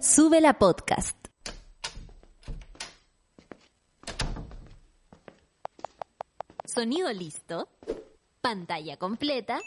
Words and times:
Sube 0.00 0.40
la 0.40 0.54
podcast. 0.54 1.14
Sonido 6.64 7.12
listo. 7.12 7.68
Pantalla 8.40 8.96
completa. 8.96 9.60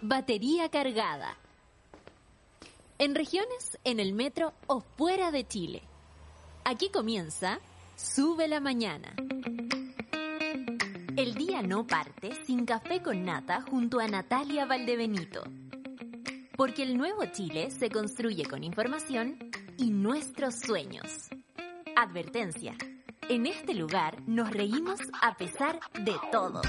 Batería 0.00 0.70
cargada. 0.70 1.36
En 2.98 3.14
regiones, 3.14 3.78
en 3.84 4.00
el 4.00 4.14
metro 4.14 4.54
o 4.66 4.80
fuera 4.80 5.30
de 5.30 5.46
Chile. 5.46 5.82
Aquí 6.64 6.88
comienza 6.88 7.60
Sube 7.96 8.48
la 8.48 8.60
mañana. 8.60 9.14
El 11.18 11.34
día 11.34 11.60
no 11.60 11.86
parte 11.86 12.30
sin 12.46 12.64
café 12.64 13.02
con 13.02 13.26
nata 13.26 13.60
junto 13.60 14.00
a 14.00 14.08
Natalia 14.08 14.64
Valdebenito. 14.64 15.42
Porque 16.56 16.82
el 16.82 16.96
nuevo 16.96 17.26
Chile 17.26 17.70
se 17.70 17.90
construye 17.90 18.46
con 18.46 18.64
información 18.64 19.49
y 19.80 19.90
nuestros 19.90 20.56
sueños. 20.56 21.30
Advertencia. 21.96 22.76
En 23.28 23.46
este 23.46 23.74
lugar 23.74 24.20
nos 24.26 24.50
reímos 24.50 25.00
a 25.22 25.36
pesar 25.36 25.80
de 26.04 26.14
todo. 26.30 26.60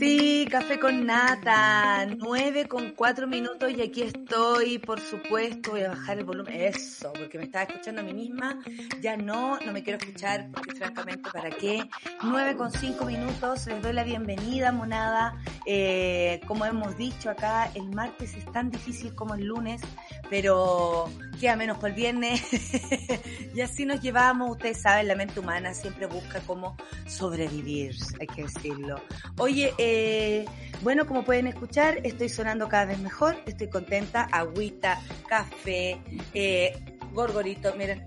Sí, 0.00 0.48
café 0.50 0.78
con 0.80 1.04
nata, 1.04 2.06
nueve 2.06 2.66
con 2.66 2.92
cuatro 2.92 3.26
minutos 3.26 3.70
y 3.70 3.82
aquí 3.82 4.00
estoy, 4.00 4.78
por 4.78 4.98
supuesto, 4.98 5.72
voy 5.72 5.82
a 5.82 5.90
bajar 5.90 6.16
el 6.16 6.24
volumen, 6.24 6.58
eso, 6.58 7.12
porque 7.12 7.36
me 7.36 7.44
estaba 7.44 7.64
escuchando 7.64 8.00
a 8.00 8.04
mí 8.04 8.14
misma, 8.14 8.58
ya 9.02 9.18
no, 9.18 9.60
no 9.60 9.72
me 9.72 9.82
quiero 9.82 9.98
escuchar, 9.98 10.48
porque 10.54 10.74
francamente, 10.74 11.28
¿para 11.30 11.50
qué? 11.50 11.86
Nueve 12.22 12.56
con 12.56 12.72
cinco 12.72 13.04
minutos, 13.04 13.66
les 13.66 13.82
doy 13.82 13.92
la 13.92 14.02
bienvenida, 14.02 14.72
monada, 14.72 15.38
eh, 15.66 16.40
como 16.46 16.64
hemos 16.64 16.96
dicho 16.96 17.28
acá, 17.28 17.70
el 17.74 17.90
martes 17.90 18.32
es 18.32 18.50
tan 18.52 18.70
difícil 18.70 19.14
como 19.14 19.34
el 19.34 19.44
lunes, 19.44 19.82
pero 20.30 21.10
queda 21.40 21.56
menos 21.56 21.78
por 21.78 21.90
el 21.90 21.96
viernes, 21.96 22.40
y 23.54 23.60
así 23.60 23.84
nos 23.84 24.00
llevamos, 24.00 24.50
ustedes 24.50 24.80
saben, 24.80 25.08
la 25.08 25.16
mente 25.16 25.40
humana 25.40 25.74
siempre 25.74 26.06
busca 26.06 26.40
cómo 26.46 26.76
sobrevivir, 27.06 27.96
hay 28.20 28.26
que 28.26 28.42
decirlo. 28.44 29.00
Oye, 29.38 29.74
eh, 29.78 30.44
bueno, 30.82 31.06
como 31.06 31.24
pueden 31.24 31.46
escuchar, 31.46 31.98
estoy 32.04 32.28
sonando 32.28 32.68
cada 32.68 32.86
vez 32.86 33.00
mejor, 33.00 33.36
estoy 33.46 33.68
contenta, 33.68 34.28
agüita, 34.30 35.00
café, 35.28 36.00
eh, 36.34 36.78
gorgorito, 37.12 37.74
miren. 37.74 38.06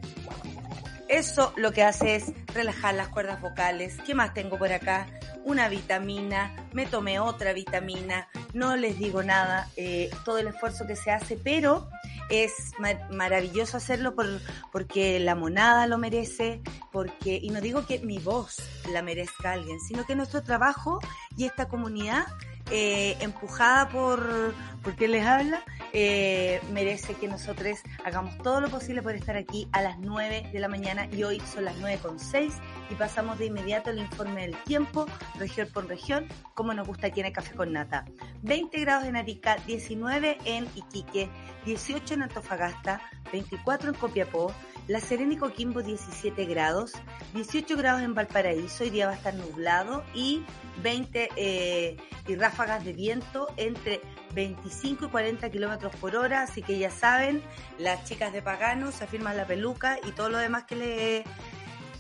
Eso 1.08 1.54
lo 1.58 1.72
que 1.72 1.84
hace 1.84 2.16
es 2.16 2.34
relajar 2.56 2.96
las 2.96 3.10
cuerdas 3.10 3.40
vocales. 3.40 3.98
¿Qué 4.06 4.16
más 4.16 4.34
tengo 4.34 4.58
por 4.58 4.72
acá? 4.72 5.06
Una 5.44 5.70
vitamina, 5.70 6.56
me 6.72 6.86
tomé 6.86 7.20
otra 7.20 7.54
vitamina, 7.54 8.28
no 8.54 8.76
les 8.78 8.98
digo 8.98 9.22
nada, 9.22 9.70
eh, 9.76 10.10
todo 10.26 10.38
el 10.38 10.48
esfuerzo 10.48 10.88
que 10.88 10.96
se 10.96 11.12
hace, 11.12 11.38
pero 11.38 11.90
es 12.30 12.72
maravilloso 13.12 13.78
hacerlo 13.78 14.16
por, 14.16 14.26
porque 14.72 15.20
la 15.20 15.36
monada 15.36 15.88
lo 15.88 15.98
merece, 15.98 16.62
porque, 16.92 17.40
y 17.42 17.50
no 17.50 17.62
digo 17.62 17.86
que 17.86 18.00
mi 18.00 18.20
voz 18.20 18.58
la 18.92 19.02
merezca 19.02 19.54
alguien, 19.54 19.80
sino 19.80 20.06
que 20.06 20.16
nuestro 20.16 20.44
trabajo 20.44 21.00
y 21.38 21.46
esta 21.46 21.68
comunidad 21.68 22.26
eh, 22.72 23.18
empujada 23.20 23.90
por, 23.90 24.54
por 24.82 24.96
quien 24.96 25.12
les 25.12 25.26
habla, 25.26 25.64
eh, 25.92 26.60
merece 26.72 27.14
que 27.14 27.28
nosotros 27.28 27.80
hagamos 28.04 28.38
todo 28.40 28.62
lo 28.62 28.70
posible 28.70 29.02
por 29.02 29.14
estar 29.16 29.38
aquí 29.38 29.68
a 29.72 29.82
las 29.82 30.00
9 30.00 30.50
de 30.52 30.60
la 30.60 30.68
mañana 30.68 31.08
y 31.12 31.24
hoy 31.24 31.40
son 31.42 31.66
las 31.66 31.78
9 31.78 32.00
con 32.02 32.20
6 32.20 32.54
y 32.90 32.96
pasamos 32.96 33.38
de 33.38 33.46
inmediato 33.46 33.90
al 33.90 34.00
informe 34.00 34.42
del 34.42 34.56
tiempo, 34.64 35.06
región 35.38 35.68
por 35.74 35.88
región, 35.88 36.28
como 36.54 36.74
nos 36.74 36.88
gusta 36.88 37.08
aquí 37.08 37.22
en 37.22 37.32
Café 37.32 37.56
con 37.56 37.74
Nata. 37.74 38.06
20 38.42 38.80
grados 38.82 39.06
en 39.06 39.16
Arica, 39.16 39.58
19 39.68 40.38
en 40.46 40.68
Iquique, 40.76 41.30
18 41.66 42.16
en 42.16 42.24
Antofagasta, 42.24 43.02
24 43.32 43.90
en 43.90 43.96
Copiapó, 43.96 44.54
la 44.88 45.00
Serena 45.00 45.34
y 45.34 45.38
Coquimbo 45.38 45.82
17 45.82 46.46
grados, 46.46 46.94
18 47.34 47.78
grados 47.78 48.02
en 48.02 48.14
Valparaíso, 48.14 48.84
hoy 48.84 48.90
día 48.90 49.06
va 49.06 49.14
a 49.14 49.16
estar 49.16 49.34
nublado 49.34 50.04
y 50.14 50.44
20 50.82 51.30
eh, 51.36 51.98
y 52.28 52.36
ráfagas 52.36 52.84
de 52.84 52.94
viento 52.94 53.48
entre 53.58 54.02
25 54.36 55.06
y 55.06 55.10
40 55.10 55.50
kilómetros 55.50 55.96
por 55.96 56.16
hora, 56.16 56.42
así 56.42 56.62
que 56.62 56.78
ya 56.78 56.92
saben, 56.92 57.42
las 57.78 58.04
chicas 58.06 58.34
de 58.34 58.42
Pagano 58.42 58.92
se 58.92 59.06
afirman 59.06 59.38
la 59.38 59.48
peluca 59.48 60.00
y 60.04 60.12
todo 60.12 60.30
lo 60.30 60.38
demás 60.38 60.66
que 60.66 60.76
le 60.76 61.24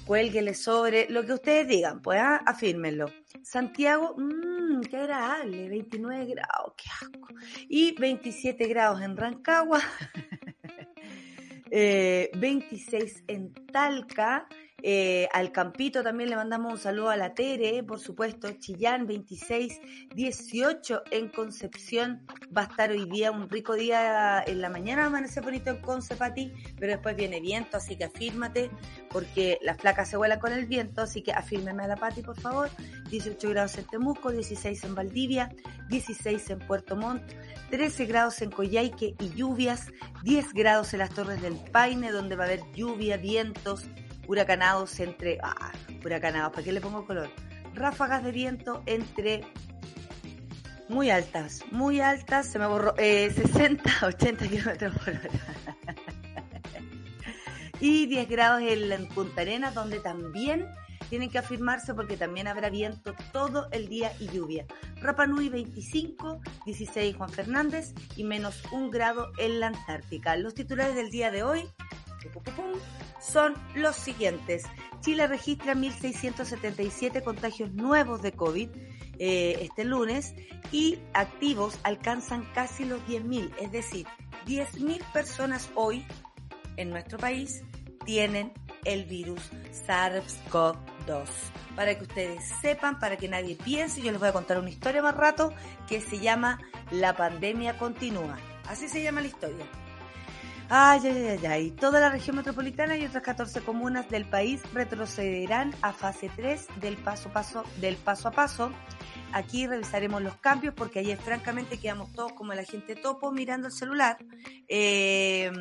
cuélguele 0.05 0.53
sobre, 0.53 1.07
lo 1.09 1.25
que 1.25 1.33
ustedes 1.33 1.67
digan, 1.67 2.01
pues 2.01 2.19
ah. 2.21 2.43
Santiago, 3.43 4.15
mmm, 4.17 4.81
qué 4.81 4.97
agradable, 4.97 5.69
29 5.69 6.25
grados, 6.25 6.73
qué 6.75 6.89
asco. 6.89 7.27
Y 7.69 7.95
27 7.99 8.67
grados 8.67 9.01
en 9.01 9.15
Rancagua. 9.15 9.79
26 11.73 13.23
eh, 13.27 13.33
en 13.33 13.51
Talca, 13.71 14.47
eh, 14.85 15.29
al 15.31 15.53
Campito 15.53 16.03
también 16.03 16.29
le 16.29 16.35
mandamos 16.35 16.73
un 16.73 16.77
saludo 16.77 17.09
a 17.09 17.15
la 17.15 17.33
Tere, 17.33 17.81
por 17.83 18.01
supuesto, 18.01 18.51
Chillán 18.59 19.07
26, 19.07 19.79
18 20.13 21.03
en 21.11 21.29
Concepción, 21.29 22.27
va 22.55 22.63
a 22.63 22.65
estar 22.65 22.91
hoy 22.91 23.09
día 23.09 23.31
un 23.31 23.49
rico 23.49 23.75
día 23.75 24.43
en 24.45 24.59
la 24.59 24.69
mañana, 24.69 25.05
amanece 25.05 25.39
bonito 25.39 25.69
en 25.69 25.81
Conce 25.81 26.17
pero 26.17 26.91
después 26.91 27.15
viene 27.15 27.39
viento, 27.39 27.77
así 27.77 27.95
que 27.95 28.03
afírmate, 28.03 28.71
porque 29.09 29.57
las 29.61 29.77
placas 29.77 30.09
se 30.09 30.17
vuelan 30.17 30.41
con 30.41 30.51
el 30.51 30.65
viento, 30.65 31.01
así 31.01 31.21
que 31.21 31.31
afírmeme 31.31 31.83
a 31.83 31.87
la 31.87 31.95
Pati, 31.95 32.21
por 32.21 32.37
favor, 32.37 32.69
18 33.09 33.49
grados 33.51 33.77
en 33.77 33.85
Temuco, 33.85 34.31
16 34.31 34.83
en 34.83 34.95
Valdivia, 34.95 35.49
16 35.87 36.49
en 36.49 36.59
Puerto 36.59 36.97
Montt, 36.97 37.23
13 37.69 38.05
grados 38.05 38.41
en 38.41 38.51
Coyhaique 38.51 39.15
y 39.17 39.29
lluvias, 39.29 39.87
10 40.23 40.53
grados 40.53 40.91
en 40.91 40.99
las 40.99 41.11
Torres 41.11 41.41
del 41.41 41.55
Paine, 41.71 42.11
donde 42.11 42.35
va 42.35 42.43
a 42.43 42.47
haber 42.47 42.69
lluvia, 42.73 43.15
vientos, 43.15 43.87
huracanados 44.33 44.99
entre... 44.99 45.37
Ah, 45.41 45.71
huracanados, 46.03 46.51
¿para 46.51 46.63
qué 46.63 46.71
le 46.71 46.81
pongo 46.81 47.05
color? 47.05 47.29
Ráfagas 47.73 48.23
de 48.23 48.31
viento 48.31 48.83
entre 48.85 49.45
muy 50.89 51.09
altas, 51.09 51.63
muy 51.71 52.01
altas, 52.01 52.47
se 52.47 52.59
me 52.59 52.67
borró, 52.67 52.93
eh, 52.97 53.31
60, 53.35 54.07
80 54.07 54.47
kilómetros 54.47 54.95
por 54.95 55.09
hora. 55.09 55.29
y 57.79 58.05
10 58.07 58.29
grados 58.29 58.61
en 58.61 59.07
Punta 59.07 59.41
Arenas, 59.41 59.73
donde 59.73 59.99
también 59.99 60.67
tienen 61.09 61.29
que 61.29 61.37
afirmarse 61.37 61.93
porque 61.93 62.17
también 62.17 62.47
habrá 62.47 62.69
viento 62.69 63.13
todo 63.31 63.67
el 63.71 63.87
día 63.87 64.13
y 64.19 64.29
lluvia. 64.29 64.65
Rapa 65.01 65.27
Nui 65.27 65.49
25, 65.49 66.41
16 66.65 67.15
Juan 67.15 67.29
Fernández 67.29 67.93
y 68.15 68.23
menos 68.23 68.63
un 68.71 68.89
grado 68.89 69.31
en 69.37 69.59
la 69.59 69.67
Antártica. 69.67 70.35
Los 70.37 70.55
titulares 70.55 70.95
del 70.95 71.11
día 71.11 71.29
de 71.29 71.43
hoy 71.43 71.69
son 73.19 73.55
los 73.75 73.95
siguientes. 73.95 74.63
Chile 75.01 75.27
registra 75.27 75.75
1.677 75.75 77.23
contagios 77.23 77.71
nuevos 77.73 78.21
de 78.21 78.31
COVID 78.31 78.69
eh, 79.19 79.57
este 79.61 79.83
lunes 79.85 80.33
y 80.71 80.99
activos 81.13 81.79
alcanzan 81.83 82.45
casi 82.53 82.85
los 82.85 82.99
10.000, 83.07 83.51
es 83.59 83.71
decir, 83.71 84.07
10.000 84.47 85.03
personas 85.11 85.69
hoy 85.75 86.05
en 86.77 86.89
nuestro 86.89 87.19
país 87.19 87.63
tienen 88.05 88.51
el 88.85 89.05
virus 89.05 89.51
SARS-CoV-2. 89.87 91.27
Para 91.75 91.95
que 91.95 92.03
ustedes 92.03 92.43
sepan, 92.61 92.99
para 92.99 93.17
que 93.17 93.27
nadie 93.27 93.55
piense, 93.55 94.01
yo 94.01 94.11
les 94.11 94.19
voy 94.19 94.29
a 94.29 94.33
contar 94.33 94.59
una 94.59 94.69
historia 94.69 95.01
más 95.01 95.15
rato 95.15 95.53
que 95.87 96.01
se 96.01 96.19
llama 96.19 96.59
La 96.91 97.15
pandemia 97.15 97.77
continúa. 97.77 98.37
Así 98.67 98.87
se 98.87 99.01
llama 99.01 99.21
la 99.21 99.27
historia. 99.27 99.65
Ay, 100.75 101.01
ay, 101.03 101.27
ay, 101.27 101.45
ay. 101.45 101.69
Toda 101.69 101.99
la 101.99 102.09
región 102.09 102.35
metropolitana 102.35 102.97
y 102.97 103.05
otras 103.05 103.21
14 103.21 103.61
comunas 103.61 104.09
del 104.09 104.25
país 104.25 104.59
retrocederán 104.73 105.71
a 105.83 105.93
fase 105.93 106.31
3 106.35 106.65
del 106.81 106.97
paso, 106.97 107.31
paso, 107.31 107.63
del 107.79 107.95
paso 107.95 108.29
a 108.29 108.31
paso. 108.31 108.71
Aquí 109.33 109.67
revisaremos 109.67 110.23
los 110.23 110.35
cambios 110.37 110.73
porque 110.73 110.97
ayer 110.97 111.19
francamente 111.19 111.77
quedamos 111.77 112.11
todos 112.13 112.33
como 112.33 112.55
la 112.55 112.63
gente 112.63 112.95
topo 112.95 113.31
mirando 113.31 113.67
el 113.67 113.73
celular. 113.73 114.17
Eh, 114.67 115.51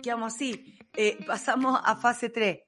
quedamos 0.00 0.32
así. 0.32 0.78
Eh, 0.92 1.18
pasamos 1.26 1.80
a 1.82 1.96
fase 1.96 2.28
3. 2.28 2.60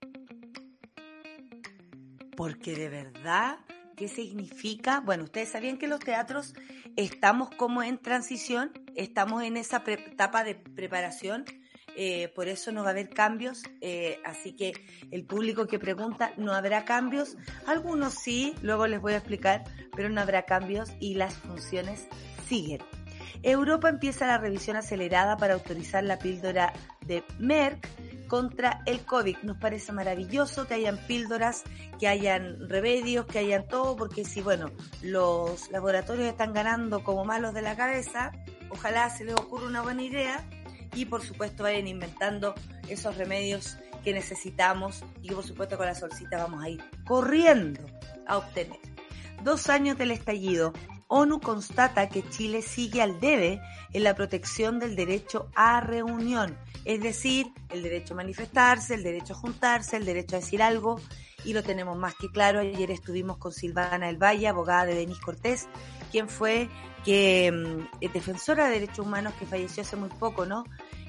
Porque 2.36 2.74
de 2.74 2.88
verdad, 2.88 3.58
¿qué 3.96 4.08
significa? 4.08 4.98
Bueno, 4.98 5.22
ustedes 5.22 5.50
sabían 5.50 5.78
que 5.78 5.86
los 5.86 6.00
teatros 6.00 6.54
estamos 6.96 7.50
como 7.50 7.84
en 7.84 7.98
transición, 7.98 8.72
estamos 8.96 9.44
en 9.44 9.56
esa 9.56 9.84
etapa 9.86 10.42
de 10.42 10.56
preparación. 10.56 11.44
Eh, 11.96 12.28
por 12.34 12.48
eso 12.48 12.72
no 12.72 12.82
va 12.82 12.88
a 12.88 12.90
haber 12.90 13.08
cambios, 13.10 13.62
eh, 13.80 14.18
así 14.24 14.52
que 14.52 14.72
el 15.10 15.24
público 15.24 15.66
que 15.66 15.78
pregunta, 15.78 16.32
no 16.36 16.52
habrá 16.52 16.84
cambios, 16.84 17.36
algunos 17.66 18.14
sí, 18.14 18.54
luego 18.62 18.86
les 18.86 19.00
voy 19.00 19.12
a 19.12 19.18
explicar, 19.18 19.64
pero 19.94 20.08
no 20.08 20.20
habrá 20.20 20.42
cambios 20.42 20.90
y 20.98 21.14
las 21.14 21.34
funciones 21.34 22.08
siguen. 22.48 22.80
Europa 23.42 23.88
empieza 23.88 24.26
la 24.26 24.38
revisión 24.38 24.76
acelerada 24.76 25.36
para 25.36 25.54
autorizar 25.54 26.02
la 26.02 26.18
píldora 26.18 26.72
de 27.06 27.22
Merck 27.38 27.88
contra 28.26 28.82
el 28.86 29.04
COVID. 29.04 29.36
Nos 29.42 29.58
parece 29.58 29.92
maravilloso 29.92 30.66
que 30.66 30.74
hayan 30.74 30.96
píldoras, 31.06 31.62
que 32.00 32.08
hayan 32.08 32.68
remedios, 32.68 33.26
que 33.26 33.38
hayan 33.38 33.68
todo, 33.68 33.96
porque 33.96 34.24
si, 34.24 34.40
bueno, 34.40 34.70
los 35.02 35.70
laboratorios 35.70 36.28
están 36.28 36.54
ganando 36.54 37.04
como 37.04 37.24
malos 37.24 37.54
de 37.54 37.62
la 37.62 37.76
cabeza, 37.76 38.32
ojalá 38.70 39.10
se 39.10 39.24
les 39.24 39.34
ocurra 39.34 39.66
una 39.66 39.82
buena 39.82 40.02
idea 40.02 40.44
y 40.94 41.04
por 41.06 41.22
supuesto 41.22 41.62
vayan 41.62 41.86
inventando 41.86 42.54
esos 42.88 43.16
remedios 43.16 43.76
que 44.02 44.12
necesitamos 44.12 45.04
y 45.22 45.28
que 45.28 45.34
por 45.34 45.44
supuesto 45.44 45.76
con 45.76 45.86
la 45.86 45.94
solcita 45.94 46.38
vamos 46.38 46.62
a 46.62 46.68
ir 46.68 46.84
corriendo 47.04 47.80
a 48.26 48.38
obtener. 48.38 48.78
Dos 49.42 49.68
años 49.68 49.98
del 49.98 50.10
estallido, 50.10 50.72
ONU 51.08 51.40
constata 51.40 52.08
que 52.08 52.28
Chile 52.28 52.62
sigue 52.62 53.02
al 53.02 53.20
debe 53.20 53.60
en 53.92 54.04
la 54.04 54.14
protección 54.14 54.78
del 54.78 54.96
derecho 54.96 55.50
a 55.54 55.80
reunión, 55.80 56.56
es 56.84 57.00
decir, 57.00 57.46
el 57.70 57.82
derecho 57.82 58.14
a 58.14 58.18
manifestarse, 58.18 58.94
el 58.94 59.02
derecho 59.02 59.34
a 59.34 59.36
juntarse, 59.36 59.96
el 59.96 60.04
derecho 60.04 60.36
a 60.36 60.40
decir 60.40 60.62
algo, 60.62 61.00
y 61.44 61.52
lo 61.52 61.62
tenemos 61.62 61.96
más 61.96 62.14
que 62.14 62.30
claro. 62.30 62.60
Ayer 62.60 62.90
estuvimos 62.90 63.36
con 63.36 63.52
Silvana 63.52 64.08
El 64.08 64.16
Valle, 64.16 64.48
abogada 64.48 64.86
de 64.86 64.94
Denis 64.94 65.18
Cortés, 65.18 65.68
quien 66.14 66.28
fue 66.28 66.68
que 67.04 67.50
mm, 67.50 68.06
defensora 68.12 68.66
de 68.66 68.74
derechos 68.74 69.00
humanos 69.00 69.34
que 69.36 69.46
falleció 69.46 69.82
hace 69.82 69.96
muy 69.96 70.10
poco, 70.10 70.46
¿no? 70.46 70.62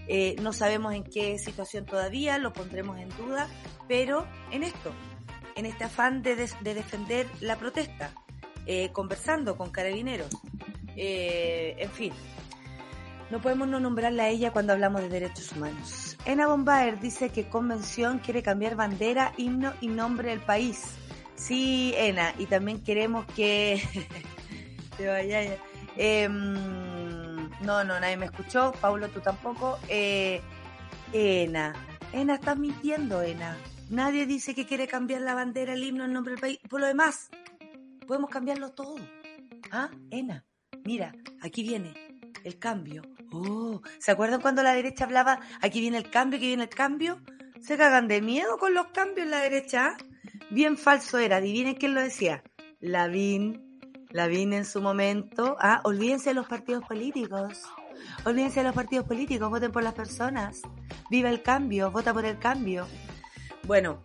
Eh, 0.07 0.36
no 0.42 0.52
sabemos 0.52 0.96
en 0.96 1.04
qué 1.04 1.38
situación 1.38 1.86
todavía, 1.86 2.40
lo 2.40 2.52
pondremos 2.52 2.98
en 2.98 3.10
duda, 3.10 3.48
pero 3.88 4.25
en 4.50 4.63
esto, 4.63 4.92
en 5.56 5.68
este 5.68 5.84
afán 5.84 6.24
de, 6.24 6.36
de 6.36 6.74
defender 6.74 7.28
la 7.40 7.56
protesta, 7.56 8.13
eh, 8.66 8.90
conversando 8.94 9.56
con 9.56 9.69
carabineros, 9.69 10.30
eh, 10.96 11.75
en 11.78 11.92
fin, 11.92 12.13
no 13.30 13.40
podemos 13.40 13.68
no 13.68 13.80
nombrarla 13.80 14.24
a 14.24 14.30
ella 14.30 14.50
cuando 14.50 14.74
hablamos 14.74 15.01
de 15.01 15.10
derechos 15.10 15.51
humanos. 15.51 16.18
Ena 16.25 16.48
Bombaer 16.48 17.00
dice 17.00 17.30
que 17.30 17.48
Convención 17.48 18.18
quiere 18.18 18.42
cambiar 18.42 18.75
bandera, 18.75 19.34
himno 19.38 19.72
y 19.81 19.88
nombre 19.88 20.31
del 20.31 20.42
país. 20.42 20.96
Sí, 21.36 21.94
Ena, 21.96 22.34
y 22.40 22.48
también 22.48 22.81
queremos 22.81 23.28
que... 23.36 23.84
Eh, 25.00 26.28
no, 26.30 27.84
no, 27.84 28.00
nadie 28.00 28.18
me 28.18 28.26
escuchó. 28.26 28.72
Paulo, 28.80 29.10
tú 29.10 29.22
tampoco. 29.22 29.80
Eh, 29.88 30.42
Ena, 31.14 31.74
Ena, 32.12 32.36
estás 32.36 32.58
mintiendo, 32.58 33.22
Ena. 33.22 33.58
Nadie 33.90 34.26
dice 34.26 34.56
que 34.56 34.66
quiere 34.66 34.88
cambiar 34.88 35.22
la 35.22 35.36
bandera, 35.36 35.74
el 35.74 35.84
himno, 35.84 36.06
el 36.06 36.14
nombre 36.14 36.34
del 36.34 36.42
país. 36.42 36.60
Por 36.70 36.82
lo 36.82 36.88
demás, 36.88 37.30
podemos 38.08 38.30
cambiarlo 38.30 38.72
todo. 38.72 38.96
¿Ah? 39.72 39.90
Ena, 40.10 40.46
mira, 40.84 41.14
aquí 41.42 41.64
viene 41.64 41.94
el 42.44 42.58
cambio. 42.58 43.04
Oh, 43.32 43.82
¿se 44.00 44.12
acuerdan 44.12 44.42
cuando 44.42 44.64
la 44.64 44.74
derecha 44.74 45.06
hablaba, 45.06 45.40
aquí 45.62 45.82
viene 45.82 45.98
el 45.98 46.10
cambio, 46.10 46.38
aquí 46.38 46.48
viene 46.48 46.64
el 46.64 46.70
cambio? 46.70 47.22
¿Se 47.62 47.78
cagan 47.78 48.08
de 48.08 48.22
miedo 48.22 48.58
con 48.58 48.74
los 48.74 48.88
cambios 48.88 49.26
en 49.26 49.32
la 49.32 49.42
derecha? 49.42 49.98
Bien 50.52 50.78
falso 50.78 51.18
era, 51.18 51.38
adivinen 51.38 51.76
quién 51.76 51.96
lo 51.96 52.02
decía. 52.02 52.44
Lavín, 52.80 53.65
Lavín 54.16 54.54
en 54.54 54.64
su 54.64 54.82
momento. 54.82 55.58
Ah, 55.60 55.82
olvídense 55.84 56.30
de 56.30 56.36
los 56.36 56.48
partidos 56.48 56.86
políticos. 56.86 57.64
Olvídense 58.24 58.62
de 58.62 58.68
los 58.68 58.74
partidos 58.74 59.06
políticos, 59.06 59.50
voten 59.50 59.74
por 59.74 59.84
las 59.84 59.94
personas. 59.94 60.62
Viva 61.10 61.30
el 61.30 61.42
cambio, 61.42 61.92
vota 61.92 62.14
por 62.14 62.24
el 62.24 62.40
cambio. 62.40 62.88
Bueno, 63.64 64.02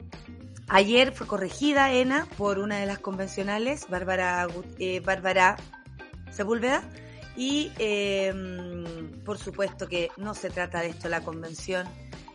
ayer 0.66 1.12
fue 1.12 1.28
corregida 1.28 1.92
ENA 1.92 2.26
por 2.36 2.58
una 2.58 2.78
de 2.78 2.86
las 2.86 2.98
convencionales, 2.98 3.88
Bárbara, 3.88 4.48
eh, 4.80 4.98
Bárbara 4.98 5.54
Sepúlveda, 6.32 6.82
y 7.36 7.70
em, 7.78 9.12
por 9.24 9.38
supuesto 9.38 9.86
que 9.86 10.10
no 10.16 10.34
se 10.34 10.50
trata 10.50 10.80
de 10.80 10.88
esto 10.88 11.08
la 11.08 11.20
convención. 11.20 11.86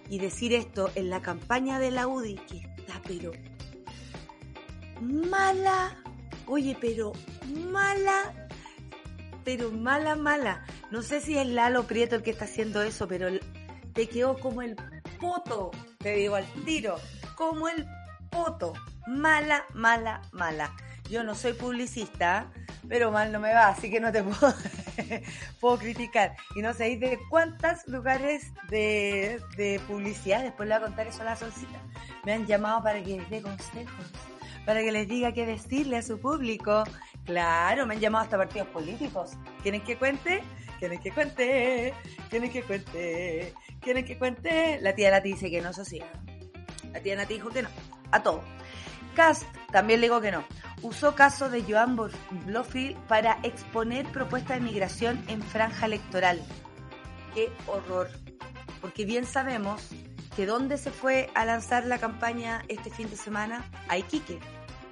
Y 0.07 0.19
decir 0.19 0.53
esto 0.53 0.89
en 0.95 1.09
la 1.09 1.21
campaña 1.21 1.77
de 1.79 1.91
la 1.91 2.07
UDI, 2.07 2.35
que 2.35 2.57
está 2.77 3.01
pero 3.05 3.33
mala, 5.01 6.04
oye, 6.47 6.77
pero 6.79 7.13
mala, 7.71 8.33
pero 9.43 9.71
mala, 9.71 10.15
mala. 10.15 10.65
No 10.91 11.01
sé 11.01 11.21
si 11.21 11.37
es 11.37 11.47
Lalo 11.47 11.83
Prieto 11.83 12.15
el 12.15 12.23
que 12.23 12.31
está 12.31 12.45
haciendo 12.45 12.81
eso, 12.81 13.07
pero 13.07 13.27
te 13.93 14.07
quedó 14.07 14.37
como 14.39 14.61
el 14.61 14.75
poto, 15.19 15.71
te 15.99 16.15
digo 16.15 16.35
al 16.35 16.45
tiro, 16.65 16.97
como 17.35 17.67
el 17.67 17.85
poto. 18.29 18.73
Mala, 19.07 19.65
mala, 19.73 20.21
mala. 20.31 20.75
Yo 21.09 21.23
no 21.23 21.35
soy 21.35 21.53
publicista, 21.53 22.51
pero 22.89 23.11
mal 23.11 23.31
no 23.31 23.39
me 23.39 23.53
va, 23.53 23.67
así 23.67 23.89
que 23.89 23.99
no 23.99 24.11
te 24.11 24.23
puedo, 24.23 24.53
puedo 25.59 25.77
criticar. 25.77 26.35
Y 26.55 26.61
no 26.61 26.73
sé 26.73 26.97
de 26.97 27.19
cuántos 27.29 27.87
lugares 27.87 28.51
de, 28.69 29.39
de, 29.55 29.79
publicidad, 29.87 30.43
después 30.43 30.67
le 30.67 30.75
voy 30.75 30.83
a 30.83 30.87
contar 30.87 31.07
eso 31.07 31.21
a 31.21 31.25
la 31.25 31.35
solcita, 31.35 31.79
me 32.25 32.33
han 32.33 32.45
llamado 32.47 32.83
para 32.83 33.03
que 33.03 33.17
les 33.17 33.29
dé 33.29 33.41
consejos, 33.41 34.05
para 34.65 34.81
que 34.81 34.91
les 34.91 35.07
diga 35.07 35.33
qué 35.33 35.45
decirle 35.45 35.97
a 35.97 36.01
su 36.01 36.19
público. 36.19 36.83
Claro, 37.25 37.85
me 37.85 37.95
han 37.95 37.99
llamado 37.99 38.23
hasta 38.25 38.37
partidos 38.37 38.67
políticos. 38.69 39.33
¿Quieren 39.61 39.81
que 39.81 39.97
cuente? 39.97 40.41
¿Quieren 40.79 40.99
que 40.99 41.11
cuente? 41.11 41.93
¿Quieren 42.29 42.51
que 42.51 42.63
cuente? 42.63 43.53
¿Quieren 43.81 44.05
que 44.05 44.17
cuente? 44.17 44.79
La 44.81 44.93
tía 44.93 45.11
Nati 45.11 45.33
dice 45.33 45.49
que 45.49 45.61
no, 45.61 45.69
eso 45.69 45.85
sí. 45.85 46.01
La 46.91 46.99
tía 46.99 47.15
Nati 47.15 47.35
dijo 47.35 47.49
que 47.49 47.61
no, 47.61 47.69
a 48.11 48.21
todo. 48.21 48.43
Cast 49.15 49.43
también 49.71 50.01
le 50.01 50.07
digo 50.07 50.19
que 50.19 50.31
no 50.31 50.43
usó 50.85 51.15
caso 51.15 51.49
de 51.49 51.63
Joan 51.63 51.97
Blofield 52.45 52.97
para 53.07 53.39
exponer 53.43 54.05
propuestas 54.11 54.59
de 54.59 54.63
migración 54.63 55.23
en 55.27 55.41
franja 55.41 55.85
electoral. 55.87 56.41
¡Qué 57.33 57.51
horror! 57.67 58.09
Porque 58.81 59.05
bien 59.05 59.25
sabemos 59.25 59.89
que 60.35 60.45
dónde 60.45 60.77
se 60.77 60.91
fue 60.91 61.29
a 61.33 61.45
lanzar 61.45 61.85
la 61.85 61.97
campaña 61.97 62.63
este 62.67 62.89
fin 62.91 63.09
de 63.09 63.15
semana, 63.15 63.65
a 63.87 63.97
Iquique. 63.97 64.39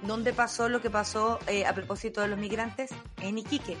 ¿Dónde 0.06 0.34
pasó 0.34 0.68
lo 0.68 0.82
que 0.82 0.90
pasó 0.90 1.38
eh, 1.46 1.64
a 1.64 1.74
propósito 1.74 2.20
de 2.20 2.28
los 2.28 2.38
migrantes? 2.38 2.90
En 3.22 3.38
Iquique. 3.38 3.78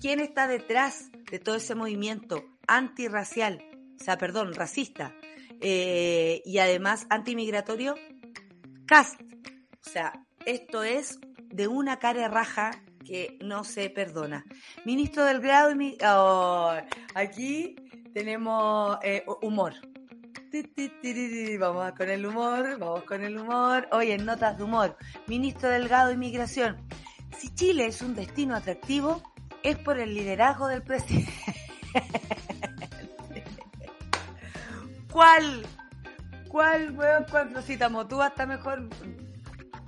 ¿Quién 0.00 0.18
está 0.18 0.48
detrás 0.48 1.10
de 1.30 1.38
todo 1.38 1.54
ese 1.54 1.76
movimiento 1.76 2.44
antirracial, 2.66 3.62
o 4.00 4.02
sea, 4.02 4.18
perdón, 4.18 4.52
racista, 4.54 5.14
eh, 5.60 6.42
y 6.44 6.58
además 6.58 7.06
antimigratorio? 7.08 7.94
CAST. 8.86 9.20
O 9.22 9.90
sea, 9.90 10.24
esto 10.44 10.82
es 10.82 11.20
de 11.44 11.68
una 11.68 12.00
cara 12.00 12.26
raja 12.26 12.72
que 13.04 13.38
no 13.40 13.62
se 13.62 13.90
perdona. 13.90 14.44
Ministro 14.84 15.24
del 15.24 15.40
Grado. 15.40 15.72
Oh, 16.06 16.72
aquí 17.14 17.76
tenemos 18.12 18.98
eh, 19.02 19.24
humor. 19.40 19.74
Vamos 21.58 21.92
con 21.96 22.08
el 22.08 22.24
humor, 22.24 22.78
vamos 22.78 23.02
con 23.02 23.24
el 23.24 23.36
humor. 23.36 23.88
Hoy 23.90 24.12
en 24.12 24.24
notas 24.24 24.56
de 24.56 24.62
humor, 24.62 24.96
ministro 25.26 25.68
Delgado 25.68 26.08
de 26.08 26.14
Inmigración. 26.14 26.76
Si 27.36 27.52
Chile 27.52 27.86
es 27.86 28.02
un 28.02 28.14
destino 28.14 28.54
atractivo, 28.54 29.20
es 29.64 29.76
por 29.78 29.98
el 29.98 30.14
liderazgo 30.14 30.68
del 30.68 30.82
presidente. 30.82 31.32
¿Cuál? 35.10 35.66
¿Cuál, 36.46 36.96
weón? 36.96 37.26
¿Cuál 37.28 37.62
citamos? 37.64 38.06
Tú 38.06 38.22
hasta 38.22 38.46
mejor 38.46 38.88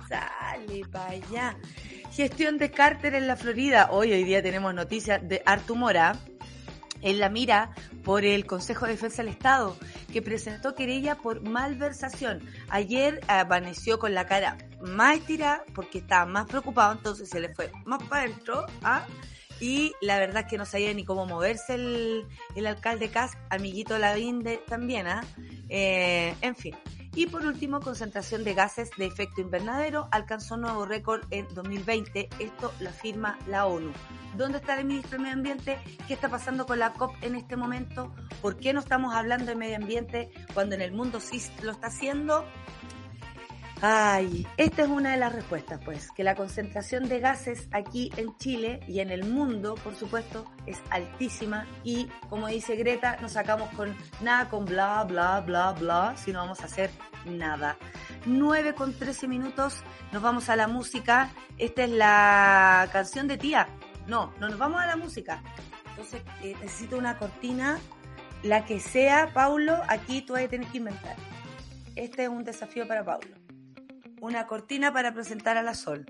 Sale 0.09 0.81
para 0.91 1.11
allá. 1.11 1.57
Gestión 2.11 2.57
de 2.57 2.71
Carter 2.71 3.15
en 3.15 3.27
la 3.27 3.37
Florida. 3.37 3.87
Hoy, 3.91 4.11
hoy 4.11 4.25
día 4.25 4.43
tenemos 4.43 4.73
noticias 4.73 5.25
de 5.25 5.41
Artu 5.45 5.75
Mora 5.75 6.17
en 7.07 7.19
la 7.19 7.29
mira 7.29 7.71
por 8.03 8.25
el 8.25 8.45
Consejo 8.45 8.85
de 8.85 8.91
Defensa 8.91 9.23
del 9.23 9.31
Estado, 9.31 9.77
que 10.11 10.21
presentó 10.21 10.75
querella 10.75 11.15
por 11.15 11.41
malversación. 11.41 12.41
Ayer 12.67 13.21
amaneció 13.27 13.97
con 13.97 14.13
la 14.13 14.25
cara 14.25 14.57
más 14.81 15.21
tirada 15.21 15.63
porque 15.73 15.99
estaba 15.99 16.25
más 16.25 16.47
preocupado, 16.47 16.91
entonces 16.91 17.29
se 17.29 17.39
le 17.39 17.53
fue 17.55 17.71
más 17.85 18.03
para 18.03 18.23
adentro. 18.23 18.65
¿ah? 18.83 19.05
Y 19.61 19.93
la 20.01 20.19
verdad 20.19 20.43
es 20.43 20.49
que 20.49 20.57
no 20.57 20.65
sabía 20.65 20.93
ni 20.93 21.05
cómo 21.05 21.25
moverse 21.25 21.75
el, 21.75 22.25
el 22.55 22.67
alcalde 22.67 23.09
Cas, 23.09 23.31
amiguito 23.49 23.97
Lavín 23.97 24.43
de, 24.43 24.57
también. 24.57 25.07
¿ah? 25.07 25.23
Eh, 25.69 26.35
en 26.41 26.55
fin. 26.57 26.75
Y 27.17 27.25
por 27.25 27.43
último, 27.43 27.79
concentración 27.79 28.43
de 28.43 28.53
gases 28.53 28.91
de 28.95 29.07
efecto 29.07 29.41
invernadero 29.41 30.07
alcanzó 30.11 30.55
nuevo 30.55 30.85
récord 30.85 31.25
en 31.31 31.47
2020. 31.55 32.29
Esto 32.37 32.71
lo 32.79 32.89
afirma 32.89 33.39
la 33.47 33.65
ONU. 33.65 33.91
¿Dónde 34.35 34.59
está 34.59 34.79
el 34.79 34.85
ministro 34.85 35.17
de 35.17 35.23
Medio 35.23 35.33
Ambiente? 35.33 35.79
¿Qué 36.07 36.13
está 36.13 36.29
pasando 36.29 36.67
con 36.67 36.77
la 36.77 36.93
COP 36.93 37.15
en 37.23 37.33
este 37.33 37.55
momento? 37.55 38.13
¿Por 38.39 38.57
qué 38.57 38.71
no 38.71 38.81
estamos 38.81 39.15
hablando 39.15 39.47
de 39.47 39.55
medio 39.55 39.77
ambiente 39.77 40.31
cuando 40.53 40.75
en 40.75 40.81
el 40.81 40.91
mundo 40.91 41.19
sí 41.19 41.41
lo 41.63 41.71
está 41.71 41.87
haciendo? 41.87 42.45
Ay, 43.81 44.47
esta 44.57 44.81
es 44.81 44.87
una 44.87 45.11
de 45.11 45.17
las 45.17 45.31
respuestas, 45.31 45.79
pues, 45.85 46.09
que 46.11 46.23
la 46.23 46.33
concentración 46.33 47.07
de 47.07 47.19
gases 47.19 47.67
aquí 47.71 48.11
en 48.17 48.35
Chile 48.37 48.79
y 48.87 49.01
en 49.01 49.11
el 49.11 49.23
mundo, 49.23 49.75
por 49.75 49.93
supuesto, 49.93 50.45
es 50.65 50.81
altísima 50.89 51.67
y, 51.83 52.07
como 52.27 52.47
dice 52.47 52.75
Greta, 52.75 53.17
no 53.21 53.29
sacamos 53.29 53.69
con 53.75 53.95
nada 54.21 54.49
con 54.49 54.65
bla, 54.65 55.03
bla, 55.03 55.41
bla, 55.41 55.73
bla, 55.73 56.15
sino 56.17 56.39
vamos 56.39 56.61
a 56.61 56.65
hacer 56.65 56.89
nada. 57.25 57.77
9 58.25 58.73
con 58.73 58.93
13 58.93 59.27
minutos, 59.27 59.83
nos 60.11 60.23
vamos 60.23 60.49
a 60.49 60.55
la 60.55 60.67
música. 60.67 61.29
Esta 61.59 61.83
es 61.83 61.91
la 61.91 62.89
canción 62.91 63.27
de 63.27 63.37
tía. 63.37 63.67
No, 64.07 64.33
no 64.39 64.49
nos 64.49 64.57
vamos 64.57 64.81
a 64.81 64.87
la 64.87 64.95
música. 64.95 65.43
Entonces, 65.91 66.23
eh, 66.41 66.55
necesito 66.61 66.97
una 66.97 67.19
cortina, 67.19 67.77
la 68.41 68.65
que 68.65 68.79
sea, 68.79 69.31
Paulo, 69.35 69.79
aquí 69.87 70.23
tú 70.23 70.33
vas 70.33 70.45
a 70.45 70.47
tener 70.47 70.67
que 70.69 70.79
inventar. 70.79 71.15
Este 71.95 72.23
es 72.23 72.29
un 72.29 72.43
desafío 72.43 72.87
para 72.87 73.05
Paulo 73.05 73.46
una 74.21 74.47
cortina 74.47 74.93
para 74.93 75.13
presentar 75.13 75.57
a 75.57 75.63
la 75.63 75.73
Sol. 75.73 76.05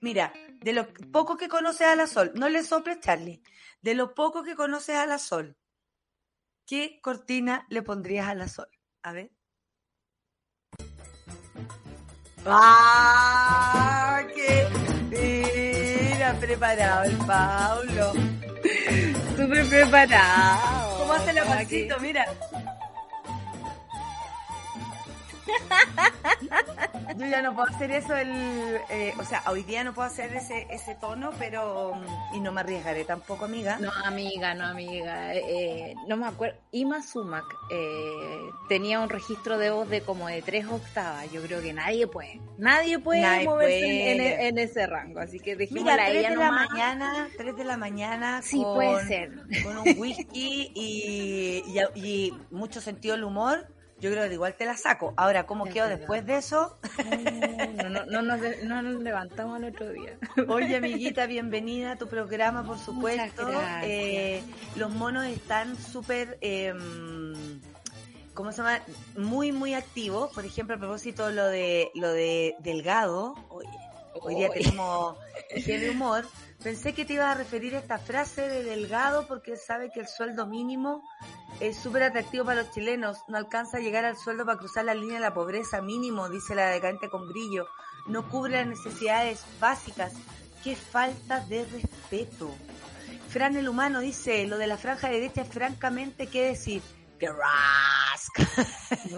Mira, 0.00 0.32
de 0.60 0.72
lo 0.72 0.86
poco 1.12 1.36
que 1.36 1.48
conoces 1.48 1.86
a 1.86 1.96
la 1.96 2.06
Sol, 2.06 2.32
no 2.34 2.48
le 2.48 2.62
soples, 2.62 3.00
Charlie, 3.00 3.42
de 3.82 3.94
lo 3.94 4.14
poco 4.14 4.42
que 4.42 4.54
conoces 4.54 4.96
a 4.96 5.06
la 5.06 5.18
Sol, 5.18 5.56
¿qué 6.66 7.00
cortina 7.02 7.66
le 7.68 7.82
pondrías 7.82 8.28
a 8.28 8.34
la 8.34 8.48
sol? 8.48 8.68
A 9.02 9.12
ver. 9.12 9.30
¡Ah! 12.46 14.22
¡Qué! 14.34 14.66
Mira, 15.10 16.34
preparado 16.40 17.04
el 17.04 17.16
Paulo. 17.18 18.12
Súper 19.36 19.68
preparado. 19.68 20.98
¿Cómo 20.98 21.12
hace 21.12 21.32
la 21.32 21.44
pasito? 21.44 21.98
Mira. 22.00 22.26
Yo 27.16 27.26
ya 27.26 27.42
no 27.42 27.54
puedo 27.54 27.68
hacer 27.68 27.90
eso, 27.90 28.16
el, 28.16 28.30
eh, 28.90 29.14
o 29.18 29.24
sea, 29.24 29.42
hoy 29.48 29.62
día 29.62 29.84
no 29.84 29.94
puedo 29.94 30.06
hacer 30.06 30.34
ese, 30.34 30.66
ese 30.70 30.94
tono, 30.94 31.30
pero 31.38 31.92
y 32.32 32.40
no 32.40 32.52
me 32.52 32.60
arriesgaré 32.60 33.04
tampoco, 33.04 33.44
amiga. 33.44 33.78
No, 33.78 33.90
amiga, 34.04 34.54
no, 34.54 34.64
amiga. 34.64 35.34
Eh, 35.34 35.42
eh, 35.48 35.94
no 36.08 36.16
me 36.16 36.26
acuerdo. 36.26 36.58
Ima 36.72 37.02
Sumac 37.02 37.44
tenía 38.68 39.00
un 39.00 39.08
registro 39.08 39.58
de 39.58 39.70
voz 39.70 39.88
de 39.88 40.00
como 40.00 40.28
de 40.28 40.42
tres 40.42 40.66
octavas. 40.66 41.30
Yo 41.30 41.42
creo 41.42 41.60
que 41.60 41.72
nadie 41.72 42.06
puede, 42.06 42.40
nadie 42.58 42.98
puede 42.98 43.44
moverse 43.44 44.12
e, 44.12 44.48
En, 44.48 44.58
ese 44.58 44.86
rango. 44.86 45.20
Así 45.20 45.38
que 45.40 45.56
Mira, 45.70 46.08
ella 46.08 46.30
de 46.30 46.36
la 46.36 46.50
mañana, 46.50 47.28
3 47.36 47.56
de 47.56 47.64
la 47.64 47.76
mañana. 47.76 48.42
Sí, 48.42 48.62
puede 48.62 49.06
ser. 49.06 49.32
Con 49.62 49.78
un 49.78 49.98
whisky 49.98 50.72
y, 50.74 51.62
y, 51.66 52.00
y 52.00 52.34
mucho 52.50 52.80
sentido 52.80 53.14
del 53.14 53.24
humor 53.24 53.73
yo 54.04 54.10
creo 54.10 54.28
que 54.28 54.34
igual 54.34 54.52
te 54.52 54.66
la 54.66 54.76
saco. 54.76 55.14
Ahora, 55.16 55.46
¿cómo 55.46 55.64
quedo 55.64 55.88
después 55.88 56.26
de 56.26 56.36
eso? 56.36 56.76
No, 57.76 57.88
no, 57.88 58.04
no, 58.04 58.20
nos, 58.20 58.40
no, 58.64 58.82
nos, 58.82 59.02
levantamos 59.02 59.56
al 59.56 59.64
otro 59.64 59.88
día. 59.88 60.18
Oye, 60.48 60.76
amiguita, 60.76 61.24
bienvenida 61.24 61.92
a 61.92 61.96
tu 61.96 62.06
programa, 62.06 62.66
por 62.66 62.78
supuesto. 62.78 63.48
Eh, 63.82 64.42
los 64.76 64.90
monos 64.90 65.24
están 65.24 65.78
súper... 65.78 66.36
Eh, 66.42 66.74
¿Cómo 68.34 68.52
se 68.52 68.58
llama? 68.58 68.80
Muy, 69.16 69.52
muy 69.52 69.72
activos. 69.72 70.30
Por 70.34 70.44
ejemplo, 70.44 70.76
a 70.76 70.78
propósito 70.78 71.30
lo 71.30 71.46
de 71.46 71.90
lo 71.94 72.12
de 72.12 72.56
Delgado. 72.58 73.34
Hoy 74.20 74.34
día 74.34 74.50
tenemos 74.50 75.16
de 75.66 75.90
humor. 75.90 76.26
Pensé 76.62 76.92
que 76.92 77.06
te 77.06 77.14
ibas 77.14 77.34
a 77.34 77.38
referir 77.38 77.74
a 77.74 77.78
esta 77.78 77.98
frase 77.98 78.48
de 78.48 78.64
Delgado 78.64 79.26
porque 79.26 79.56
sabe 79.56 79.90
que 79.90 80.00
el 80.00 80.08
sueldo 80.08 80.46
mínimo 80.46 81.02
es 81.60 81.76
súper 81.76 82.02
atractivo 82.02 82.44
para 82.44 82.62
los 82.62 82.70
chilenos. 82.72 83.18
No 83.28 83.36
alcanza 83.36 83.78
a 83.78 83.80
llegar 83.80 84.04
al 84.04 84.16
sueldo 84.16 84.44
para 84.44 84.58
cruzar 84.58 84.84
la 84.84 84.94
línea 84.94 85.14
de 85.14 85.20
la 85.20 85.34
pobreza 85.34 85.80
mínimo, 85.80 86.28
dice 86.28 86.54
la 86.54 86.68
decadente 86.68 87.08
con 87.08 87.28
brillo. 87.28 87.66
No 88.06 88.28
cubre 88.28 88.52
las 88.52 88.66
necesidades 88.66 89.44
básicas. 89.60 90.12
Qué 90.62 90.76
falta 90.76 91.40
de 91.40 91.64
respeto. 91.64 92.50
Fran 93.28 93.56
el 93.56 93.68
humano 93.68 94.00
dice, 94.00 94.46
lo 94.46 94.58
de 94.58 94.66
la 94.66 94.76
franja 94.76 95.08
de 95.08 95.20
derecha 95.20 95.42
es 95.42 95.48
francamente 95.48 96.26
qué 96.26 96.42
decir. 96.42 96.82
Que 97.24 97.32
rasca. 97.32 98.66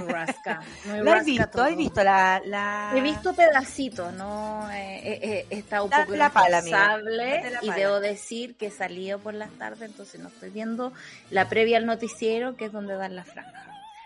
rasca. 0.06 0.62
¿Lo 1.02 1.12
has 1.12 1.24
visto? 1.24 1.62
¿Has 1.62 1.76
visto 1.76 2.04
la, 2.04 2.40
la, 2.44 2.92
He 2.94 3.00
visto 3.00 3.34
pedacitos, 3.34 4.12
¿no? 4.12 4.70
Eh, 4.70 5.00
eh, 5.02 5.18
eh 5.22 5.46
está 5.50 5.82
un 5.82 5.90
poco 5.90 6.14
la 6.14 6.28
responsable 6.28 7.42
y 7.62 7.70
debo 7.70 7.98
decir 8.00 8.56
que 8.56 8.66
he 8.66 8.70
salido 8.70 9.18
por 9.18 9.34
las 9.34 9.50
tardes, 9.52 9.82
entonces 9.82 10.20
no 10.20 10.28
estoy 10.28 10.50
viendo 10.50 10.92
la 11.30 11.48
previa 11.48 11.78
al 11.78 11.86
noticiero, 11.86 12.56
que 12.56 12.66
es 12.66 12.72
donde 12.72 12.94
dan 12.94 13.16
la 13.16 13.24
franja. 13.24 13.64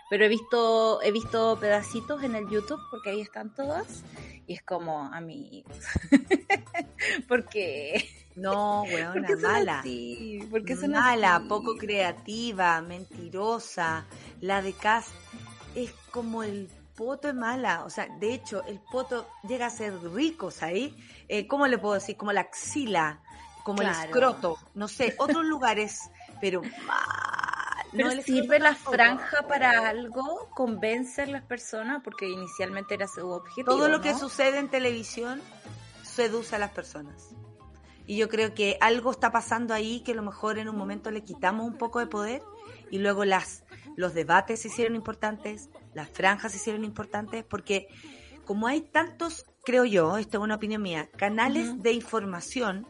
Pero 0.09 0.25
he 0.25 0.27
visto, 0.27 1.01
he 1.03 1.11
visto 1.11 1.57
pedacitos 1.59 2.23
en 2.23 2.35
el 2.35 2.49
YouTube, 2.49 2.81
porque 2.89 3.11
ahí 3.11 3.21
están 3.21 3.53
todas, 3.53 4.03
y 4.47 4.55
es 4.55 4.63
como, 4.63 5.05
a 5.05 5.21
mí, 5.21 5.63
porque 7.27 8.09
no, 8.35 8.83
weona, 8.83 9.27
mala. 9.41 9.83
porque 10.49 10.75
mala, 10.75 11.43
poco 11.47 11.75
creativa, 11.75 12.81
mentirosa. 12.81 14.05
La 14.39 14.61
de 14.61 14.73
Cass 14.73 15.07
es 15.75 15.91
como 16.11 16.43
el 16.43 16.69
poto 16.95 17.29
es 17.29 17.35
mala. 17.35 17.83
O 17.85 17.89
sea, 17.89 18.07
de 18.19 18.33
hecho, 18.33 18.63
el 18.65 18.79
poto 18.79 19.27
llega 19.47 19.67
a 19.67 19.69
ser 19.69 19.93
rico, 20.13 20.51
¿sabes? 20.51 20.93
Eh, 21.27 21.47
¿Cómo 21.47 21.67
le 21.67 21.77
puedo 21.77 21.95
decir? 21.95 22.17
Como 22.17 22.31
la 22.31 22.41
axila, 22.41 23.21
como 23.63 23.81
el 23.81 23.89
escroto. 23.89 24.57
No 24.73 24.87
sé, 24.87 25.15
otros 25.17 25.45
lugares, 25.45 26.09
pero 26.39 26.61
mal. 26.85 27.21
¿Pero 27.91 28.09
sirve 28.21 28.59
la 28.59 28.73
franja 28.73 29.47
para 29.47 29.89
algo? 29.89 30.49
¿Convence 30.53 31.23
a 31.23 31.25
las 31.25 31.43
personas? 31.43 32.01
Porque 32.03 32.29
inicialmente 32.29 32.93
era 32.93 33.07
su 33.07 33.27
objetivo. 33.29 33.65
Todo 33.65 33.89
lo 33.89 33.99
que 33.99 34.13
sucede 34.13 34.59
en 34.59 34.69
televisión 34.69 35.41
seduce 36.01 36.55
a 36.55 36.59
las 36.59 36.71
personas. 36.71 37.31
Y 38.07 38.17
yo 38.17 38.29
creo 38.29 38.53
que 38.53 38.77
algo 38.81 39.11
está 39.11 39.31
pasando 39.31 39.73
ahí 39.73 40.01
que 40.01 40.11
a 40.11 40.15
lo 40.15 40.23
mejor 40.23 40.57
en 40.57 40.69
un 40.69 40.75
momento 40.75 41.11
le 41.11 41.23
quitamos 41.23 41.67
un 41.67 41.77
poco 41.77 41.99
de 41.99 42.07
poder 42.07 42.41
y 42.89 42.99
luego 42.99 43.25
las, 43.25 43.63
los 43.95 44.13
debates 44.13 44.61
se 44.61 44.67
hicieron 44.67 44.95
importantes, 44.95 45.69
las 45.93 46.09
franjas 46.09 46.51
se 46.51 46.57
hicieron 46.57 46.83
importantes, 46.83 47.43
porque 47.43 47.87
como 48.45 48.67
hay 48.67 48.81
tantos, 48.81 49.45
creo 49.63 49.85
yo, 49.85 50.17
esto 50.17 50.37
es 50.37 50.43
una 50.43 50.55
opinión 50.55 50.81
mía, 50.81 51.09
canales 51.15 51.81
de 51.81 51.93
información, 51.93 52.85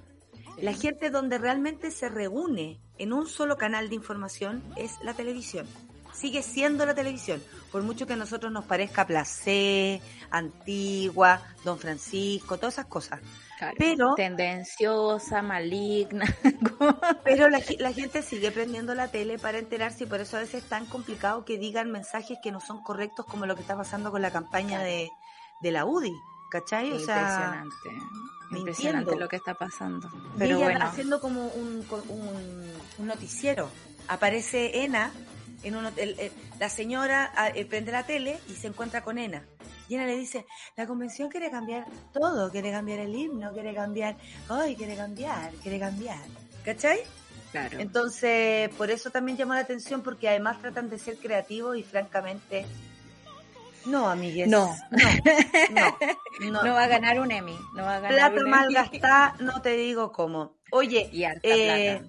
la 0.59 0.73
gente 0.73 1.09
donde 1.09 1.37
realmente 1.37 1.91
se 1.91 2.09
reúne 2.09 2.79
en 2.97 3.13
un 3.13 3.27
solo 3.27 3.57
canal 3.57 3.89
de 3.89 3.95
información 3.95 4.63
es 4.75 4.93
la 5.03 5.13
televisión. 5.13 5.67
Sigue 6.13 6.43
siendo 6.43 6.85
la 6.85 6.93
televisión, 6.93 7.41
por 7.71 7.83
mucho 7.83 8.05
que 8.05 8.13
a 8.13 8.17
nosotros 8.17 8.51
nos 8.51 8.65
parezca 8.65 9.07
Placé, 9.07 10.01
Antigua, 10.29 11.41
Don 11.63 11.79
Francisco, 11.79 12.57
todas 12.57 12.75
esas 12.75 12.87
cosas 12.87 13.21
pero 13.77 14.15
tendenciosa, 14.15 15.41
maligna. 15.41 16.25
pero 17.23 17.49
la, 17.49 17.61
gente 17.61 18.21
sigue 18.21 18.51
prendiendo 18.51 18.95
la 18.95 19.09
tele 19.09 19.37
para 19.37 19.59
enterarse 19.59 20.05
y 20.05 20.07
por 20.07 20.19
eso 20.19 20.37
a 20.37 20.41
veces 20.41 20.63
es 20.63 20.69
tan 20.69 20.85
complicado 20.85 21.45
que 21.45 21.57
digan 21.57 21.91
mensajes 21.91 22.37
que 22.41 22.51
no 22.51 22.59
son 22.59 22.83
correctos 22.83 23.25
como 23.25 23.45
lo 23.45 23.55
que 23.55 23.61
está 23.61 23.75
pasando 23.75 24.11
con 24.11 24.21
la 24.21 24.31
campaña 24.31 24.79
de, 24.79 25.09
la 25.61 25.85
UDI. 25.85 26.13
¿Cachai? 26.49 26.91
O 26.91 26.99
sea, 26.99 27.63
impresionante. 27.63 28.57
Impresionante 28.57 29.15
lo 29.15 29.29
que 29.29 29.37
está 29.37 29.53
pasando. 29.53 30.09
Pero 30.37 30.59
bueno. 30.59 30.83
haciendo 30.83 31.21
como 31.21 31.47
un, 31.47 31.85
un, 32.97 33.07
noticiero. 33.07 33.69
Aparece 34.09 34.83
Ena, 34.83 35.11
en 35.63 35.75
un, 35.77 35.87
la 36.59 36.69
señora 36.69 37.31
ah, 37.35 37.49
eh, 37.49 37.65
prende 37.65 37.93
la 37.93 38.03
tele 38.03 38.39
y 38.49 38.55
se 38.55 38.67
encuentra 38.67 39.01
con 39.01 39.17
Ena. 39.17 39.45
Y 39.91 39.97
le 39.97 40.15
dice, 40.15 40.45
la 40.77 40.87
convención 40.87 41.27
quiere 41.27 41.51
cambiar 41.51 41.85
todo, 42.13 42.49
quiere 42.49 42.71
cambiar 42.71 42.99
el 42.99 43.13
himno, 43.13 43.51
quiere 43.51 43.73
cambiar, 43.73 44.15
ay, 44.47 44.73
quiere 44.77 44.95
cambiar, 44.95 45.51
quiere 45.55 45.81
cambiar. 45.81 46.21
¿Cachai? 46.63 47.01
Claro. 47.51 47.77
Entonces, 47.77 48.69
por 48.75 48.89
eso 48.89 49.09
también 49.09 49.37
llamó 49.37 49.53
la 49.53 49.59
atención, 49.59 50.01
porque 50.01 50.29
además 50.29 50.61
tratan 50.61 50.89
de 50.89 50.97
ser 50.97 51.17
creativos 51.17 51.75
y 51.75 51.83
francamente, 51.83 52.65
no, 53.83 54.07
amigues. 54.07 54.47
No. 54.47 54.73
No, 55.71 55.97
no, 56.63 56.63
va 56.73 56.83
a 56.83 56.87
ganar 56.87 57.19
un 57.19 57.29
Emmy. 57.29 57.59
No 57.75 57.83
va 57.83 57.97
a 57.97 57.99
ganar 57.99 58.31
Plata 58.31 58.47
mal 58.47 58.73
gastada, 58.73 59.35
no 59.41 59.61
te 59.61 59.71
digo 59.71 60.13
cómo. 60.13 60.55
Oye, 60.71 61.09
eh, 61.43 62.01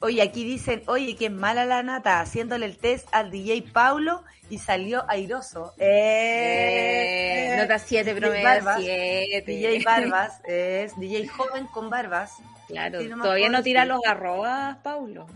oye, 0.00 0.22
aquí 0.22 0.44
dicen, 0.44 0.82
oye, 0.86 1.16
es 1.18 1.30
mala 1.30 1.64
la 1.64 1.82
nata, 1.82 2.20
haciéndole 2.20 2.66
el 2.66 2.76
test 2.76 3.08
al 3.12 3.30
DJ 3.30 3.62
Paulo 3.72 4.22
y 4.50 4.58
salió 4.58 5.04
airoso. 5.08 5.74
Eh, 5.78 7.56
nota 7.58 7.78
7, 7.78 8.14
promedio 8.14 8.48
7. 8.76 9.44
DJ 9.46 9.82
Barbas 9.84 10.40
es 10.44 10.98
DJ 10.98 11.28
joven 11.28 11.66
con 11.66 11.90
barbas. 11.90 12.36
Claro, 12.68 12.98
todavía 13.22 13.48
no 13.48 13.62
tira 13.62 13.84
los 13.86 14.00
arrobas, 14.06 14.76
Paulo. 14.78 15.26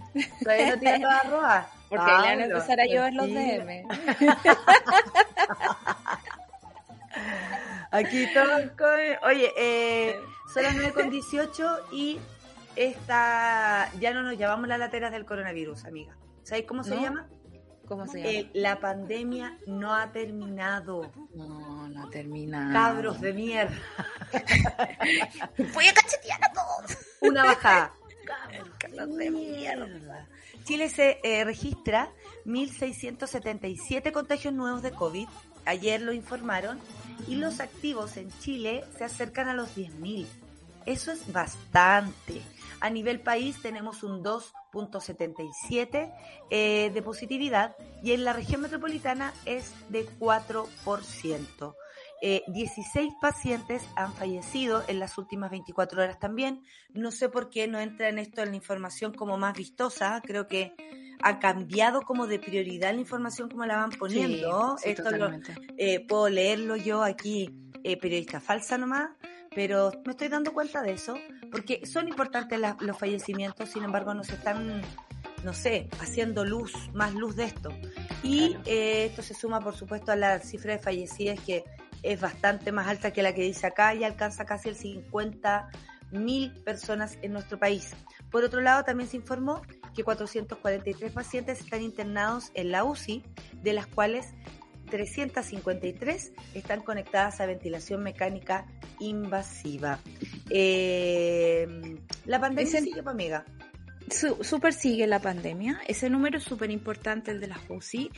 Todavía 0.43 0.71
no 0.71 0.79
tira 0.79 0.99
los 0.99 1.13
arrobas. 1.13 1.67
Porque 1.89 2.11
le 2.11 2.13
van 2.13 2.41
a 2.41 2.45
empezar 2.45 2.81
a 2.81 2.87
llover 2.87 3.13
los 3.13 3.27
DM. 3.27 3.87
Aquí 7.91 8.27
todo 8.33 8.57
Oye, 9.25 9.53
eh, 9.59 10.17
son 10.55 10.63
las 10.63 10.75
9 10.75 10.93
con 10.93 11.11
18 11.11 11.89
y 11.93 12.19
esta 12.77 13.91
ya 14.01 14.13
no 14.15 14.23
nos 14.23 14.39
llamamos 14.39 14.69
las 14.69 14.79
lateras 14.79 15.13
del 15.13 15.25
coronavirus, 15.25 15.85
amiga. 15.85 16.17
¿Sabéis 16.43 16.67
cómo 16.67 16.83
se 16.83 16.97
llama? 16.97 17.29
¿Cómo 17.87 18.07
se 18.07 18.19
llama? 18.19 18.31
Eh, 18.31 18.51
la 18.55 18.81
pandemia 18.81 19.59
no 19.67 19.95
ha 19.95 20.11
terminado. 20.13 21.13
No, 21.35 21.89
no 21.89 22.07
ha 22.07 22.11
terminado. 22.11 22.73
Cabros 22.73 23.21
de 23.21 23.33
mierda. 23.33 23.77
Voy 25.75 25.87
a 25.87 25.95
cachetear 25.95 26.45
a 26.45 26.53
todos. 26.53 26.99
Una 27.21 27.45
bajada. 27.45 27.93
Cabros 28.79 29.17
de 29.17 29.31
mierda. 29.31 30.27
Chile 30.65 30.89
se 30.89 31.21
eh, 31.23 31.45
registra 31.45 32.11
1.677 32.47 34.13
contagios 34.13 34.55
nuevos 34.55 34.83
de 34.83 34.93
COVID. 34.93 35.29
Ayer 35.65 36.01
lo 36.01 36.13
informaron. 36.13 36.81
Y 37.29 37.37
los 37.37 37.61
activos 37.61 38.17
en 38.17 38.31
Chile 38.41 38.85
se 38.97 39.05
acercan 39.05 39.49
a 39.49 39.55
los 39.55 39.77
10.000. 39.77 40.27
Eso 40.87 41.13
es 41.13 41.33
bastante. 41.33 42.43
A 42.83 42.91
nivel 42.91 43.21
país 43.21 43.63
tenemos 43.63 44.03
un 44.03 44.25
2.77 44.25 46.13
eh, 46.51 46.91
de 46.93 47.03
positividad 47.03 47.77
y 48.03 48.11
en 48.11 48.25
la 48.25 48.33
región 48.33 48.61
metropolitana 48.61 49.33
es 49.47 49.73
de 49.89 50.05
4%. 50.19 51.75
16 52.49 52.97
eh, 52.97 53.17
pacientes 53.21 53.85
han 53.95 54.13
fallecido 54.13 54.83
en 54.89 54.99
las 54.99 55.17
últimas 55.17 55.53
24 55.53 56.03
horas 56.03 56.19
también. 56.19 56.65
No 56.93 57.13
sé 57.13 57.29
por 57.29 57.51
qué 57.51 57.69
no 57.69 57.79
entra 57.79 58.09
en 58.09 58.19
esto 58.19 58.43
en 58.43 58.51
la 58.51 58.57
información 58.57 59.15
como 59.15 59.39
más 59.39 59.57
vistosa. 59.57 60.21
Creo 60.25 60.49
que 60.49 60.75
ha 61.23 61.39
cambiado 61.39 62.03
como 62.03 62.27
de 62.27 62.41
prioridad 62.41 62.93
la 62.95 63.01
información 63.01 63.49
como 63.49 63.65
la 63.65 63.77
van 63.77 63.91
poniendo. 63.91 64.77
Esto 64.83 65.11
eh, 65.79 66.05
puedo 66.07 66.29
leerlo 66.29 66.75
yo 66.75 67.05
aquí, 67.05 67.49
eh, 67.85 67.97
periodista 67.97 68.41
falsa 68.41 68.77
nomás, 68.77 69.11
pero 69.55 69.93
me 70.05 70.13
estoy 70.13 70.29
dando 70.29 70.53
cuenta 70.53 70.83
de 70.83 70.93
eso, 70.93 71.17
porque 71.51 71.87
son 71.87 72.09
importantes 72.09 72.59
los 72.81 72.99
fallecimientos, 72.99 73.71
sin 73.71 73.85
embargo 73.85 74.15
no 74.15 74.25
se 74.25 74.35
están, 74.35 74.83
no 75.45 75.53
sé, 75.53 75.89
haciendo 76.01 76.45
luz, 76.45 76.73
más 76.95 77.15
luz 77.15 77.37
de 77.37 77.45
esto. 77.45 77.71
Y 78.23 78.57
eh, 78.67 79.07
esto 79.07 79.23
se 79.23 79.35
suma, 79.35 79.61
por 79.61 79.75
supuesto, 79.75 80.13
a 80.13 80.17
la 80.17 80.39
cifra 80.39 80.73
de 80.73 80.79
fallecidas 80.79 81.41
que 81.41 81.65
es 82.03 82.21
bastante 82.21 82.73
más 82.73 82.89
alta 82.89 83.13
que 83.13 83.23
la 83.23 83.35
que 83.35 83.43
dice 83.43 83.67
acá 83.67 83.95
y 83.95 84.05
alcanza 84.05 84.45
casi 84.45 84.69
el 84.69 84.77
50 84.77 85.69
mil 86.13 86.53
personas 86.65 87.19
en 87.23 87.33
nuestro 87.33 87.59
país. 87.59 87.95
Por 88.31 88.45
otro 88.45 88.61
lado, 88.61 88.85
también 88.85 89.09
se 89.09 89.17
informó 89.17 89.63
que 89.95 90.05
443 90.05 91.13
pacientes 91.13 91.61
están 91.61 91.83
internados 91.83 92.51
en 92.55 92.71
la 92.71 92.85
UCI, 92.85 93.23
de 93.63 93.73
las 93.73 93.87
cuales 93.87 94.35
353 94.91 96.33
están 96.55 96.83
conectadas 96.83 97.41
a 97.41 97.47
ventilación 97.47 98.03
mecánica 98.03 98.67
invasiva. 99.01 99.99
Eh, 100.51 101.67
la 102.27 102.41
pandemia 102.41 102.81
sigue, 102.81 103.03
pues, 103.03 103.15
amiga. 103.15 103.45
Súper 104.09 104.75
sigue 104.75 105.07
la 105.07 105.21
pandemia. 105.21 105.81
Ese 105.87 106.11
número 106.11 106.39
es 106.39 106.45
súper 106.45 106.71
importante, 106.71 107.31
el 107.31 107.41
de 107.41 107.47
la 107.47 107.61
UCI. 107.69 108.11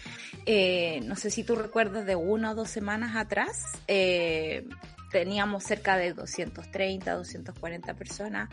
Eh, 0.46 1.00
no 1.04 1.14
sé 1.14 1.30
si 1.30 1.44
tú 1.44 1.54
recuerdas 1.54 2.04
de 2.06 2.16
una 2.16 2.52
o 2.52 2.54
dos 2.54 2.70
semanas 2.70 3.16
atrás. 3.16 3.64
Eh, 3.86 4.66
teníamos 5.12 5.62
cerca 5.62 5.96
de 5.96 6.12
230, 6.12 7.14
240 7.14 7.94
personas 7.94 8.48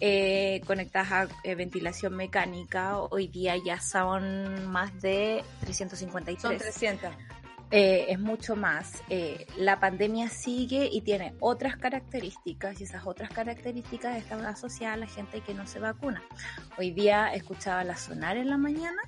eh, 0.00 0.62
conectadas 0.66 1.30
a 1.30 1.54
ventilación 1.54 2.16
mecánica. 2.16 2.98
Hoy 2.98 3.28
día 3.28 3.54
ya 3.62 3.80
son 3.80 4.66
más 4.66 4.98
de 5.02 5.44
353. 5.60 6.40
Son 6.40 6.56
300. 6.56 7.10
Eh, 7.70 8.06
es 8.08 8.18
mucho 8.18 8.56
más. 8.56 9.02
la 9.56 9.80
pandemia 9.80 10.28
sigue 10.28 10.88
y 10.90 11.00
tiene 11.00 11.34
otras 11.40 11.76
características 11.76 12.80
y 12.80 12.84
esas 12.84 13.06
otras 13.06 13.30
características 13.30 14.16
están 14.16 14.44
asociadas 14.44 14.96
a 14.96 15.00
la 15.00 15.06
gente 15.06 15.40
que 15.40 15.54
no 15.54 15.66
se 15.66 15.80
vacuna. 15.80 16.22
Hoy 16.78 16.90
día 16.92 17.34
escuchaba 17.34 17.82
la 17.84 17.96
sonar 17.96 18.36
en 18.36 18.50
la 18.50 18.56
mañana 18.56 19.02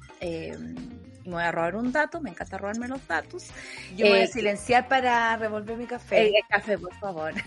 me 1.29 1.35
voy 1.35 1.43
a 1.43 1.53
robar 1.53 1.77
un 1.77 1.93
dato, 1.93 2.21
me 2.21 2.31
encanta 2.31 2.59
robarme 2.59 2.88
los 2.88 3.07
datos. 3.07 3.49
Yo 3.97 4.07
voy 4.07 4.21
a 4.21 4.25
eh, 4.25 4.27
silenciar 4.27 4.88
para 4.88 5.37
revolver 5.37 5.77
mi 5.77 5.87
café. 5.87 6.29
El, 6.29 6.33
café, 6.49 6.79
por 6.79 6.95
favor. 6.95 7.33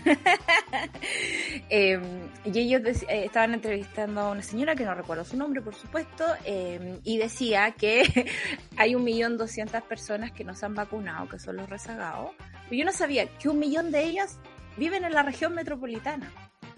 Em, 1.68 2.28
y 2.44 2.58
ellos 2.58 3.02
eh, 3.08 3.24
estaban 3.24 3.54
entrevistando 3.54 4.20
a 4.20 4.30
una 4.30 4.42
señora 4.42 4.74
que 4.74 4.84
no 4.84 4.94
recuerdo 4.94 5.24
su 5.24 5.36
nombre, 5.36 5.60
por 5.60 5.74
supuesto, 5.74 6.24
y 7.02 7.18
decía 7.18 7.72
que 7.72 8.30
hay 8.76 8.94
un 8.94 9.04
millón 9.04 9.36
doscientas 9.36 9.82
personas 9.82 10.32
que 10.32 10.44
no 10.44 10.54
se 10.54 10.66
han 10.66 10.74
vacunado, 10.74 11.01
que 11.30 11.38
son 11.38 11.56
los 11.56 11.68
rezagados. 11.68 12.30
Pero 12.64 12.76
yo 12.76 12.84
no 12.84 12.92
sabía 12.92 13.26
que 13.38 13.48
un 13.48 13.58
millón 13.58 13.90
de 13.90 14.04
ellas 14.04 14.38
viven 14.76 15.04
en 15.04 15.12
la 15.12 15.22
región 15.22 15.54
metropolitana 15.54 16.30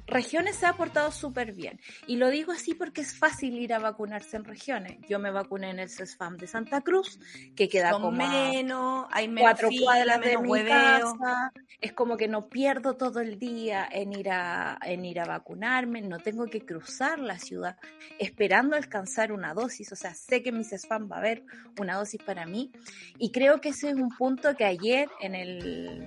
regiones 0.07 0.57
se 0.57 0.67
ha 0.67 0.75
portado 0.75 1.11
súper 1.11 1.53
bien. 1.53 1.81
Y 2.07 2.17
lo 2.17 2.31
digo 2.31 2.53
así 2.53 2.75
porque 2.75 3.01
es 3.01 3.17
fácil 3.19 3.55
ir 3.59 3.73
a 3.73 3.79
vacunarse 3.79 4.37
en 4.37 4.45
regiones. 4.45 4.99
Yo 5.09 5.19
me 5.19 5.31
vacuné 5.31 5.71
en 5.71 5.79
el 5.79 5.91
CESFAM 5.91 6.37
de 6.37 6.47
Santa 6.47 6.81
Cruz, 6.81 7.19
que 7.57 7.69
queda 7.69 7.93
como 7.93 8.11
menos, 8.11 9.07
hay 9.11 9.29
menos 9.29 9.43
cuatro 9.43 9.69
cuadras 9.83 10.21
de 10.21 10.39
mi 10.39 10.65
casa. 10.65 11.53
Es 11.81 11.93
como 11.93 12.17
que 12.17 12.29
no 12.29 12.49
pierdo 12.49 12.95
todo 12.95 13.21
el 13.21 13.39
día 13.39 13.89
en 13.91 14.13
ir 14.13 14.31
a 14.31 14.79
en 14.83 15.05
ir 15.05 15.21
a 15.21 15.25
vacunarme, 15.25 16.01
no 16.01 16.19
tengo 16.19 16.47
que 16.47 16.65
cruzar 16.65 17.19
la 17.19 17.39
ciudad 17.39 17.77
esperando 18.19 18.77
alcanzar 18.77 19.33
una 19.33 19.55
dosis, 19.55 19.93
o 19.93 19.97
sea, 19.97 20.15
sé 20.15 20.43
que 20.43 20.51
en 20.51 20.59
mi 20.59 20.65
CESFAM 20.65 21.11
va 21.11 21.17
a 21.17 21.19
haber 21.19 21.45
una 21.79 21.97
dosis 21.97 22.23
para 22.23 22.47
mí 22.47 22.73
y 23.19 23.31
creo 23.33 23.61
que 23.61 23.71
ese 23.71 23.91
es 23.91 23.97
un 23.97 24.11
punto 24.11 24.55
que 24.57 24.65
ayer 24.65 25.09
en 25.21 25.35
el 25.35 26.07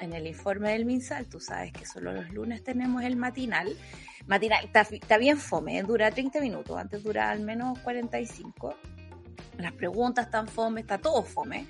en 0.00 0.12
el 0.12 0.26
informe 0.26 0.72
del 0.72 0.84
MinSal, 0.84 1.26
tú 1.26 1.40
sabes 1.40 1.72
que 1.72 1.86
solo 1.86 2.12
los 2.12 2.30
lunes 2.30 2.62
tenemos 2.62 3.02
el 3.02 3.16
matinal. 3.16 3.76
Matinal, 4.26 4.68
está, 4.72 5.18
bien 5.18 5.38
fome, 5.38 5.78
¿eh? 5.78 5.82
dura 5.82 6.10
30 6.10 6.40
minutos, 6.40 6.76
antes 6.76 7.02
dura 7.02 7.30
al 7.30 7.40
menos 7.40 7.78
45. 7.80 8.76
Las 9.58 9.72
preguntas 9.72 10.26
están 10.26 10.48
fome, 10.48 10.82
está 10.82 10.98
todo 10.98 11.22
fome. 11.22 11.66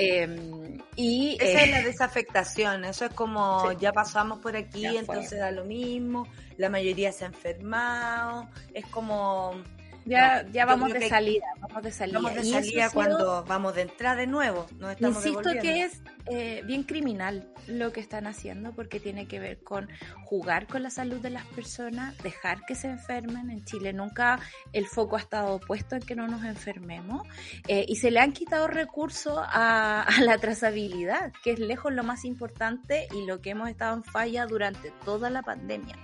Em, 0.00 0.78
y, 0.94 1.36
Esa 1.40 1.62
es 1.62 1.70
la 1.70 1.80
eh, 1.80 1.84
desafectación, 1.84 2.84
eso 2.84 3.04
es 3.06 3.12
como 3.14 3.72
ya 3.72 3.92
pasamos 3.92 4.38
por 4.38 4.56
aquí, 4.56 4.86
entonces 4.86 5.40
da 5.40 5.50
lo 5.50 5.64
mismo, 5.64 6.28
la 6.56 6.70
mayoría 6.70 7.10
se 7.10 7.24
ha 7.24 7.26
enfermado, 7.26 8.48
es 8.72 8.86
como 8.86 9.60
ya, 10.08 10.46
ya 10.52 10.64
vamos 10.64 10.92
de 10.92 11.08
salida, 11.08 11.46
vamos 11.60 11.82
de 11.82 11.92
salida. 11.92 12.18
Vamos 12.18 12.34
de 12.34 12.44
salida 12.44 12.90
cuando 12.90 13.44
vamos 13.44 13.74
de 13.74 13.82
entrada 13.82 14.16
de 14.16 14.26
nuevo. 14.26 14.66
Nos 14.78 14.92
estamos 14.92 15.26
Insisto 15.26 15.50
que 15.60 15.82
es 15.82 16.00
eh, 16.26 16.62
bien 16.64 16.84
criminal 16.84 17.46
lo 17.68 17.92
que 17.92 18.00
están 18.00 18.26
haciendo 18.26 18.72
porque 18.72 19.00
tiene 19.00 19.26
que 19.26 19.38
ver 19.38 19.62
con 19.62 19.88
jugar 20.24 20.66
con 20.66 20.82
la 20.82 20.90
salud 20.90 21.20
de 21.20 21.30
las 21.30 21.44
personas, 21.46 22.16
dejar 22.18 22.64
que 22.66 22.74
se 22.74 22.88
enfermen. 22.88 23.50
En 23.50 23.64
Chile 23.64 23.92
nunca 23.92 24.40
el 24.72 24.86
foco 24.86 25.16
ha 25.16 25.20
estado 25.20 25.60
puesto 25.60 25.96
en 25.96 26.02
que 26.02 26.16
no 26.16 26.26
nos 26.26 26.44
enfermemos 26.44 27.26
eh, 27.66 27.84
y 27.88 27.96
se 27.96 28.10
le 28.10 28.20
han 28.20 28.32
quitado 28.32 28.66
recursos 28.66 29.38
a, 29.38 30.06
la 30.20 30.38
trazabilidad, 30.38 31.32
que 31.44 31.52
es 31.52 31.58
lejos 31.58 31.92
lo 31.92 32.02
más 32.02 32.24
importante 32.24 33.08
y 33.14 33.26
lo 33.26 33.40
que 33.40 33.50
hemos 33.50 33.68
estado 33.68 33.94
en 33.96 34.04
falla 34.04 34.46
durante 34.46 34.90
toda 35.04 35.30
la 35.30 35.42
pandemia. 35.42 35.96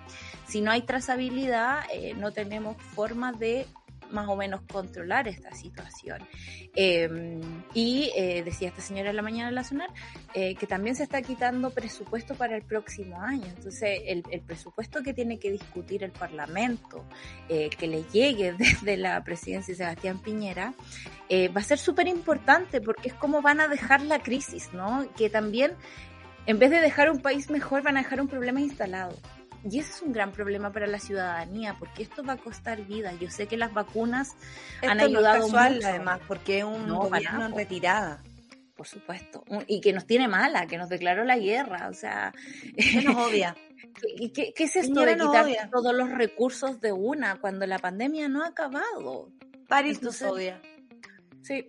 Si 0.46 0.60
no 0.60 0.70
hay 0.70 0.82
trazabilidad, 0.82 1.84
eh, 1.92 2.14
no 2.14 2.32
tenemos 2.32 2.76
forma 2.94 3.32
de 3.32 3.66
más 4.14 4.28
o 4.28 4.36
menos 4.36 4.62
controlar 4.72 5.28
esta 5.28 5.52
situación. 5.52 6.26
Em, 6.74 7.40
y 7.74 8.10
eh, 8.16 8.42
decía 8.44 8.68
esta 8.68 8.80
señora 8.80 9.10
en 9.10 9.16
la 9.16 9.22
mañana 9.22 9.48
de 9.48 9.54
la 9.54 9.64
Sonar 9.64 9.90
eh, 10.32 10.54
que 10.54 10.66
también 10.66 10.96
se 10.96 11.02
está 11.02 11.20
quitando 11.22 11.70
presupuesto 11.70 12.34
para 12.34 12.56
el 12.56 12.62
próximo 12.62 13.20
año. 13.20 13.46
Entonces, 13.46 14.00
el, 14.06 14.22
presupuesto 14.46 15.02
que 15.02 15.12
tiene 15.12 15.38
que 15.38 15.50
discutir 15.50 16.02
el 16.04 16.12
Parlamento, 16.12 17.04
eh, 17.48 17.70
que 17.70 17.86
le 17.86 18.04
llegue 18.04 18.52
desde 18.58 18.96
la 18.96 19.22
presidencia 19.22 19.72
de 19.72 19.78
Sebastián 19.78 20.18
Piñera, 20.18 20.74
va 21.30 21.60
a 21.60 21.64
ser 21.64 21.78
súper 21.78 22.06
importante 22.06 22.80
porque 22.80 23.08
es 23.08 23.14
como 23.14 23.42
van 23.42 23.60
a 23.60 23.66
dejar 23.66 24.02
la 24.02 24.20
crisis, 24.20 24.72
¿no? 24.72 25.04
Que 25.16 25.28
también, 25.28 25.72
en 26.46 26.58
vez 26.60 26.70
de 26.70 26.80
dejar 26.80 27.10
un 27.10 27.20
país 27.20 27.50
mejor, 27.50 27.82
van 27.82 27.96
a 27.96 28.02
dejar 28.02 28.20
un 28.20 28.28
problema 28.28 28.60
instalado. 28.60 29.16
Y 29.70 29.78
ese 29.78 29.92
es 29.92 30.02
un 30.02 30.12
gran 30.12 30.32
problema 30.32 30.72
para 30.72 30.86
la 30.86 30.98
ciudadanía, 30.98 31.76
porque 31.78 32.02
esto 32.02 32.22
va 32.22 32.34
a 32.34 32.36
costar 32.36 32.82
vida. 32.82 33.12
Yo 33.14 33.30
sé 33.30 33.46
que 33.46 33.56
las 33.56 33.72
vacunas 33.72 34.36
han 34.82 35.00
ayudado 35.00 35.48
mucho. 35.48 35.58
además, 35.58 36.20
porque 36.28 36.58
es 36.58 36.64
un 36.64 36.88
gobierno 36.88 37.46
en 37.46 37.56
retirada. 37.56 38.22
Por 38.76 38.86
supuesto. 38.86 39.44
Y 39.66 39.80
que 39.80 39.92
nos 39.92 40.06
tiene 40.06 40.28
mala, 40.28 40.66
que 40.66 40.76
nos 40.76 40.88
declaró 40.88 41.24
la 41.24 41.38
guerra. 41.38 41.88
O 41.88 41.94
sea. 41.94 42.32
Que 42.76 43.02
nos 43.02 43.16
odia. 43.16 43.56
¿Qué, 44.34 44.52
es 44.56 44.76
esto 44.76 45.00
de 45.00 45.16
quitar 45.16 45.70
todos 45.70 45.94
los 45.94 46.10
recursos 46.10 46.80
de 46.80 46.92
una 46.92 47.36
cuando 47.36 47.66
la 47.66 47.78
pandemia 47.78 48.28
no 48.28 48.42
ha 48.42 48.48
acabado? 48.48 49.30
París 49.68 50.02
nos 50.02 50.20
odia. 50.22 50.60
Sí, 51.42 51.68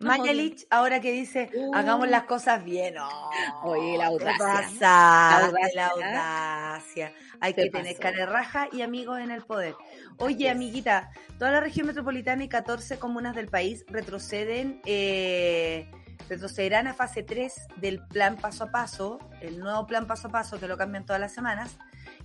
Mañalich, 0.00 0.66
ahora 0.70 1.00
que 1.00 1.12
dice, 1.12 1.50
hagamos 1.72 2.08
las 2.08 2.24
cosas 2.24 2.64
bien. 2.64 2.96
Oh, 2.98 3.30
Oye, 3.64 3.96
la 3.96 4.06
audacia. 4.06 5.50
La 5.74 5.86
audacia. 5.86 7.12
Hay 7.40 7.54
que 7.54 7.70
tener 7.70 7.96
cara 7.96 8.26
raja 8.26 8.68
y 8.72 8.82
amigos 8.82 9.20
en 9.20 9.30
el 9.30 9.42
poder. 9.42 9.74
Oye, 10.18 10.50
amiguita, 10.50 11.10
toda 11.38 11.50
la 11.52 11.60
región 11.60 11.86
metropolitana 11.86 12.44
y 12.44 12.48
14 12.48 12.98
comunas 12.98 13.34
del 13.34 13.48
país 13.48 13.84
retroceden, 13.88 14.80
eh, 14.84 15.90
retrocederán 16.28 16.86
a 16.86 16.94
fase 16.94 17.22
3 17.22 17.52
del 17.76 18.00
plan 18.06 18.36
paso 18.36 18.64
a 18.64 18.70
paso, 18.70 19.18
el 19.40 19.58
nuevo 19.58 19.86
plan 19.86 20.06
paso 20.06 20.28
a 20.28 20.30
paso 20.30 20.60
que 20.60 20.68
lo 20.68 20.76
cambian 20.76 21.04
todas 21.04 21.20
las 21.20 21.32
semanas. 21.32 21.76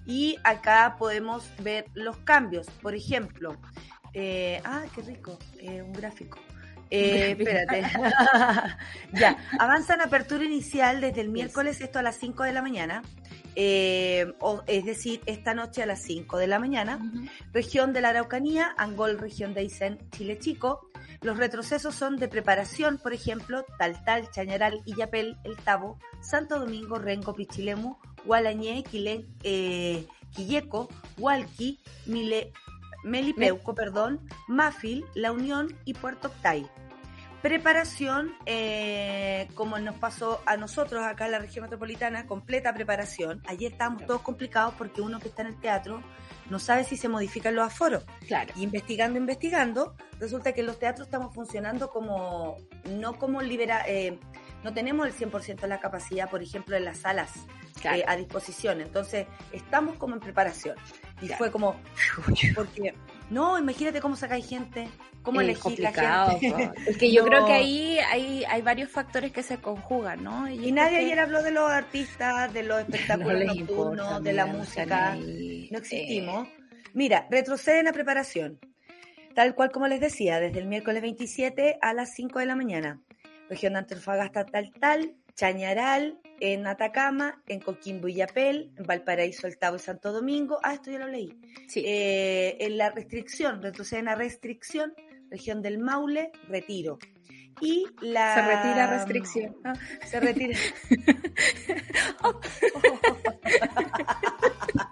Y 0.06 0.38
acá 0.44 0.96
podemos 0.98 1.50
ver 1.62 1.86
los 1.94 2.18
cambios. 2.18 2.68
Por 2.82 2.96
ejemplo, 2.96 3.58
eh, 4.14 4.62
ah, 4.66 4.84
qué 4.96 5.02
rico, 5.02 5.38
eh, 5.60 5.82
un 5.82 5.94
gráfico. 5.94 6.40
Eh, 6.90 7.32
espérate. 7.38 7.84
ya, 9.14 9.38
avanzan 9.60 10.02
apertura 10.02 10.44
inicial 10.44 11.02
desde 11.02 11.22
el 11.22 11.30
miércoles, 11.30 11.82
esto 11.82 12.00
a 12.00 12.04
las 12.04 12.18
5 12.18 12.44
de 12.44 12.54
la 12.54 12.62
mañana. 12.62 13.02
Eh, 13.56 14.34
o, 14.40 14.64
es 14.68 14.86
decir, 14.86 15.22
esta 15.26 15.54
noche 15.54 15.84
a 15.84 15.86
las 15.86 16.02
5 16.04 16.38
de 16.38 16.48
la 16.48 16.60
mañana. 16.60 17.00
Región 17.52 17.94
de 17.94 18.02
la 18.02 18.10
Araucanía, 18.10 18.74
Angol, 18.78 19.18
región 19.18 19.54
de 19.54 19.62
Aysén, 19.62 20.00
Chile 20.12 20.38
Chico. 20.40 20.90
Los 21.22 21.38
retrocesos 21.38 21.96
son 21.96 22.18
de 22.18 22.30
preparación, 22.30 22.98
por 22.98 23.14
ejemplo, 23.14 23.66
Taltal, 23.78 24.30
Chañaral, 24.32 24.82
Illapel, 24.86 25.38
El 25.44 25.58
Tabo, 25.58 26.00
Santo 26.22 26.60
Domingo, 26.60 26.98
Rengo, 26.98 27.34
Pichilemu, 27.34 27.98
Gualañé, 28.24 28.84
Quilén, 28.84 29.28
eh, 29.44 30.08
Quilleco, 30.34 30.88
Hualqui, 31.18 31.80
Mile, 32.06 32.54
Melipeuco, 33.04 33.74
perdón, 33.76 34.20
Mafil, 34.48 35.06
La 35.14 35.32
Unión 35.32 35.78
y 35.86 35.94
Puerto 35.94 36.28
Octay. 36.30 36.70
preparación, 37.42 38.36
eh, 38.46 39.48
como 39.56 39.80
nos 39.80 39.96
pasó 39.96 40.42
a 40.46 40.58
nosotros 40.58 41.06
acá 41.06 41.26
en 41.26 41.32
la 41.32 41.40
región 41.40 41.64
metropolitana, 41.64 42.28
completa 42.28 42.74
preparación. 42.74 43.42
Ayer 43.48 43.72
estábamos 43.72 44.06
todos 44.06 44.22
complicados 44.22 44.74
porque 44.78 45.00
uno 45.00 45.22
que 45.22 45.30
está 45.30 45.44
en 45.44 45.48
el 45.50 45.60
teatro 45.62 46.04
no 46.50 46.60
sabe 46.60 46.84
si 46.84 46.98
se 46.98 47.08
modifican 47.08 47.56
los 47.56 47.66
aforos. 47.66 48.04
Claro. 48.28 48.52
Y 48.58 48.64
investigando, 48.64 49.18
investigando, 49.18 49.96
resulta 50.20 50.52
que 50.52 50.60
en 50.60 50.68
los 50.68 50.80
teatros 50.80 51.08
estamos 51.08 51.34
funcionando 51.34 51.90
como, 51.90 52.58
no 52.90 53.18
como 53.18 53.42
libera, 53.42 53.84
eh, 53.88 54.20
no 54.64 54.74
tenemos 54.74 55.08
el 55.08 55.14
100% 55.14 55.62
de 55.62 55.68
la 55.70 55.80
capacidad, 55.80 56.30
por 56.30 56.44
ejemplo, 56.44 56.76
en 56.76 56.84
las 56.84 57.00
salas 57.00 57.32
eh, 57.84 58.04
a 58.08 58.16
disposición. 58.16 58.82
Entonces, 58.82 59.28
estamos 59.52 59.98
como 59.98 60.16
en 60.16 60.20
preparación. 60.20 60.76
Y 61.22 61.28
fue 61.30 61.52
como, 61.52 61.76
porque, 62.56 62.94
no, 63.30 63.60
imagínate 63.60 64.00
cómo 64.00 64.16
sacáis 64.16 64.48
gente, 64.48 64.88
cómo 65.22 65.42
elegir 65.42 65.80
la 65.80 65.92
gente. 65.92 66.72
Es 66.88 66.98
que 66.98 67.12
yo 67.12 67.24
creo 67.26 67.46
que 67.46 67.54
ahí 67.54 68.00
hay, 68.00 68.44
hay 68.46 68.62
varios 68.62 68.90
factores 68.90 69.32
que 69.32 69.44
se 69.44 69.58
conjugan, 69.58 70.24
¿no? 70.24 70.50
Y, 70.50 70.72
nadie 70.72 70.98
ayer 70.98 71.20
habló 71.20 71.44
de 71.44 71.52
los 71.52 71.70
artistas, 71.70 72.54
de 72.54 72.64
los 72.64 72.80
espectáculos 72.90 73.46
nocturnos, 73.46 74.24
de 74.24 74.34
la 74.34 74.46
música. 74.46 75.16
No 75.16 75.78
existimos. 75.78 76.48
Mira, 76.94 77.28
retroceden 77.30 77.88
a 77.88 77.94
preparación. 77.94 78.60
Tal 79.36 79.54
cual 79.56 79.72
como 79.72 79.88
les 79.88 80.00
decía, 80.00 80.40
desde 80.40 80.60
el 80.60 80.66
miércoles 80.66 81.02
27 81.02 81.78
a 81.82 81.94
las 81.94 82.14
5 82.14 82.40
de 82.40 82.46
la 82.46 82.56
mañana. 82.56 83.00
Región 83.50 83.74
de 83.74 83.80
Antofagasta 83.80 84.46
tal 84.46 84.72
tal, 84.80 85.16
Chañaral, 85.36 86.20
en 86.40 86.68
Atacama, 86.68 87.42
en 87.48 87.60
Coquimbo 87.60 88.08
y 88.08 88.16
Yapel, 88.16 88.72
en 88.78 88.86
Valparaíso, 88.86 89.48
El 89.48 89.58
y 89.76 89.80
Santo 89.80 90.12
Domingo. 90.12 90.60
Ah, 90.64 90.74
esto 90.74 90.92
ya 90.92 91.00
lo 91.00 91.08
leí. 91.08 91.38
Sí. 91.68 91.84
Eh, 91.86 92.58
en 92.60 92.78
la 92.78 92.92
restricción, 92.92 93.62
retroceden 93.62 94.08
a 94.08 94.16
restricción, 94.16 94.94
región 95.30 95.62
del 95.62 95.80
Maule, 95.80 96.32
retiro. 96.48 97.00
Y 97.62 97.86
la... 98.02 98.36
Se 98.36 98.42
retira 98.42 98.98
restricción. 98.98 99.56
Se 100.06 100.20
retira. 100.20 100.58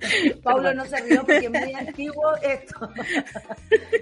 Paulo 0.42 0.74
no 0.74 0.84
se 0.86 1.00
rió 1.00 1.20
porque 1.20 1.46
es 1.46 1.50
muy 1.50 1.74
antiguo 1.74 2.36
esto. 2.42 2.90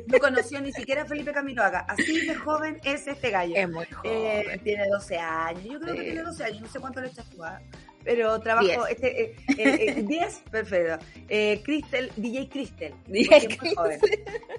No 0.06 0.18
conoció 0.18 0.60
ni 0.60 0.72
siquiera 0.72 1.02
a 1.02 1.06
Felipe 1.06 1.32
Camiloaga. 1.32 1.80
Así 1.80 2.26
de 2.26 2.34
joven 2.34 2.80
es 2.84 3.06
este 3.06 3.30
gallo. 3.30 3.54
Es 3.56 3.68
muy 3.68 3.86
joven. 3.86 4.12
Eh, 4.12 4.60
tiene 4.62 4.88
12 4.88 5.18
años. 5.18 5.64
Yo 5.64 5.80
creo 5.80 5.94
que 5.94 6.02
tiene 6.02 6.22
12 6.22 6.44
años. 6.44 6.60
No 6.62 6.68
sé 6.68 6.80
cuánto 6.80 7.00
le 7.00 7.08
echas 7.08 7.28
tú. 7.30 7.42
¿ah? 7.44 7.60
Pero 8.08 8.40
trabajo, 8.40 8.86
este, 8.86 9.22
eh, 9.22 9.36
eh, 9.58 10.02
10, 10.08 10.42
perfecto. 10.50 11.04
Eh, 11.28 11.60
Cristel, 11.62 12.10
DJ 12.16 12.48
Cristel. 12.48 12.94
DJ 13.06 13.56
Cristel. 13.58 14.00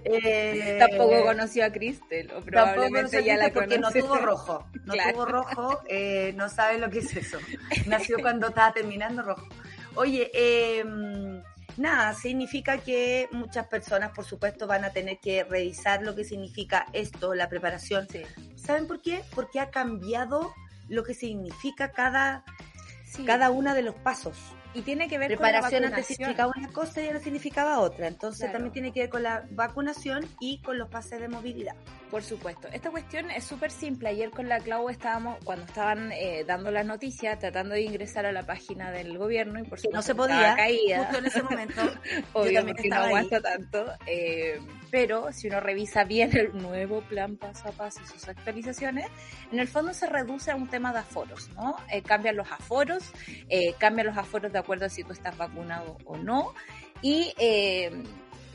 Eh, 0.04 0.78
tampoco 0.80 1.24
conoció 1.24 1.66
a 1.66 1.72
Cristel, 1.72 2.32
o 2.32 2.42
probablemente 2.42 3.24
ya 3.24 3.38
la 3.38 3.52
porque 3.52 3.80
no 3.80 3.92
tuvo 3.92 4.18
rojo. 4.18 4.68
No 4.86 4.94
tuvo 4.94 5.26
rojo, 5.26 5.82
eh, 5.88 6.34
no 6.36 6.48
sabe 6.48 6.78
lo 6.78 6.90
que 6.90 7.00
es 7.00 7.16
eso. 7.16 7.40
Nació 7.88 8.20
cuando 8.22 8.50
estaba 8.50 8.72
terminando 8.72 9.24
rojo. 9.24 9.48
Oye, 10.00 10.32
eh, 10.34 10.82
nada, 11.76 12.14
significa 12.14 12.78
que 12.78 13.28
muchas 13.34 13.68
personas, 13.68 14.12
por 14.16 14.24
supuesto, 14.24 14.66
van 14.66 14.86
a 14.86 14.92
tener 14.92 15.20
que 15.20 15.44
revisar 15.44 16.04
lo 16.04 16.16
que 16.16 16.24
significa 16.24 16.86
esto, 16.94 17.34
la 17.34 17.50
preparación. 17.50 18.08
¿Saben 18.56 18.88
por 18.88 19.02
qué? 19.02 19.26
Porque 19.36 19.60
ha 19.60 19.72
cambiado 19.72 20.54
lo 20.88 21.04
que 21.04 21.14
significa 21.14 21.92
cada, 21.92 22.46
cada 23.26 23.52
uno 23.52 23.74
de 23.74 23.82
los 23.82 23.96
pasos. 23.96 24.38
Y 24.74 24.82
tiene 24.82 25.08
que 25.08 25.18
ver 25.18 25.30
Preparación 25.30 25.82
con 25.82 25.92
la 25.92 25.98
antes 25.98 26.06
significaba 26.06 26.54
una 26.56 26.68
cosa 26.70 27.02
y 27.02 27.08
ahora 27.08 27.20
significaba 27.20 27.80
otra. 27.80 28.08
Entonces 28.08 28.52
también 28.52 28.72
tiene 28.72 28.92
que 28.92 29.02
ver 29.02 29.10
con 29.10 29.24
la 29.24 29.46
vacunación 29.52 30.26
y 30.40 30.62
con 30.62 30.78
los 30.78 30.90
pases 30.90 31.20
de 31.20 31.28
movilidad. 31.28 31.76
Por 32.12 32.22
supuesto. 32.22 32.68
Esta 32.72 32.92
cuestión 32.92 33.32
es 33.32 33.44
súper 33.44 33.72
simple. 33.72 34.10
Ayer 34.10 34.30
con 34.30 34.48
la 34.48 34.60
Clau 34.60 34.90
estábamos, 34.90 35.38
cuando 35.44 35.66
estaban 35.66 36.12
eh, 36.12 36.44
dando 36.46 36.70
las 36.72 36.86
noticias, 36.86 37.40
tratando 37.40 37.74
de 37.74 37.82
ingresar 37.82 38.26
a 38.26 38.32
la 38.32 38.46
página 38.46 38.92
del 38.92 39.18
gobierno 39.18 39.60
y 39.60 39.64
por 39.64 39.80
supuesto 39.80 39.98
no 39.98 40.02
se 40.04 40.16
podía. 40.16 40.56
Caída. 40.56 41.00
Justo 41.00 41.18
en 41.18 41.26
ese 41.26 41.44
momento. 41.44 41.82
Obviamente 42.34 42.88
no 42.90 42.96
aguanta 42.96 43.42
tanto. 43.42 43.86
Eh, 44.06 44.60
pero 44.92 45.32
si 45.32 45.48
uno 45.48 45.60
revisa 45.60 46.04
bien 46.04 46.36
el 46.38 46.58
nuevo 46.58 47.02
plan 47.02 47.38
paso 47.38 47.70
a 47.70 47.72
paso 47.72 48.02
y 48.04 48.08
sus 48.08 48.28
actualizaciones, 48.28 49.06
en 49.52 49.60
el 49.60 49.68
fondo 49.68 49.94
se 49.94 50.08
reduce 50.08 50.52
a 50.52 50.56
un 50.56 50.68
tema 50.68 50.92
de 50.92 51.00
aforos, 51.00 51.50
¿no? 51.56 51.76
Eh, 51.92 52.02
cambian 52.02 52.36
los 52.36 52.52
aforos, 52.52 53.12
eh, 53.50 53.74
cambian 53.78 54.08
los 54.08 54.18
aforos 54.18 54.52
de 54.52 54.60
acuerdo 54.60 54.86
a 54.86 54.90
si 54.90 55.04
tú 55.04 55.14
estás 55.14 55.38
vacunado 55.38 55.98
o 56.06 56.18
no. 56.18 56.54
Y 57.02 57.34
eh, 57.38 57.92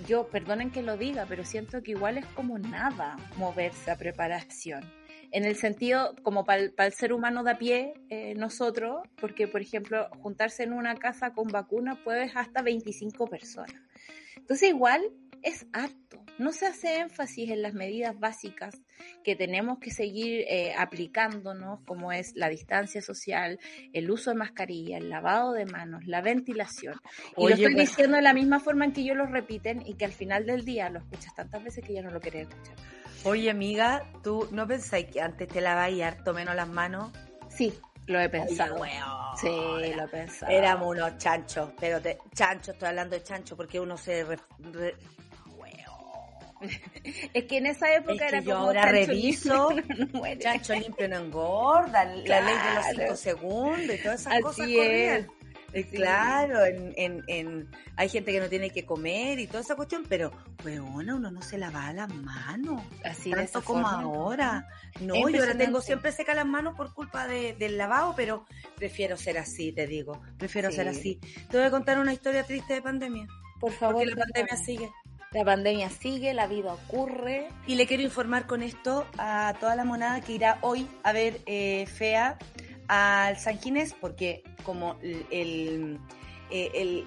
yo, 0.07 0.29
perdonen 0.29 0.70
que 0.70 0.83
lo 0.83 0.97
diga, 0.97 1.27
pero 1.29 1.44
siento 1.44 1.83
que 1.83 1.92
igual 1.92 2.18
es 2.18 2.27
como 2.27 2.59
nada 2.59 3.16
moverse 3.37 3.90
a 3.90 3.97
preparación. 3.97 4.85
En 5.31 5.44
el 5.44 5.57
sentido, 5.57 6.14
como 6.23 6.44
para 6.44 6.61
el, 6.61 6.92
ser 6.92 7.12
humano 7.12 7.42
de 7.42 7.51
a 7.51 7.59
pie, 7.59 7.94
nosotros, 8.37 9.03
porque 9.16 9.49
por 9.49 9.62
ejemplo, 9.62 10.09
juntarse 10.20 10.62
en 10.62 10.73
una 10.73 10.94
casa 10.94 11.33
con 11.33 11.49
vacuna 11.49 11.99
puedes 12.05 12.37
hasta 12.37 12.62
25 12.62 13.27
personas. 13.27 13.75
Entonces 14.44 14.68
igual 14.68 15.03
es 15.44 15.66
harto. 15.72 16.24
No 16.38 16.52
se 16.52 16.66
hace 16.66 16.96
énfasis 16.96 17.50
en 17.50 17.62
las 17.62 17.74
medidas 17.74 18.18
básicas 18.18 18.74
que 19.22 19.37
tenemos 19.37 19.78
que 19.78 19.90
seguir 19.90 20.44
eh, 20.48 20.74
aplicándonos, 20.76 21.80
como 21.87 22.11
es 22.11 22.35
la 22.35 22.48
distancia 22.48 23.00
social, 23.02 23.61
el 23.92 24.11
uso 24.11 24.30
de 24.30 24.37
mascarilla, 24.37 24.96
el 24.96 25.11
lavado 25.11 25.52
de 25.52 25.66
manos, 25.66 26.07
la 26.07 26.22
ventilación. 26.22 26.94
Y 27.37 27.48
lo 27.48 27.54
estoy 27.54 27.74
diciendo 27.74 28.16
de 28.16 28.22
la 28.22 28.35
misma 28.35 28.59
forma 28.59 28.85
en 28.85 28.92
que 28.92 29.02
ellos 29.02 29.16
lo 29.16 29.26
repiten 29.26 29.83
y 29.87 29.94
que 29.94 30.07
al 30.07 30.12
final 30.12 30.46
del 30.46 30.64
día 30.64 30.88
lo 30.88 30.98
escuchas 30.98 31.35
tantas 31.35 31.62
veces 31.62 31.85
que 31.85 31.92
ya 31.92 32.02
no 32.02 32.11
lo 32.11 32.20
querés 32.20 32.48
escuchar. 32.48 32.76
Oye, 33.24 33.50
amiga, 33.50 34.02
¿tú 34.22 34.48
no 34.50 34.66
pensáis 34.66 35.07
que 35.07 35.20
antes 35.20 35.48
te 35.48 35.61
lavabas 35.61 36.00
harto 36.00 36.35
menos 36.35 36.54
las 36.54 36.68
manos? 36.68 37.12
Sí, 37.48 37.72
lo 38.07 38.20
he 38.20 38.28
pensado. 38.28 38.76
sí, 39.40 39.48
lo 39.48 40.04
he 40.04 40.09
pensado. 40.09 40.52
Éramos 40.52 40.88
unos 40.88 41.16
chanchos, 41.16 41.70
pero 41.78 42.00
de 42.00 42.18
chancho, 42.35 42.72
estoy 42.72 42.88
hablando 42.88 43.16
de 43.16 43.22
chancho 43.22 43.57
porque 43.57 43.80
uno 43.80 43.96
se 43.96 44.24
es 47.35 47.44
que 47.44 47.57
en 47.59 47.66
esa 47.66 47.94
época 47.94 48.29
era 48.29 48.40
yo 48.40 48.57
ahora 48.57 48.87
reviso, 48.87 49.70
chancho 50.38 50.74
limpio 50.74 51.09
no 51.09 51.16
engorda, 51.16 52.05
la 52.05 52.40
ley 52.40 52.55
de 52.55 52.74
los 52.74 52.85
cinco 52.90 53.16
segundos 53.16 53.96
y 53.96 54.03
todas 54.03 54.20
esas 54.20 54.40
cosas 54.40 54.68
es. 54.68 55.27
Claro, 55.90 56.64
en, 56.64 56.94
en, 56.96 57.24
en, 57.27 57.68
hay 57.96 58.09
gente 58.09 58.31
que 58.31 58.38
no 58.38 58.48
tiene 58.48 58.70
que 58.70 58.87
comer 58.87 59.40
y 59.40 59.48
toda 59.48 59.61
esa 59.61 59.74
cuestión, 59.74 60.05
pero, 60.09 60.31
weona, 60.64 61.16
uno 61.16 61.33
no 61.33 61.42
se 61.42 61.59
lava 61.59 61.92
las 61.92 62.14
manos. 62.14 62.81
Así 63.03 63.33
tanto 63.33 63.62
como 63.62 63.88
ahora. 63.88 64.68
No, 65.00 65.29
yo 65.29 65.40
ahora 65.40 65.57
tengo 65.57 65.81
siempre 65.81 66.12
seca 66.12 66.33
las 66.33 66.46
manos 66.46 66.77
por 66.77 66.94
culpa 66.94 67.27
de, 67.27 67.55
del 67.55 67.77
lavado, 67.77 68.14
pero 68.14 68.46
prefiero 68.77 69.16
ser 69.16 69.37
así, 69.37 69.72
te 69.72 69.88
digo. 69.88 70.22
Prefiero 70.38 70.70
ser 70.70 70.87
así. 70.87 71.18
Te 71.50 71.57
voy 71.57 71.66
a 71.66 71.70
contar 71.70 71.98
una 71.98 72.12
historia 72.12 72.44
triste 72.44 72.74
de 72.74 72.83
pandemia. 72.83 73.27
Por 73.59 73.72
favor. 73.72 73.96
Porque 73.96 74.14
la 74.14 74.24
pandemia 74.24 74.57
sigue. 74.57 74.90
La 75.35 75.44
pandemia 75.44 75.90
sigue, 75.90 76.33
la 76.33 76.47
vida 76.47 76.73
ocurre. 76.73 77.49
Y 77.66 77.75
le 77.75 77.88
quiero 77.88 78.05
informar 78.05 78.47
con 78.47 78.62
esto 78.62 79.05
a 79.18 79.53
toda 79.59 79.75
la 79.75 79.85
monada 79.85 80.20
que 80.20 80.33
irá 80.33 80.59
hoy 80.61 80.87
a 81.03 81.12
ver 81.12 81.40
eh, 81.47 81.87
Fea 81.87 82.38
al 82.87 83.37
San 83.37 83.59
Ginés, 83.59 83.94
porque 83.94 84.44
como 84.62 84.97
el, 85.03 85.99
el, 86.51 87.05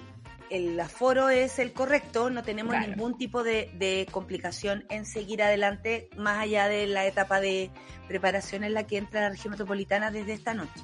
el, 0.50 0.78
aforo 0.78 1.30
es 1.30 1.58
el 1.58 1.72
correcto, 1.72 2.28
no 2.28 2.42
tenemos 2.42 2.76
ningún 2.78 3.16
tipo 3.16 3.42
de, 3.42 3.70
de, 3.78 4.06
complicación 4.10 4.84
en 4.90 5.06
seguir 5.06 5.42
adelante, 5.42 6.10
más 6.18 6.38
allá 6.38 6.68
de 6.68 6.86
la 6.86 7.06
etapa 7.06 7.40
de 7.40 7.70
preparación 8.08 8.62
en 8.62 8.74
la 8.74 8.86
que 8.86 8.98
entra 8.98 9.22
la 9.22 9.30
región 9.30 9.52
metropolitana 9.52 10.10
desde 10.10 10.34
esta 10.34 10.52
noche. 10.52 10.82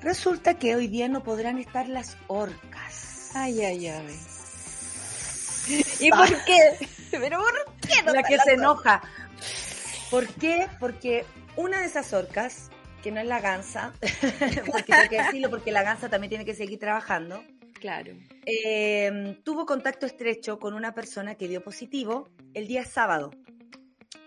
Resulta 0.00 0.58
que 0.58 0.74
hoy 0.74 0.88
día 0.88 1.06
no 1.08 1.22
podrán 1.22 1.58
estar 1.58 1.88
las 1.88 2.16
orcas. 2.26 3.30
Ay, 3.34 3.60
ay, 3.62 3.86
ay. 3.86 4.37
¿Y 6.00 6.10
por 6.10 6.44
qué? 6.44 6.86
¿Pero 7.10 7.38
por 7.38 7.54
qué 7.80 8.12
La 8.12 8.22
que 8.22 8.38
se 8.38 8.52
enoja. 8.52 9.02
¿Por 10.10 10.26
qué? 10.34 10.68
Porque 10.80 11.24
una 11.56 11.80
de 11.80 11.86
esas 11.86 12.12
orcas, 12.12 12.70
que 13.02 13.10
no 13.10 13.20
es 13.20 13.26
la 13.26 13.40
gansa, 13.40 13.92
porque 14.72 14.94
hay 14.94 15.08
que 15.08 15.22
decirlo, 15.22 15.50
porque 15.50 15.72
la 15.72 15.82
gansa 15.82 16.08
también 16.08 16.30
tiene 16.30 16.44
que 16.44 16.54
seguir 16.54 16.78
trabajando. 16.78 17.42
Claro. 17.80 18.12
Eh, 18.44 19.38
tuvo 19.44 19.66
contacto 19.66 20.06
estrecho 20.06 20.58
con 20.58 20.74
una 20.74 20.94
persona 20.94 21.36
que 21.36 21.48
dio 21.48 21.62
positivo 21.62 22.28
el 22.54 22.66
día 22.66 22.84
sábado. 22.84 23.30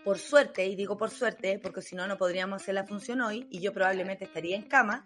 Por 0.05 0.17
suerte, 0.17 0.65
y 0.65 0.75
digo 0.75 0.97
por 0.97 1.09
suerte, 1.09 1.59
porque 1.59 1.81
si 1.81 1.95
no, 1.95 2.07
no 2.07 2.17
podríamos 2.17 2.61
hacer 2.61 2.75
la 2.75 2.85
función 2.85 3.21
hoy 3.21 3.47
y 3.51 3.59
yo 3.59 3.73
probablemente 3.73 4.25
estaría 4.25 4.55
en 4.55 4.63
cama. 4.63 5.05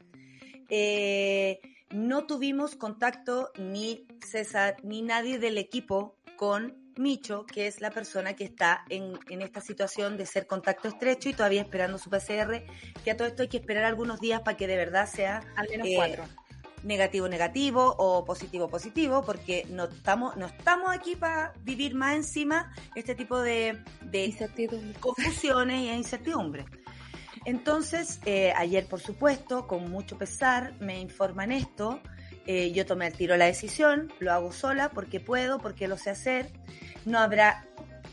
Eh, 0.70 1.60
no 1.90 2.26
tuvimos 2.26 2.76
contacto 2.76 3.52
ni 3.58 4.08
César 4.26 4.78
ni 4.84 5.02
nadie 5.02 5.40
del 5.40 5.58
equipo 5.58 6.16
con 6.36 6.86
Micho, 6.98 7.46
que 7.46 7.68
es 7.68 7.82
la 7.82 7.92
persona 7.92 8.34
que 8.34 8.46
está 8.46 8.86
en, 8.90 9.18
esta 9.42 9.62
situación 9.62 10.18
de 10.18 10.26
ser 10.26 10.48
contacto 10.48 10.88
estrecho 10.88 11.30
y 11.30 11.34
todavía 11.34 11.62
esperando 11.62 11.98
su 11.98 12.10
PCR, 12.10 12.64
que 13.04 13.12
a 13.12 13.18
todo 13.18 13.28
esto 13.28 13.42
hay 13.42 13.50
que 13.50 13.58
esperar 13.58 13.84
algunos 13.84 14.20
días 14.20 14.42
para 14.42 14.56
que 14.58 14.68
de 14.68 14.78
verdad 14.78 15.08
sea... 15.08 15.42
Al 15.56 15.68
menos 15.70 15.88
cuatro. 15.96 16.24
negativo 16.84 17.28
negativo 17.28 17.96
o 17.98 18.24
positivo 18.24 18.70
positivo, 18.70 19.24
porque 19.24 19.66
no 19.70 19.86
estamos, 19.86 20.38
no 20.38 20.46
estamos 20.46 20.90
aquí 20.92 21.16
para 21.16 21.54
vivir 21.64 21.96
más 21.96 22.16
encima 22.16 22.74
este 22.96 23.16
tipo 23.16 23.42
de, 23.42 23.84
confusiones 25.00 25.82
y 25.82 25.90
incertidumbres. 25.90 26.66
Entonces, 27.46 28.20
eh, 28.26 28.54
ayer, 28.56 28.88
por 28.88 29.00
supuesto, 29.00 29.68
con 29.68 29.90
mucho 29.92 30.18
pesar, 30.18 30.74
me 30.80 31.00
informan 31.00 31.52
esto. 31.52 32.02
Eh, 32.48 32.72
yo 32.74 32.86
tomé 32.86 33.08
el 33.08 33.14
tiro 33.14 33.38
la 33.38 33.46
decisión, 33.46 34.14
lo 34.20 34.32
hago 34.32 34.52
sola 34.52 34.90
porque 34.90 35.20
puedo, 35.20 35.60
porque 35.60 35.88
lo 35.88 35.98
sé 35.98 36.12
hacer. 36.12 36.50
No 37.06 37.20
habrá 37.20 37.66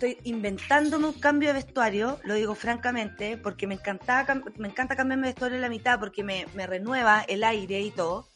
estoy 0.02 0.18
inventándome 0.24 1.06
un 1.06 1.12
cambio 1.12 1.50
de 1.50 1.54
vestuario, 1.54 2.18
lo 2.24 2.34
digo 2.34 2.56
francamente, 2.56 3.36
porque 3.36 3.68
me, 3.68 3.74
encantaba, 3.74 4.34
me 4.56 4.66
encanta 4.66 4.96
cambiarme 4.96 5.28
de 5.28 5.32
vestuario 5.32 5.56
en 5.56 5.62
la 5.62 5.68
mitad 5.68 6.00
porque 6.00 6.24
me, 6.24 6.46
me 6.54 6.66
renueva 6.66 7.24
el 7.28 7.44
aire 7.44 7.80
y 7.80 7.92
todo. 7.92 8.26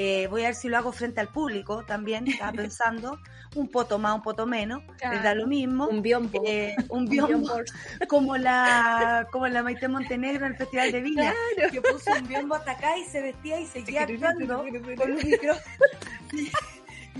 Eh, 0.00 0.28
voy 0.28 0.42
a 0.42 0.46
ver 0.46 0.54
si 0.54 0.68
lo 0.68 0.76
hago 0.76 0.92
frente 0.92 1.20
al 1.20 1.26
público 1.26 1.84
también, 1.84 2.28
estaba 2.28 2.52
pensando. 2.70 3.18
un 3.56 3.66
poto 3.66 3.98
más, 3.98 4.14
un 4.14 4.22
poto 4.22 4.46
menos, 4.46 4.80
les 5.10 5.22
da 5.24 5.34
lo 5.34 5.48
mismo. 5.48 5.88
Un 5.88 6.02
biombo. 6.02 6.40
Eh, 6.46 6.76
un 6.88 7.04
biombo, 7.08 7.60
como 8.06 8.36
la, 8.36 9.26
como 9.32 9.48
la 9.48 9.64
Maite 9.64 9.88
Montenegro 9.88 10.46
en 10.46 10.52
el 10.52 10.56
Festival 10.56 10.92
de 10.92 11.00
Viña, 11.00 11.34
que 11.72 11.82
puso 11.82 12.12
un 12.12 12.28
biombo 12.28 12.54
hasta 12.54 12.72
acá 12.72 12.96
y 12.96 13.06
se 13.06 13.20
vestía 13.22 13.58
y 13.58 13.66
seguía 13.66 14.02
actuando 14.04 14.64
con 14.96 15.10
un 15.10 15.16
micrófono 15.16 15.62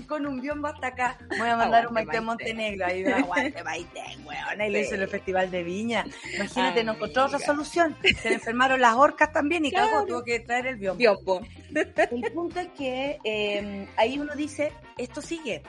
con 0.07 0.25
un 0.25 0.41
biombo 0.41 0.67
hasta 0.67 0.87
acá. 0.87 1.17
Voy 1.37 1.47
a 1.47 1.55
mandar 1.55 1.87
un 1.87 1.93
Maite, 1.93 2.21
Montenegro 2.21 2.85
ahí 2.85 3.03
de 3.03 3.13
aguante 3.13 3.63
Maite, 3.63 4.01
weón. 4.25 4.61
Y 4.61 4.69
lo 4.69 4.79
hizo 4.79 4.95
en 4.95 5.01
el 5.01 5.07
Festival 5.07 5.51
de 5.51 5.63
Viña. 5.63 6.05
Imagínate, 6.35 6.83
no 6.83 6.93
encontró 6.93 7.25
otra 7.25 7.39
solución. 7.39 7.95
Se 8.21 8.33
enfermaron 8.33 8.81
las 8.81 8.95
orcas 8.95 9.31
también 9.31 9.65
y 9.65 9.71
claro. 9.71 10.05
tuvo 10.05 10.23
que 10.23 10.39
traer 10.39 10.67
el 10.67 10.75
biombo. 10.75 11.41
El 11.73 12.31
punto 12.33 12.59
es 12.59 12.69
que 12.69 13.19
eh, 13.23 13.87
ahí 13.97 14.19
uno 14.19 14.35
dice, 14.35 14.71
esto 14.97 15.21
sigue. 15.21 15.63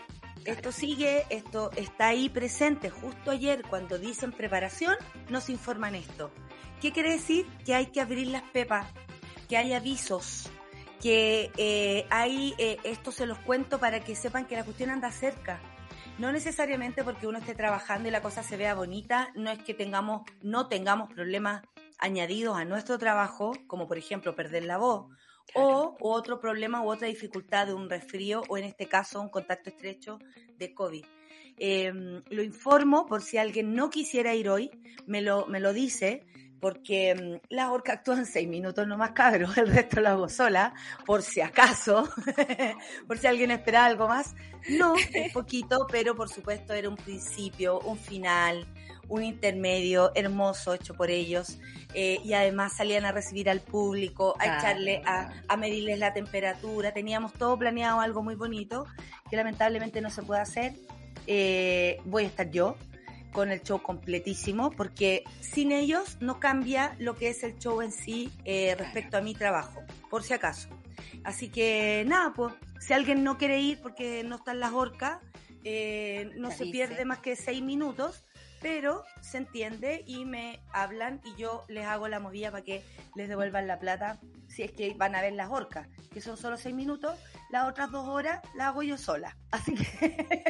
Esto 0.45 0.73
sigue, 0.73 1.27
esto 1.29 1.71
está 1.77 2.09
ahí 2.09 2.29
presente. 2.31 2.89
Justo 2.89 3.31
ayer, 3.31 3.63
cuando 3.69 3.99
dicen 3.99 4.33
preparación, 4.33 4.95
nos 5.29 5.51
informan 5.51 5.95
esto. 5.95 6.31
¿Qué 6.81 6.93
quiere 6.93 7.13
decir? 7.13 7.47
Que 7.67 7.75
hay 7.75 7.87
que 7.87 8.01
abrir 8.01 8.29
las 8.29 8.43
pepas, 8.43 8.87
que 9.49 9.59
hay 9.59 9.75
avisos, 9.75 10.51
que 11.01 11.51
eh, 11.57 12.07
hay, 12.11 12.55
eh, 12.59 12.77
esto 12.85 13.11
se 13.11 13.27
los 13.27 13.39
cuento 13.39 13.79
para 13.79 14.01
que 14.01 14.15
sepan 14.15 14.47
que 14.47 14.57
la 14.57 14.65
cuestión 14.65 14.91
anda 14.91 15.11
cerca. 15.11 15.61
No 16.19 16.33
necesariamente 16.33 17.03
porque 17.03 17.27
uno 17.27 17.39
esté 17.39 17.55
trabajando 17.55 18.09
y 18.09 18.13
la 18.13 18.21
cosa 18.21 18.43
se 18.43 18.59
vea 18.59 18.75
bonita, 18.75 19.31
no 19.35 19.51
es 19.51 19.63
que 19.63 19.73
tengamos, 19.73 20.23
no 20.43 20.69
tengamos 20.69 21.13
problemas 21.13 21.63
añadidos 21.99 22.59
a 22.59 22.67
nuestro 22.67 22.99
trabajo, 22.99 23.53
como 23.67 23.89
por 23.89 23.97
ejemplo 23.97 24.37
perder 24.37 24.65
la 24.65 24.77
voz, 24.77 25.07
o, 25.55 25.97
otro 26.01 26.39
problema 26.39 26.83
u 26.83 26.91
otra 26.91 27.09
dificultad 27.09 27.67
de 27.67 27.75
un 27.75 27.89
resfrío, 27.89 28.43
o 28.49 28.59
en 28.59 28.65
este 28.65 28.87
caso 28.87 29.21
un 29.21 29.31
contacto 29.31 29.71
estrecho 29.71 30.19
de 30.59 30.75
COVID. 30.75 31.05
Em, 31.57 32.23
lo 32.31 32.43
informo 32.43 33.07
por 33.07 33.23
si 33.23 33.39
alguien 33.39 33.75
no 33.75 33.91
quisiera 33.91 34.35
ir 34.35 34.49
hoy, 34.49 34.71
me 35.07 35.23
lo, 35.23 35.47
me 35.47 35.61
lo 35.61 35.73
dice, 35.73 36.27
porque 36.61 37.15
mm, 37.15 37.55
la 37.55 37.73
orca 37.73 37.95
actúa 37.95 38.19
en 38.19 38.27
seis 38.27 38.49
minutos 38.49 38.87
nomás, 38.87 39.13
cabros, 39.13 39.57
el 39.59 39.69
resto 39.69 40.01
lo 40.01 40.11
hago 40.11 40.29
sola, 40.29 40.75
por 41.07 41.23
si 41.23 41.41
acaso, 41.41 42.09
por 43.07 43.19
si 43.19 43.27
alguien 43.27 43.51
espera 43.51 43.85
algo 43.85 44.09
más. 44.09 44.35
No, 44.69 44.95
es 44.97 45.33
poquito, 45.33 45.87
pero 45.91 46.15
por 46.15 46.29
supuesto 46.29 46.75
era 46.75 46.89
un 46.89 46.97
principio, 46.97 47.81
un 47.81 47.99
final, 47.99 48.67
un 49.09 49.25
intermedio 49.25 50.13
hermoso 50.15 50.75
hecho 50.75 50.95
por 50.95 51.11
ellos. 51.11 51.59
Eh, 51.93 52.21
y 52.25 52.35
además 52.35 52.77
salían 52.77 53.05
a 53.05 53.11
recibir 53.11 53.51
al 53.51 53.61
público, 53.61 54.37
a 54.39 54.59
echarle, 54.59 55.03
a, 55.05 55.33
a, 55.49 55.57
medirles 55.57 55.99
la 55.99 56.13
temperatura. 56.13 56.93
Teníamos 56.93 57.33
todo 57.33 57.59
planeado, 57.59 58.01
algo 58.01 58.23
muy 58.23 58.37
bonito, 58.37 58.87
que 59.29 59.37
lamentablemente 59.37 60.01
no 60.01 60.11
se 60.11 60.23
puede 60.23 60.41
hacer. 60.41 60.75
Eh, 61.27 61.99
voy 62.05 62.25
a 62.25 62.27
estar 62.27 62.51
yo, 62.51 62.77
con 63.33 63.51
el 63.51 63.63
show 63.63 63.83
completísimo, 63.83 64.71
porque 64.71 65.25
sin 65.41 65.73
ellos 65.73 66.19
no 66.21 66.41
cambia 66.41 66.97
lo 66.99 67.17
que 67.17 67.29
es 67.29 67.43
el 67.43 67.59
show 67.59 67.83
en 67.83 67.93
sí 67.93 68.31
eh, 68.45 68.75
respecto 68.77 69.17
a 69.17 69.21
mi 69.21 69.35
trabajo, 69.35 69.83
por 70.09 70.23
si 70.23 70.35
acaso. 70.35 70.69
Así 71.25 71.49
que 71.49 72.05
nada, 72.07 72.33
pues 72.35 72.55
si 72.81 72.93
alguien 72.93 73.25
no 73.25 73.39
quiere 73.39 73.61
ir 73.61 73.81
porque 73.81 74.25
no 74.25 74.37
están 74.37 74.61
las 74.61 74.73
orcas, 74.73 75.19
eh, 75.65 76.31
no 76.37 76.51
se 76.51 76.67
pierde 76.67 77.05
más 77.05 77.19
que 77.19 77.37
seis 77.37 77.63
minutos, 77.63 78.25
pero 78.61 79.05
se 79.21 79.39
entiende 79.39 80.05
y 80.07 80.25
me 80.25 80.61
hablan 80.73 81.21
y 81.25 81.35
yo 81.41 81.65
les 81.69 81.87
hago 81.87 82.09
la 82.09 82.21
movida 82.21 82.51
para 82.51 82.65
que 82.65 82.83
les 83.15 83.29
devuelvan 83.29 83.67
la 83.67 83.79
plata 83.79 84.19
si 84.51 84.63
es 84.63 84.73
que 84.73 84.95
van 84.95 85.15
a 85.15 85.23
ver 85.23 85.33
las 85.33 85.49
orcas, 85.49 85.89
que 86.13 86.21
son 86.21 86.37
solo 86.37 86.57
seis 86.57 86.75
minutos, 86.75 87.17
las 87.51 87.69
otras 87.69 87.91
dos 87.91 88.09
horas 88.09 88.41
las 88.57 88.69
hago 88.69 88.83
yo 88.83 88.99
sola. 88.99 89.37
Así 89.51 89.75
que. 89.75 90.45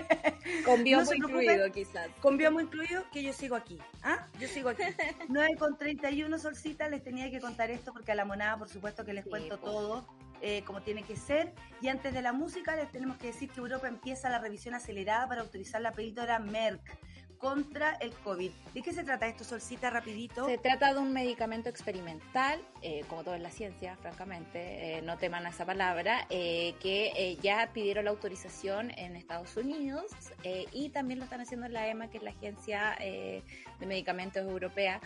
Con 0.64 0.82
biomo 0.82 1.12
incluido, 1.12 1.70
quizás. 1.70 2.08
Con 2.20 2.36
biomo 2.38 2.60
incluido, 2.60 3.04
que 3.12 3.22
yo 3.22 3.32
sigo 3.32 3.56
aquí. 3.56 3.78
¿Ah? 4.02 4.26
Yo 4.40 4.48
sigo 4.48 4.70
aquí. 4.70 4.82
9 5.28 5.56
con 5.58 5.76
31 5.76 6.38
solcitas, 6.38 6.90
les 6.90 7.04
tenía 7.04 7.30
que 7.30 7.40
contar 7.40 7.70
esto 7.70 7.92
porque 7.92 8.12
a 8.12 8.14
la 8.14 8.24
monada, 8.24 8.56
por 8.56 8.68
supuesto, 8.68 9.04
que 9.04 9.12
les 9.12 9.26
cuento 9.26 9.58
todo. 9.58 10.06
Eh, 10.42 10.62
como 10.64 10.80
tiene 10.80 11.02
que 11.02 11.16
ser. 11.16 11.52
Y 11.82 11.88
antes 11.88 12.14
de 12.14 12.22
la 12.22 12.32
música, 12.32 12.74
les 12.74 12.90
tenemos 12.90 13.18
que 13.18 13.26
decir 13.26 13.50
que 13.50 13.60
Europa 13.60 13.88
empieza 13.88 14.30
la 14.30 14.38
revisión 14.38 14.72
acelerada 14.72 15.28
para 15.28 15.42
autorizar 15.42 15.82
la 15.82 15.92
píldora 15.92 16.38
Merck 16.38 16.98
contra 17.40 17.94
el 17.94 18.12
COVID. 18.12 18.50
¿De 18.74 18.82
qué 18.82 18.92
se 18.92 19.02
trata 19.02 19.26
esto, 19.26 19.44
Solcita, 19.44 19.88
rapidito? 19.88 20.46
Se 20.46 20.58
trata 20.58 20.92
de 20.92 21.00
un 21.00 21.12
medicamento 21.12 21.70
experimental, 21.70 22.60
eh, 22.82 23.02
como 23.08 23.24
todo 23.24 23.34
en 23.34 23.42
la 23.42 23.50
ciencia, 23.50 23.96
francamente, 23.96 24.98
eh, 24.98 25.02
no 25.02 25.16
teman 25.16 25.46
esa 25.46 25.64
palabra, 25.64 26.26
eh, 26.28 26.74
que 26.80 27.38
ya 27.42 27.70
pidieron 27.72 28.04
la 28.04 28.10
autorización 28.10 28.90
en 28.90 29.16
Estados 29.16 29.56
Unidos 29.56 30.04
y 30.72 30.90
también 30.90 31.18
lo 31.18 31.24
están 31.24 31.40
haciendo 31.40 31.66
en 31.66 31.72
la 31.72 31.88
EMA, 31.88 32.10
que 32.10 32.18
es 32.18 32.22
la 32.22 32.30
Agencia 32.30 32.96
de 33.00 33.86
Medicamentos 33.86 34.42
Europea, 34.42 35.00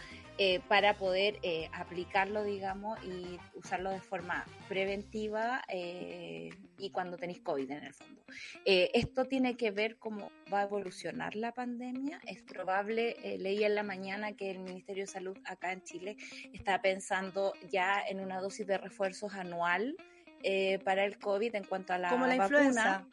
para 0.68 0.94
poder 0.94 1.38
aplicarlo, 1.72 2.42
digamos, 2.42 2.98
y 3.04 3.38
usarlo 3.54 3.90
de 3.90 4.00
forma 4.00 4.44
preventiva 4.68 5.62
y 5.70 6.90
cuando 6.90 7.16
tenéis 7.16 7.40
COVID 7.40 7.70
en 7.70 7.84
el 7.84 7.94
fondo. 7.94 8.22
esto 8.64 9.26
tiene 9.26 9.56
que 9.56 9.70
ver 9.70 9.96
cómo 9.96 10.30
va 10.52 10.60
a 10.60 10.64
evolucionar 10.64 11.36
la 11.36 11.52
pandemia 11.52 12.20
es 12.26 12.42
probable, 12.42 13.16
eh, 13.22 13.38
leí 13.38 13.64
en 13.64 13.74
la 13.74 13.82
mañana 13.82 14.32
que 14.32 14.50
el 14.50 14.58
Ministerio 14.58 15.04
de 15.04 15.06
Salud 15.06 15.36
acá 15.44 15.72
en 15.72 15.82
Chile 15.82 16.16
está 16.52 16.80
pensando 16.82 17.52
ya 17.70 18.02
en 18.06 18.20
una 18.20 18.40
dosis 18.40 18.66
de 18.66 18.78
refuerzos 18.78 19.34
anual 19.34 19.96
eh, 20.42 20.78
para 20.84 21.04
el 21.04 21.18
COVID 21.18 21.54
en 21.54 21.64
cuanto 21.64 21.92
a 21.92 21.98
la, 21.98 22.10
Como 22.10 22.26
la 22.26 22.36
vacuna. 22.36 22.58
Influenza 22.58 23.06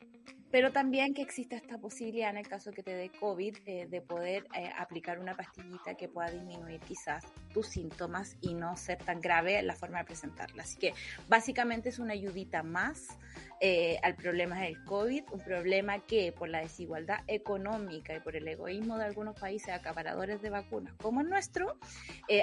pero 0.52 0.72
también 0.74 1.14
que 1.14 1.22
exista 1.22 1.56
esta 1.56 1.78
posibilidad 1.78 2.30
en 2.30 2.38
el 2.38 2.48
caso 2.48 2.72
que 2.72 2.84
te 2.84 2.94
dé 2.94 3.10
COVID 3.10 3.58
eh, 3.66 3.88
de 3.90 4.02
poder 4.02 4.46
eh, 4.54 4.70
aplicar 4.78 5.18
una 5.20 5.36
pastillita 5.36 5.96
que 5.96 6.10
pueda 6.10 6.30
disminuir 6.30 6.82
quizás 6.82 7.24
tus 7.54 7.68
síntomas 7.68 8.36
y 8.42 8.54
no 8.54 8.76
ser 8.76 8.98
tan 8.98 9.22
grave 9.22 9.62
la 9.64 9.76
forma 9.76 10.00
de 10.00 10.06
presentarla. 10.06 10.64
Así 10.64 10.78
que 10.78 10.94
básicamente 11.30 11.90
es 11.90 12.00
una 12.00 12.14
ayudita 12.14 12.64
más 12.64 13.18
eh, 13.62 13.98
al 14.04 14.16
problema 14.16 14.60
del 14.60 14.84
COVID, 14.84 15.24
un 15.32 15.40
problema 15.40 16.00
que 16.00 16.34
por 16.34 16.50
la 16.50 16.60
desigualdad 16.60 17.20
económica 17.28 18.14
y 18.16 18.20
por 18.20 18.36
el 18.36 18.48
egoísmo 18.48 18.98
de 18.98 19.06
algunos 19.06 19.40
países 19.40 19.70
acaparadores 19.70 20.42
de 20.42 20.50
vacunas 20.50 20.94
como 20.96 21.22
el 21.22 21.30
nuestro, 21.30 21.78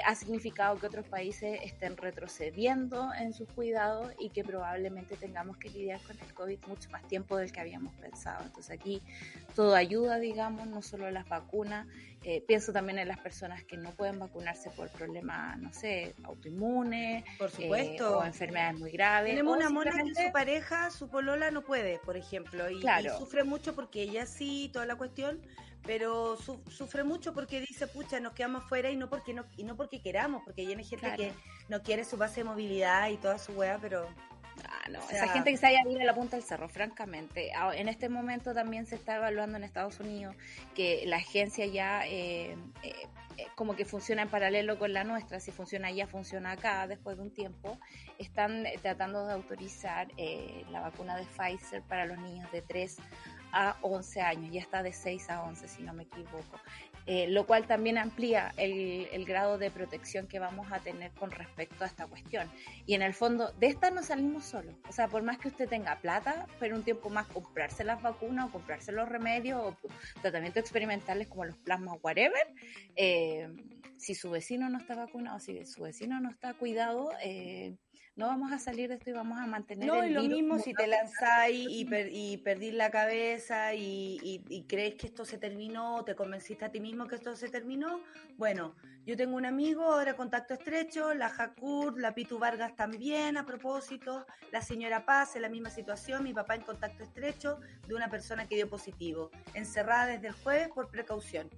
ha 0.05 0.15
significado 0.15 0.77
que 0.77 0.85
otros 0.85 1.07
países 1.07 1.59
estén 1.63 1.97
retrocediendo 1.97 3.09
en 3.13 3.33
sus 3.33 3.49
cuidados 3.49 4.13
y 4.19 4.29
que 4.29 4.43
probablemente 4.43 5.15
tengamos 5.17 5.57
que 5.57 5.69
lidiar 5.69 5.99
con 6.01 6.17
el 6.19 6.33
COVID 6.33 6.59
mucho 6.67 6.89
más 6.89 7.05
tiempo 7.07 7.37
del 7.37 7.51
que 7.51 7.59
habíamos 7.59 7.98
pensado. 7.99 8.43
Entonces 8.45 8.71
aquí 8.71 9.01
todo 9.55 9.75
ayuda, 9.75 10.19
digamos, 10.19 10.67
no 10.67 10.81
solo 10.81 11.09
las 11.11 11.27
vacunas. 11.27 11.87
Eh, 12.23 12.43
pienso 12.45 12.73
también 12.73 12.99
en 12.99 13.07
las 13.07 13.19
personas 13.19 13.63
que 13.63 13.77
no 13.77 13.91
pueden 13.91 14.19
vacunarse 14.19 14.69
por 14.71 14.89
problemas, 14.89 15.57
no 15.57 15.71
sé, 15.71 16.15
autoinmunes. 16.23 17.23
Por 17.37 17.49
supuesto. 17.49 18.03
Eh, 18.03 18.15
o 18.15 18.25
enfermedades 18.25 18.79
muy 18.79 18.91
graves. 18.91 19.31
Tenemos 19.31 19.55
una 19.55 19.69
mona 19.69 19.91
que 19.91 20.25
su 20.25 20.31
pareja, 20.33 20.91
su 20.91 21.09
polola 21.09 21.49
no 21.51 21.63
puede, 21.63 21.99
por 21.99 22.17
ejemplo. 22.17 22.69
Y, 22.69 22.83
sufre 23.17 23.43
mucho 23.43 23.73
porque 23.73 24.01
ella 24.01 24.25
sí, 24.25 24.69
toda 24.73 24.85
la 24.85 24.95
cuestión 24.95 25.39
pero 25.85 26.37
sufre 26.37 27.03
mucho 27.03 27.33
porque 27.33 27.61
dice, 27.61 27.87
pucha, 27.87 28.19
nos 28.19 28.33
quedamos 28.33 28.63
fuera 28.65 28.89
y 28.89 28.97
no 28.97 29.09
porque 29.09 29.33
no, 29.33 29.45
y 29.57 29.63
no 29.63 29.75
porque 29.75 30.01
queramos, 30.01 30.43
porque 30.43 30.61
hay 30.61 30.83
gente 30.83 31.13
que 31.15 31.31
no 31.67 31.81
quiere 31.81 32.03
su 32.03 32.17
base 32.17 32.41
de 32.41 32.43
movilidad 32.43 33.09
y 33.09 33.17
toda 33.17 33.37
su 33.39 33.53
wea, 33.53 33.79
pero 33.79 34.07
Ah, 34.67 34.89
no, 34.89 34.99
esa 35.09 35.27
gente 35.29 35.51
que 35.51 35.57
se 35.57 35.67
haya 35.67 35.81
ido 35.89 36.01
a 36.01 36.03
la 36.03 36.13
punta 36.13 36.35
del 36.35 36.45
cerro, 36.45 36.69
francamente. 36.69 37.51
En 37.73 37.87
este 37.87 38.09
momento 38.09 38.53
también 38.53 38.85
se 38.85 38.95
está 38.95 39.17
evaluando 39.17 39.57
en 39.57 39.63
Estados 39.63 39.99
Unidos 39.99 40.35
que 40.75 41.03
la 41.05 41.17
agencia 41.17 41.65
ya 41.65 42.05
eh, 42.07 42.57
eh, 42.83 42.93
eh, 43.37 43.47
como 43.55 43.75
que 43.75 43.85
funciona 43.85 44.23
en 44.23 44.29
paralelo 44.29 44.77
con 44.77 44.93
la 44.93 45.03
nuestra, 45.03 45.39
si 45.39 45.51
funciona 45.51 45.89
allá, 45.89 46.07
funciona 46.07 46.51
acá 46.51 46.87
después 46.87 47.17
de 47.17 47.23
un 47.23 47.31
tiempo. 47.31 47.79
Están 48.17 48.65
tratando 48.81 49.25
de 49.25 49.33
autorizar 49.33 50.07
la 50.71 50.81
vacuna 50.81 51.15
de 51.15 51.25
Pfizer 51.25 51.81
para 51.83 52.05
los 52.05 52.17
niños 52.17 52.51
de 52.51 52.61
3 52.61 52.97
a 53.51 53.77
11 53.81 54.21
años, 54.21 54.51
ya 54.53 54.61
está 54.61 54.83
de 54.83 54.93
6 54.93 55.29
a 55.29 55.43
11 55.43 55.67
si 55.67 55.83
no 55.83 55.93
me 55.93 56.03
equivoco. 56.03 56.59
Eh, 57.11 57.25
lo 57.27 57.47
cual 57.47 57.65
también 57.65 57.97
amplía 57.97 58.53
el, 58.55 59.25
grado 59.25 59.57
de 59.57 59.71
protección 59.71 60.27
que 60.27 60.37
vamos 60.37 60.71
a 60.71 60.77
tener 60.77 61.09
con 61.13 61.31
respecto 61.31 61.83
a 61.83 61.87
esta 61.87 62.05
cuestión. 62.05 62.47
Y 62.85 62.93
en 62.93 63.01
el 63.01 63.15
fondo, 63.15 63.51
de 63.53 63.65
esta 63.65 63.89
no 63.89 64.03
salimos 64.03 64.45
solos. 64.45 64.75
O 64.87 64.91
sea, 64.91 65.07
por 65.07 65.23
más 65.23 65.39
que 65.39 65.47
usted 65.47 65.67
tenga 65.67 65.99
plata, 66.01 66.45
pero 66.59 66.75
un 66.75 66.83
tiempo 66.83 67.09
más 67.09 67.25
comprarse 67.25 67.83
las 67.83 67.99
vacunas 68.03 68.49
o 68.49 68.51
comprarse 68.51 68.91
los 68.91 69.09
remedios 69.09 69.59
o 69.59 69.75
tratamientos 70.21 70.61
experimentales 70.61 71.27
como 71.27 71.45
los 71.45 71.57
plasmas, 71.57 71.97
whatever, 72.03 72.45
eh, 72.95 73.49
si 73.97 74.13
su 74.13 74.29
vecino 74.29 74.69
no 74.69 74.77
está 74.77 74.93
vacunado, 74.93 75.39
si 75.39 75.65
su 75.65 75.81
vecino 75.81 76.19
no 76.19 76.29
está 76.29 76.53
cuidado, 76.53 77.09
eh, 77.23 77.75
no 78.19 78.27
vamos 78.27 78.51
a 78.51 78.59
salir 78.59 78.89
de 78.89 78.95
esto 78.95 79.09
y 79.11 79.13
vamos 79.13 79.39
a 79.39 79.47
mantener 79.47 79.87
no, 79.87 80.03
y 80.03 80.09
lo 80.09 80.23
mismo 80.23 80.59
si 80.59 80.73
te 80.73 80.87
lanzáis 80.87 81.65
y, 81.69 81.87
y 82.11 82.37
perdís 82.39 82.73
la 82.73 82.91
cabeza 82.91 83.73
y, 83.73 84.65
crees 84.67 84.95
que 84.95 85.07
esto 85.07 85.23
se 85.23 85.37
terminó, 85.37 86.03
te 86.03 86.15
convenciste 86.15 86.65
a 86.65 86.69
ti 86.69 86.81
mismo 86.81 87.07
que 87.07 87.15
esto 87.15 87.33
se 87.37 87.47
terminó. 87.47 88.01
Bueno, 88.37 88.75
yo 89.05 89.15
tengo 89.15 89.37
un 89.37 89.45
amigo, 89.45 89.85
ahora 89.85 90.17
contacto 90.17 90.53
estrecho, 90.53 91.13
la 91.13 91.29
Jacur, 91.29 91.97
la 91.97 92.13
Pitu 92.13 92.37
Vargas 92.39 92.75
también, 92.75 93.37
a 93.37 93.45
propósito, 93.45 94.25
la 94.51 94.61
señora 94.61 95.05
Paz 95.05 95.37
en 95.37 95.43
la 95.43 95.49
misma 95.49 95.69
situación, 95.69 96.25
mi 96.25 96.33
papá 96.33 96.55
en 96.55 96.63
contacto 96.63 97.03
estrecho 97.03 97.61
de 97.87 97.95
una 97.95 98.09
persona 98.09 98.49
que 98.49 98.55
dio 98.55 98.69
positivo, 98.69 99.31
encerrada 99.53 100.07
desde 100.07 100.27
el 100.27 100.33
jueves 100.33 100.67
por 100.75 100.91
precaución. 100.91 101.49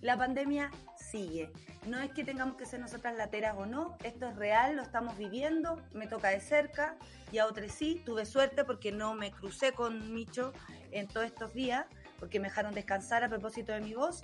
La 0.00 0.16
pandemia 0.16 0.70
sigue. 0.96 1.50
No 1.86 1.98
es 1.98 2.10
que 2.12 2.24
tengamos 2.24 2.56
que 2.56 2.66
ser 2.66 2.80
nosotras 2.80 3.16
lateras 3.16 3.56
o 3.56 3.66
no, 3.66 3.96
esto 4.04 4.28
es 4.28 4.36
real, 4.36 4.76
lo 4.76 4.82
estamos 4.82 5.16
viviendo, 5.16 5.82
me 5.92 6.06
toca 6.06 6.28
de 6.28 6.40
cerca 6.40 6.96
y 7.32 7.38
a 7.38 7.46
otros 7.46 7.72
sí, 7.72 8.02
tuve 8.04 8.26
suerte 8.26 8.64
porque 8.64 8.92
no 8.92 9.14
me 9.14 9.30
crucé 9.30 9.72
con 9.72 10.12
Micho 10.12 10.52
en 10.92 11.08
todos 11.08 11.26
estos 11.26 11.52
días, 11.52 11.86
porque 12.18 12.40
me 12.40 12.48
dejaron 12.48 12.74
descansar 12.74 13.24
a 13.24 13.28
propósito 13.28 13.72
de 13.72 13.80
mi 13.80 13.94
voz 13.94 14.22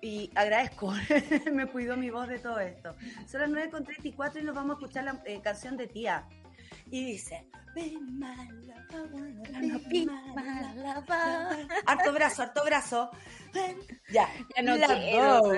y 0.00 0.30
agradezco, 0.34 0.92
me 1.52 1.66
cuidó 1.66 1.96
mi 1.96 2.10
voz 2.10 2.28
de 2.28 2.38
todo 2.38 2.60
esto. 2.60 2.94
Son 3.26 3.40
las 3.40 3.50
9.34 3.50 4.40
y 4.40 4.44
nos 4.44 4.54
vamos 4.54 4.76
a 4.76 4.78
escuchar 4.78 5.04
la 5.04 5.22
eh, 5.24 5.40
canción 5.40 5.78
de 5.78 5.86
Tía. 5.86 6.26
Y 6.90 7.04
dice, 7.04 7.48
Harto 11.86 12.12
brazo, 12.12 12.42
harto 12.42 12.64
brazo. 12.64 13.10
Ya. 14.10 14.28
ya 14.54 14.62
no 14.62 14.76
la 14.76 14.88
boat. 14.88 15.56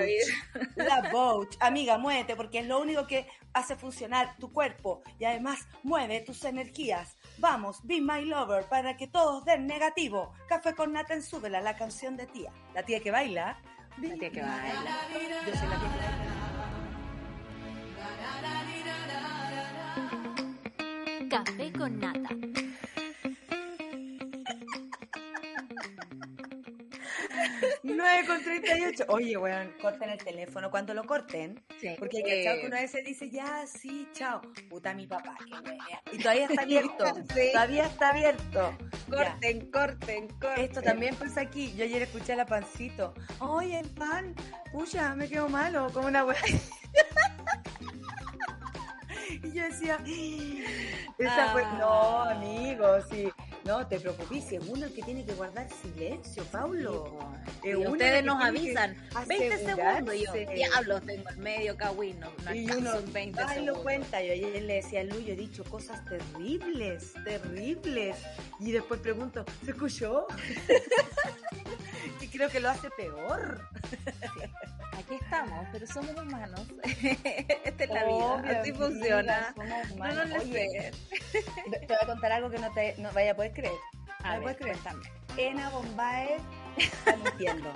La 0.75 1.11
boat. 1.11 1.55
Amiga, 1.59 1.97
muévete 1.97 2.35
porque 2.35 2.59
es 2.59 2.67
lo 2.67 2.79
único 2.79 3.05
que 3.05 3.27
hace 3.53 3.75
funcionar 3.75 4.35
tu 4.37 4.51
cuerpo 4.51 5.03
y 5.19 5.25
además 5.25 5.59
mueve 5.83 6.21
tus 6.21 6.43
energías. 6.45 7.17
Vamos, 7.37 7.79
be 7.83 8.01
my 8.01 8.25
lover 8.25 8.65
para 8.65 8.97
que 8.97 9.07
todos 9.07 9.45
den 9.45 9.67
negativo. 9.67 10.33
Café 10.47 10.73
con 10.73 10.93
nata 10.93 11.13
en 11.13 11.21
súbela, 11.21 11.61
la 11.61 11.75
canción 11.75 12.17
de 12.17 12.25
tía. 12.27 12.51
La 12.73 12.83
tía 12.83 12.99
que 12.99 13.11
baila. 13.11 13.61
La 14.01 14.15
tía 14.15 14.31
que 14.31 14.41
baila. 14.41 15.07
Yo 15.45 15.53
soy 15.55 15.67
la 15.67 15.79
tía 15.79 15.89
que 15.91 15.96
baila. 15.96 15.96
9 28.23 28.27
con 28.27 28.43
38. 28.43 29.05
Oye, 29.09 29.37
weón, 29.37 29.73
corten 29.79 30.09
el 30.09 30.17
teléfono 30.17 30.71
cuando 30.71 30.93
lo 30.93 31.05
corten. 31.05 31.61
Porque 31.99 32.19
eh... 32.25 32.61
que 32.61 32.67
una 32.67 32.81
vez 32.81 32.91
se 32.91 33.03
dice, 33.03 33.29
ya, 33.29 33.65
sí, 33.67 34.07
chao. 34.13 34.41
Puta, 34.69 34.93
mi 34.93 35.05
papá, 35.05 35.35
qué 35.45 35.51
Y 36.13 36.19
todavía 36.19 36.45
está 36.45 36.61
abierto. 36.63 37.03
Todavía 37.53 37.85
está 37.85 38.09
abierto. 38.09 38.77
Corten, 39.09 39.71
corten, 39.71 40.27
corten. 40.39 40.63
Esto 40.63 40.81
también 40.81 41.15
pasa 41.15 41.41
aquí. 41.41 41.73
Yo 41.75 41.83
ayer 41.83 42.03
escuché 42.03 42.31
a 42.33 42.37
la 42.37 42.45
pancito. 42.45 43.13
Oye, 43.39 43.79
el 43.79 43.89
pan. 43.89 44.33
Pucha, 44.71 45.13
me 45.15 45.27
quedo 45.27 45.49
malo. 45.49 45.89
Como 45.93 46.07
una 46.07 46.25
weá. 46.25 46.37
y 49.43 49.51
yo 49.51 49.63
decía, 49.63 49.99
esa 51.19 51.51
fue. 51.51 51.63
Ah. 51.63 51.75
No, 51.79 52.21
amigo, 52.23 52.87
sí. 53.11 53.31
No, 53.67 53.85
te 53.85 53.99
preocupes, 53.99 54.45
si 54.45 54.55
es 54.55 54.63
uno 54.65 54.85
el 54.85 54.93
que 54.93 55.03
tiene 55.03 55.25
que 55.25 55.33
guardar 55.33 55.67
silencio, 55.69 56.41
Paulo. 56.45 57.19
y 57.65 57.75
ustedes 57.75 58.23
nos 58.23 58.41
avisan, 58.41 58.95
20 59.27 59.57
segundos, 59.57 60.15
y 60.15 60.25
yo, 60.25 60.31
diablos, 60.53 61.01
tengo 61.05 61.27
el 61.27 61.37
medio 61.37 61.75
cagüín, 61.75 62.17
no, 62.21 62.55
y 62.55 62.71
uno, 62.71 62.93
son 62.93 63.11
20 63.11 63.41
ay, 63.45 63.65
lo 63.65 63.83
cuenta, 63.83 64.23
yo 64.23 64.31
ayer 64.31 64.63
le 64.63 64.75
decía 64.75 65.01
a 65.01 65.03
Lu, 65.03 65.19
yo 65.19 65.33
he 65.33 65.35
dicho 65.35 65.65
cosas 65.65 66.03
terribles, 66.05 67.11
terribles, 67.25 68.15
y 68.61 68.71
después 68.71 69.01
pregunto, 69.01 69.43
¿se 69.65 69.71
escuchó? 69.71 70.27
y 72.21 72.27
creo 72.29 72.49
que 72.49 72.61
lo 72.61 72.69
hace 72.69 72.89
peor. 72.91 73.67
Aquí 74.97 75.15
estamos, 75.21 75.67
pero 75.71 75.85
somos 75.85 76.11
humanos. 76.15 76.61
Esta 77.63 77.83
es 77.83 77.89
la 77.89 78.03
vida, 78.03 78.59
así 78.59 78.73
funciona. 78.73 79.53
No 79.95 80.25
nos 80.25 80.43
Oye, 80.43 80.91
te 81.31 81.87
voy 81.87 81.97
a 82.01 82.05
contar 82.07 82.31
algo 82.31 82.49
que 82.49 82.57
no 82.57 82.71
te 82.73 82.95
no 82.97 83.11
vaya 83.11 83.31
a 83.31 83.35
poder 83.35 83.53
creer. 83.57 83.79
A 84.23 84.27
no 84.27 84.33
ver, 84.33 84.41
puedes 84.41 84.57
creer. 84.57 84.77
También. 84.77 85.13
Ena 85.37 85.69
Bombae 85.69 86.37
está 86.77 87.15
mintiendo. 87.17 87.73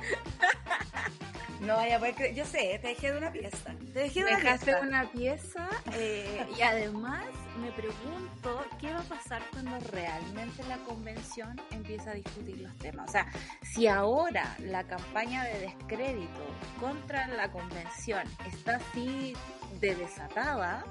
No 1.61 1.75
vaya 1.75 1.97
a 1.97 1.99
poder 1.99 2.15
creer. 2.15 2.33
Yo 2.33 2.43
sé, 2.43 2.79
te 2.81 2.87
dejé 2.87 3.11
de 3.11 3.17
una 3.19 3.31
pieza. 3.31 3.75
Te 3.93 3.99
dejé 3.99 4.23
de 4.23 4.33
una 4.33 4.57
pieza. 4.57 4.81
una 4.81 5.11
pieza 5.11 5.69
eh, 5.93 6.47
y 6.57 6.61
además 6.61 7.23
me 7.61 7.71
pregunto 7.71 8.65
qué 8.79 8.91
va 8.91 9.01
a 9.01 9.03
pasar 9.03 9.43
cuando 9.51 9.79
realmente 9.91 10.63
la 10.63 10.77
convención 10.79 11.61
empieza 11.69 12.11
a 12.11 12.13
discutir 12.15 12.57
los 12.61 12.75
temas. 12.77 13.09
O 13.09 13.11
sea, 13.11 13.27
si 13.61 13.87
ahora 13.87 14.55
la 14.57 14.85
campaña 14.85 15.43
de 15.43 15.59
descrédito 15.59 16.41
contra 16.79 17.27
la 17.27 17.51
convención 17.51 18.23
está 18.47 18.77
así 18.77 19.35
de 19.79 19.93
desatada, 19.93 20.83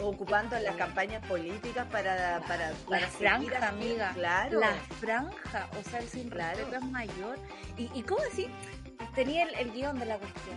ocupando 0.00 0.58
las 0.58 0.76
campañas 0.76 1.24
políticas 1.26 1.86
para 1.88 2.40
para, 2.40 2.72
para 2.86 3.00
la 3.00 3.08
franja 3.08 3.68
amiga 3.68 4.12
claro 4.14 4.60
la 4.60 4.74
franja 5.00 5.68
o 5.78 5.88
sea 5.88 6.00
el 6.00 6.08
sin 6.08 6.28
claro. 6.28 6.66
es 6.72 6.82
mayor 6.82 7.38
y, 7.76 7.90
y 7.94 8.02
cómo 8.02 8.22
decir 8.22 8.48
tenía 9.14 9.44
el, 9.44 9.72
guion 9.72 9.98
de 9.98 10.06
la 10.06 10.18
cuestión 10.18 10.56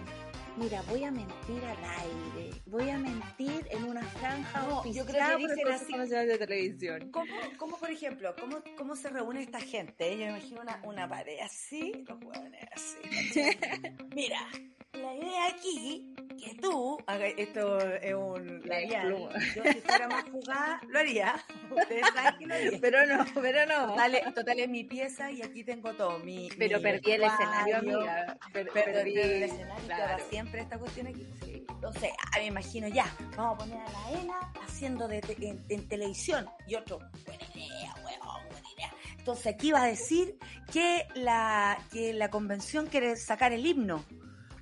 mira, 0.58 0.82
voy 0.84 1.04
a 1.04 1.12
mentir 1.12 1.64
al 1.64 1.84
aire, 1.84 2.62
voy 2.66 2.90
a 2.90 2.98
mentir 2.98 3.68
en 3.72 3.84
una 3.86 4.02
franja 4.04 4.62
no, 4.68 4.86
yo 4.86 5.06
creo 5.06 5.38
que 5.38 5.48
dicen 5.48 5.72
así 5.72 5.94
de 6.28 6.38
televisión. 6.38 7.12
¿Cómo, 7.12 7.34
cómo 7.58 7.78
por 7.78 7.90
ejemplo, 7.90 8.36
cómo, 8.40 8.58
cómo 8.78 8.96
se 8.96 9.10
reúne 9.10 9.42
esta 9.42 9.60
gente? 9.60 10.12
Yo 10.12 10.26
me 10.26 10.30
imagino 10.32 10.62
una, 10.62 10.82
una 10.84 11.08
pared 11.08 11.40
así, 11.40 12.04
los 12.08 12.20
jóvenes 12.24 12.66
así. 12.74 13.00
mira, 14.16 14.48
la 14.94 15.16
idea 15.16 15.48
aquí, 15.48 16.14
que 16.38 16.56
tú, 16.56 16.98
esto 17.38 17.80
es 17.80 18.14
un 18.14 18.62
labial, 18.66 19.10
yo 19.56 19.64
si 19.64 19.80
fuera 19.80 20.08
más 20.10 20.26
jugada, 20.30 20.82
lo 20.90 21.00
haría, 21.00 21.44
ustedes 21.72 22.06
saben 22.14 22.40
que 22.40 22.46
lo 22.46 22.54
haría. 22.56 22.80
Pero 22.82 23.06
no, 23.06 23.26
pero 23.42 23.66
no. 23.66 23.88
Total, 23.92 24.34
total 24.34 24.60
es 24.60 24.70
mi 24.70 24.84
pieza 24.84 25.32
y 25.32 25.42
aquí 25.42 25.64
tengo 25.64 25.94
todo, 25.94 26.20
mi 26.20 26.50
Pero 26.58 26.82
perdí 26.82 27.12
el 27.12 27.24
escenario, 27.24 27.78
amiga. 27.78 28.38
perdí, 28.52 29.20
el 29.20 29.44
escenario, 29.44 29.86
claro. 29.86 30.24
siempre 30.30 30.62
esta 30.62 30.78
cuestión 30.78 31.08
aquí. 31.08 31.26
Sí. 31.44 31.66
Entonces, 31.70 32.12
ah, 32.20 32.38
me 32.38 32.46
imagino 32.48 32.88
ya, 32.88 33.06
vamos 33.38 33.56
a 33.56 33.58
poner 33.58 33.80
a 33.80 33.90
la 33.90 34.22
ENA 34.22 34.54
haciendo 34.62 35.08
de, 35.08 35.22
en, 35.70 35.88
televisión 35.88 36.50
y 36.68 36.76
otro, 36.76 37.00
buena 37.26 37.46
idea, 37.56 37.96
huevón, 38.04 38.44
buena 38.52 38.70
idea. 38.76 38.94
Entonces 39.18 39.48
aquí 39.48 39.72
va 39.72 39.84
a 39.84 39.88
decir 39.88 40.38
que 40.72 41.08
la, 41.16 41.78
que 41.92 42.14
la 42.14 42.30
convención 42.30 42.88
quiere 42.88 43.16
sacar 43.16 43.54
el 43.54 43.66
himno 43.66 44.04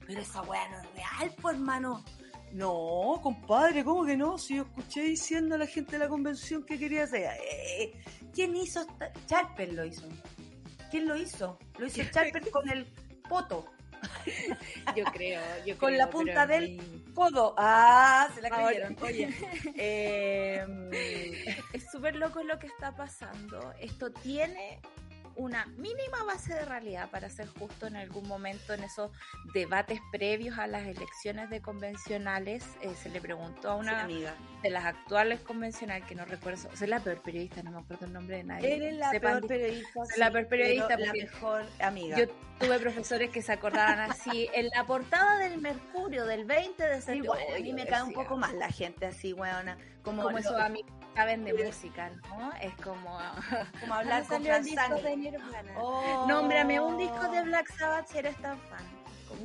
pero 0.09 0.21
esa 0.21 0.41
weá 0.41 0.67
no 0.69 0.79
es 0.79 0.95
real, 0.95 1.35
pues 1.39 1.55
hermano. 1.55 2.03
No, 2.51 3.19
compadre, 3.21 3.83
¿cómo 3.83 4.03
que 4.03 4.17
no? 4.17 4.39
Si 4.39 4.55
yo 4.55 4.63
escuché 4.63 5.03
diciendo 5.03 5.53
a 5.53 5.59
la 5.59 5.67
gente 5.67 5.91
de 5.91 5.99
la 5.99 6.07
convención 6.09 6.63
que 6.63 6.79
quería 6.79 7.03
hacer. 7.03 7.29
Eh, 7.47 7.93
¿Quién 8.33 8.55
hizo? 8.55 8.87
Charper 9.27 9.71
lo 9.71 9.85
hizo. 9.85 10.09
¿Quién 10.89 11.07
lo 11.07 11.15
hizo? 11.15 11.59
Lo 11.77 11.85
hizo 11.85 12.01
Charper 12.11 12.49
con 12.49 12.67
el 12.71 12.87
poto. 13.29 13.67
Yo 14.95 15.03
creo, 15.05 15.41
yo 15.65 15.77
Con 15.77 15.95
la 15.97 16.09
punta 16.09 16.47
del 16.47 16.81
codo. 17.13 17.53
Ah, 17.57 18.29
se 18.33 18.41
la 18.41 18.49
creyeron. 18.49 18.95
Oye, 19.01 19.29
em, 19.75 20.89
es 21.73 21.91
súper 21.91 22.15
loco 22.15 22.41
lo 22.41 22.57
que 22.57 22.67
está 22.67 22.95
pasando. 22.95 23.73
Esto 23.77 24.09
tiene 24.09 24.79
una 25.39 25.65
mínima 25.77 26.25
base 26.25 26.53
de 26.53 26.65
realidad 26.65 27.09
para 27.09 27.29
ser 27.29 27.47
justo 27.47 27.87
en 27.87 27.95
algún 27.95 28.27
momento 28.27 28.73
en 28.73 28.83
esos 28.83 29.09
debates 29.53 30.01
previos 30.11 30.59
a 30.59 30.67
las 30.67 30.85
elecciones 30.85 31.49
de 31.49 31.61
convencionales. 31.61 32.65
Eh, 32.81 32.93
se 33.01 33.09
le 33.09 33.21
preguntó 33.21 33.69
a 33.69 33.75
una 33.75 34.03
amiga. 34.03 34.35
de 34.61 34.69
las 34.69 34.83
actuales 34.83 35.39
convencionales, 35.39 36.05
que 36.05 36.15
no 36.15 36.25
recuerdo, 36.25 36.69
soy 36.75 36.87
la 36.87 36.99
peor 36.99 37.21
periodista, 37.21 37.63
no 37.63 37.71
me 37.71 37.79
acuerdo 37.79 38.05
el 38.05 38.11
nombre 38.11 38.37
de 38.37 38.43
nadie. 38.43 38.75
Eres 38.75 38.95
la 38.97 39.11
peor 39.11 39.47
periodista. 39.47 40.01
la 40.17 40.29
peor 40.29 40.47
periodista. 40.47 40.97
La 40.97 41.13
mejor 41.13 41.65
amiga. 41.79 42.17
Yo 42.17 42.27
tuve 42.59 42.77
profesores 42.77 43.29
que 43.29 43.41
se 43.41 43.53
acordaban 43.53 44.11
así, 44.11 44.49
en 44.53 44.67
la 44.75 44.85
portada 44.85 45.39
del 45.39 45.61
Mercurio 45.61 46.25
del 46.25 46.43
20 46.43 46.83
de 46.83 47.01
septiembre. 47.01 47.55
a 47.55 47.59
mí 47.61 47.71
me 47.71 47.85
cae 47.85 48.03
un 48.03 48.11
poco 48.11 48.35
más 48.35 48.53
la 48.55 48.69
gente 48.69 49.05
así, 49.05 49.31
weona. 49.31 49.77
Como, 50.03 50.23
como 50.23 50.37
esos 50.37 50.59
amigos 50.59 50.91
saben 51.19 51.43
de 51.43 51.53
música, 51.65 52.09
¿no? 52.29 52.53
Es 52.61 52.73
como, 52.75 53.19
como 53.81 53.93
hablar 53.99 54.25
con 54.25 54.43
Franz 54.43 55.03
de 55.03 55.17
Nirvana. 55.17 55.73
Oh. 55.77 56.25
Nómbrame 56.27 56.79
un 56.79 56.97
disco 56.97 57.27
de 57.29 57.43
Black 57.43 57.69
Sabbath 57.77 58.07
si 58.07 58.17
eres 58.19 58.35
tan 58.37 58.57
fan. 58.57 58.83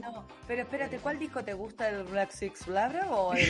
No, 0.01 0.27
pero 0.47 0.63
espérate, 0.63 0.97
¿cuál 0.97 1.19
disco 1.19 1.45
te 1.45 1.53
gusta? 1.53 1.89
¿El 1.91 2.05
Black 2.05 2.31
Six 2.31 2.67
Blabra 2.67 3.07
o 3.11 3.35
el 3.35 3.47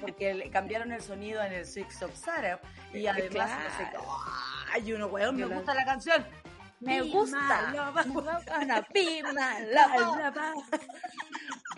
Porque 0.00 0.48
cambiaron 0.52 0.92
el 0.92 1.02
sonido 1.02 1.42
en 1.42 1.52
el 1.52 1.66
Six 1.66 2.02
of 2.02 2.14
Sarah 2.14 2.60
y 2.94 3.08
además, 3.08 3.50
no 3.50 3.76
sé, 3.76 3.90
ay, 4.72 4.92
uno, 4.92 5.08
weón, 5.08 5.36
me 5.36 5.46
gusta 5.46 5.74
la 5.74 5.84
canción. 5.84 6.24
Me 6.78 7.02
gusta. 7.02 7.74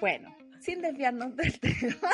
Bueno, 0.01 0.37
sin 0.61 0.83
desviarnos 0.83 1.35
del 1.35 1.59
tema. 1.59 2.11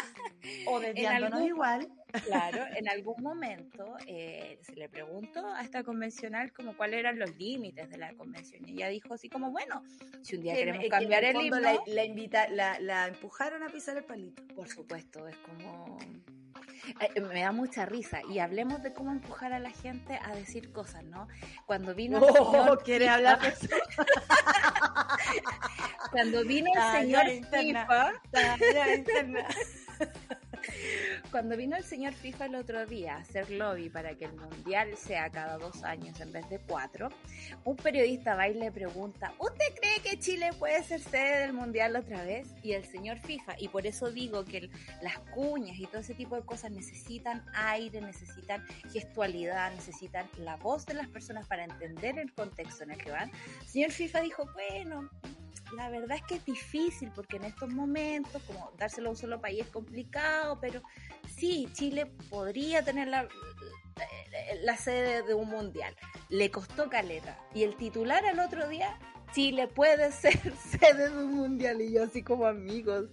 O 0.69 0.79
desviándonos 0.79 1.43
igual. 1.43 1.89
Claro, 2.25 2.65
en 2.75 2.89
algún 2.89 3.23
momento 3.23 3.97
eh, 4.07 4.59
se 4.63 4.75
le 4.77 4.89
preguntó 4.89 5.47
a 5.47 5.63
esta 5.63 5.83
convencional 5.83 6.53
como 6.53 6.77
cuáles 6.77 7.01
eran 7.01 7.19
los 7.19 7.37
límites 7.37 7.91
de 7.91 7.99
la 7.99 8.15
convención 8.15 8.67
y 8.67 8.73
ella 8.73 8.89
dijo 8.89 9.15
así 9.15 9.29
como, 9.29 9.51
bueno, 9.51 9.83
si 10.23 10.37
un 10.37 10.43
día 10.43 10.55
queremos 10.55 10.85
cambiar 10.89 11.25
el, 11.25 11.37
himno... 11.37 11.59
La, 11.87 12.05
invita, 12.05 12.49
la, 12.49 12.79
la 12.81 13.09
empujaron 13.09 13.63
a 13.63 13.69
pisar 13.69 13.97
el 13.97 14.05
palito. 14.05 14.43
Por 14.55 14.69
supuesto, 14.69 15.27
es 15.29 15.37
como... 15.39 15.99
Eh, 17.01 17.21
me 17.21 17.43
da 17.43 17.53
mucha 17.53 17.85
risa 17.85 18.21
y 18.31 18.39
hablemos 18.39 18.83
de 18.83 18.95
cómo 18.95 19.13
empujar 19.13 19.53
a 19.53 19.59
la 19.59 19.71
gente 19.71 20.19
a 20.25 20.35
decir 20.35 20.73
cosas, 20.73 21.05
¿no? 21.05 21.29
Cuando 21.67 21.95
vino 21.95 22.17
el 22.19 22.25
oh, 22.25 22.53
señor 22.53 22.83
quiere 22.85 23.09
hablar 23.09 23.39
Cuando 26.11 26.45
vino 26.45 26.71
el 26.75 27.01
señor 27.01 27.25
FIFA, 27.51 28.13
cuando 31.31 31.57
vino 31.57 31.77
el 31.77 31.85
señor 31.85 32.13
FIFA 32.13 32.47
el 32.47 32.55
otro 32.55 32.87
día 32.87 33.17
a 33.17 33.19
hacer 33.19 33.51
lobby 33.51 33.89
para 33.89 34.15
que 34.15 34.27
el 34.27 34.33
mundial 34.33 34.97
sea 34.97 35.31
cada 35.31 35.59
dos 35.59 35.83
años 35.85 36.21
en 36.21 36.33
vez 36.33 36.49
de 36.49 36.59
cuatro, 36.59 37.09
un 37.65 37.77
periodista 37.77 38.35
va 38.35 38.49
y 38.49 38.55
le 38.55 38.71
pregunta, 38.73 39.33
¿usted 39.39 39.65
cree 39.81 40.01
que 40.03 40.19
Chile 40.19 40.51
puede 40.59 40.83
ser 40.83 41.01
sede 41.01 41.41
del 41.41 41.53
mundial 41.53 41.97
otra 41.97 42.23
vez? 42.25 42.49
Y 42.63 42.73
el 42.73 42.85
señor 42.85 43.19
FIFA, 43.19 43.55
y 43.59 43.69
por 43.69 43.87
eso 43.87 44.11
digo 44.11 44.45
que 44.45 44.71
las 45.03 45.19
cuñas 45.35 45.79
y 45.79 45.87
todo 45.87 46.01
ese 46.01 46.15
tipo 46.15 46.37
de 46.37 46.43
cosas 46.43 46.71
necesitan 46.71 47.45
aire, 47.55 48.01
necesitan 48.01 48.65
gestualidad, 48.93 49.73
necesitan 49.73 50.29
la 50.39 50.57
voz 50.57 50.87
de 50.87 50.95
las 50.95 51.09
personas 51.09 51.47
para 51.47 51.65
entender 51.65 52.19
el 52.19 52.33
contexto 52.33 52.85
en 52.85 52.93
el 52.93 52.99
que 52.99 53.11
van. 53.11 53.31
El 53.61 53.69
señor 53.69 53.91
FIFA 53.91 54.21
dijo, 54.21 54.49
bueno, 54.55 55.09
la 55.75 55.89
verdad 55.89 56.17
es 56.17 56.23
que 56.23 56.35
es 56.37 56.45
difícil 56.45 57.11
porque 57.15 57.37
en 57.37 57.45
estos 57.45 57.69
momentos, 57.71 58.43
como 58.45 58.73
dárselo 58.77 59.09
a 59.09 59.11
un 59.11 59.17
solo 59.17 59.41
país 59.41 59.61
es 59.61 59.71
complicado, 59.71 60.59
pero 60.61 60.83
sí, 61.37 61.69
Chile 61.73 62.07
podría 62.31 62.85
tener 62.85 63.09
la, 63.09 63.29
la 64.63 64.77
sede 64.77 65.23
de 65.23 65.35
un 65.35 65.49
mundial. 65.49 65.95
Le 66.29 66.51
costó 66.51 66.89
caleta. 66.89 67.39
Y 67.55 67.63
el 67.63 67.77
titular 67.77 68.25
al 68.27 68.41
otro 68.41 68.69
día, 68.69 68.99
Chile 69.33 69.69
puede 69.69 70.13
ser 70.13 70.39
sede 70.57 71.11
de 71.11 71.17
un 71.17 71.35
mundial. 71.35 71.81
Y 71.81 71.93
yo 71.93 72.05
así 72.05 72.23
como 72.23 72.47
amigos. 72.47 73.07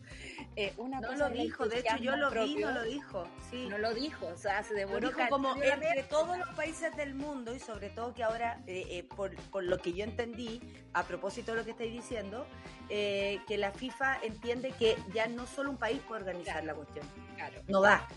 Eh, 0.57 0.73
una 0.77 1.01
no 1.01 1.13
lo 1.15 1.29
dijo, 1.29 1.67
de 1.67 1.79
hecho 1.79 1.97
yo 1.97 2.15
lo 2.15 2.31
vi, 2.31 2.55
no 2.55 2.71
lo 2.71 2.83
dijo. 2.83 3.27
Sí. 3.51 3.67
No 3.69 3.77
lo 3.77 3.93
dijo, 3.93 4.27
o 4.27 4.37
sea, 4.37 4.63
se 4.63 4.73
demoró. 4.73 5.11
como 5.29 5.53
entre 5.61 6.03
todos 6.03 6.37
los 6.37 6.47
países 6.49 6.95
del 6.95 7.13
mundo 7.13 7.53
y 7.53 7.59
sobre 7.59 7.89
todo 7.89 8.13
que 8.13 8.23
ahora, 8.23 8.63
eh, 8.65 8.85
eh, 8.89 9.03
por, 9.03 9.35
por, 9.51 9.65
lo 9.65 9.77
que 9.79 9.91
yo 9.91 10.05
entendí, 10.05 10.61
a 10.93 11.03
propósito 11.03 11.51
de 11.51 11.57
lo 11.57 11.65
que 11.65 11.71
estáis 11.71 11.91
diciendo, 11.91 12.47
que 12.87 13.57
la 13.57 13.71
FIFA 13.71 14.19
entiende 14.23 14.71
que 14.71 14.95
ya 15.13 15.27
no 15.27 15.45
solo 15.45 15.71
un 15.71 15.77
país 15.77 15.99
puede 16.07 16.21
organizar 16.21 16.63
la 16.63 16.73
cuestión. 16.73 17.05
Claro. 17.35 17.61
No 17.67 17.81
da. 17.81 18.07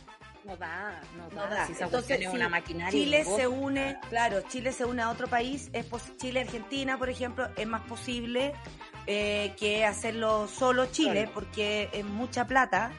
No 0.44 0.56
da, 0.56 1.00
no 1.16 1.28
da. 1.30 1.66
Entonces, 1.66 2.26
una 2.32 2.48
maquinaria 2.48 2.90
Chile 2.90 3.24
se 3.24 3.46
une, 3.46 3.98
claro, 4.08 4.40
Chile 4.48 4.72
se 4.72 4.84
une 4.84 5.02
a 5.02 5.10
otro 5.10 5.26
país, 5.26 5.70
es 5.72 5.86
Chile, 6.16 6.40
Argentina, 6.40 6.98
por 6.98 7.10
ejemplo, 7.10 7.48
es 7.56 7.66
más 7.66 7.82
posible 7.82 8.54
eh, 9.06 9.54
que 9.58 9.84
hacerlo 9.84 10.48
solo 10.48 10.86
Chile, 10.86 11.30
porque 11.32 11.90
es 11.92 12.04
mucha 12.04 12.46
plata. 12.46 12.92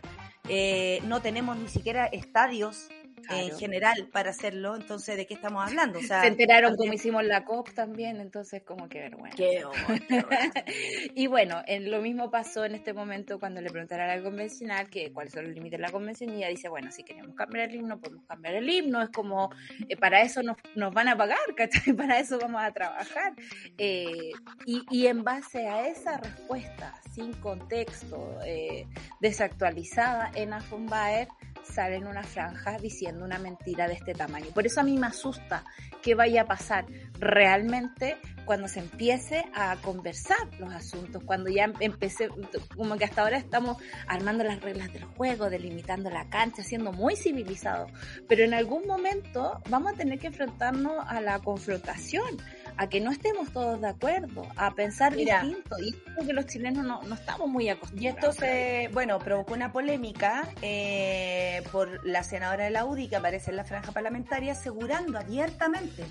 Eh, 0.47 1.01
no 1.05 1.21
tenemos 1.21 1.57
ni 1.57 1.67
siquiera 1.67 2.07
estadios 2.07 2.89
en 3.29 3.57
general 3.57 4.09
para 4.11 4.31
hacerlo, 4.31 4.75
entonces 4.75 5.17
¿de 5.17 5.25
qué 5.25 5.33
estamos 5.33 5.67
hablando? 5.67 5.99
Se 6.01 6.27
enteraron 6.27 6.75
como 6.75 6.93
hicimos 6.93 7.23
la 7.23 7.45
COP 7.45 7.71
también, 7.73 8.19
entonces 8.19 8.63
como 8.63 8.87
que 8.89 8.99
vergüenza. 8.99 9.37
Qué 9.37 9.63
y 11.15 11.27
bueno, 11.27 11.61
en, 11.67 11.91
lo 11.91 12.01
mismo 12.01 12.29
pasó 12.29 12.65
en 12.65 12.75
este 12.75 12.93
momento 12.93 13.39
cuando 13.39 13.61
le 13.61 13.69
preguntaron 13.69 14.09
a 14.09 14.15
la 14.15 14.23
convencional 14.23 14.89
que 14.89 15.11
cuáles 15.11 15.33
son 15.33 15.45
los 15.45 15.53
límites 15.53 15.79
de 15.79 15.85
la 15.85 15.91
convención 15.91 16.31
y 16.31 16.37
ella 16.37 16.49
dice, 16.49 16.69
bueno, 16.69 16.91
si 16.91 17.03
queremos 17.03 17.35
cambiar 17.35 17.69
el 17.69 17.75
himno, 17.75 17.99
podemos 17.99 18.25
cambiar 18.25 18.55
el 18.55 18.69
himno, 18.69 19.01
es 19.01 19.09
como, 19.09 19.49
eh, 19.87 19.95
para 19.97 20.21
eso 20.21 20.43
nos, 20.43 20.57
nos, 20.75 20.93
van 20.93 21.07
a 21.07 21.17
pagar, 21.17 21.37
¿cachai? 21.55 21.93
Para 21.93 22.19
eso 22.19 22.39
vamos 22.39 22.61
a 22.61 22.71
trabajar. 22.71 23.33
Eh, 23.77 24.31
y, 24.65 24.83
y, 24.89 25.07
en 25.07 25.23
base 25.23 25.67
a 25.67 25.87
esa 25.87 26.17
respuesta, 26.17 26.99
sin 27.11 27.33
contexto, 27.33 28.39
eh, 28.45 28.85
desactualizada, 29.19 30.31
en 30.35 30.53
Afumbaer, 30.53 31.27
sale 31.69 31.95
en 31.95 32.07
una 32.07 32.23
franja 32.23 32.77
diciendo 32.77 33.23
una 33.23 33.39
mentira 33.39 33.87
de 33.87 33.93
este 33.93 34.13
tamaño. 34.13 34.47
Por 34.53 34.65
eso 34.65 34.81
a 34.81 34.83
mí 34.83 34.97
me 34.97 35.07
asusta 35.07 35.63
que 36.01 36.15
vaya 36.15 36.41
a 36.41 36.45
pasar 36.45 36.85
realmente 37.19 38.17
cuando 38.45 38.67
se 38.67 38.79
empiece 38.79 39.45
a 39.53 39.75
conversar 39.77 40.37
los 40.59 40.73
asuntos, 40.73 41.23
cuando 41.23 41.49
ya 41.51 41.71
empecé, 41.79 42.29
como 42.75 42.97
que 42.97 43.05
hasta 43.05 43.21
ahora 43.21 43.37
estamos 43.37 43.77
armando 44.07 44.43
las 44.43 44.61
reglas 44.61 44.91
del 44.91 45.03
juego, 45.03 45.49
delimitando 45.51 46.09
la 46.09 46.29
cancha, 46.29 46.63
siendo 46.63 46.91
muy 46.91 47.15
civilizados, 47.15 47.91
pero 48.27 48.43
en 48.43 48.55
algún 48.55 48.87
momento 48.87 49.61
vamos 49.69 49.93
a 49.93 49.95
tener 49.95 50.17
que 50.17 50.27
enfrentarnos 50.27 51.03
a 51.07 51.21
la 51.21 51.39
confrontación 51.39 52.37
a 52.77 52.87
que 52.87 53.01
no 53.01 53.11
estemos 53.11 53.51
todos 53.51 53.81
de 53.81 53.87
acuerdo, 53.87 54.47
a 54.55 54.73
pensar 54.75 55.15
distinto. 55.15 55.77
Y 55.79 55.89
esto 55.89 56.25
que 56.25 56.33
los 56.33 56.45
chilenos 56.45 56.85
no, 56.85 57.01
no, 57.03 57.15
estamos 57.15 57.47
muy 57.47 57.69
acostumbrados. 57.69 58.03
Y 58.03 58.07
esto 58.07 58.31
se, 58.31 58.89
bueno, 58.93 59.19
provocó 59.19 59.53
una 59.53 59.71
polémica 59.71 60.47
eh, 60.61 61.63
por 61.71 62.05
la 62.05 62.23
senadora 62.23 62.65
de 62.65 62.71
la 62.71 62.85
UDI 62.85 63.09
que 63.09 63.15
aparece 63.15 63.51
en 63.51 63.57
la 63.57 63.63
franja 63.63 63.91
parlamentaria 63.91 64.53
asegurando 64.53 65.17
abiertamente 65.17 66.05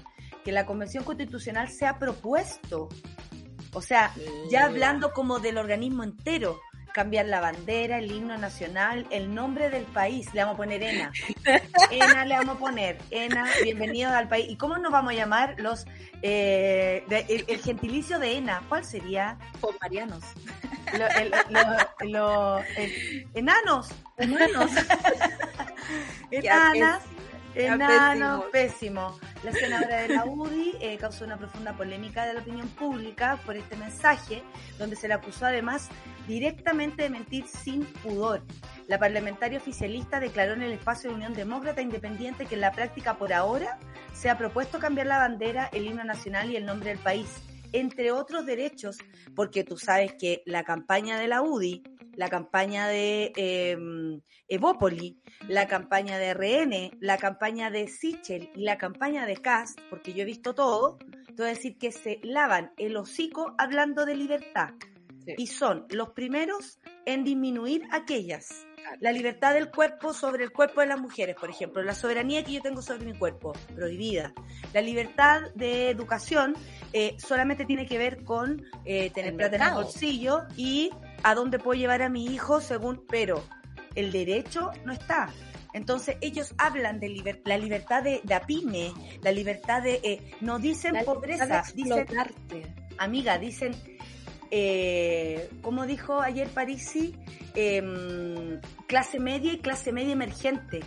que 0.45 0.53
la 0.53 0.67
Convención 0.67 1.05
Constitucional 1.05 1.69
se 1.71 1.87
ha 1.87 1.99
propuesto. 1.99 2.89
O 3.73 3.83
sea, 3.83 4.13
ya 4.51 4.65
hablando 4.65 5.13
como 5.13 5.41
del 5.41 5.59
organismo 5.59 6.03
entero, 6.03 6.59
cambiar 6.99 7.27
la 7.27 7.39
bandera, 7.39 7.99
el 7.99 8.11
himno 8.11 8.37
nacional, 8.39 9.07
el 9.11 9.33
nombre 9.33 9.71
del 9.71 9.85
país. 9.85 10.35
Le 10.35 10.41
vamos 10.41 10.55
a 10.55 10.57
poner 10.57 10.83
ENA. 10.83 11.13
ENA 11.93 12.25
le 12.25 12.35
vamos 12.35 12.57
a 12.57 12.59
poner. 12.59 12.99
ENA, 13.13 13.47
bienvenidos 13.63 14.13
al 14.13 14.27
país. 14.27 14.47
¿Y 14.51 14.57
cómo 14.57 14.79
nos 14.79 14.91
vamos 14.91 15.13
a 15.13 15.15
llamar 15.15 15.55
los 15.59 15.87
eh, 16.23 17.05
el, 17.09 17.61
gentilicio 17.61 18.19
de 18.19 18.39
ENA? 18.39 18.65
¿Cuál 18.69 18.85
sería? 18.85 19.39
Marianos. 19.81 20.25
enanos. 23.33 23.89
Enanos. 24.17 24.71
Enanas. 26.33 27.03
Enano, 27.55 28.45
pésimo. 28.51 29.17
La 29.45 29.53
senadora 29.53 30.03
de 30.03 30.09
la 30.09 30.25
UDI 30.25 30.79
eh, 30.81 30.99
causó 30.99 31.25
una 31.25 31.37
profunda 31.37 31.75
polémica 31.75 32.27
de 32.27 32.35
la 32.35 32.41
opinión 32.41 32.69
pública 32.71 33.39
por 33.47 33.57
este 33.57 33.77
mensaje, 33.77 34.43
donde 34.79 34.97
se 34.97 35.07
le 35.07 35.15
acusó 35.15 35.47
además 35.47 35.89
directamente 36.29 37.03
de 37.03 37.11
mentir 37.11 37.47
sin 37.49 37.85
pudor. 37.85 38.43
La 38.87 38.99
parlamentaria 38.99 39.59
oficialista 39.59 40.21
declaró 40.21 40.53
en 40.53 40.63
el 40.63 40.73
espacio 40.73 41.11
de 41.11 41.17
Unión 41.17 41.35
Demócrata 41.35 41.83
Independiente 41.83 42.47
que 42.47 42.55
en 42.55 42.61
la 42.61 42.71
práctica 42.71 43.19
por 43.19 43.33
ahora 43.33 43.81
se 44.13 44.31
ha 44.31 44.39
propuesto 44.39 44.79
cambiar 44.79 45.09
la 45.09 45.19
bandera, 45.19 45.69
el 45.73 45.87
himno 45.87 46.05
nacional 46.05 46.51
y 46.51 46.57
el 46.57 46.67
nombre 46.67 46.91
del 46.91 46.99
país, 46.99 47.29
entre 47.73 48.13
otros 48.13 48.47
derechos, 48.47 48.99
porque 49.35 49.65
tú 49.65 49.77
sabes 49.77 50.13
que 50.13 50.43
la 50.47 50.63
campaña 50.63 51.19
de 51.19 51.29
la 51.29 51.43
UDI 51.43 51.83
la 52.19 52.29
campaña 52.29 52.89
de 52.89 53.33
eh, 53.37 53.79
Evópoli, 54.49 55.23
la 55.47 55.69
campaña 55.69 56.19
de 56.19 56.35
RN, 56.35 56.99
la 56.99 57.17
campaña 57.17 57.71
de 57.71 57.87
Sichel 57.87 58.51
y 58.57 58.63
la 58.63 58.77
campaña 58.77 59.25
de 59.25 59.37
Cast, 59.37 59.79
porque 59.89 60.13
yo 60.13 60.23
he 60.23 60.27
visto 60.27 60.53
todo, 60.53 60.99
te 60.99 61.35
voy 61.37 61.47
a 61.47 61.55
decir 61.55 61.79
que 61.79 61.93
se 61.93 62.19
lavan 62.25 62.73
el 62.77 62.97
hocico 62.97 63.55
hablando 63.57 64.05
de 64.05 64.17
libertad. 64.17 64.71
Y 65.37 65.47
son 65.47 65.87
los 65.91 66.11
primeros 66.11 66.79
en 67.07 67.25
disminuir 67.25 67.83
aquellas. 67.91 68.67
La 69.01 69.13
libertad 69.13 69.53
del 69.55 69.71
cuerpo 69.71 70.15
sobre 70.15 70.45
el 70.45 70.51
cuerpo 70.51 70.81
de 70.81 70.87
las 70.87 70.99
mujeres, 70.99 71.37
por 71.37 71.51
ejemplo, 71.51 71.83
la 71.83 71.95
soberanía 71.95 72.43
que 72.43 72.53
yo 72.53 72.63
tengo 72.63 72.81
sobre 72.81 73.05
mi 73.05 73.19
cuerpo, 73.19 73.53
prohibida. 73.75 74.33
La 74.73 74.81
libertad 74.81 75.43
de 75.55 75.91
educación 75.91 76.55
eh, 76.93 77.15
solamente 77.19 77.67
tiene 77.67 77.87
que 77.87 77.99
ver 77.99 78.25
con 78.25 78.65
eh, 78.85 79.11
tener 79.11 79.37
plata 79.37 79.57
en 79.57 79.63
el 79.63 79.75
bolsillo 79.75 80.45
y 80.57 80.91
a 81.23 81.35
dónde 81.35 81.59
puedo 81.59 81.79
llevar 81.79 82.03
a 82.03 82.09
mi 82.09 82.27
hijo 82.27 82.61
según, 82.61 83.05
pero 83.09 83.45
el 83.95 84.11
derecho 84.11 84.71
no 84.85 84.93
está. 84.93 85.29
Entonces 85.75 86.17
ellos 86.21 86.55
hablan 86.57 86.99
de 86.99 87.09
la 87.45 87.59
libertad 87.59 88.03
de, 88.03 88.21
de 88.25 88.35
apime, 88.35 88.93
la 89.23 89.33
libertad 89.33 89.83
de, 89.83 90.01
eh, 90.03 90.33
no 90.41 90.59
dicen 90.59 90.95
pobreza, 91.05 91.63
dicen, 91.75 92.07
amiga, 92.97 93.39
dicen, 93.39 93.75
eh, 94.51 95.51
como 95.63 95.87
dijo 95.87 96.21
ayer 96.21 96.49
Parisi, 96.49 97.15
em, 97.55 98.61
clase 98.87 99.19
media 99.19 99.53
y 99.53 99.59
clase 99.59 99.93
media 99.93 100.13
emergente. 100.13 100.81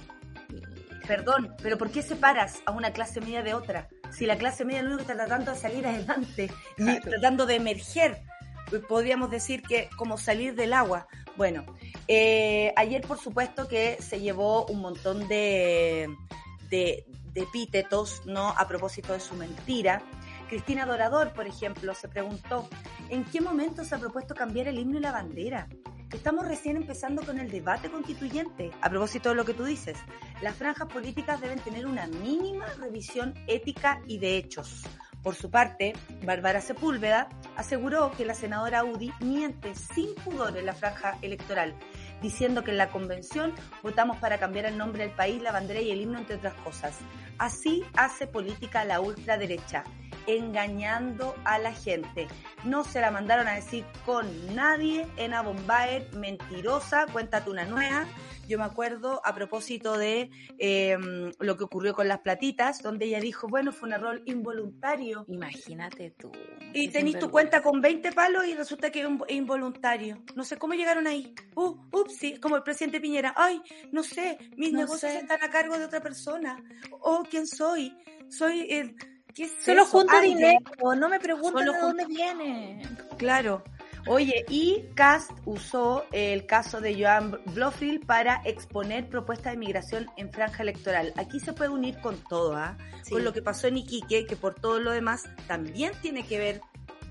Perdón, 1.08 1.56
pero 1.62 1.78
¿por 1.78 1.92
qué 1.92 2.02
separas 2.02 2.62
a 2.66 2.72
una 2.72 2.92
clase 2.92 3.22
media 3.22 3.44
de 3.44 3.54
otra? 3.54 3.90
Si 4.12 4.26
la 4.26 4.38
clase 4.38 4.66
media 4.66 4.82
lo 4.82 4.90
único 4.90 5.06
que 5.06 5.12
está 5.12 5.26
tratando 5.26 5.52
de 5.52 5.58
salir 5.58 5.86
adelante 5.88 6.52
y 6.78 7.00
tratando 7.00 7.46
de 7.46 7.56
emerger 7.56 8.22
podríamos 8.80 9.30
decir 9.30 9.62
que 9.64 9.90
como 9.98 10.18
salir 10.18 10.56
del 10.56 10.74
agua. 10.74 11.08
Bueno, 11.36 11.66
eh, 12.08 12.74
ayer 12.76 13.02
por 13.02 13.20
supuesto 13.20 13.68
que 13.68 13.98
se 14.02 14.20
llevó 14.20 14.66
un 14.68 14.82
montón 14.82 15.28
de, 15.28 16.08
de, 16.70 17.06
de 17.34 17.42
epítetos, 17.42 18.22
¿no? 18.26 18.50
A 18.50 18.68
propósito 18.68 19.14
de 19.14 19.20
su 19.20 19.36
mentira. 19.36 20.02
Cristina 20.52 20.86
Dorador, 20.86 21.32
por 21.32 21.48
ejemplo, 21.48 21.94
se 21.94 22.10
preguntó, 22.10 22.68
¿en 23.08 23.24
qué 23.24 23.40
momento 23.40 23.86
se 23.86 23.96
ha 23.96 24.00
propuesto 24.00 24.36
cambiar 24.36 24.68
el 24.68 24.80
himno 24.80 24.98
y 24.98 25.02
la 25.02 25.14
bandera? 25.14 25.70
Estamos 26.12 26.46
recién 26.46 26.76
empezando 26.76 27.24
con 27.24 27.40
el 27.40 27.50
debate 27.50 27.90
constituyente. 27.90 28.70
A 28.82 28.90
propósito 28.90 29.30
de 29.30 29.36
lo 29.36 29.46
que 29.46 29.54
tú 29.54 29.64
dices, 29.64 29.98
las 30.42 30.58
franjas 30.58 30.90
políticas 30.90 31.40
deben 31.40 31.60
tener 31.60 31.86
una 31.86 32.06
mínima 32.08 32.66
revisión 32.78 33.34
ética 33.48 34.02
y 34.08 34.18
de 34.18 34.36
hechos. 34.36 34.84
Por 35.24 35.36
su 35.36 35.50
parte, 35.50 35.94
Bárbara 36.26 36.60
Sepúlveda 36.60 37.30
aseguró 37.56 38.12
que 38.12 38.26
la 38.26 38.34
senadora 38.34 38.84
UDI 38.84 39.14
miente 39.22 39.74
sin 39.74 40.14
pudor 40.16 40.58
en 40.58 40.66
la 40.66 40.74
franja 40.74 41.18
electoral, 41.22 41.76
diciendo 42.22 42.64
que 42.66 42.72
en 42.72 42.78
la 42.78 42.90
convención 42.90 43.54
votamos 43.84 44.18
para 44.18 44.38
cambiar 44.38 44.66
el 44.66 44.78
nombre 44.78 45.04
del 45.04 45.16
país, 45.16 45.42
la 45.42 45.54
bandera 45.54 45.80
y 45.80 45.92
el 45.92 46.02
himno, 46.02 46.18
entre 46.18 46.36
otras 46.36 46.56
cosas. 46.56 46.98
Así 47.38 47.84
hace 47.96 48.28
política 48.28 48.86
la 48.86 49.02
ultraderecha 49.02 49.84
engañando 50.28 51.36
a 51.44 51.58
la 51.60 51.74
gente. 51.74 52.28
No 52.64 52.84
se 52.84 53.02
la 53.02 53.12
mandaron 53.12 53.48
a 53.48 53.54
decir 53.54 53.86
con 54.06 54.28
nadie. 54.56 55.08
en 55.18 55.32
Bombaer, 55.44 56.14
mentirosa, 56.14 57.08
cuéntate 57.12 57.50
una 57.50 57.66
nueva. 57.66 58.06
Yo 58.48 58.58
me 58.58 58.66
acuerdo 58.66 59.22
a 59.24 59.34
propósito 59.34 59.98
de 59.98 60.30
em, 60.58 61.32
lo 61.40 61.58
que 61.58 61.64
ocurrió 61.64 61.94
con 61.94 62.08
las 62.08 62.20
platitas, 62.20 62.82
donde 62.82 63.06
ella 63.06 63.20
dijo, 63.20 63.48
bueno, 63.48 63.72
fue 63.72 63.88
un 63.88 63.94
error 63.94 64.22
involuntario. 64.26 65.26
Imagínate 65.30 66.12
tú. 66.12 66.32
Y 66.74 66.90
tenés 66.90 67.18
tu 67.18 67.30
cuenta 67.30 67.62
con 67.62 67.80
20 67.80 68.12
palos 68.12 68.46
y 68.46 68.54
resulta 68.54 68.92
que 68.92 69.02
es 69.02 69.08
involuntario. 69.30 70.22
No 70.36 70.44
sé 70.44 70.58
cómo 70.58 70.74
llegaron 70.74 71.08
ahí. 71.08 71.34
Uh, 71.56 71.78
ups, 71.92 72.18
sí, 72.18 72.40
como 72.40 72.58
el 72.58 72.64
presidente 72.64 73.00
Piñera. 73.00 73.34
Ay, 73.38 73.62
no 73.92 74.04
sé, 74.04 74.38
mis 74.58 74.74
negocios 74.74 75.14
están 75.14 75.42
a 75.42 75.50
cargo 75.50 75.78
de 75.78 75.86
otra 75.86 76.02
persona. 76.02 76.62
Oh, 77.00 77.24
¿quién 77.32 77.48
soy? 77.48 77.98
Soy 78.30 78.68
el 78.70 78.96
Solo 79.64 79.86
junto 79.86 80.20
dinero, 80.20 80.60
no 80.98 81.08
me 81.08 81.18
pregunten 81.18 81.66
de 81.66 81.80
dónde 81.80 82.06
viene. 82.06 82.82
Claro. 83.18 83.64
Oye, 84.08 84.44
y 84.50 84.84
Cast 84.96 85.32
usó 85.46 86.06
el 86.12 86.46
caso 86.48 86.82
de 86.82 87.02
Joan 87.02 87.40
Blofield 87.54 88.06
para 88.06 88.42
exponer 88.44 89.08
propuestas 89.08 89.54
de 89.54 89.60
migración 89.60 90.10
en 90.18 90.34
franja 90.34 90.64
electoral. 90.64 91.14
Aquí 91.16 91.40
se 91.40 91.54
puede 91.54 91.70
unir 91.70 92.02
con 92.02 92.18
todo, 92.24 92.56
¿ah? 92.56 92.78
Con 93.10 93.24
lo 93.24 93.32
que 93.32 93.42
pasó 93.42 93.68
en 93.68 93.78
Iquique, 93.78 94.26
que 94.26 94.36
por 94.36 94.56
todo 94.56 94.80
lo 94.80 94.92
demás 94.92 95.30
también 95.48 95.94
tiene 96.02 96.26
que 96.26 96.40
ver 96.40 96.62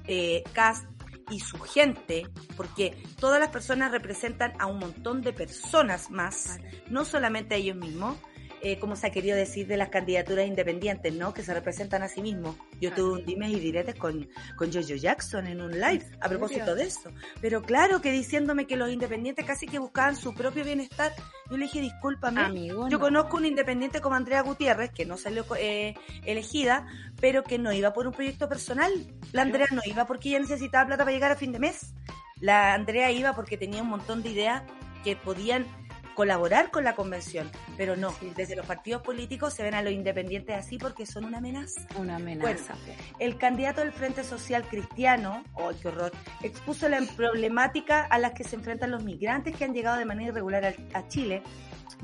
eh, 0.07 0.43
Cast 0.53 0.85
y 1.31 1.41
su 1.41 1.59
gente, 1.61 2.29
porque 2.57 3.01
todas 3.19 3.41
las 3.41 3.51
personas 3.51 3.93
representan 3.93 4.53
a 4.59 4.67
un 4.67 4.81
montón 4.81 5.23
de 5.23 5.33
personas 5.33 6.11
más, 6.11 6.59
no 6.89 7.05
solamente 7.05 7.55
a 7.55 7.59
ellos 7.59 7.77
mismos. 7.77 8.19
Eh, 8.63 8.79
como 8.79 8.95
se 8.95 9.07
ha 9.07 9.11
querido 9.11 9.37
decir 9.37 9.67
de 9.67 9.79
las 9.79 9.89
candidaturas 9.89 10.47
independientes, 10.47 11.15
¿no? 11.15 11.33
Que 11.33 11.43
se 11.43 11.55
representan 11.55 12.03
a 12.03 12.09
sí 12.09 12.21
mismos. 12.21 12.57
Yo 12.79 12.93
tuve 12.93 13.21
un 13.21 13.25
dime 13.25 13.49
y 13.49 13.59
diretes 13.59 13.95
con, 13.95 14.29
con 14.55 14.71
Jojo 14.71 14.97
Jackson 14.97 15.47
en 15.47 15.63
un 15.63 15.73
live 15.73 16.05
a 16.21 16.29
propósito 16.29 16.75
de 16.75 16.85
eso. 16.85 17.11
Pero 17.41 17.63
claro 17.63 18.03
que 18.03 18.13
diciéndome 18.13 18.67
que 18.67 18.77
los 18.77 18.91
independientes 18.91 19.47
casi 19.47 19.67
que 19.67 19.79
buscaban 19.79 20.15
su 20.15 20.35
propio 20.35 20.63
bienestar, 20.63 21.13
yo 21.51 21.57
le 21.57 21.65
dije, 21.65 21.81
discúlpame. 21.81 22.69
yo 22.91 23.01
conozco 23.01 23.39
un 23.39 23.47
independiente 23.47 24.03
como 24.03 24.15
Andrea 24.15 24.43
Gutiérrez, 24.43 24.91
que 24.91 25.07
no 25.07 25.17
salió 25.17 25.47
eh, 25.59 25.95
elegida, 26.27 26.87
pero 27.19 27.43
que 27.43 27.59
no 27.59 27.73
iba 27.73 27.95
por 27.95 28.07
un 28.07 28.13
proyecto 28.13 28.47
personal. 28.47 28.93
La 29.33 29.43
Andrea 29.43 29.69
no 29.73 29.81
iba 29.87 30.07
porque 30.07 30.29
ella 30.29 30.41
necesitaba 30.41 30.87
plata 30.87 31.05
para 31.05 31.15
llegar 31.15 31.33
a 31.33 31.37
fin 31.37 31.53
de 31.53 31.61
mes. 31.61 31.95
La 32.41 32.75
Andrea 32.75 33.11
iba 33.11 33.35
porque 33.35 33.57
tenía 33.57 33.83
un 33.83 33.89
montón 33.89 34.23
de 34.23 34.31
ideas 34.31 34.63
que 35.03 35.17
podían 35.17 35.67
colaborar 36.15 36.71
con 36.71 36.85
la 36.85 36.95
convención, 36.95 37.51
pero 37.77 37.97
no, 37.97 38.15
desde 38.37 38.57
los 38.57 38.67
partidos 38.67 39.03
políticos 39.03 39.55
se 39.55 39.63
ven 39.63 39.75
a 39.75 39.83
los 39.83 39.93
independientes 39.93 40.57
así 40.57 40.79
porque 40.79 41.07
son 41.07 41.25
una 41.25 41.39
amenaza. 41.39 41.81
Una 41.97 42.17
amenaza. 42.17 42.75
el 43.19 43.39
candidato 43.39 43.81
del 43.81 43.93
Frente 43.93 44.25
Social 44.25 44.65
Cristiano, 44.69 45.45
¡ay, 45.57 45.77
qué 45.81 45.89
horror!, 45.89 46.13
expuso 46.43 46.89
la 46.89 47.01
problemática 47.17 48.05
a 48.05 48.19
las 48.19 48.33
que 48.33 48.45
se 48.45 48.57
enfrentan 48.57 48.91
los 48.91 49.05
migrantes 49.05 49.57
que 49.57 49.65
han 49.65 49.75
llegado 49.75 49.99
de 49.99 50.05
manera 50.05 50.31
irregular 50.31 50.75
a 50.93 51.09
Chile 51.09 51.43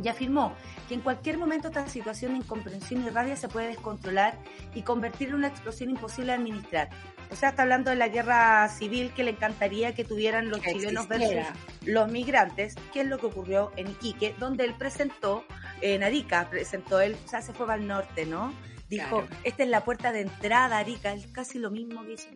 y 0.03 0.09
afirmó 0.09 0.55
que 0.89 0.95
en 0.95 1.01
cualquier 1.01 1.39
momento 1.39 1.69
esta 1.69 1.89
situación 1.89 2.33
de 2.33 2.39
incomprensión 2.39 3.05
y 3.05 3.09
rabia 3.11 3.37
se 3.37 3.49
puede 3.49 3.69
descontrolar 3.69 4.39
y 4.75 4.83
convertir 4.83 5.29
en 5.29 5.37
una 5.37 5.49
explosión 5.49 5.91
imposible 5.91 6.33
de 6.33 6.39
administrar. 6.39 6.89
O 7.31 7.35
sea, 7.35 7.51
está 7.51 7.63
hablando 7.63 7.91
de 7.91 7.97
la 7.97 8.09
guerra 8.09 8.69
civil 8.69 9.13
que 9.15 9.25
le 9.25 9.33
encantaría 9.33 9.95
que 9.95 10.05
tuvieran 10.05 10.49
los 10.49 10.61
chilenos 10.61 11.09
versus 11.09 11.45
los 11.85 12.11
migrantes, 12.11 12.75
que 12.93 13.01
es 13.01 13.07
lo 13.07 13.19
que 13.19 13.27
ocurrió 13.27 13.73
en 13.77 13.89
Iquique, 13.89 14.35
donde 14.39 14.65
él 14.65 14.75
presentó, 14.79 15.45
en 15.81 16.03
Arica, 16.03 16.49
presentó 16.49 17.01
él, 17.01 17.17
o 17.25 17.29
sea, 17.29 17.43
se 17.43 17.53
fue 17.53 17.73
al 17.73 17.87
norte, 17.87 18.27
¿no? 18.27 18.53
Dijo, 18.89 19.27
esta 19.43 19.65
es 19.65 19.69
la 19.69 19.85
puerta 19.85 20.13
de 20.13 20.21
entrada, 20.21 20.79
Arica, 20.79 21.13
es 21.13 21.27
casi 21.29 21.59
lo 21.59 21.71
mismo 21.71 22.05
que 22.05 22.13
hizo 22.13 22.29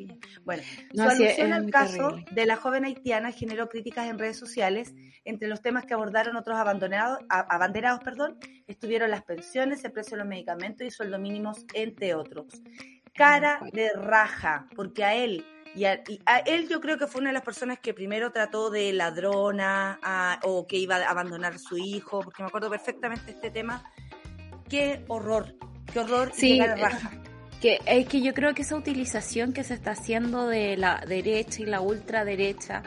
Bueno, 0.44 0.62
su 0.92 1.02
alusión 1.02 1.52
al 1.52 1.70
caso 1.70 2.18
de 2.32 2.46
la 2.46 2.56
joven 2.56 2.84
haitiana 2.84 3.30
generó 3.30 3.68
críticas 3.68 4.08
en 4.08 4.18
redes 4.18 4.36
sociales. 4.36 4.94
Entre 5.24 5.48
los 5.48 5.62
temas 5.62 5.84
que 5.84 5.94
abordaron 5.94 6.36
otros 6.36 6.58
abandonados, 6.58 7.18
abanderados 7.28 8.00
perdón, 8.02 8.38
estuvieron 8.66 9.10
las 9.10 9.22
pensiones, 9.22 9.84
el 9.84 9.92
precio 9.92 10.16
de 10.16 10.24
los 10.24 10.28
medicamentos 10.28 10.86
y 10.86 10.90
sueldo 10.90 11.18
mínimos, 11.18 11.64
entre 11.74 12.14
otros. 12.14 12.62
Cara 13.14 13.60
de 13.72 13.90
raja, 13.92 14.66
porque 14.74 15.04
a 15.04 15.14
él 15.14 15.44
y 15.74 15.84
a, 15.84 16.02
él 16.46 16.68
yo 16.68 16.80
creo 16.80 16.98
que 16.98 17.06
fue 17.06 17.20
una 17.20 17.30
de 17.30 17.34
las 17.34 17.44
personas 17.44 17.78
que 17.78 17.94
primero 17.94 18.32
trató 18.32 18.70
de 18.70 18.92
ladrona 18.92 20.00
o 20.42 20.66
que 20.66 20.76
iba 20.76 20.96
a 20.96 21.10
abandonar 21.10 21.54
a 21.54 21.58
su 21.58 21.78
hijo, 21.78 22.20
porque 22.20 22.42
me 22.42 22.48
acuerdo 22.48 22.70
perfectamente 22.70 23.30
este 23.30 23.50
tema. 23.50 23.84
Qué 24.68 25.04
horror, 25.08 25.54
Qué 25.92 25.98
horror 25.98 26.32
sí, 26.34 26.60
Que, 27.60 27.78
es 27.84 28.06
que 28.06 28.22
yo 28.22 28.32
creo 28.32 28.54
que 28.54 28.62
esa 28.62 28.76
utilización 28.76 29.52
que 29.52 29.64
se 29.64 29.74
está 29.74 29.90
haciendo 29.90 30.48
de 30.48 30.76
la 30.76 31.02
derecha 31.06 31.62
y 31.62 31.66
la 31.66 31.80
ultraderecha, 31.80 32.82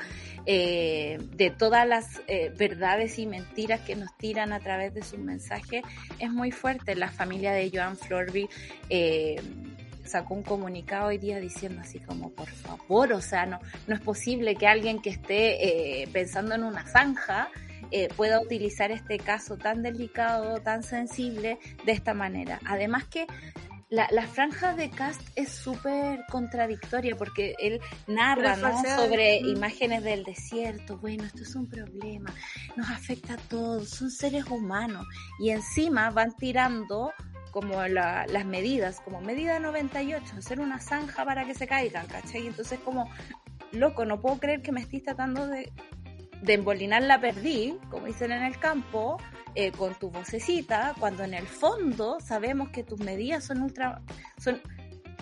eh, 0.45 1.19
de 1.35 1.51
todas 1.51 1.87
las 1.87 2.21
eh, 2.27 2.51
verdades 2.57 3.19
y 3.19 3.27
mentiras 3.27 3.81
que 3.81 3.95
nos 3.95 4.15
tiran 4.17 4.51
a 4.51 4.59
través 4.59 4.93
de 4.93 5.03
sus 5.03 5.19
mensajes, 5.19 5.83
es 6.17 6.31
muy 6.31 6.51
fuerte. 6.51 6.95
La 6.95 7.09
familia 7.09 7.51
de 7.51 7.69
Joan 7.71 7.97
Florby 7.97 8.49
eh, 8.89 9.39
sacó 10.03 10.33
un 10.33 10.43
comunicado 10.43 11.07
hoy 11.07 11.17
día 11.19 11.39
diciendo 11.39 11.81
así 11.81 11.99
como, 11.99 12.31
por 12.31 12.49
favor, 12.49 13.13
o 13.13 13.21
sea, 13.21 13.45
no, 13.45 13.59
no 13.87 13.95
es 13.95 14.01
posible 14.01 14.55
que 14.55 14.67
alguien 14.67 15.01
que 15.01 15.11
esté 15.11 16.09
pensando 16.11 16.55
en 16.55 16.63
una 16.63 16.85
zanja 16.87 17.49
eh, 17.95 18.09
pueda 18.17 18.41
utilizar 18.41 18.89
este 18.89 19.19
caso 19.19 19.55
tan 19.55 19.83
delicado, 19.83 20.59
tan 20.61 20.81
sensible 20.81 21.59
de 21.85 21.91
esta 21.91 22.15
manera. 22.15 22.59
Además 22.65 23.05
que 23.05 23.27
la, 23.93 24.25
franja 24.25 24.73
de 24.73 24.89
Cast 24.89 25.21
es 25.35 25.49
súper 25.49 26.21
contradictoria 26.31 27.15
porque 27.15 27.53
él 27.59 27.79
narra 28.07 28.57
sobre 28.97 29.37
imágenes 29.37 30.03
del 30.03 30.23
desierto. 30.23 30.97
Bueno, 30.97 31.25
esto 31.25 31.43
es 31.43 31.53
un 31.55 31.69
problema, 31.69 32.33
nos 32.75 32.89
afecta 32.89 33.35
a 33.35 33.37
todos, 33.37 33.89
son 33.89 34.09
seres 34.09 34.45
humanos. 34.49 35.05
Y 35.39 35.51
encima 35.51 36.09
van 36.09 36.35
tirando 36.35 37.13
como 37.51 37.83
las 37.83 38.45
medidas, 38.47 38.99
como 39.01 39.21
medida 39.21 39.59
98, 39.59 40.37
hacer 40.39 40.59
una 40.59 40.79
zanja 40.79 41.23
para 41.23 41.45
que 41.45 41.53
se 41.53 41.67
caigan, 41.67 42.07
¿cachai? 42.07 42.47
Entonces 42.47 42.79
como, 42.79 43.11
loco, 43.71 44.05
no 44.05 44.19
puedo 44.19 44.39
creer 44.39 44.63
que 44.63 44.71
me 44.71 44.81
estés 44.81 45.03
tratando 45.03 45.45
de 45.45 45.71
de 46.43 46.53
embolinar 46.53 47.01
la 47.03 47.21
perdí, 47.21 47.77
como 47.89 48.07
dicen 48.07 48.31
en 48.31 48.43
el 48.43 48.59
campo, 48.59 49.17
eh, 49.55 49.71
con 49.71 49.95
tu 49.95 50.09
vocecita, 50.09 50.93
cuando 50.99 51.23
en 51.23 51.33
el 51.33 51.47
fondo 51.47 52.19
sabemos 52.19 52.69
que 52.69 52.83
tus 52.83 52.99
medidas 52.99 53.45
son 53.45 53.61
ultra, 53.61 54.01
son 54.37 54.61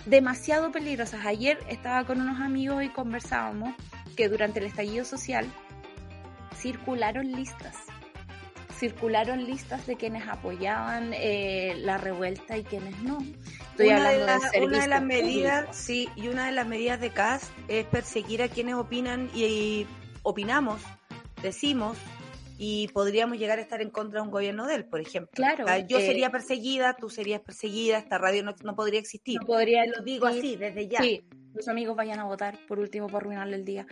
demasiado 0.08 0.72
peligrosas. 0.72 1.26
Ayer 1.26 1.60
estaba 1.70 2.06
con 2.06 2.20
unos 2.22 2.42
amigos 2.42 2.84
y 2.84 2.90
conversábamos 2.90 3.76
que 4.16 4.30
durante 4.30 4.60
el 4.60 4.66
estallido 4.66 5.06
social 5.06 5.46
circularon 6.56 7.32
listas, 7.32 7.78
circularon 8.80 9.46
listas 9.46 9.86
de 9.86 9.98
quienes 9.98 10.28
apoyaban 10.28 11.12
eh, 11.14 11.76
la 11.78 12.00
revuelta 12.00 12.58
y 12.58 12.64
quienes 12.64 12.98
no. 13.04 13.20
Estoy 13.72 13.90
una 13.90 14.10
hablando 14.10 14.50
de, 14.52 14.66
una 14.66 14.82
de 14.82 14.88
las 14.88 15.04
medidas, 15.04 15.76
sí, 15.76 16.10
y 16.16 16.30
una 16.30 16.48
de 16.48 16.52
las 16.52 16.66
medidas 16.66 17.00
de 17.00 17.12
CAS 17.12 17.52
es 17.68 17.86
perseguir 17.86 18.42
a 18.42 18.48
quienes 18.48 18.74
opinan 18.74 19.30
y 19.36 19.86
opinamos 20.24 20.82
decimos 21.42 21.98
y 22.58 22.90
podríamos 22.90 23.40
llegar 23.40 23.58
a 23.58 23.62
estar 23.62 23.82
en 23.82 23.90
contra 23.90 24.20
de 24.20 24.26
un 24.28 24.32
gobierno 24.32 24.68
de 24.68 24.76
él, 24.76 24.86
por 24.86 25.00
ejemplo. 25.00 25.32
Claro. 25.34 25.66
yo 25.88 25.98
eh, 25.98 26.06
sería 26.06 26.30
perseguida, 26.30 26.96
tú 26.96 27.10
serías 27.10 27.42
perseguida, 27.42 27.98
esta 27.98 28.20
radio 28.20 28.44
no, 28.44 28.76
podría 28.76 29.00
existir. 29.00 29.40
No 29.40 29.48
podría, 29.48 29.86
lo 29.88 30.04
digo 30.04 30.28
así, 30.28 30.56
desde 30.56 30.88
ya. 30.88 31.02
Sí, 31.02 31.24
los 31.54 31.68
amigos 31.68 31.96
vayan 31.96 32.20
a 32.20 32.24
votar, 32.24 32.58
por 32.68 32.80
último, 32.80 33.08
por 33.08 33.24
arruinarle 33.24 33.56
el 33.56 33.66
día. 33.66 33.86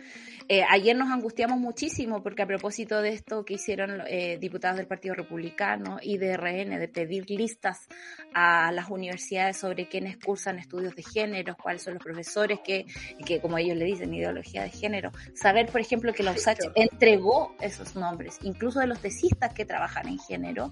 Eh, 0.48 0.62
ayer 0.68 0.96
nos 0.96 1.10
angustiamos 1.10 1.58
muchísimo 1.58 2.22
porque 2.22 2.42
a 2.42 2.46
propósito 2.46 3.00
de 3.02 3.10
esto 3.10 3.44
que 3.44 3.54
hicieron 3.54 4.02
eh, 4.06 4.38
diputados 4.40 4.76
del 4.76 4.86
Partido 4.86 5.14
Republicano 5.14 5.98
y 6.02 6.18
de 6.18 6.36
RN, 6.36 6.78
de 6.78 6.88
pedir 6.88 7.30
listas 7.30 7.88
a 8.34 8.72
las 8.72 8.88
universidades 8.88 9.56
sobre 9.56 9.88
quiénes 9.88 10.16
cursan 10.16 10.58
estudios 10.58 10.94
de 10.94 11.02
género, 11.02 11.56
cuáles 11.60 11.82
son 11.82 11.94
los 11.94 12.02
profesores 12.02 12.60
que, 12.64 12.86
que 13.24 13.40
como 13.40 13.58
ellos 13.58 13.76
le 13.76 13.84
dicen, 13.84 14.12
ideología 14.14 14.62
de 14.62 14.70
género. 14.70 15.10
Saber, 15.34 15.66
por 15.66 15.80
ejemplo, 15.80 16.12
que 16.12 16.22
la 16.22 16.32
USACH 16.32 16.58
entregó 16.74 17.54
esos 17.60 17.94
nombres, 17.94 18.38
incluso 18.42 18.80
de 18.80 18.86
los 18.86 19.00
tesistas 19.00 19.52
que 19.52 19.64
trabajan 19.64 20.08
en 20.08 20.18
género, 20.18 20.70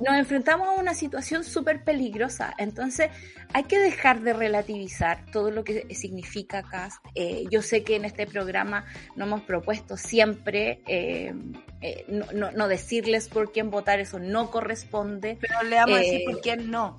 nos 0.00 0.16
enfrentamos 0.16 0.68
a 0.68 0.72
una 0.72 0.94
situación 0.94 1.44
súper 1.44 1.84
peligrosa. 1.84 2.54
Entonces, 2.58 3.10
hay 3.52 3.64
que 3.64 3.78
dejar 3.78 4.20
de 4.20 4.32
relativizar 4.32 5.26
todo 5.30 5.50
lo 5.50 5.64
que 5.64 5.94
significa 5.94 6.62
CAST. 6.62 7.04
Eh, 7.14 7.44
yo 7.50 7.62
sé 7.62 7.82
que 7.82 7.96
en 7.96 8.04
este 8.04 8.26
programa 8.26 8.86
no 9.16 9.26
hemos 9.26 9.42
propuesto 9.42 9.96
siempre 9.96 10.80
eh, 10.86 11.34
eh, 11.82 12.04
no, 12.32 12.68
decirles 12.68 13.28
por 13.28 13.52
quién 13.52 13.70
votar, 13.70 14.00
eso 14.00 14.18
no 14.18 14.50
corresponde. 14.50 15.38
Pero 15.40 15.62
le 15.62 15.76
vamos 15.76 15.98
a 15.98 16.00
decir 16.00 16.22
por 16.24 16.40
quién 16.40 16.70
no. 16.70 16.96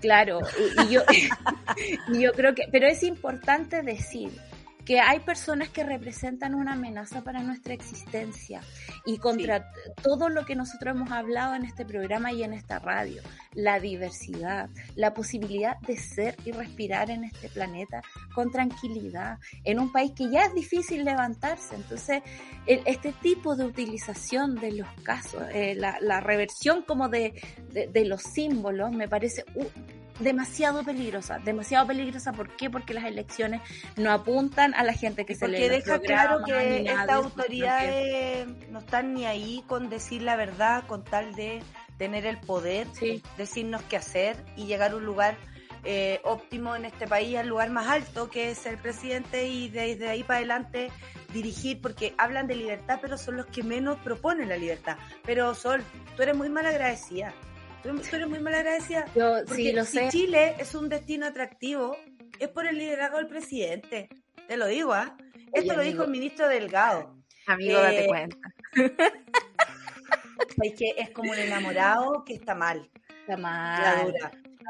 Claro, 0.00 0.38
y, 0.84 0.92
yo, 0.92 1.02
y 2.14 2.20
yo 2.20 2.32
creo 2.32 2.54
que, 2.54 2.68
pero 2.70 2.86
es 2.86 3.02
importante 3.02 3.82
decir 3.82 4.30
que 4.88 5.00
hay 5.00 5.20
personas 5.20 5.68
que 5.68 5.84
representan 5.84 6.54
una 6.54 6.72
amenaza 6.72 7.22
para 7.22 7.42
nuestra 7.42 7.74
existencia 7.74 8.62
y 9.04 9.18
contra 9.18 9.70
todo 10.02 10.30
lo 10.30 10.46
que 10.46 10.56
nosotros 10.56 10.96
hemos 10.96 11.10
hablado 11.10 11.54
en 11.54 11.66
este 11.66 11.84
programa 11.84 12.32
y 12.32 12.42
en 12.42 12.54
esta 12.54 12.78
radio, 12.78 13.20
la 13.52 13.80
diversidad, 13.80 14.70
la 14.96 15.12
posibilidad 15.12 15.78
de 15.80 15.98
ser 15.98 16.36
y 16.46 16.52
respirar 16.52 17.10
en 17.10 17.24
este 17.24 17.50
planeta 17.50 18.00
con 18.34 18.50
tranquilidad, 18.50 19.38
en 19.64 19.78
un 19.78 19.92
país 19.92 20.12
que 20.16 20.30
ya 20.30 20.46
es 20.46 20.54
difícil 20.54 21.04
levantarse. 21.04 21.74
Entonces, 21.74 22.22
este 22.64 23.12
tipo 23.12 23.56
de 23.56 23.66
utilización 23.66 24.54
de 24.54 24.72
los 24.72 24.88
casos, 25.02 25.42
eh, 25.52 25.74
la, 25.74 26.20
reversión 26.20 26.80
como 26.80 27.10
de, 27.10 27.34
de, 27.74 28.04
los 28.06 28.22
símbolos, 28.22 28.90
me 28.92 29.06
parece 29.06 29.44
demasiado 30.18 30.84
peligrosa, 30.84 31.38
demasiado 31.38 31.86
peligrosa. 31.86 32.32
¿Por 32.32 32.56
qué? 32.56 32.70
Porque 32.70 32.94
las 32.94 33.04
elecciones 33.04 33.62
no 33.96 34.10
apuntan 34.12 34.74
a 34.74 34.82
la 34.82 34.92
gente 34.92 35.24
que 35.24 35.34
se 35.34 35.48
lee. 35.48 35.58
Porque 35.58 35.70
deja 35.70 35.98
claro 36.00 36.44
que 36.44 36.80
estas 36.80 37.10
autoridades 37.10 38.48
no 38.70 38.80
están 38.80 39.14
ni 39.14 39.26
ahí 39.26 39.62
con 39.66 39.88
decir 39.88 40.22
la 40.22 40.36
verdad, 40.36 40.84
con 40.86 41.04
tal 41.04 41.34
de 41.34 41.62
tener 41.98 42.26
el 42.26 42.38
poder, 42.38 42.86
decirnos 43.36 43.82
qué 43.82 43.96
hacer 43.96 44.36
y 44.56 44.66
llegar 44.66 44.92
a 44.92 44.96
un 44.96 45.04
lugar 45.04 45.36
eh, 45.84 46.20
óptimo 46.24 46.74
en 46.76 46.84
este 46.84 47.06
país, 47.06 47.36
al 47.36 47.48
lugar 47.48 47.70
más 47.70 47.88
alto 47.88 48.28
que 48.28 48.50
es 48.50 48.66
el 48.66 48.78
presidente 48.78 49.46
y 49.46 49.68
desde 49.68 50.08
ahí 50.08 50.22
para 50.22 50.38
adelante 50.38 50.90
dirigir, 51.32 51.80
porque 51.80 52.14
hablan 52.18 52.46
de 52.46 52.56
libertad, 52.56 52.98
pero 53.00 53.18
son 53.18 53.36
los 53.36 53.46
que 53.46 53.62
menos 53.62 53.98
proponen 53.98 54.48
la 54.48 54.56
libertad. 54.56 54.96
Pero 55.24 55.54
Sol, 55.54 55.82
tú 56.16 56.22
eres 56.22 56.36
muy 56.36 56.48
mal 56.48 56.66
agradecida. 56.66 57.32
Tú, 57.82 57.90
eres 58.12 58.28
muy 58.28 58.38
mal 58.40 58.54
agradecida. 58.54 59.06
Yo 59.14 59.46
sí 59.46 59.72
lo 59.72 59.84
si 59.84 60.08
Chile 60.08 60.56
es 60.58 60.74
un 60.74 60.88
destino 60.88 61.26
atractivo, 61.26 61.96
es 62.38 62.48
por 62.48 62.66
el 62.66 62.78
liderazgo 62.78 63.18
del 63.18 63.28
presidente. 63.28 64.08
Te 64.46 64.56
lo 64.56 64.66
digo, 64.66 64.92
¿ah? 64.92 65.16
Esto 65.52 65.74
lo 65.74 65.82
dijo 65.82 66.04
el 66.04 66.10
ministro 66.10 66.48
Delgado. 66.48 67.14
Amigo, 67.46 67.78
date 67.80 68.04
eh, 68.04 68.06
cuenta. 68.06 68.36
Es 70.62 70.74
que 70.74 70.94
es 70.96 71.10
como 71.10 71.30
un 71.32 71.38
enamorado 71.38 72.24
que 72.24 72.34
está 72.34 72.54
mal. 72.54 72.88
Está 73.20 73.36
mal. 73.36 74.14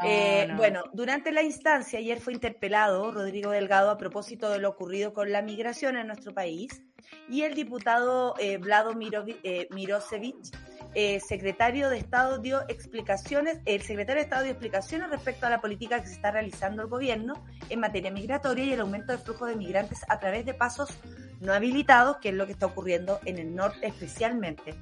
Eh, 0.04 0.48
bueno, 0.56 0.84
durante 0.92 1.32
la 1.32 1.42
instancia, 1.42 1.98
ayer 1.98 2.20
fue 2.20 2.32
interpelado 2.32 3.10
Rodrigo 3.10 3.50
Delgado 3.50 3.90
a 3.90 3.98
propósito 3.98 4.48
de 4.50 4.58
lo 4.58 4.68
ocurrido 4.68 5.12
con 5.12 5.32
la 5.32 5.42
migración 5.42 5.96
en 5.96 6.06
nuestro 6.06 6.32
país 6.32 6.82
y 7.28 7.42
el 7.42 7.54
diputado 7.54 8.34
eh, 8.38 8.58
Vlado 8.58 8.92
eh, 9.00 9.68
Mirosevich 9.70 10.52
eh, 10.94 11.20
secretario 11.20 11.90
de 11.90 11.98
Estado 11.98 12.38
dio 12.38 12.62
explicaciones, 12.68 13.60
el 13.66 13.82
secretario 13.82 14.20
de 14.20 14.24
Estado 14.24 14.42
dio 14.44 14.52
explicaciones 14.52 15.10
respecto 15.10 15.46
a 15.46 15.50
la 15.50 15.60
política 15.60 16.00
que 16.00 16.08
se 16.08 16.14
está 16.14 16.30
realizando 16.30 16.82
el 16.82 16.88
gobierno 16.88 17.44
en 17.68 17.80
materia 17.80 18.10
migratoria 18.10 18.64
y 18.64 18.72
el 18.72 18.80
aumento 18.80 19.12
del 19.12 19.20
flujo 19.20 19.46
de 19.46 19.56
migrantes 19.56 20.00
a 20.08 20.18
través 20.18 20.46
de 20.46 20.54
pasos 20.54 20.98
no 21.40 21.52
habilitados, 21.52 22.16
que 22.18 22.30
es 22.30 22.34
lo 22.34 22.46
que 22.46 22.52
está 22.52 22.66
ocurriendo 22.66 23.20
en 23.24 23.38
el 23.38 23.54
norte 23.54 23.86
especialmente. 23.86 24.74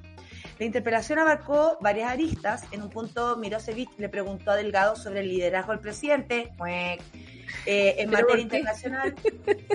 La 0.59 0.65
interpelación 0.65 1.19
abarcó 1.19 1.77
varias 1.81 2.11
aristas. 2.11 2.63
En 2.71 2.81
un 2.81 2.89
punto, 2.89 3.37
Mirosevic 3.37 3.89
le 3.97 4.09
preguntó 4.09 4.51
a 4.51 4.55
Delgado 4.55 4.95
sobre 4.95 5.19
el 5.19 5.29
liderazgo 5.29 5.71
del 5.71 5.81
presidente 5.81 6.51
eh, 6.67 6.97
en 7.65 8.09
materia 8.09 8.41
internacional 8.41 9.13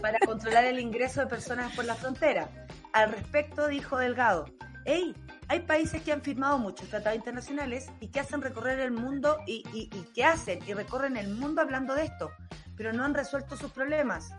para 0.00 0.18
controlar 0.18 0.64
el 0.64 0.80
ingreso 0.80 1.20
de 1.20 1.26
personas 1.26 1.74
por 1.76 1.84
la 1.84 1.94
frontera. 1.94 2.48
Al 2.92 3.12
respecto, 3.12 3.68
dijo 3.68 3.96
Delgado, 3.98 4.46
hey, 4.84 5.14
hay 5.53 5.61
países 5.61 6.00
que 6.00 6.12
han 6.12 6.22
firmado 6.22 6.59
muchos 6.59 6.88
tratados 6.88 7.18
internacionales 7.18 7.90
y 8.00 8.09
que 8.09 8.20
hacen 8.20 8.40
recorrer 8.40 8.80
el 8.80 8.90
mundo 8.90 9.36
y, 9.46 9.62
y, 9.74 9.88
que 10.14 10.24
hacen 10.24 10.61
y 10.66 10.72
recorren 10.72 11.18
el 11.18 11.28
mundo 11.28 11.61
hablando 11.61 11.94
de 11.94 12.05
esto, 12.05 12.30
pero 12.74 12.94
no 12.94 13.05
han 13.05 13.12
resuelto 13.12 13.55
sus 13.59 13.70
problemas. 13.70 14.30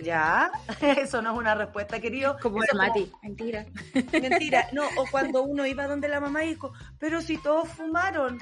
Ya, 0.00 0.52
eso 0.80 1.20
no 1.22 1.32
es 1.32 1.38
una 1.38 1.56
respuesta, 1.56 1.98
querido. 1.98 2.36
Como 2.40 2.62
el 2.62 2.68
Mati, 2.78 3.10
mentira. 3.24 3.66
Mentira, 4.12 4.68
no, 4.70 4.84
o 4.96 5.06
cuando 5.10 5.42
uno 5.42 5.66
iba 5.66 5.88
donde 5.88 6.06
la 6.06 6.20
mamá 6.20 6.42
dijo, 6.42 6.72
pero 7.00 7.20
si 7.20 7.36
todos 7.36 7.68
fumaron. 7.70 8.38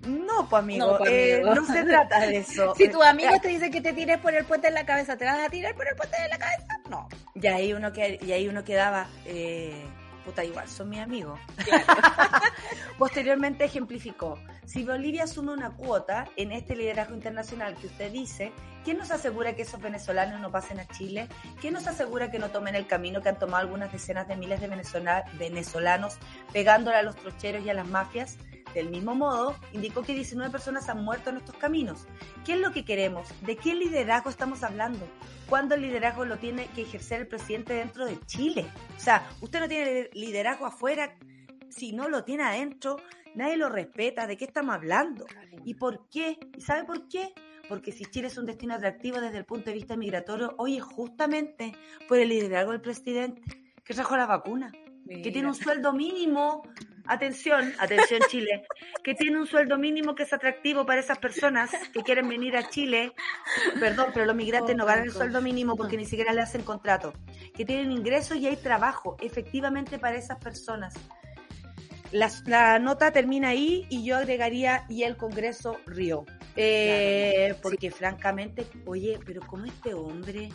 No, 0.00 0.48
pues 0.48 0.64
amigo, 0.64 0.90
no, 0.90 0.98
pues, 0.98 1.12
eh, 1.12 1.42
no 1.44 1.64
se 1.64 1.84
trata 1.84 2.26
de 2.26 2.38
eso. 2.38 2.74
Si 2.76 2.88
tu 2.88 3.00
amigo 3.04 3.34
te 3.40 3.46
dice 3.46 3.70
que 3.70 3.80
te 3.80 3.92
tires 3.92 4.18
por 4.18 4.34
el 4.34 4.44
puente 4.44 4.66
en 4.66 4.74
la 4.74 4.84
cabeza, 4.84 5.16
¿te 5.16 5.26
vas 5.26 5.38
a 5.38 5.48
tirar 5.48 5.76
por 5.76 5.86
el 5.86 5.94
puente 5.94 6.20
de 6.20 6.28
la 6.28 6.38
cabeza? 6.38 6.66
No. 6.90 7.08
Y 7.36 7.46
ahí 7.46 7.72
uno, 7.72 7.92
que, 7.92 8.18
y 8.20 8.32
ahí 8.32 8.48
uno 8.48 8.64
quedaba... 8.64 9.06
Eh, 9.26 9.86
puta, 10.24 10.44
igual, 10.44 10.68
son 10.68 10.88
mis 10.88 11.00
amigos. 11.00 11.38
Posteriormente 12.98 13.64
ejemplificó, 13.64 14.38
si 14.64 14.84
Bolivia 14.84 15.24
asume 15.24 15.52
una 15.52 15.70
cuota 15.70 16.28
en 16.36 16.52
este 16.52 16.76
liderazgo 16.76 17.14
internacional 17.14 17.76
que 17.76 17.86
usted 17.86 18.12
dice, 18.12 18.52
¿quién 18.84 18.98
nos 18.98 19.10
asegura 19.10 19.54
que 19.54 19.62
esos 19.62 19.80
venezolanos 19.80 20.40
no 20.40 20.50
pasen 20.50 20.80
a 20.80 20.86
Chile? 20.86 21.28
¿Quién 21.60 21.74
nos 21.74 21.86
asegura 21.86 22.30
que 22.30 22.38
no 22.38 22.50
tomen 22.50 22.74
el 22.74 22.86
camino 22.86 23.20
que 23.22 23.28
han 23.28 23.38
tomado 23.38 23.62
algunas 23.62 23.92
decenas 23.92 24.28
de 24.28 24.36
miles 24.36 24.60
de 24.60 24.68
venezolanos 25.38 26.18
pegándole 26.52 26.96
a 26.96 27.02
los 27.02 27.16
trocheros 27.16 27.64
y 27.64 27.70
a 27.70 27.74
las 27.74 27.86
mafias? 27.86 28.38
Del 28.74 28.88
mismo 28.88 29.14
modo, 29.14 29.54
indicó 29.72 30.02
que 30.02 30.14
19 30.14 30.50
personas 30.50 30.88
han 30.88 31.04
muerto 31.04 31.30
en 31.30 31.36
estos 31.36 31.56
caminos. 31.56 32.06
¿Qué 32.46 32.54
es 32.54 32.60
lo 32.60 32.72
que 32.72 32.84
queremos? 32.84 33.28
¿De 33.42 33.56
qué 33.56 33.74
liderazgo 33.74 34.30
estamos 34.30 34.62
hablando? 34.62 35.06
¿Cuándo 35.52 35.74
el 35.74 35.82
liderazgo 35.82 36.24
lo 36.24 36.38
tiene 36.38 36.66
que 36.68 36.80
ejercer 36.80 37.20
el 37.20 37.26
presidente 37.26 37.74
dentro 37.74 38.06
de 38.06 38.18
Chile? 38.24 38.64
O 38.96 38.98
sea, 38.98 39.28
usted 39.42 39.60
no 39.60 39.68
tiene 39.68 40.08
liderazgo 40.14 40.64
afuera, 40.64 41.14
si 41.68 41.92
no 41.92 42.08
lo 42.08 42.24
tiene 42.24 42.44
adentro, 42.44 42.96
nadie 43.34 43.58
lo 43.58 43.68
respeta. 43.68 44.26
¿De 44.26 44.38
qué 44.38 44.46
estamos 44.46 44.74
hablando? 44.74 45.26
¿Y 45.66 45.74
por 45.74 46.08
qué? 46.08 46.38
¿Y 46.56 46.62
sabe 46.62 46.84
por 46.84 47.06
qué? 47.06 47.34
Porque 47.68 47.92
si 47.92 48.06
Chile 48.06 48.28
es 48.28 48.38
un 48.38 48.46
destino 48.46 48.72
atractivo 48.72 49.20
desde 49.20 49.36
el 49.36 49.44
punto 49.44 49.66
de 49.66 49.74
vista 49.74 49.94
migratorio, 49.94 50.54
hoy 50.56 50.78
es 50.78 50.82
justamente 50.82 51.74
por 52.08 52.18
el 52.18 52.30
liderazgo 52.30 52.72
del 52.72 52.80
presidente 52.80 53.42
que 53.84 53.92
trajo 53.92 54.16
la 54.16 54.24
vacuna, 54.24 54.72
que 55.06 55.30
tiene 55.30 55.48
un 55.48 55.54
sueldo 55.54 55.92
mínimo 55.92 56.62
atención, 57.12 57.72
atención 57.78 58.20
Chile, 58.28 58.64
que 59.02 59.14
tiene 59.14 59.38
un 59.38 59.46
sueldo 59.46 59.78
mínimo 59.78 60.14
que 60.14 60.24
es 60.24 60.32
atractivo 60.32 60.86
para 60.86 61.00
esas 61.00 61.18
personas 61.18 61.70
que 61.92 62.02
quieren 62.02 62.28
venir 62.28 62.56
a 62.56 62.68
Chile, 62.68 63.12
perdón, 63.78 64.10
pero 64.12 64.26
los 64.26 64.36
migrantes 64.36 64.76
no 64.76 64.86
ganan 64.86 65.04
el 65.04 65.12
sueldo 65.12 65.40
mínimo 65.40 65.76
porque 65.76 65.96
ni 65.96 66.04
siquiera 66.04 66.32
le 66.32 66.40
hacen 66.40 66.62
contrato, 66.62 67.12
que 67.54 67.64
tienen 67.64 67.92
ingresos 67.92 68.36
y 68.38 68.46
hay 68.46 68.56
trabajo 68.56 69.16
efectivamente 69.20 69.98
para 69.98 70.16
esas 70.16 70.38
personas. 70.38 70.94
La, 72.10 72.78
nota 72.78 73.10
termina 73.10 73.48
ahí 73.48 73.86
y 73.88 74.04
yo 74.04 74.16
agregaría 74.18 74.84
y 74.88 75.04
el 75.04 75.16
Congreso 75.16 75.78
rió. 75.86 76.26
Eh, 76.56 77.54
porque 77.62 77.90
francamente, 77.90 78.66
oye, 78.84 79.18
pero 79.24 79.40
¿cómo 79.40 79.64
este 79.64 79.94
hombre 79.94 80.50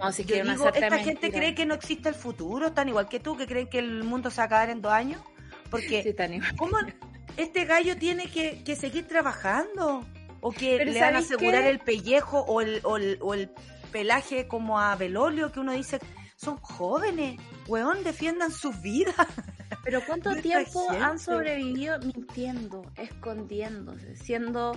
no, 0.00 0.12
si 0.12 0.24
digo, 0.24 0.68
esta 0.68 0.98
gente 0.98 1.30
cree 1.30 1.54
que 1.54 1.66
no 1.66 1.74
existe 1.74 2.08
el 2.08 2.14
futuro, 2.14 2.68
están 2.68 2.88
igual 2.88 3.08
que 3.08 3.20
tú, 3.20 3.36
que 3.36 3.46
creen 3.46 3.68
que 3.68 3.78
el 3.78 4.02
mundo 4.02 4.30
se 4.30 4.38
va 4.38 4.44
a 4.44 4.46
acabar 4.46 4.70
en 4.70 4.80
dos 4.80 4.92
años. 4.92 5.20
Porque, 5.70 6.14
¿cómo 6.56 6.76
este 7.36 7.64
gallo 7.64 7.96
tiene 7.96 8.26
que, 8.26 8.76
seguir 8.76 9.06
trabajando? 9.06 10.06
¿O 10.40 10.52
que 10.52 10.84
le 10.84 10.98
van 11.00 11.16
a 11.16 11.18
asegurar 11.18 11.64
el 11.64 11.80
pellejo 11.80 12.40
o 12.40 12.60
el, 12.60 12.80
o, 12.82 13.34
el, 13.34 13.50
pelaje 13.92 14.48
como 14.48 14.80
a 14.80 14.96
Belolio? 14.96 15.52
Que 15.52 15.60
uno 15.60 15.72
dice, 15.72 15.98
son 16.36 16.56
jóvenes, 16.58 17.40
weón, 17.66 18.02
defiendan 18.04 18.50
sus 18.50 18.80
vidas. 18.80 19.14
Pero 19.84 20.02
¿cuánto 20.06 20.34
tiempo 20.36 20.90
han 20.90 21.18
sobrevivido 21.18 21.98
mintiendo, 22.00 22.82
escondiéndose, 22.96 24.16
siendo 24.16 24.76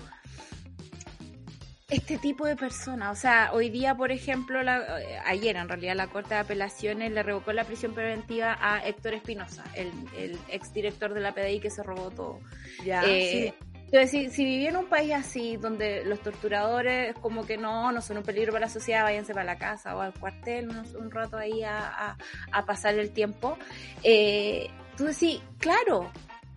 este 1.89 2.17
tipo 2.17 2.45
de 2.45 2.55
personas. 2.55 3.17
O 3.17 3.19
sea, 3.19 3.51
hoy 3.53 3.69
día, 3.69 3.95
por 3.95 4.11
ejemplo, 4.11 4.63
la, 4.63 5.01
eh, 5.01 5.19
ayer 5.25 5.55
en 5.55 5.67
realidad 5.67 5.95
la 5.95 6.07
Corte 6.07 6.33
de 6.33 6.41
Apelaciones 6.41 7.11
le 7.11 7.23
revocó 7.23 7.53
la 7.53 7.65
prisión 7.65 7.93
preventiva 7.93 8.57
a 8.59 8.85
Héctor 8.85 9.15
Espinosa, 9.15 9.63
el, 9.75 9.91
el 10.17 10.37
exdirector 10.49 11.13
de 11.13 11.21
la 11.21 11.33
PDI 11.33 11.59
que 11.59 11.69
se 11.69 11.83
robó 11.83 12.09
todo. 12.11 12.39
Ya, 12.85 13.03
eh, 13.05 13.53
Entonces, 13.85 14.33
si, 14.33 14.45
viví 14.45 14.67
en 14.67 14.77
un 14.77 14.85
país 14.85 15.13
así, 15.13 15.57
donde 15.57 16.03
los 16.05 16.19
torturadores 16.21 17.15
como 17.19 17.45
que 17.45 17.57
no, 17.57 17.91
no 17.91 18.01
son 18.01 18.17
un 18.17 18.23
peligro 18.23 18.53
para 18.53 18.65
la 18.65 18.71
sociedad, 18.71 19.03
váyanse 19.03 19.33
para 19.33 19.45
la 19.45 19.57
casa 19.57 19.95
o 19.95 20.01
al 20.01 20.13
cuartel 20.13 20.69
un, 20.69 21.11
rato 21.11 21.37
ahí 21.37 21.63
a, 21.63 22.17
pasar 22.65 22.95
el 22.95 23.11
tiempo, 23.11 23.57
eh, 24.03 24.69
tú 24.97 25.05
decís, 25.05 25.41
claro, 25.59 26.11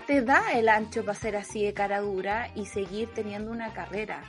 te 0.07 0.23
da 0.23 0.53
el 0.53 0.69
ancho 0.69 1.05
para 1.05 1.19
ser 1.19 1.37
así 1.37 1.65
de 1.65 1.75
cara 1.75 2.01
dura 2.01 2.49
y 2.55 2.67
seguir 2.67 3.09
teniendo 3.13 3.51
una 3.51 3.73
carrera. 3.73 4.23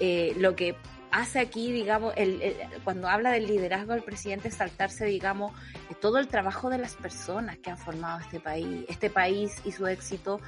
Eh, 0.00 0.34
lo 0.38 0.56
que 0.56 0.76
hace 1.10 1.38
aquí, 1.40 1.70
digamos, 1.70 2.14
el, 2.16 2.56
cuando 2.84 3.08
habla 3.08 3.32
del 3.32 3.46
liderazgo 3.46 3.92
del 3.92 4.02
presidente, 4.02 4.50
saltarse, 4.50 5.04
digamos, 5.04 5.52
todo 6.00 6.18
el 6.18 6.26
trabajo 6.26 6.70
de 6.70 6.78
las 6.78 6.94
personas 6.96 7.58
que 7.58 7.70
han 7.70 7.78
formado 7.78 8.20
este 8.20 8.40
país, 8.40 8.84
este 8.88 9.10
país 9.10 9.52
y 9.64 9.72
su 9.72 9.86
éxito 9.86 10.40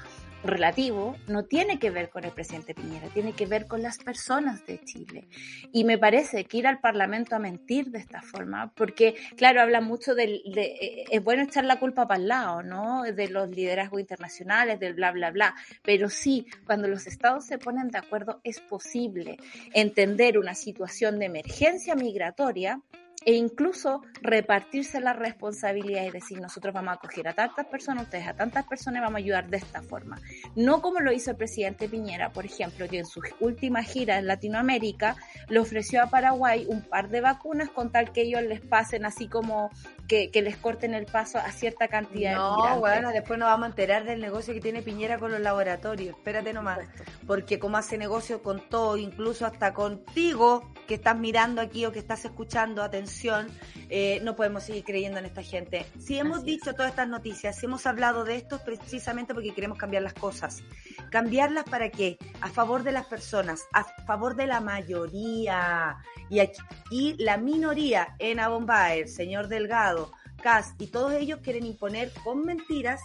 relativo 0.44 1.16
no 1.26 1.44
tiene 1.44 1.78
que 1.78 1.90
ver 1.90 2.10
con 2.10 2.24
el 2.24 2.32
presidente 2.32 2.74
Piñera, 2.74 3.08
tiene 3.08 3.32
que 3.32 3.46
ver 3.46 3.66
con 3.66 3.82
las 3.82 3.98
personas 3.98 4.66
de 4.66 4.80
Chile. 4.84 5.28
Y 5.72 5.84
me 5.84 5.98
parece 5.98 6.44
que 6.44 6.58
ir 6.58 6.66
al 6.66 6.80
Parlamento 6.80 7.34
a 7.34 7.38
mentir 7.38 7.90
de 7.90 7.98
esta 7.98 8.22
forma, 8.22 8.72
porque 8.74 9.14
claro, 9.36 9.60
habla 9.60 9.80
mucho 9.80 10.14
de, 10.14 10.42
eh, 10.44 11.04
es 11.10 11.24
bueno 11.24 11.42
echar 11.42 11.64
la 11.64 11.78
culpa 11.78 12.06
para 12.06 12.20
el 12.20 12.28
lado, 12.28 12.62
¿no? 12.62 13.02
De 13.02 13.28
los 13.28 13.48
liderazgos 13.48 14.00
internacionales, 14.00 14.78
del 14.78 14.94
bla, 14.94 15.12
bla, 15.12 15.30
bla. 15.30 15.54
Pero 15.82 16.08
sí, 16.10 16.46
cuando 16.66 16.88
los 16.88 17.06
estados 17.06 17.46
se 17.46 17.58
ponen 17.58 17.88
de 17.88 17.98
acuerdo, 17.98 18.40
es 18.44 18.60
posible 18.60 19.38
entender 19.72 20.38
una 20.38 20.54
situación 20.54 21.18
de 21.18 21.26
emergencia 21.26 21.94
migratoria 21.94 22.80
e 23.24 23.34
incluso 23.34 24.02
repartirse 24.20 25.00
la 25.00 25.12
responsabilidad 25.12 26.04
y 26.04 26.10
decir 26.10 26.40
nosotros 26.40 26.74
vamos 26.74 26.90
a 26.90 26.94
acoger 26.94 27.28
a 27.28 27.32
tantas 27.32 27.66
personas, 27.66 28.04
ustedes 28.04 28.26
a 28.26 28.34
tantas 28.34 28.66
personas 28.66 29.02
vamos 29.02 29.16
a 29.16 29.18
ayudar 29.18 29.48
de 29.48 29.56
esta 29.56 29.82
forma. 29.82 30.20
No 30.56 30.82
como 30.82 31.00
lo 31.00 31.12
hizo 31.12 31.30
el 31.30 31.36
presidente 31.36 31.88
Piñera, 31.88 32.32
por 32.32 32.44
ejemplo, 32.44 32.88
que 32.88 32.98
en 32.98 33.06
su 33.06 33.20
última 33.40 33.82
gira 33.82 34.18
en 34.18 34.26
Latinoamérica 34.26 35.16
le 35.48 35.58
ofreció 35.58 36.02
a 36.02 36.10
Paraguay 36.10 36.66
un 36.68 36.82
par 36.82 37.08
de 37.08 37.20
vacunas 37.20 37.70
con 37.70 37.90
tal 37.90 38.12
que 38.12 38.22
ellos 38.22 38.42
les 38.42 38.60
pasen 38.60 39.04
así 39.04 39.28
como 39.28 39.70
que, 40.08 40.30
les 40.42 40.56
corten 40.56 40.94
el 40.94 41.06
paso 41.06 41.38
a 41.38 41.50
cierta 41.50 41.88
cantidad 41.88 42.34
no, 42.36 42.78
bueno, 42.78 43.10
después 43.10 43.38
nos 43.38 43.48
vamos 43.48 43.64
a 43.64 43.70
enterar 43.70 44.04
del 44.04 44.20
negocio 44.20 44.52
que 44.52 44.60
tiene 44.60 44.82
Piñera 44.82 45.18
con 45.18 45.30
los 45.30 45.40
laboratorios. 45.40 46.16
Espérate 46.16 46.52
nomás, 46.52 46.80
porque 47.26 47.58
como 47.58 47.76
hace 47.76 47.98
negocio 47.98 48.42
con 48.42 48.60
todo, 48.68 48.96
incluso 48.96 49.46
hasta 49.46 49.72
contigo 49.72 50.72
que 50.86 50.94
estás 50.94 51.16
mirando 51.16 51.60
aquí 51.60 51.86
o 51.86 51.92
que 51.92 51.98
estás 51.98 52.24
escuchando, 52.24 52.82
atención 52.82 53.48
eh, 53.88 54.20
no 54.22 54.36
podemos 54.36 54.64
seguir 54.64 54.84
creyendo 54.84 55.18
en 55.18 55.26
esta 55.26 55.42
gente. 55.42 55.86
Si 55.98 56.18
hemos 56.18 56.44
dicho 56.44 56.74
todas 56.74 56.90
estas 56.90 57.08
noticias, 57.08 57.56
si 57.56 57.66
hemos 57.66 57.86
hablado 57.86 58.24
de 58.24 58.36
esto, 58.36 58.60
precisamente 58.64 59.34
porque 59.34 59.54
queremos 59.54 59.78
cambiar 59.78 60.02
las 60.02 60.14
cosas. 60.14 60.62
¿Cambiarlas 61.10 61.64
para 61.64 61.90
qué? 61.90 62.18
A 62.40 62.48
favor 62.48 62.82
de 62.82 62.92
las 62.92 63.06
personas, 63.06 63.62
a 63.72 63.84
favor 64.04 64.36
de 64.36 64.46
la 64.46 64.60
mayoría. 64.60 65.96
Y 66.28 66.40
aquí 66.40 67.14
la 67.18 67.36
minoría 67.36 68.14
en 68.18 68.40
Abombaer, 68.40 69.08
señor 69.08 69.48
Delgado, 69.48 70.03
Cas 70.44 70.74
y 70.78 70.88
todos 70.88 71.14
ellos 71.14 71.40
quieren 71.42 71.64
imponer 71.64 72.12
con 72.22 72.44
mentiras 72.44 73.00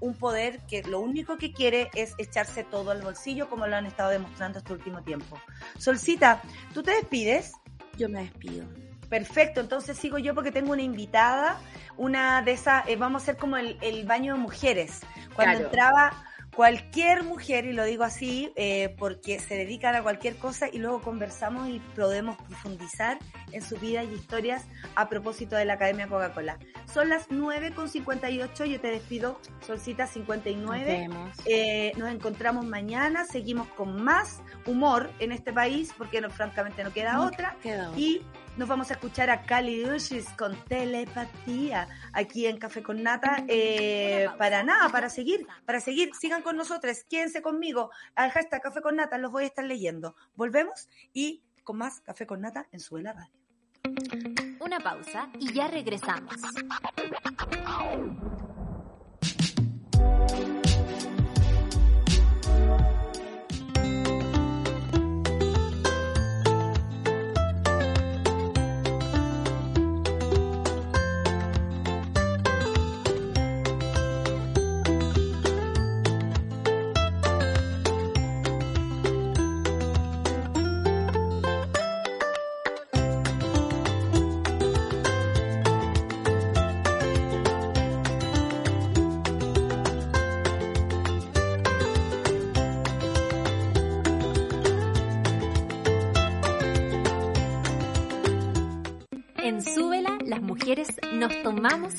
un 0.00 0.14
poder 0.14 0.60
que 0.68 0.84
lo 0.84 1.00
único 1.00 1.36
que 1.38 1.52
quiere 1.52 1.90
es 1.94 2.14
echarse 2.18 2.62
todo 2.62 2.92
al 2.92 3.02
bolsillo 3.02 3.50
como 3.50 3.66
lo 3.66 3.74
han 3.74 3.86
estado 3.86 4.10
demostrando 4.10 4.58
este 4.58 4.72
último 4.72 5.02
tiempo. 5.02 5.36
Solcita, 5.76 6.40
¿tú 6.72 6.84
te 6.84 6.92
despides? 6.92 7.52
Yo 7.98 8.08
me 8.08 8.20
despido. 8.20 8.64
Perfecto, 9.08 9.60
entonces 9.60 9.98
sigo 9.98 10.18
yo 10.18 10.36
porque 10.36 10.52
tengo 10.52 10.70
una 10.70 10.82
invitada, 10.82 11.58
una 11.96 12.42
de 12.42 12.52
esas, 12.52 12.88
eh, 12.88 12.94
vamos 12.94 13.22
a 13.22 13.24
hacer 13.24 13.38
como 13.38 13.56
el, 13.56 14.04
baño 14.06 14.34
de 14.34 14.40
mujeres. 14.40 15.00
Cuando 15.34 15.64
entraba 15.64 16.12
cualquier 16.54 17.22
mujer, 17.24 17.66
y 17.66 17.72
lo 17.72 17.84
digo 17.84 18.04
así 18.04 18.52
eh, 18.56 18.94
porque 18.98 19.38
se 19.38 19.54
dedican 19.56 19.94
a 19.94 20.02
cualquier 20.02 20.36
cosa 20.36 20.68
y 20.72 20.78
luego 20.78 21.00
conversamos 21.00 21.68
y 21.68 21.80
podemos 21.94 22.36
profundizar 22.42 23.18
en 23.52 23.62
su 23.62 23.76
vida 23.76 24.04
y 24.04 24.14
historias 24.14 24.64
a 24.94 25.08
propósito 25.08 25.56
de 25.56 25.64
la 25.64 25.74
Academia 25.74 26.08
Coca-Cola. 26.08 26.58
Son 26.92 27.08
las 27.08 27.28
9.58, 27.28 28.64
yo 28.66 28.80
te 28.80 28.88
despido, 28.88 29.40
Solcita 29.66 30.06
59. 30.06 31.08
Nos, 31.08 31.38
eh, 31.46 31.92
nos 31.96 32.12
encontramos 32.12 32.64
mañana, 32.66 33.24
seguimos 33.24 33.68
con 33.68 34.02
más 34.02 34.40
humor 34.66 35.10
en 35.18 35.32
este 35.32 35.52
país 35.52 35.92
porque 35.96 36.20
no, 36.20 36.30
francamente 36.30 36.84
no 36.84 36.92
queda 36.92 37.20
otra. 37.20 37.56
Y 37.96 38.22
nos 38.56 38.68
vamos 38.68 38.90
a 38.90 38.94
escuchar 38.94 39.30
a 39.30 39.42
Cali 39.42 39.84
Ushis 39.84 40.28
con 40.38 40.56
telepatía 40.64 41.88
aquí 42.12 42.46
en 42.46 42.58
Café 42.58 42.82
con 42.82 43.02
Nata. 43.02 43.44
Eh, 43.48 44.28
para 44.38 44.62
nada, 44.62 44.88
para 44.90 45.08
seguir, 45.08 45.46
para 45.66 45.80
seguir, 45.80 46.14
sigan 46.14 46.42
con 46.42 46.56
nosotros, 46.56 47.04
quédense 47.08 47.42
conmigo. 47.42 47.90
Al 48.14 48.30
hashtag 48.30 48.62
Café 48.62 48.80
con 48.80 48.96
Nata 48.96 49.18
los 49.18 49.32
voy 49.32 49.44
a 49.44 49.46
estar 49.46 49.64
leyendo. 49.64 50.14
Volvemos 50.34 50.88
y 51.12 51.42
con 51.64 51.78
más 51.78 52.00
Café 52.00 52.26
con 52.26 52.40
Nata 52.40 52.66
en 52.70 52.80
Suela 52.80 53.12
Radio. 53.12 53.44
Una 54.60 54.80
pausa 54.80 55.28
y 55.38 55.52
ya 55.52 55.68
regresamos. 55.68 56.34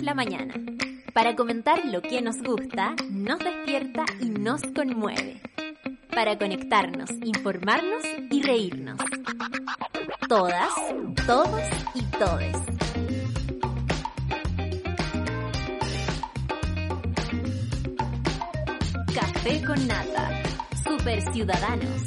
La 0.01 0.13
mañana 0.13 0.53
para 1.13 1.35
comentar 1.35 1.83
lo 1.85 2.01
que 2.01 2.21
nos 2.21 2.41
gusta, 2.41 2.95
nos 3.09 3.39
despierta 3.39 4.05
y 4.21 4.29
nos 4.29 4.61
conmueve. 4.73 5.41
Para 6.13 6.37
conectarnos, 6.37 7.09
informarnos 7.23 8.03
y 8.31 8.41
reírnos. 8.41 8.97
Todas, 10.29 10.69
todos 11.27 11.61
y 11.93 12.01
todes. 12.17 12.55
Café 19.13 19.61
con 19.65 19.87
nata. 19.87 20.43
Super 20.85 21.21
Ciudadanos. 21.33 22.01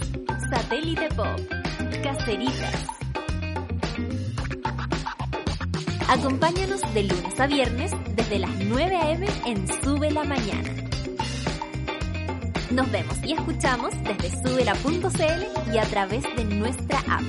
Satélite 0.50 1.08
Pop. 1.14 1.38
Caceritas 2.02 3.07
Acompáñanos 6.08 6.80
de 6.94 7.02
lunes 7.02 7.38
a 7.38 7.46
viernes 7.46 7.92
desde 8.16 8.38
las 8.38 8.50
9 8.64 8.96
a.m. 8.96 9.26
en 9.44 9.68
Sube 9.82 10.10
la 10.10 10.24
Mañana. 10.24 10.74
Nos 12.70 12.90
vemos 12.90 13.18
y 13.22 13.34
escuchamos 13.34 13.92
desde 14.04 14.30
subela.cl 14.42 15.74
y 15.74 15.76
a 15.76 15.82
través 15.82 16.22
de 16.34 16.44
nuestra 16.46 16.98
app. 17.00 17.22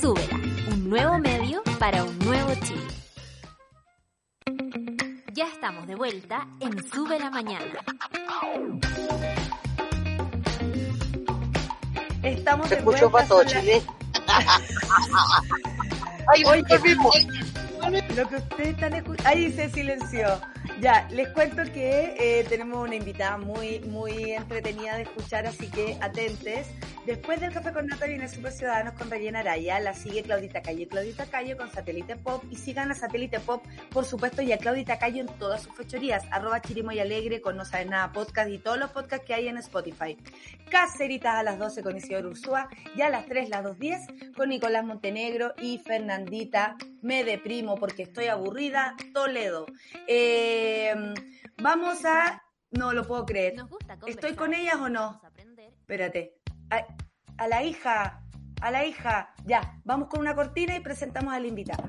Súbela, 0.00 0.40
un 0.72 0.88
nuevo 0.88 1.18
medio 1.18 1.62
para 1.78 2.02
un 2.02 2.18
nuevo 2.20 2.52
Chile. 2.64 2.80
Ya 5.34 5.46
estamos 5.48 5.86
de 5.86 5.94
vuelta 5.94 6.48
en 6.60 6.72
Sube 6.90 7.18
la 7.18 7.30
Mañana. 7.30 7.66
Estamos 12.22 12.70
de 12.70 12.80
vuelta. 12.80 13.10
para 13.10 13.28
todo 13.28 13.44
Chile. 13.44 13.82
Ay, 16.34 16.44
Oye, 16.44 18.02
lo 18.14 18.28
que 18.28 18.36
ustedes 18.36 18.68
están 18.68 18.94
escuchando. 18.94 19.28
Ahí 19.28 19.52
se 19.52 19.70
silenció. 19.70 20.40
Ya, 20.78 21.08
les 21.10 21.28
cuento 21.30 21.62
que 21.72 22.14
eh, 22.18 22.44
tenemos 22.50 22.86
una 22.86 22.96
invitada 22.96 23.38
muy, 23.38 23.80
muy 23.80 24.32
entretenida 24.32 24.96
de 24.96 25.04
escuchar, 25.04 25.46
así 25.46 25.68
que 25.70 25.96
atentes. 26.02 26.68
Después 27.06 27.40
del 27.40 27.50
Café 27.52 27.72
con 27.72 27.86
Nata 27.86 28.04
viene 28.04 28.28
Super 28.28 28.52
Ciudadanos 28.52 28.92
con 28.92 29.10
Rayena 29.10 29.38
Araya, 29.38 29.80
la 29.80 29.94
sigue 29.94 30.22
Claudita 30.22 30.60
Calle, 30.60 30.86
Claudita 30.86 31.24
Calle 31.26 31.56
con 31.56 31.70
Satélite 31.70 32.16
Pop 32.16 32.44
y 32.50 32.56
sigan 32.56 32.90
a 32.90 32.94
Satélite 32.94 33.40
Pop, 33.40 33.64
por 33.90 34.04
supuesto, 34.04 34.42
y 34.42 34.52
a 34.52 34.58
Claudita 34.58 34.98
Calle 34.98 35.20
en 35.20 35.28
todas 35.38 35.62
sus 35.62 35.74
fechorías, 35.74 36.24
arroba 36.30 36.60
Chirimo 36.60 36.92
y 36.92 36.98
Alegre 36.98 37.40
con 37.40 37.56
No 37.56 37.64
Sabes 37.64 37.86
Nada 37.86 38.12
Podcast 38.12 38.50
y 38.50 38.58
todos 38.58 38.76
los 38.76 38.90
podcasts 38.90 39.24
que 39.24 39.32
hay 39.32 39.48
en 39.48 39.56
Spotify. 39.58 40.18
Caceritas 40.68 41.36
a 41.36 41.42
las 41.42 41.58
12 41.58 41.82
con 41.82 41.96
Isidoro 41.96 42.30
Ursúa 42.30 42.68
y 42.94 43.00
a 43.00 43.08
las 43.08 43.26
3, 43.26 43.48
las 43.48 43.64
2.10 43.64 44.34
con 44.34 44.50
Nicolás 44.50 44.84
Montenegro 44.84 45.54
y 45.62 45.78
Fernandita. 45.78 46.76
Me 47.02 47.22
deprimo 47.22 47.76
porque 47.76 48.02
estoy 48.02 48.26
aburrida, 48.26 48.96
Toledo. 49.14 49.66
Eh, 50.08 50.65
vamos 51.58 52.04
a 52.04 52.42
No 52.70 52.92
lo 52.92 53.06
puedo 53.06 53.24
creer. 53.24 53.54
¿Estoy 54.06 54.34
con 54.34 54.54
ellas 54.54 54.76
o 54.76 54.88
no? 54.88 55.20
Espérate. 55.80 56.34
A, 57.38 57.48
la 57.48 57.62
hija, 57.62 58.22
a 58.60 58.70
la 58.70 58.84
hija. 58.84 59.34
Ya, 59.44 59.80
vamos 59.84 60.08
con 60.08 60.20
una 60.20 60.34
cortina 60.34 60.76
y 60.76 60.80
presentamos 60.80 61.32
a 61.32 61.40
la 61.40 61.46
invitada. 61.46 61.84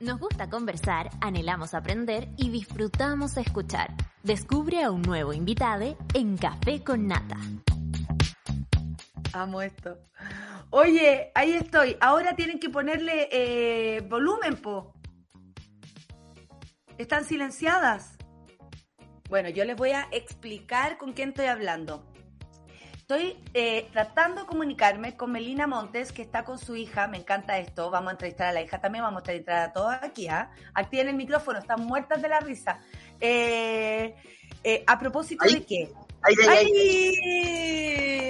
Nos 0.00 0.18
gusta 0.18 0.50
conversar, 0.50 1.10
anhelamos 1.20 1.74
aprender 1.74 2.28
y 2.36 2.50
disfrutamos 2.50 3.36
escuchar. 3.36 3.94
Descubre 4.22 4.82
a 4.82 4.90
un 4.90 5.02
nuevo 5.02 5.32
invitado 5.32 5.96
en 6.14 6.36
Café 6.36 6.82
con 6.82 7.06
Nata. 7.06 7.36
Amo 9.32 9.62
esto. 9.62 9.98
Oye, 10.70 11.30
ahí 11.34 11.52
estoy. 11.52 11.96
Ahora 12.00 12.34
tienen 12.34 12.58
que 12.58 12.70
ponerle 12.70 13.28
eh, 13.30 14.00
volumen, 14.00 14.56
po. 14.56 14.94
¿Están 16.98 17.24
silenciadas? 17.24 18.16
Bueno, 19.28 19.48
yo 19.48 19.64
les 19.64 19.76
voy 19.76 19.92
a 19.92 20.08
explicar 20.10 20.98
con 20.98 21.12
quién 21.12 21.30
estoy 21.30 21.46
hablando. 21.46 22.04
Estoy 22.96 23.36
eh, 23.52 23.88
tratando 23.92 24.42
de 24.42 24.46
comunicarme 24.46 25.16
con 25.16 25.32
Melina 25.32 25.66
Montes, 25.66 26.12
que 26.12 26.22
está 26.22 26.44
con 26.44 26.58
su 26.58 26.76
hija. 26.76 27.08
Me 27.08 27.18
encanta 27.18 27.58
esto. 27.58 27.90
Vamos 27.90 28.10
a 28.10 28.12
entrevistar 28.12 28.48
a 28.48 28.52
la 28.52 28.62
hija 28.62 28.80
también. 28.80 29.04
Vamos 29.04 29.18
a 29.18 29.22
entrevistar 29.22 29.56
a 29.58 29.72
todos 29.72 29.94
aquí. 30.00 30.28
¿ah? 30.28 30.50
Activen 30.74 31.08
el 31.08 31.16
micrófono. 31.16 31.58
Están 31.58 31.84
muertas 31.84 32.22
de 32.22 32.28
la 32.28 32.40
risa. 32.40 32.80
Eh, 33.20 34.14
eh, 34.64 34.84
a 34.86 34.98
propósito 34.98 35.44
de 35.44 35.64
qué. 35.64 35.92
¡Ay! 36.22 36.34
¡Ay! 36.48 36.72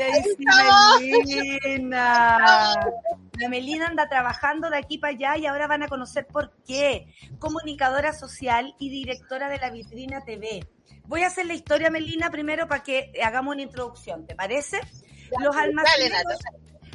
¡Ay, 0.02 0.22
sí, 0.22 1.12
Melina! 1.64 2.74
La 3.38 3.48
Melina 3.48 3.86
anda 3.86 4.08
trabajando 4.08 4.70
de 4.70 4.76
aquí 4.76 4.98
para 4.98 5.14
allá 5.14 5.36
y 5.36 5.46
ahora 5.46 5.66
van 5.66 5.82
a 5.82 5.88
conocer 5.88 6.26
por 6.26 6.52
qué. 6.66 7.06
Comunicadora 7.38 8.12
social 8.12 8.74
y 8.78 8.90
directora 8.90 9.48
de 9.48 9.58
la 9.58 9.70
Vitrina 9.70 10.22
TV. 10.24 10.64
Voy 11.06 11.22
a 11.22 11.28
hacer 11.28 11.46
la 11.46 11.54
historia, 11.54 11.90
Melina, 11.90 12.30
primero 12.30 12.68
para 12.68 12.82
que 12.82 13.12
hagamos 13.24 13.54
una 13.54 13.62
introducción, 13.62 14.26
¿te 14.26 14.34
parece? 14.34 14.80
Los 15.40 15.56
almacenes, 15.56 16.12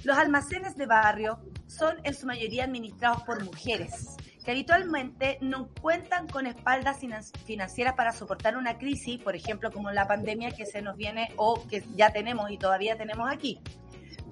los 0.03 0.17
almacenes 0.17 0.77
de 0.77 0.85
barrio 0.85 1.39
son 1.65 1.97
en 2.03 2.13
su 2.13 2.25
mayoría 2.25 2.63
administrados 2.63 3.23
por 3.23 3.43
mujeres 3.43 4.15
que 4.47 4.51
habitualmente 4.51 5.37
no 5.41 5.67
cuentan 5.81 6.25
con 6.29 6.47
espaldas 6.47 6.99
financieras 7.43 7.95
para 7.95 8.13
soportar 8.13 8.55
una 8.55 8.77
crisis, 8.77 9.19
por 9.21 9.35
ejemplo, 9.35 9.73
como 9.73 9.91
la 9.91 10.07
pandemia 10.07 10.51
que 10.51 10.65
se 10.65 10.81
nos 10.81 10.95
viene 10.95 11.33
o 11.35 11.67
que 11.67 11.83
ya 11.97 12.13
tenemos 12.13 12.49
y 12.49 12.57
todavía 12.57 12.97
tenemos 12.97 13.29
aquí 13.29 13.59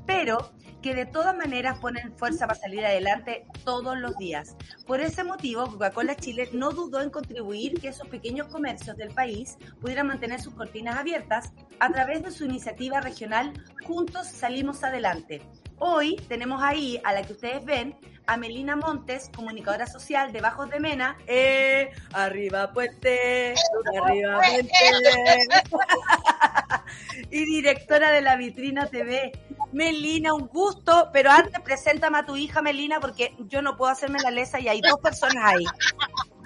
pero 0.06 0.52
que 0.82 0.94
de 0.94 1.06
todas 1.06 1.36
maneras 1.36 1.80
ponen 1.80 2.16
fuerza 2.16 2.48
para 2.48 2.60
salir 2.60 2.86
adelante 2.86 3.46
todos 3.64 3.98
los 3.98 4.16
días. 4.18 4.56
Por 4.86 5.02
ese 5.02 5.24
motivo, 5.24 5.66
Coca-Cola 5.66 6.16
Chile 6.16 6.48
no 6.54 6.72
dudó 6.72 7.02
en 7.02 7.10
contribuir 7.10 7.82
que 7.82 7.88
esos 7.88 8.08
pequeños 8.08 8.48
comercios 8.48 8.96
del 8.96 9.12
país 9.12 9.58
pudieran 9.82 10.08
mantener 10.08 10.40
sus 10.40 10.54
cortinas 10.54 10.98
abiertas 10.98 11.52
a 11.80 11.92
través 11.92 12.22
de 12.22 12.30
su 12.30 12.46
iniciativa 12.46 13.02
regional 13.02 13.52
Juntos 13.84 14.28
Salimos 14.28 14.84
Adelante. 14.84 15.42
Hoy 15.78 16.16
tenemos 16.28 16.64
ahí 16.64 17.00
a 17.04 17.14
la 17.14 17.24
que 17.24 17.34
ustedes 17.34 17.66
ven, 17.66 17.96
a 18.28 18.38
Melina 18.38 18.76
Montes, 18.76 19.30
comunicadora 19.36 19.88
social 19.88 20.32
de 20.32 20.42
Bajos 20.42 20.70
de 20.70 20.80
Mena. 20.80 21.18
Eh, 21.28 21.92
arriba 22.14 22.72
puente, 22.72 23.54
arriba 24.02 24.42
puente. 24.42 24.72
y 27.30 27.46
directora 27.46 28.12
de 28.12 28.22
la 28.22 28.38
Vitrina 28.38 28.88
TV. 28.88 29.34
Melina, 29.74 30.34
un 30.34 30.48
gusto, 30.48 31.10
pero 31.12 31.30
antes 31.30 31.60
preséntame 31.60 32.20
a 32.20 32.26
tu 32.26 32.38
hija 32.38 32.62
Melina 32.62 33.02
porque 33.02 33.36
yo 33.40 33.62
no 33.62 33.76
puedo 33.76 33.92
hacerme 33.92 34.20
la 34.22 34.32
lesa 34.32 34.60
y 34.60 34.70
hay 34.70 34.82
dos 34.82 35.00
personas 35.02 35.44
ahí. 35.44 35.66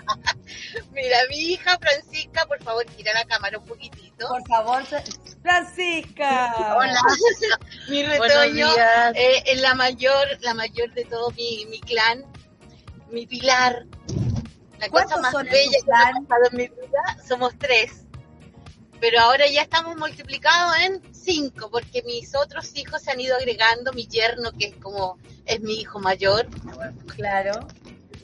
Mira, 0.91 1.17
mi 1.29 1.37
hija 1.37 1.77
Francisca, 1.79 2.45
por 2.45 2.61
favor, 2.63 2.85
gira 2.91 3.13
la 3.13 3.25
cámara 3.25 3.57
un 3.57 3.65
poquitito. 3.65 4.27
Por 4.27 4.47
favor, 4.47 4.83
Francisca. 5.41 6.75
Hola. 6.77 7.01
mi 7.89 8.03
retoño 8.03 8.67
eh, 9.15 9.43
es 9.45 9.61
la 9.61 9.75
mayor, 9.75 10.27
la 10.41 10.53
mayor 10.53 10.93
de 10.93 11.05
todo 11.05 11.31
mi, 11.31 11.65
mi 11.69 11.79
clan, 11.79 12.25
mi 13.11 13.25
pilar. 13.25 13.85
La 14.79 14.89
cosa 14.89 15.17
más 15.17 15.33
bella 15.33 15.77
que 15.85 15.91
ha 15.91 16.11
pasado 16.13 16.49
en 16.51 16.57
mi 16.57 16.67
vida, 16.67 17.17
somos 17.27 17.57
tres 17.57 18.05
pero 18.99 19.19
ahora 19.19 19.47
ya 19.47 19.61
estamos 19.61 19.95
multiplicados 19.97 20.75
en 20.81 21.01
cinco, 21.13 21.69
porque 21.71 22.03
mis 22.03 22.35
otros 22.35 22.75
hijos 22.75 23.01
se 23.01 23.11
han 23.11 23.19
ido 23.19 23.35
agregando, 23.35 23.93
mi 23.93 24.07
yerno, 24.07 24.51
que 24.51 24.67
es 24.67 24.75
como, 24.77 25.17
es 25.45 25.61
mi 25.61 25.75
hijo 25.75 25.99
mayor. 25.99 26.47
Claro. 27.15 27.67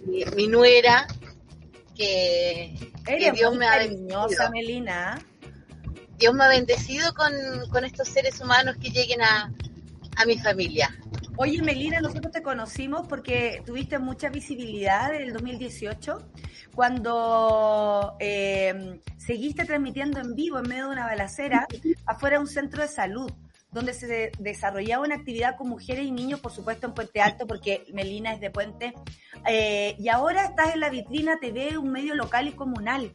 Mi, 0.05 0.47
nuera, 0.47 1.07
que, 1.95 2.91
Dios 3.33 3.55
me 3.55 3.67
ha 3.67 3.77
bendecido. 3.77 4.51
Melina. 4.51 5.19
Dios 6.17 6.33
me 6.33 6.45
ha 6.45 6.47
bendecido 6.47 7.13
con, 7.13 7.33
con 7.71 7.83
estos 7.83 8.07
seres 8.07 8.39
humanos 8.39 8.75
que 8.81 8.89
lleguen 8.89 9.21
a, 9.21 9.51
a 10.15 10.25
mi 10.25 10.37
familia. 10.37 10.95
Oye, 11.37 11.61
Melina, 11.61 11.99
nosotros 11.99 12.31
te 12.31 12.41
conocimos 12.41 13.07
porque 13.07 13.61
tuviste 13.65 13.99
mucha 13.99 14.29
visibilidad 14.29 15.13
en 15.13 15.23
el 15.23 15.33
2018 15.33 16.19
cuando 16.73 18.15
eh, 18.19 19.01
seguiste 19.17 19.65
transmitiendo 19.65 20.19
en 20.19 20.35
vivo 20.35 20.59
en 20.59 20.69
medio 20.69 20.85
de 20.85 20.91
una 20.91 21.05
balacera 21.05 21.67
afuera 22.05 22.37
de 22.37 22.41
un 22.41 22.47
centro 22.47 22.81
de 22.81 22.87
salud 22.87 23.31
donde 23.75 23.93
se 23.93 24.31
desarrollaba 24.39 25.03
una 25.03 25.15
actividad 25.15 25.57
con 25.57 25.67
mujeres 25.67 26.05
y 26.05 26.11
niños, 26.11 26.39
por 26.39 26.53
supuesto 26.53 26.87
en 26.87 26.93
Puente 26.93 27.19
Alto, 27.19 27.45
porque 27.45 27.83
Melina 27.91 28.31
es 28.31 28.39
de 28.39 28.49
Puente, 28.49 28.93
eh, 29.45 29.97
y 29.99 30.07
ahora 30.07 30.45
estás 30.45 30.73
en 30.73 30.79
la 30.79 30.89
vitrina 30.89 31.39
TV, 31.41 31.77
un 31.77 31.91
medio 31.91 32.15
local 32.15 32.47
y 32.47 32.53
comunal. 32.53 33.11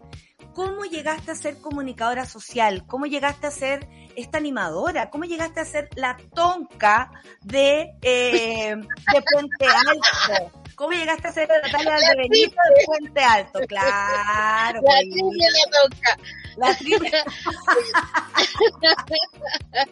¿Cómo 0.52 0.84
llegaste 0.84 1.30
a 1.30 1.34
ser 1.34 1.62
comunicadora 1.62 2.26
social? 2.26 2.84
¿Cómo 2.86 3.06
llegaste 3.06 3.46
a 3.46 3.50
ser 3.50 3.88
esta 4.16 4.36
animadora? 4.36 5.08
¿Cómo 5.08 5.24
llegaste 5.24 5.60
a 5.60 5.64
ser 5.64 5.88
la 5.96 6.18
tonca 6.34 7.10
de, 7.40 7.94
eh, 8.02 8.76
de 8.76 9.22
Puente 9.32 9.64
Alto? 9.64 10.60
¿Cómo 10.74 10.92
llegaste 10.92 11.28
a 11.28 11.32
ser 11.32 11.48
Natalia 11.48 11.94
de 11.94 12.16
Benito 12.16 12.56
de 12.76 12.84
Puente 12.84 13.20
Alto? 13.22 13.60
Claro. 13.66 14.80
La 14.82 14.98
trivia 14.98 15.48
la 15.56 15.64
tonca. 15.80 16.18
La 16.56 16.76
trivia. 16.76 17.24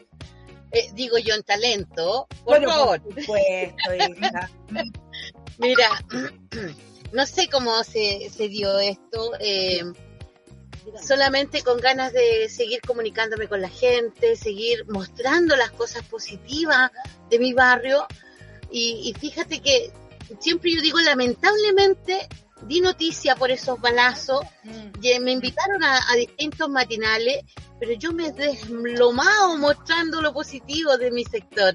eh, 0.72 0.90
digo 0.94 1.18
yo 1.18 1.34
en 1.34 1.42
talento, 1.42 2.26
por 2.44 2.62
favor. 2.64 3.00
Por 3.02 3.20
supuesto, 3.20 3.94
hija. 3.94 4.50
Mira, 5.58 6.04
no 7.12 7.26
sé 7.26 7.48
cómo 7.48 7.82
se, 7.84 8.30
se 8.30 8.48
dio 8.48 8.78
esto. 8.78 9.32
Eh, 9.40 9.82
solamente 11.02 11.62
con 11.62 11.78
ganas 11.80 12.12
de 12.12 12.48
seguir 12.48 12.80
comunicándome 12.80 13.48
con 13.48 13.60
la 13.60 13.68
gente, 13.68 14.36
seguir 14.36 14.86
mostrando 14.88 15.56
las 15.56 15.70
cosas 15.70 16.02
positivas 16.04 16.90
de 17.30 17.38
mi 17.38 17.52
barrio. 17.52 18.06
Y, 18.70 19.14
fíjate 19.18 19.60
que 19.60 19.90
siempre 20.40 20.72
yo 20.74 20.82
digo, 20.82 21.00
lamentablemente, 21.00 22.28
di 22.62 22.80
noticia 22.80 23.36
por 23.36 23.50
esos 23.50 23.80
balazos, 23.80 24.44
mm. 24.64 25.22
me 25.22 25.32
invitaron 25.32 25.82
a, 25.82 26.14
distintos 26.16 26.68
matinales, 26.68 27.44
pero 27.78 27.92
yo 27.92 28.12
me 28.12 28.32
deslomado 28.32 29.56
mostrando 29.58 30.20
lo 30.20 30.32
positivo 30.32 30.96
de 30.96 31.10
mi 31.10 31.24
sector. 31.24 31.74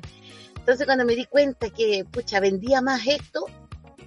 Entonces 0.57 0.85
cuando 0.85 1.05
me 1.05 1.15
di 1.15 1.25
cuenta 1.25 1.69
que, 1.69 2.05
pucha, 2.09 2.39
vendía 2.39 2.81
más 2.81 3.05
esto, 3.07 3.45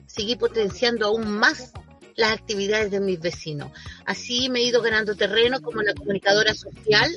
seguí 0.07 0.37
potenciando 0.37 1.07
aún 1.07 1.31
más 1.31 1.73
las 2.17 2.33
actividades 2.33 2.91
de 2.91 3.01
mis 3.01 3.21
vecinos. 3.21 3.71
Así 4.07 4.49
me 4.49 4.61
he 4.61 4.63
ido 4.63 4.81
ganando 4.81 5.15
terreno 5.15 5.61
como 5.61 5.83
la 5.83 5.95
comunicadora 5.95 6.55
social, 6.55 7.11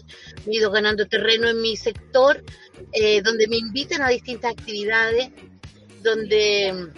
me 0.46 0.54
he 0.54 0.58
ido 0.58 0.72
ganando 0.72 1.08
terreno 1.08 1.48
en 1.48 1.62
mi 1.62 1.78
sector, 1.78 2.44
eh, 2.92 3.22
donde 3.22 3.48
me 3.48 3.58
invitan 3.58 4.02
a 4.02 4.10
distintas 4.10 4.52
actividades, 4.52 5.30
donde 6.02 6.92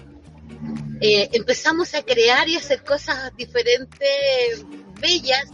eh, 1.02 1.30
empezamos 1.34 1.94
a 1.94 2.04
crear 2.04 2.48
y 2.48 2.58
hacer 2.58 2.84
cosas 2.84 3.36
diferentes, 3.36 4.66
bellas, 5.00 5.46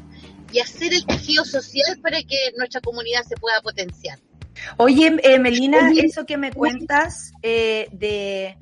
y 0.51 0.59
hacer 0.59 0.93
el 0.93 1.05
tejido 1.05 1.43
social 1.43 1.99
para 2.01 2.21
que 2.21 2.53
nuestra 2.57 2.79
comunidad 2.81 3.23
se 3.23 3.35
pueda 3.35 3.61
potenciar. 3.61 4.19
Oye, 4.77 5.17
eh, 5.23 5.39
Melina, 5.39 5.91
eso 5.97 6.25
que 6.25 6.37
me 6.37 6.51
cuentas 6.51 7.31
de 7.41 8.57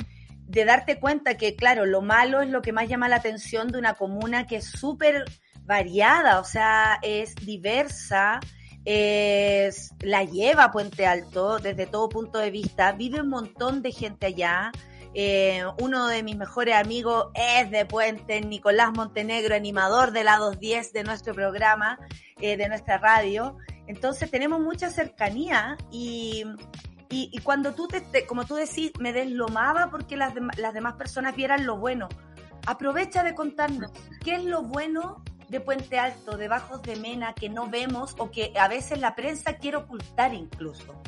de 0.48 0.66
darte 0.66 1.00
cuenta 1.00 1.38
que, 1.38 1.56
claro, 1.56 1.86
lo 1.86 2.02
malo 2.02 2.42
es 2.42 2.50
lo 2.50 2.62
que 2.62 2.72
más 2.72 2.88
llama 2.88 3.10
la 3.10 3.18
atención 3.18 3.70
de 3.70 3.80
una 3.80 3.96
comuna 3.96 4.46
que 4.48 4.58
es 4.58 4.66
súper 4.66 5.26
variada, 5.64 6.40
o 6.40 6.44
sea, 6.44 7.00
es 7.02 7.36
diversa, 7.36 8.40
es, 8.86 9.92
la 10.00 10.24
lleva 10.24 10.72
Puente 10.72 11.08
Alto 11.08 11.58
desde 11.58 11.88
todo 11.88 12.10
punto 12.10 12.38
de 12.38 12.52
vista, 12.52 12.92
vive 12.92 13.22
un 13.22 13.30
montón 13.30 13.82
de 13.82 13.92
gente 13.92 14.28
allá. 14.28 14.72
Eh, 15.18 15.64
uno 15.80 16.08
de 16.08 16.24
mis 16.24 16.36
mejores 16.36 16.76
amigos 16.76 17.28
es 17.36 17.72
de 17.72 17.86
Puente, 17.86 18.42
Nicolás 18.42 18.92
Montenegro, 18.94 19.56
animador 19.56 20.12
de 20.12 20.26
la 20.26 20.38
210 20.38 20.92
de 20.92 21.04
nuestro 21.06 21.34
programa, 21.34 21.98
eh, 22.42 22.58
de 22.58 22.68
nuestra 22.68 22.98
radio. 22.98 23.58
Entonces 23.88 24.30
tenemos 24.30 24.60
mucha 24.60 24.90
cercanía 24.90 25.78
y, 25.90 26.44
y, 27.10 27.38
cuando 27.44 27.74
tú, 27.74 27.88
te, 27.88 28.26
como 28.26 28.46
tú 28.46 28.56
decís, 28.56 28.92
me 29.00 29.14
deslomaba 29.14 29.90
porque 29.90 30.18
las, 30.18 30.34
las 30.58 30.74
demás 30.74 30.96
personas 30.96 31.34
vieran 31.34 31.66
lo 31.66 31.78
bueno. 31.78 32.10
Aprovecha 32.68 33.24
de 33.24 33.36
contarnos 33.36 33.92
qué 34.22 34.36
es 34.36 34.44
lo 34.44 34.64
bueno 34.64 35.24
de 35.48 35.62
Puente 35.62 35.98
Alto, 35.98 36.36
de 36.36 36.50
Bajos 36.50 36.82
de 36.82 36.98
Mena, 36.98 37.34
que 37.34 37.48
no 37.48 37.70
vemos 37.70 38.16
o 38.18 38.32
que 38.32 38.52
a 38.60 38.68
veces 38.68 39.00
la 39.00 39.16
prensa 39.16 39.54
quiere 39.54 39.78
ocultar 39.78 40.34
incluso? 40.34 41.02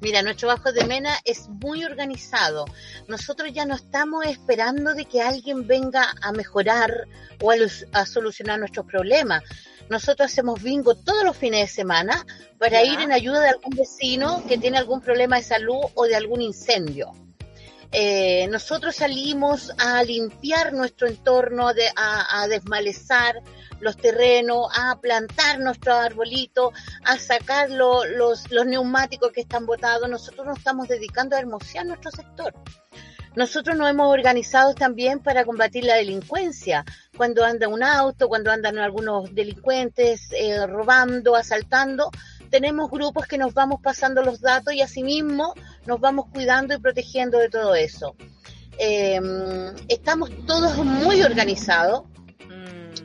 Mira, 0.00 0.22
nuestro 0.22 0.48
Bajo 0.48 0.72
de 0.72 0.84
Mena 0.84 1.18
es 1.24 1.48
muy 1.48 1.84
organizado. 1.84 2.66
Nosotros 3.08 3.52
ya 3.52 3.64
no 3.64 3.74
estamos 3.74 4.26
esperando 4.26 4.94
de 4.94 5.04
que 5.04 5.22
alguien 5.22 5.66
venga 5.66 6.14
a 6.22 6.30
mejorar 6.30 7.08
o 7.42 7.50
a, 7.50 8.06
solucionar 8.06 8.60
nuestros 8.60 8.86
problemas. 8.86 9.42
Nosotros 9.90 10.30
hacemos 10.30 10.62
bingo 10.62 10.94
todos 10.94 11.24
los 11.24 11.36
fines 11.36 11.62
de 11.62 11.74
semana 11.74 12.24
para 12.58 12.84
ir 12.84 13.00
en 13.00 13.10
ayuda 13.10 13.40
de 13.40 13.48
algún 13.48 13.74
vecino 13.74 14.44
que 14.46 14.58
tiene 14.58 14.78
algún 14.78 15.00
problema 15.00 15.36
de 15.36 15.42
salud 15.42 15.80
o 15.94 16.04
de 16.04 16.14
algún 16.14 16.42
incendio. 16.42 17.12
Eh, 17.90 18.46
nosotros 18.48 18.96
salimos 18.96 19.72
a 19.78 20.02
limpiar 20.04 20.74
nuestro 20.74 21.08
entorno, 21.08 21.68
a, 21.96 22.46
desmalezar 22.48 23.40
los 23.80 23.96
terrenos, 23.96 24.68
a 24.76 24.98
plantar 25.00 25.60
nuestro 25.60 25.94
arbolito, 25.94 26.72
a 27.04 27.18
sacar 27.18 27.70
los, 27.70 28.06
los 28.50 28.66
neumáticos 28.66 29.32
que 29.32 29.42
están 29.42 29.66
botados. 29.66 30.08
Nosotros 30.08 30.46
nos 30.46 30.58
estamos 30.58 30.88
dedicando 30.88 31.36
a 31.36 31.40
hermosear 31.40 31.86
nuestro 31.86 32.10
sector. 32.10 32.54
Nosotros 33.36 33.76
nos 33.76 33.88
hemos 33.88 34.12
organizado 34.12 34.74
también 34.74 35.20
para 35.20 35.44
combatir 35.44 35.84
la 35.84 35.94
delincuencia. 35.94 36.84
Cuando 37.16 37.44
anda 37.44 37.68
un 37.68 37.82
auto, 37.82 38.28
cuando 38.28 38.50
andan 38.50 38.78
algunos 38.78 39.32
delincuentes 39.32 40.28
eh, 40.32 40.66
robando, 40.66 41.36
asaltando, 41.36 42.10
tenemos 42.50 42.90
grupos 42.90 43.26
que 43.26 43.38
nos 43.38 43.54
vamos 43.54 43.80
pasando 43.80 44.22
los 44.22 44.40
datos 44.40 44.74
y 44.74 44.80
asimismo 44.80 45.54
nos 45.86 46.00
vamos 46.00 46.26
cuidando 46.32 46.74
y 46.74 46.78
protegiendo 46.78 47.38
de 47.38 47.48
todo 47.48 47.74
eso. 47.74 48.16
Em, 48.78 49.74
estamos 49.88 50.30
todos 50.46 50.76
muy 50.76 51.22
organizados 51.22 52.04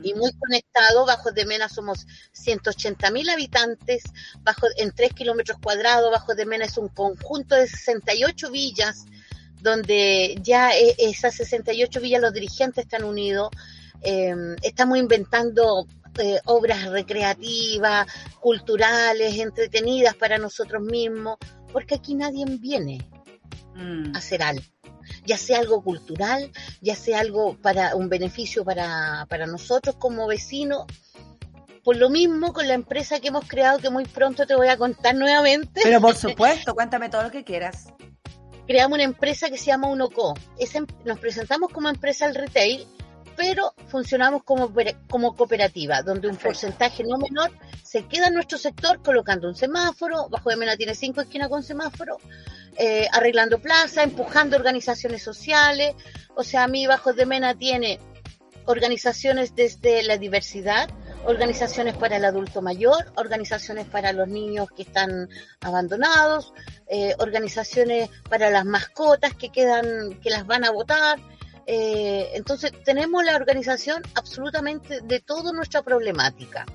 y 0.02 0.14
muy 0.14 0.32
conectados. 0.34 1.06
Bajo 1.06 1.32
de 1.32 1.46
Mena 1.46 1.70
somos 1.70 2.08
180 2.32 3.12
mil 3.12 3.30
habitantes, 3.30 4.04
bajo, 4.42 4.68
en 4.78 4.92
3 4.92 5.14
kilómetros 5.14 5.58
cuadrados. 5.62 6.12
Bajo 6.12 6.36
de 6.36 6.46
Mena 6.46 6.66
es 6.66 6.78
un 6.78 6.90
conjunto 6.90 7.56
de 7.56 7.68
68 7.68 8.52
villas, 8.52 9.06
donde 9.62 10.36
ya 10.42 10.72
e, 10.72 10.96
esas 10.98 11.36
68 11.36 12.00
villas 12.02 12.22
los 12.22 12.34
dirigentes 12.34 12.86
están 12.86 13.04
unidos. 13.04 13.50
Em, 14.02 14.56
estamos 14.62 14.98
inventando 14.98 15.88
eh, 16.20 16.40
obras 16.46 16.86
recreativas, 16.90 18.08
culturales, 18.40 19.38
entretenidas 19.38 20.16
para 20.16 20.38
nosotros 20.38 20.82
mismos, 20.84 21.38
porque 21.72 21.96
aquí 21.96 22.16
nadie 22.16 22.46
viene 22.46 23.08
mm. 23.76 24.16
a 24.16 24.18
hacer 24.18 24.44
algo 24.44 24.73
ya 25.26 25.38
sea 25.38 25.60
algo 25.60 25.84
cultural, 25.84 26.52
ya 26.82 26.96
sea 26.96 27.20
algo 27.20 27.58
para 27.62 27.96
un 27.96 28.10
beneficio 28.10 28.64
para, 28.64 29.26
para 29.30 29.46
nosotros 29.46 29.96
como 29.98 30.28
vecinos. 30.28 30.86
Por 31.84 31.98
lo 31.98 32.10
mismo 32.10 32.54
con 32.54 32.68
la 32.68 32.76
empresa 32.76 33.20
que 33.20 33.28
hemos 33.28 33.46
creado, 33.46 33.80
que 33.80 33.90
muy 33.90 34.06
pronto 34.06 34.46
te 34.48 34.56
voy 34.56 34.70
a 34.70 34.78
contar 34.78 35.16
nuevamente. 35.16 35.82
Pero 35.84 36.00
por 36.00 36.16
supuesto, 36.18 36.74
cuéntame 36.74 37.10
todo 37.10 37.24
lo 37.24 37.32
que 37.32 37.44
quieras. 37.44 37.88
Creamos 38.66 38.96
una 38.96 39.04
empresa 39.04 39.50
que 39.50 39.58
se 39.58 39.66
llama 39.66 39.90
Unoco. 39.90 40.34
Em, 40.58 40.88
nos 41.04 41.20
presentamos 41.20 41.72
como 41.72 41.90
empresa 41.90 42.26
al 42.26 42.36
retail 42.36 42.88
pero 43.36 43.74
funcionamos 43.88 44.44
como, 44.44 44.72
como 45.10 45.36
cooperativa, 45.36 46.02
donde 46.02 46.28
un 46.28 46.38
porcentaje 46.38 47.04
no 47.04 47.18
menor 47.18 47.52
se 47.84 48.06
queda 48.08 48.28
en 48.28 48.34
nuestro 48.34 48.58
sector 48.58 49.02
colocando 49.02 49.48
un 49.48 49.56
semáforo, 49.56 50.30
Bajo 50.30 50.50
de 50.50 50.56
Mena 50.56 50.78
tiene 50.78 50.96
cinco 50.96 51.22
esquinas 51.22 51.50
con 51.50 51.64
semáforo, 51.64 52.18
eh, 52.78 53.08
arreglando 53.12 53.60
plaza, 53.60 54.04
empujando 54.04 54.56
organizaciones 54.56 55.22
sociales, 55.22 55.96
o 56.36 56.44
sea, 56.44 56.64
a 56.64 56.68
mí 56.68 56.88
Bajo 56.88 57.14
de 57.14 57.26
Mena 57.26 57.54
tiene 57.56 58.00
organizaciones 58.66 59.56
desde 59.56 60.04
la 60.04 60.18
diversidad, 60.18 60.90
organizaciones 61.26 61.96
para 61.96 62.18
el 62.18 62.26
adulto 62.26 62.62
mayor, 62.62 63.12
organizaciones 63.16 63.86
para 63.86 64.14
los 64.14 64.28
niños 64.28 64.68
que 64.76 64.84
están 64.84 65.30
abandonados, 65.62 66.54
eh, 66.88 67.16
organizaciones 67.20 68.10
para 68.30 68.50
las 68.50 68.66
mascotas 68.66 69.34
que 69.34 69.50
quedan, 69.50 70.20
que 70.22 70.30
las 70.30 70.46
van 70.46 70.66
a 70.66 70.72
votar, 70.72 71.20
eh, 71.66 72.32
entonces, 72.34 72.72
tenemos 72.84 73.24
la 73.24 73.36
organización 73.36 74.02
absolutamente 74.16 75.02
de 75.02 75.20
toda 75.20 75.52
nuestra 75.54 75.82
problemática. 75.82 76.66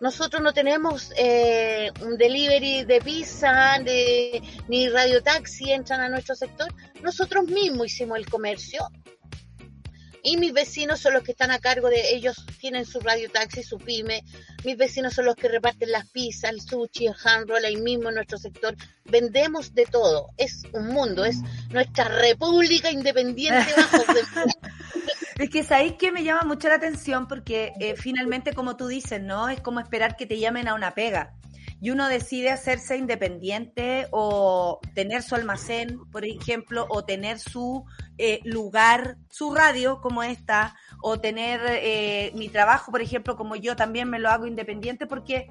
Nosotros 0.00 0.42
no 0.42 0.52
tenemos 0.52 1.12
eh, 1.16 1.90
un 2.02 2.16
delivery 2.16 2.84
de 2.84 3.00
pizza 3.00 3.78
de, 3.84 4.40
ni 4.68 4.88
radiotaxi 4.88 5.72
entran 5.72 6.00
a 6.00 6.08
nuestro 6.08 6.36
sector. 6.36 6.72
Nosotros 7.02 7.46
mismos 7.46 7.88
hicimos 7.88 8.18
el 8.18 8.30
comercio 8.30 8.88
y 10.28 10.36
mis 10.36 10.52
vecinos 10.52 11.00
son 11.00 11.14
los 11.14 11.22
que 11.22 11.30
están 11.30 11.50
a 11.50 11.58
cargo 11.58 11.88
de 11.88 12.14
ellos, 12.14 12.44
tienen 12.60 12.84
su 12.84 13.00
radio 13.00 13.30
taxi, 13.30 13.62
su 13.62 13.78
pyme, 13.78 14.22
mis 14.62 14.76
vecinos 14.76 15.14
son 15.14 15.24
los 15.24 15.34
que 15.34 15.48
reparten 15.48 15.90
las 15.90 16.06
pizzas, 16.10 16.50
el 16.50 16.60
sushi, 16.60 17.06
el 17.06 17.14
hand 17.24 17.48
roll, 17.48 17.64
ahí 17.64 17.76
mismo 17.76 18.10
en 18.10 18.16
nuestro 18.16 18.36
sector, 18.36 18.76
vendemos 19.06 19.74
de 19.74 19.86
todo, 19.86 20.26
es 20.36 20.64
un 20.74 20.88
mundo, 20.88 21.24
es 21.24 21.38
nuestra 21.70 22.04
república 22.08 22.90
independiente 22.90 23.72
bajo 23.74 24.12
de... 24.12 24.20
Es 25.38 25.50
que 25.50 25.62
sabéis 25.62 25.92
que 25.92 26.10
me 26.10 26.24
llama 26.24 26.42
mucho 26.42 26.66
la 26.66 26.74
atención 26.74 27.28
porque 27.28 27.72
eh, 27.78 27.94
finalmente, 27.96 28.54
como 28.54 28.76
tú 28.76 28.88
dices, 28.88 29.22
¿no? 29.22 29.48
Es 29.48 29.60
como 29.60 29.78
esperar 29.78 30.16
que 30.16 30.26
te 30.26 30.40
llamen 30.40 30.66
a 30.66 30.74
una 30.74 30.94
pega 30.94 31.32
y 31.80 31.90
uno 31.90 32.08
decide 32.08 32.50
hacerse 32.50 32.96
independiente 32.96 34.08
o 34.10 34.80
tener 34.94 35.22
su 35.22 35.36
almacén, 35.36 36.00
por 36.10 36.24
ejemplo, 36.24 36.86
o 36.88 37.04
tener 37.04 37.38
su 37.38 37.84
eh, 38.16 38.40
lugar, 38.44 39.16
su 39.30 39.54
radio 39.54 40.00
como 40.00 40.22
esta, 40.24 40.76
o 41.02 41.20
tener 41.20 41.60
eh, 41.66 42.32
mi 42.34 42.48
trabajo, 42.48 42.90
por 42.90 43.00
ejemplo, 43.00 43.36
como 43.36 43.54
yo 43.54 43.76
también 43.76 44.10
me 44.10 44.18
lo 44.18 44.28
hago 44.28 44.46
independiente, 44.46 45.06
porque, 45.06 45.46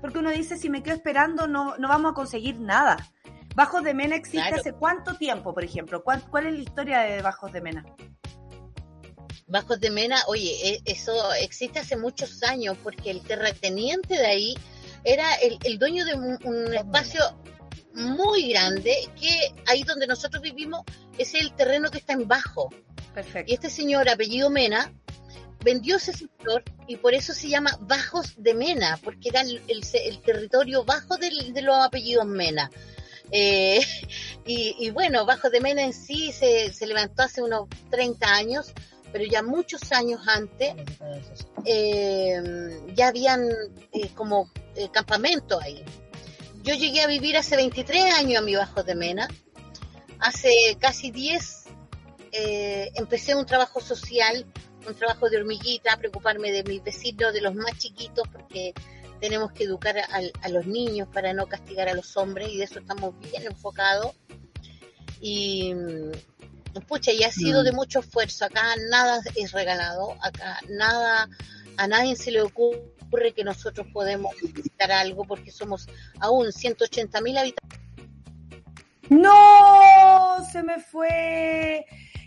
porque 0.00 0.18
uno 0.18 0.30
dice, 0.30 0.58
si 0.58 0.68
me 0.68 0.82
quedo 0.82 0.96
esperando, 0.96 1.46
no, 1.46 1.76
no 1.78 1.88
vamos 1.88 2.12
a 2.12 2.14
conseguir 2.14 2.60
nada. 2.60 2.96
Bajos 3.54 3.82
de 3.82 3.94
Mena 3.94 4.16
existe 4.16 4.54
hace 4.54 4.72
cuánto 4.72 5.14
tiempo, 5.14 5.54
por 5.54 5.64
ejemplo? 5.64 6.02
¿Cuál, 6.02 6.22
¿Cuál 6.30 6.46
es 6.46 6.54
la 6.54 6.60
historia 6.60 7.00
de 7.00 7.22
Bajos 7.22 7.52
de 7.52 7.60
Mena? 7.60 7.84
Bajos 9.46 9.80
de 9.80 9.90
Mena, 9.90 10.16
oye, 10.28 10.50
e, 10.62 10.82
eso 10.84 11.12
existe 11.34 11.78
hace 11.78 11.96
muchos 11.96 12.42
años 12.42 12.76
porque 12.82 13.10
el 13.10 13.22
terrateniente 13.22 14.14
de 14.14 14.26
ahí 14.26 14.54
era 15.04 15.34
el, 15.34 15.58
el 15.64 15.78
dueño 15.78 16.04
de 16.04 16.14
un, 16.14 16.74
espacio 16.74 17.20
muy 17.94 18.50
grande 18.50 18.96
que 19.20 19.52
ahí 19.66 19.82
donde 19.82 20.06
nosotros 20.06 20.42
vivimos 20.42 20.82
es 21.18 21.34
el 21.34 21.52
terreno 21.54 21.90
que 21.90 21.98
está 21.98 22.14
en 22.14 22.26
bajo. 22.26 22.70
Perfecto. 23.14 23.50
Y 23.50 23.54
este 23.54 23.68
señor, 23.68 24.08
apellido 24.08 24.48
Mena, 24.48 24.92
vendió 25.62 25.96
ese 25.96 26.12
sector 26.12 26.64
y 26.86 26.96
por 26.96 27.14
eso 27.14 27.34
se 27.34 27.48
llama 27.48 27.76
Bajos 27.82 28.34
de 28.36 28.54
Mena, 28.54 28.98
porque 29.04 29.28
era 29.28 29.42
el, 29.42 29.60
el, 29.68 30.20
territorio 30.22 30.84
bajo 30.84 31.18
del, 31.18 31.52
de 31.52 31.62
los 31.62 31.76
apellidos 31.76 32.26
Mena. 32.26 32.70
Eh, 33.30 33.80
y, 34.46 34.76
y, 34.78 34.90
bueno, 34.90 35.26
Bajos 35.26 35.50
de 35.50 35.60
Mena 35.60 35.82
en 35.82 35.92
sí 35.92 36.32
se, 36.32 36.72
se 36.72 36.86
levantó 36.86 37.24
hace 37.24 37.42
unos 37.42 37.68
30 37.90 38.34
años 38.34 38.72
pero 39.12 39.24
ya 39.24 39.42
muchos 39.42 39.92
años 39.92 40.20
antes 40.26 40.74
eh, 41.66 42.80
ya 42.94 43.08
habían 43.08 43.46
eh, 43.92 44.08
como 44.14 44.50
eh, 44.76 44.88
campamento 44.90 45.60
ahí. 45.60 45.84
Yo 46.62 46.74
llegué 46.74 47.00
a 47.02 47.06
vivir 47.06 47.36
hace 47.36 47.56
23 47.56 48.14
años 48.14 48.38
a 48.38 48.44
mi 48.44 48.54
Bajo 48.54 48.82
de 48.82 48.94
Mena. 48.94 49.28
Hace 50.20 50.76
casi 50.78 51.10
10 51.10 51.58
empecé 52.94 53.34
un 53.34 53.44
trabajo 53.44 53.80
social, 53.80 54.46
un 54.86 54.94
trabajo 54.94 55.28
de 55.28 55.38
hormiguita, 55.38 55.96
preocuparme 55.96 56.50
de 56.52 56.62
mis 56.64 56.82
vecinos, 56.82 57.32
de 57.32 57.40
los 57.40 57.54
más 57.54 57.76
chiquitos, 57.78 58.26
porque 58.32 58.72
tenemos 59.20 59.52
que 59.52 59.64
educar 59.64 59.98
a, 59.98 60.06
a 60.42 60.48
los 60.48 60.66
niños 60.66 61.08
para 61.12 61.32
no 61.32 61.46
castigar 61.46 61.88
a 61.88 61.94
los 61.94 62.16
hombres 62.16 62.48
y 62.50 62.58
de 62.58 62.64
eso 62.64 62.80
estamos 62.80 63.18
bien 63.20 63.44
enfocados. 63.44 64.12
Y, 65.20 65.72
pucha, 66.88 67.12
y 67.12 67.22
ha 67.22 67.30
sido 67.30 67.62
de 67.62 67.70
mm. 67.70 67.76
mucho 67.76 68.00
esfuerzo. 68.00 68.44
Acá 68.44 68.74
nada 68.90 69.20
es 69.36 69.52
regalado, 69.52 70.16
acá 70.20 70.58
nada, 70.68 71.28
a 71.76 71.86
nadie 71.86 72.16
se 72.16 72.32
le 72.32 72.42
ocurre 72.42 72.82
que 73.34 73.44
nosotros 73.44 73.86
podemos 73.92 74.34
visitar 74.40 74.90
algo 74.90 75.24
porque 75.24 75.50
somos 75.50 75.86
aún 76.20 76.52
180 76.52 77.20
mil 77.20 77.36
habitantes. 77.38 77.80
No, 79.10 80.36
se 80.50 80.62
me 80.62 80.80
fue. 80.80 81.84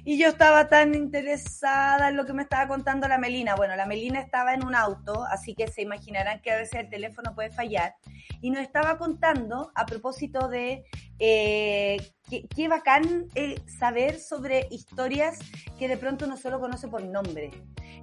Y 0.08 0.20
yo 0.20 0.28
estaba 0.28 0.68
tan 0.68 0.94
interesada 0.94 2.10
en 2.10 2.16
lo 2.16 2.28
que 2.28 2.34
me 2.34 2.44
estaba 2.44 2.68
contando 2.68 3.08
la 3.08 3.18
Melina. 3.18 3.56
Bueno, 3.56 3.76
la 3.76 3.88
Melina 3.88 4.20
estaba 4.20 4.54
en 4.54 4.64
un 4.64 4.76
auto, 4.76 5.26
así 5.26 5.56
que 5.56 5.68
se 5.68 5.82
imaginarán 5.82 6.44
que 6.44 6.52
a 6.52 6.58
veces 6.58 6.82
el 6.82 6.90
teléfono 6.92 7.34
puede 7.34 7.50
fallar. 7.50 7.96
Y 8.40 8.52
nos 8.52 8.62
estaba 8.62 9.00
contando 9.00 9.72
a 9.74 9.88
propósito 9.88 10.48
de 10.48 10.86
eh, 11.18 11.98
qué, 12.30 12.68
bacán 12.68 13.26
eh, 13.34 13.60
saber 13.66 14.20
sobre 14.20 14.68
historias 14.70 15.40
que 15.80 15.88
de 15.88 15.98
pronto 15.98 16.28
no 16.28 16.38
solo 16.38 16.60
conoce 16.60 16.88
por 16.88 17.04
nombre. 17.04 17.50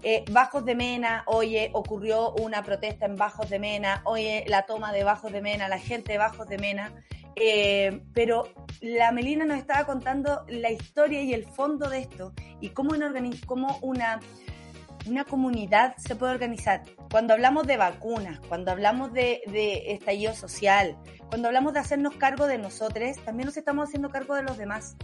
Eh, 0.03 0.25
Bajos 0.33 0.65
de 0.65 0.75
Mena, 0.75 1.23
oye, 1.27 1.71
ocurrió 1.73 2.33
una 2.33 2.65
protesta 2.65 3.07
en 3.07 3.15
Bajos 3.15 3.49
de 3.49 3.61
Mena, 3.61 4.03
oye, 4.05 4.45
la 4.49 4.63
toma 4.67 4.93
de 4.93 5.05
Bajos 5.05 5.31
de 5.31 5.41
Mena, 5.41 5.69
la 5.69 5.79
gente 5.79 6.11
de 6.11 6.19
Bajos 6.19 6.49
de 6.49 6.59
Mena. 6.59 6.93
Eh, 7.37 8.03
pero 8.15 8.45
la 8.81 9.13
Melina 9.13 9.45
nos 9.45 9.59
estaba 9.59 9.85
contando 9.87 10.45
la 10.49 10.71
historia 10.71 11.23
y 11.23 11.33
el 11.33 11.45
fondo 11.45 11.89
de 11.89 12.01
esto 12.01 12.33
y 12.61 12.71
cómo 12.71 12.93
una, 12.93 13.13
cómo 13.47 13.79
una 13.83 14.21
una 15.07 15.25
comunidad 15.25 15.97
se 15.97 16.17
puede 16.17 16.33
organizar. 16.33 16.83
Cuando 17.11 17.35
hablamos 17.35 17.67
de 17.67 17.77
vacunas, 17.77 18.41
cuando 18.49 18.71
hablamos 18.71 19.13
de, 19.13 19.43
de 19.49 19.93
estallido 19.93 20.35
social, 20.35 20.97
cuando 21.29 21.49
hablamos 21.49 21.73
de 21.73 21.81
hacernos 21.81 22.15
cargo 22.17 22.47
de 22.47 22.59
nosotros, 22.59 23.17
también 23.25 23.47
nos 23.47 23.57
estamos 23.57 23.89
haciendo 23.89 24.11
cargo 24.11 24.35
de 24.35 24.43
los 24.43 24.57
demás. 24.57 24.97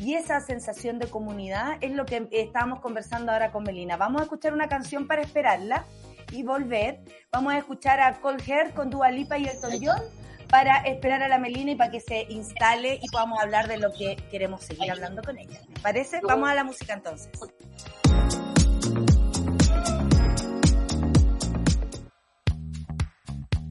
Y 0.00 0.14
esa 0.14 0.40
sensación 0.40 0.98
de 0.98 1.06
comunidad 1.06 1.78
es 1.80 1.92
lo 1.92 2.04
que 2.04 2.28
estábamos 2.30 2.80
conversando 2.80 3.32
ahora 3.32 3.50
con 3.50 3.62
Melina. 3.62 3.96
Vamos 3.96 4.20
a 4.20 4.24
escuchar 4.24 4.52
una 4.52 4.68
canción 4.68 5.06
para 5.06 5.22
esperarla 5.22 5.86
y 6.32 6.42
volver. 6.42 7.00
Vamos 7.32 7.54
a 7.54 7.58
escuchar 7.58 8.00
a 8.00 8.08
Hair 8.08 8.72
con 8.74 8.90
Dua 8.90 9.10
Lipa 9.10 9.38
y 9.38 9.46
Elton 9.46 9.72
John 9.82 10.02
para 10.48 10.78
esperar 10.78 11.22
a 11.22 11.28
la 11.28 11.38
Melina 11.38 11.72
y 11.72 11.74
para 11.76 11.90
que 11.90 12.00
se 12.00 12.26
instale 12.28 12.98
y 13.02 13.08
podamos 13.10 13.40
hablar 13.40 13.68
de 13.68 13.78
lo 13.78 13.92
que 13.92 14.16
queremos 14.30 14.64
seguir 14.64 14.90
hablando 14.90 15.22
con 15.22 15.38
ella. 15.38 15.60
¿Me 15.68 15.80
parece? 15.80 16.20
Vamos 16.22 16.48
a 16.48 16.54
la 16.54 16.64
música 16.64 16.94
entonces. 16.94 17.30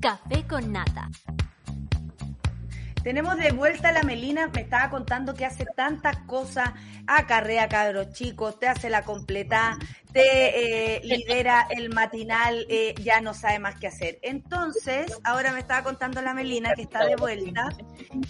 Café 0.01 0.45
con 0.47 0.71
nata. 0.71 1.09
Tenemos 3.05 3.37
de 3.37 3.51
vuelta 3.51 3.89
a 3.89 3.91
la 3.91 4.01
Melina, 4.01 4.47
me 4.47 4.61
estaba 4.61 4.89
contando 4.89 5.35
que 5.35 5.45
hace 5.45 5.63
tantas 5.75 6.17
cosas, 6.25 6.71
acarrea 7.05 7.69
cabros 7.69 8.13
chicos, 8.13 8.59
te 8.59 8.67
hace 8.67 8.89
la 8.89 9.03
completa, 9.03 9.77
te 10.15 10.95
eh, 10.95 11.01
lidera 11.03 11.67
el 11.69 11.93
matinal, 11.93 12.65
eh, 12.69 12.95
ya 13.03 13.19
no 13.19 13.33
sabe 13.33 13.59
más 13.59 13.75
qué 13.77 13.87
hacer. 13.87 14.17
Entonces, 14.21 15.11
ahora 15.25 15.51
me 15.51 15.59
estaba 15.59 15.83
contando 15.83 16.21
la 16.21 16.33
Melina, 16.33 16.73
que 16.73 16.83
está 16.83 17.05
de 17.05 17.17
vuelta, 17.17 17.67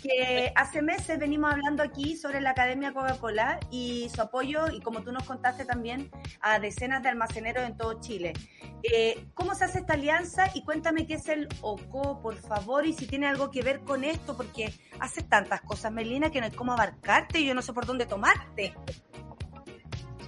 que 0.01 0.51
hace 0.55 0.81
meses 0.81 1.19
venimos 1.19 1.53
hablando 1.53 1.83
aquí 1.83 2.17
sobre 2.17 2.41
la 2.41 2.49
Academia 2.49 2.91
Coca-Cola 2.91 3.59
y 3.69 4.09
su 4.15 4.19
apoyo, 4.19 4.67
y 4.73 4.81
como 4.81 5.03
tú 5.03 5.11
nos 5.11 5.25
contaste 5.25 5.63
también, 5.63 6.09
a 6.41 6.57
decenas 6.57 7.03
de 7.03 7.09
almaceneros 7.09 7.63
en 7.63 7.77
todo 7.77 8.01
Chile. 8.01 8.33
Eh, 8.81 9.27
¿Cómo 9.35 9.53
se 9.53 9.65
hace 9.65 9.77
esta 9.77 9.93
alianza? 9.93 10.47
Y 10.55 10.63
cuéntame 10.63 11.05
qué 11.05 11.13
es 11.15 11.29
el 11.29 11.47
OCO, 11.61 12.19
por 12.19 12.35
favor, 12.35 12.87
y 12.87 12.93
si 12.93 13.05
tiene 13.05 13.27
algo 13.27 13.51
que 13.51 13.61
ver 13.61 13.81
con 13.81 14.03
esto, 14.03 14.35
porque 14.35 14.73
hace 14.99 15.21
tantas 15.21 15.61
cosas, 15.61 15.91
Melina, 15.91 16.31
que 16.31 16.39
no 16.39 16.47
hay 16.47 16.51
cómo 16.51 16.73
abarcarte 16.73 17.41
y 17.41 17.45
yo 17.45 17.53
no 17.53 17.61
sé 17.61 17.73
por 17.73 17.85
dónde 17.85 18.07
tomarte. 18.07 18.73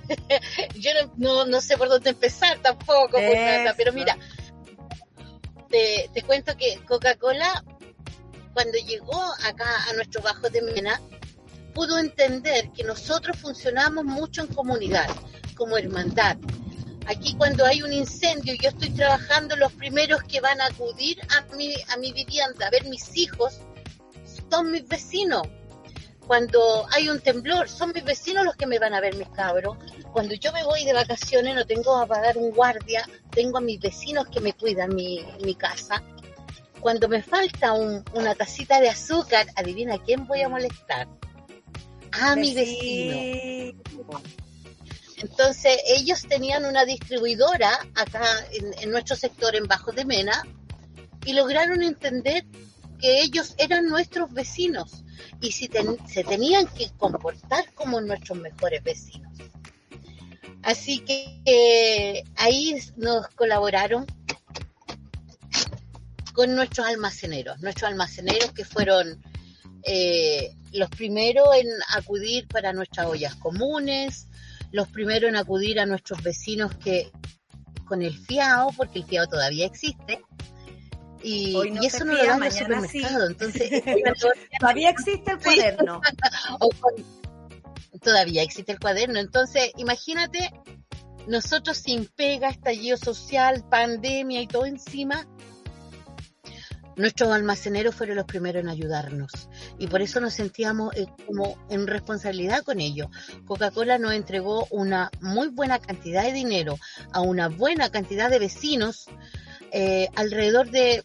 yo 0.76 0.91
no, 1.18 1.45
no, 1.45 1.62
sé 1.62 1.78
por 1.78 1.89
dónde 1.89 2.12
empezar 2.12 2.60
tampoco, 2.60 3.18
pero 3.78 3.93
mira, 3.93 4.18
te, 5.70 6.10
te 6.14 6.22
cuento 6.24 6.55
que 6.55 6.80
Coca-Cola, 6.88 7.64
cuando 8.53 8.78
llegó 8.78 9.22
acá 9.45 9.70
a 9.89 9.93
nuestro 9.93 10.22
Bajo 10.22 10.49
de 10.49 10.62
Mena, 10.62 11.01
pudo 11.74 11.99
entender 11.99 12.72
que 12.72 12.84
nosotros 12.84 13.38
funcionamos 13.38 14.05
mucho 14.05 14.41
en 14.41 14.47
comunidad, 14.47 15.08
como 15.55 15.78
hermandad. 15.78 16.38
Aquí 17.05 17.36
cuando 17.36 17.66
hay 17.66 17.84
un 17.84 17.93
incendio, 17.93 18.53
yo 18.62 18.70
estoy 18.70 18.89
trabajando, 18.89 19.55
los 19.55 19.72
primeros 19.74 20.24
que 20.24 20.41
van 20.41 20.60
a 20.60 20.66
acudir 20.66 21.20
a 21.38 21.55
mi, 21.55 21.74
a 21.89 21.97
mi 21.97 22.12
vivienda, 22.12 22.68
a 22.68 22.70
ver 22.70 22.86
mis 22.86 23.16
hijos, 23.16 23.60
son 24.49 24.72
mis 24.72 24.88
vecinos 24.88 25.47
cuando 26.28 26.86
hay 26.91 27.07
un 27.09 27.21
temblor, 27.21 27.69
son 27.69 27.93
mis 27.95 28.03
vecinos 28.03 28.43
los 28.43 28.55
que 28.57 28.67
me 28.67 28.80
van 28.80 28.93
a 28.93 28.99
ver, 28.99 29.15
mis 29.15 29.30
cabros. 29.30 29.78
Cuando 30.11 30.36
yo 30.36 30.51
me 30.51 30.63
voy 30.65 30.84
de 30.84 30.91
vacaciones, 30.91 31.55
no 31.55 31.65
tengo 31.65 31.95
a 31.97 32.05
pagar 32.05 32.38
un 32.38 32.51
guardia, 32.51 33.07
tengo 33.32 33.59
a 33.59 33.61
mis 33.61 33.80
vecinos 33.80 34.28
que 34.28 34.41
me 34.41 34.51
cuidan 34.51 34.93
mi, 34.93 35.25
mi 35.43 35.55
casa. 35.55 36.03
Cuando 36.82 37.07
me 37.07 37.23
falta 37.23 37.71
una 37.71 38.36
tacita 38.36 38.82
de 38.82 38.89
azúcar, 38.89 39.47
adivina 39.55 39.97
quién 40.03 40.28
voy 40.28 40.41
a 40.41 40.49
molestar. 40.49 41.07
A 42.11 42.36
mi 42.36 42.53
vecino. 42.53 44.21
Entonces, 45.17 45.80
ellos 45.88 46.21
tenían 46.28 46.65
una 46.65 46.84
distribuidora 46.84 47.71
acá 47.95 48.25
en, 48.51 48.73
en 48.82 48.91
nuestro 48.91 49.15
sector, 49.15 49.55
en 49.55 49.65
Bajo 49.65 49.93
de 49.93 50.03
Mena, 50.03 50.43
y 51.25 51.34
lograron 51.34 51.82
entender 51.82 52.45
que 52.99 53.21
ellos 53.21 53.55
eran 53.57 53.88
nuestros 53.88 54.32
vecinos 54.34 55.03
y 55.41 55.51
si 55.51 55.70
se 56.07 56.24
tenían 56.24 56.68
que 56.68 56.89
comportar 56.97 57.74
como 57.74 58.01
nuestros 58.01 58.38
mejores 58.39 58.84
vecinos. 58.84 59.32
Así 60.63 60.99
que 60.99 61.41
eh, 61.45 62.24
ahí 62.36 62.76
nos 62.97 63.28
colaboraron 63.30 64.05
con 66.34 66.55
nuestros 66.55 66.86
almaceneros, 66.88 67.59
nuestros 67.61 67.89
almaceneros 67.89 68.51
que 68.51 68.65
fueron 68.65 69.24
eh, 69.84 70.55
los 70.74 70.89
primeros 70.89 71.47
en 71.55 71.68
acudir 71.95 72.47
para 72.47 72.74
nuestras 72.74 73.07
ollas 73.07 73.36
comunes, 73.36 74.28
los 74.72 74.88
primeros 74.89 75.30
en 75.30 75.38
acudir 75.38 75.80
a 75.80 75.86
nuestros 75.86 76.22
vecinos 76.22 76.76
que 76.76 77.11
con 77.86 78.01
el 78.01 78.18
fiao, 78.18 78.72
porque 78.76 78.99
el 78.99 79.05
fiao 79.05 79.28
todavía 79.28 79.65
existe, 79.65 80.22
y, 81.24 81.55
eso 81.86 82.05
no 82.05 82.13
lo 82.13 82.26
dan 82.26 82.38
en 82.38 82.43
el 82.43 82.51
supermercado. 82.51 83.28
Entonces, 83.28 83.70
todavía 84.59 84.89
existe 84.89 85.32
el 85.32 85.39
cuaderno. 85.39 86.01
todavía 88.01 88.43
existe 88.43 88.72
el 88.72 88.80
cuaderno. 88.80 89.20
Entonces, 89.20 89.72
imagínate, 89.78 90.51
nosotros 91.28 91.78
sin 91.78 92.05
pega, 92.05 92.49
estallido 92.49 92.97
social, 92.97 93.63
pandemia 93.70 94.41
y 94.41 94.47
todo 94.47 94.65
encima, 94.65 95.28
nuestros 96.97 97.32
almaceneros 97.32 97.95
fueron 97.95 98.15
los 98.15 98.26
primeros 98.26 98.63
en 98.63 98.70
ayudarnos 98.70 99.49
y 99.78 99.88
por 99.88 100.01
eso 100.01 100.20
nos 100.20 100.34
sentíamos 100.34 100.95
eh, 100.95 101.05
como 101.28 101.57
en 101.70 101.86
responsabilidad 101.86 102.63
con 102.63 102.80
ellos. 102.80 103.07
Coca-Cola 103.45 103.99
nos 103.99 104.13
entregó 104.13 104.68
una 104.72 105.11
muy 105.22 105.49
buena 105.49 105.80
cantidad 105.80 106.24
de 106.24 106.34
dinero 106.34 106.78
a 107.13 107.22
una 107.22 107.49
buena 107.49 107.91
cantidad 107.91 108.32
de 108.32 108.39
vecinos 108.39 109.05
eh, 109.72 110.07
alrededor 110.15 110.70
de 110.70 111.03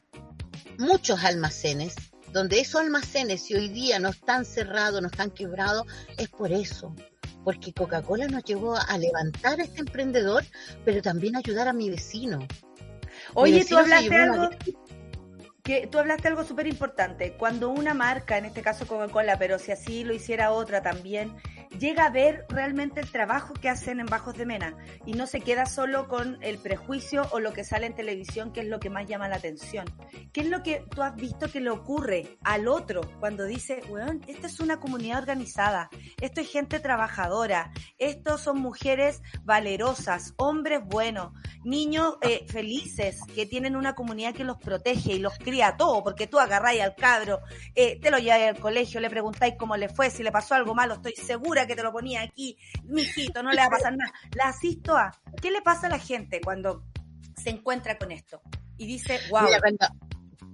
muchos 0.78 1.22
almacenes, 1.24 1.94
donde 2.32 2.60
esos 2.60 2.80
almacenes, 2.80 3.42
si 3.42 3.54
hoy 3.54 3.68
día 3.68 3.98
no 3.98 4.10
están 4.10 4.44
cerrados, 4.44 5.00
no 5.02 5.08
están 5.08 5.30
quebrados, 5.30 5.86
es 6.16 6.28
por 6.28 6.52
eso. 6.52 6.94
Porque 7.44 7.72
Coca-Cola 7.72 8.28
nos 8.28 8.44
llevó 8.44 8.76
a 8.76 8.96
levantar 8.98 9.60
a 9.60 9.64
este 9.64 9.80
emprendedor, 9.80 10.44
pero 10.84 11.02
también 11.02 11.36
a 11.36 11.40
ayudar 11.40 11.68
a 11.68 11.72
mi 11.72 11.90
vecino. 11.90 12.46
Oye, 13.34 13.64
tú 13.64 13.76
hablaste 13.76 14.14
algo 14.14 14.48
que 15.62 15.86
tú 15.86 15.98
hablaste 15.98 16.28
algo 16.28 16.44
súper 16.44 16.66
importante. 16.66 17.34
Cuando 17.34 17.70
una 17.70 17.94
marca, 17.94 18.36
en 18.36 18.46
este 18.46 18.62
caso 18.62 18.86
Coca-Cola, 18.86 19.38
pero 19.38 19.58
si 19.58 19.72
así 19.72 20.04
lo 20.04 20.12
hiciera 20.12 20.50
otra 20.50 20.82
también, 20.82 21.32
llega 21.78 22.06
a 22.06 22.10
ver 22.10 22.46
realmente 22.48 23.00
el 23.00 23.10
trabajo 23.10 23.54
que 23.54 23.68
hacen 23.68 24.00
en 24.00 24.06
Bajos 24.06 24.36
de 24.36 24.46
Mena 24.46 24.76
y 25.06 25.14
no 25.14 25.26
se 25.26 25.40
queda 25.40 25.66
solo 25.66 26.08
con 26.08 26.38
el 26.42 26.58
prejuicio 26.58 27.26
o 27.30 27.40
lo 27.40 27.52
que 27.52 27.64
sale 27.64 27.86
en 27.86 27.94
televisión, 27.94 28.52
que 28.52 28.60
es 28.60 28.66
lo 28.66 28.80
que 28.80 28.90
más 28.90 29.06
llama 29.06 29.28
la 29.28 29.36
atención. 29.36 29.86
¿Qué 30.32 30.42
es 30.42 30.48
lo 30.48 30.62
que 30.62 30.84
tú 30.94 31.02
has 31.02 31.14
visto 31.16 31.50
que 31.50 31.60
le 31.60 31.70
ocurre 31.70 32.38
al 32.42 32.68
otro 32.68 33.02
cuando 33.20 33.44
dice, 33.44 33.82
bueno, 33.88 34.20
esta 34.26 34.46
es 34.46 34.60
una 34.60 34.80
comunidad 34.80 35.20
organizada, 35.20 35.88
esto 36.20 36.40
es 36.40 36.50
gente 36.50 36.80
trabajadora, 36.80 37.72
estos 37.98 38.42
son 38.42 38.58
mujeres 38.58 39.22
valerosas, 39.42 40.34
hombres 40.36 40.80
buenos, 40.84 41.32
niños 41.64 42.16
eh, 42.22 42.44
felices 42.48 43.20
que 43.34 43.46
tienen 43.46 43.76
una 43.76 43.94
comunidad 43.94 44.34
que 44.34 44.44
los 44.44 44.58
protege 44.58 45.14
y 45.14 45.18
los 45.18 45.38
cría 45.38 45.76
todo, 45.76 46.02
porque 46.02 46.26
tú 46.26 46.38
agarráis 46.38 46.82
al 46.82 46.94
cabro, 46.94 47.40
eh, 47.74 47.98
te 48.00 48.10
lo 48.10 48.18
lleváis 48.18 48.48
al 48.48 48.58
colegio, 48.58 49.00
le 49.00 49.10
preguntáis 49.10 49.54
cómo 49.58 49.76
le 49.76 49.88
fue, 49.88 50.10
si 50.10 50.22
le 50.22 50.32
pasó 50.32 50.54
algo 50.54 50.74
malo, 50.74 50.94
estoy 50.94 51.12
segura 51.12 51.61
que 51.66 51.76
te 51.76 51.82
lo 51.82 51.92
ponía 51.92 52.22
aquí, 52.22 52.56
mijito, 52.84 53.42
no 53.42 53.50
le 53.50 53.58
va 53.58 53.66
a 53.66 53.70
pasar 53.70 53.96
nada. 53.96 54.12
La 54.34 54.48
asisto 54.48 54.96
a, 54.96 55.12
¿qué 55.40 55.50
le 55.50 55.62
pasa 55.62 55.86
a 55.86 55.90
la 55.90 55.98
gente 55.98 56.40
cuando 56.40 56.84
se 57.36 57.50
encuentra 57.50 57.98
con 57.98 58.12
esto? 58.12 58.40
Y 58.78 58.86
dice, 58.86 59.20
wow 59.30 59.46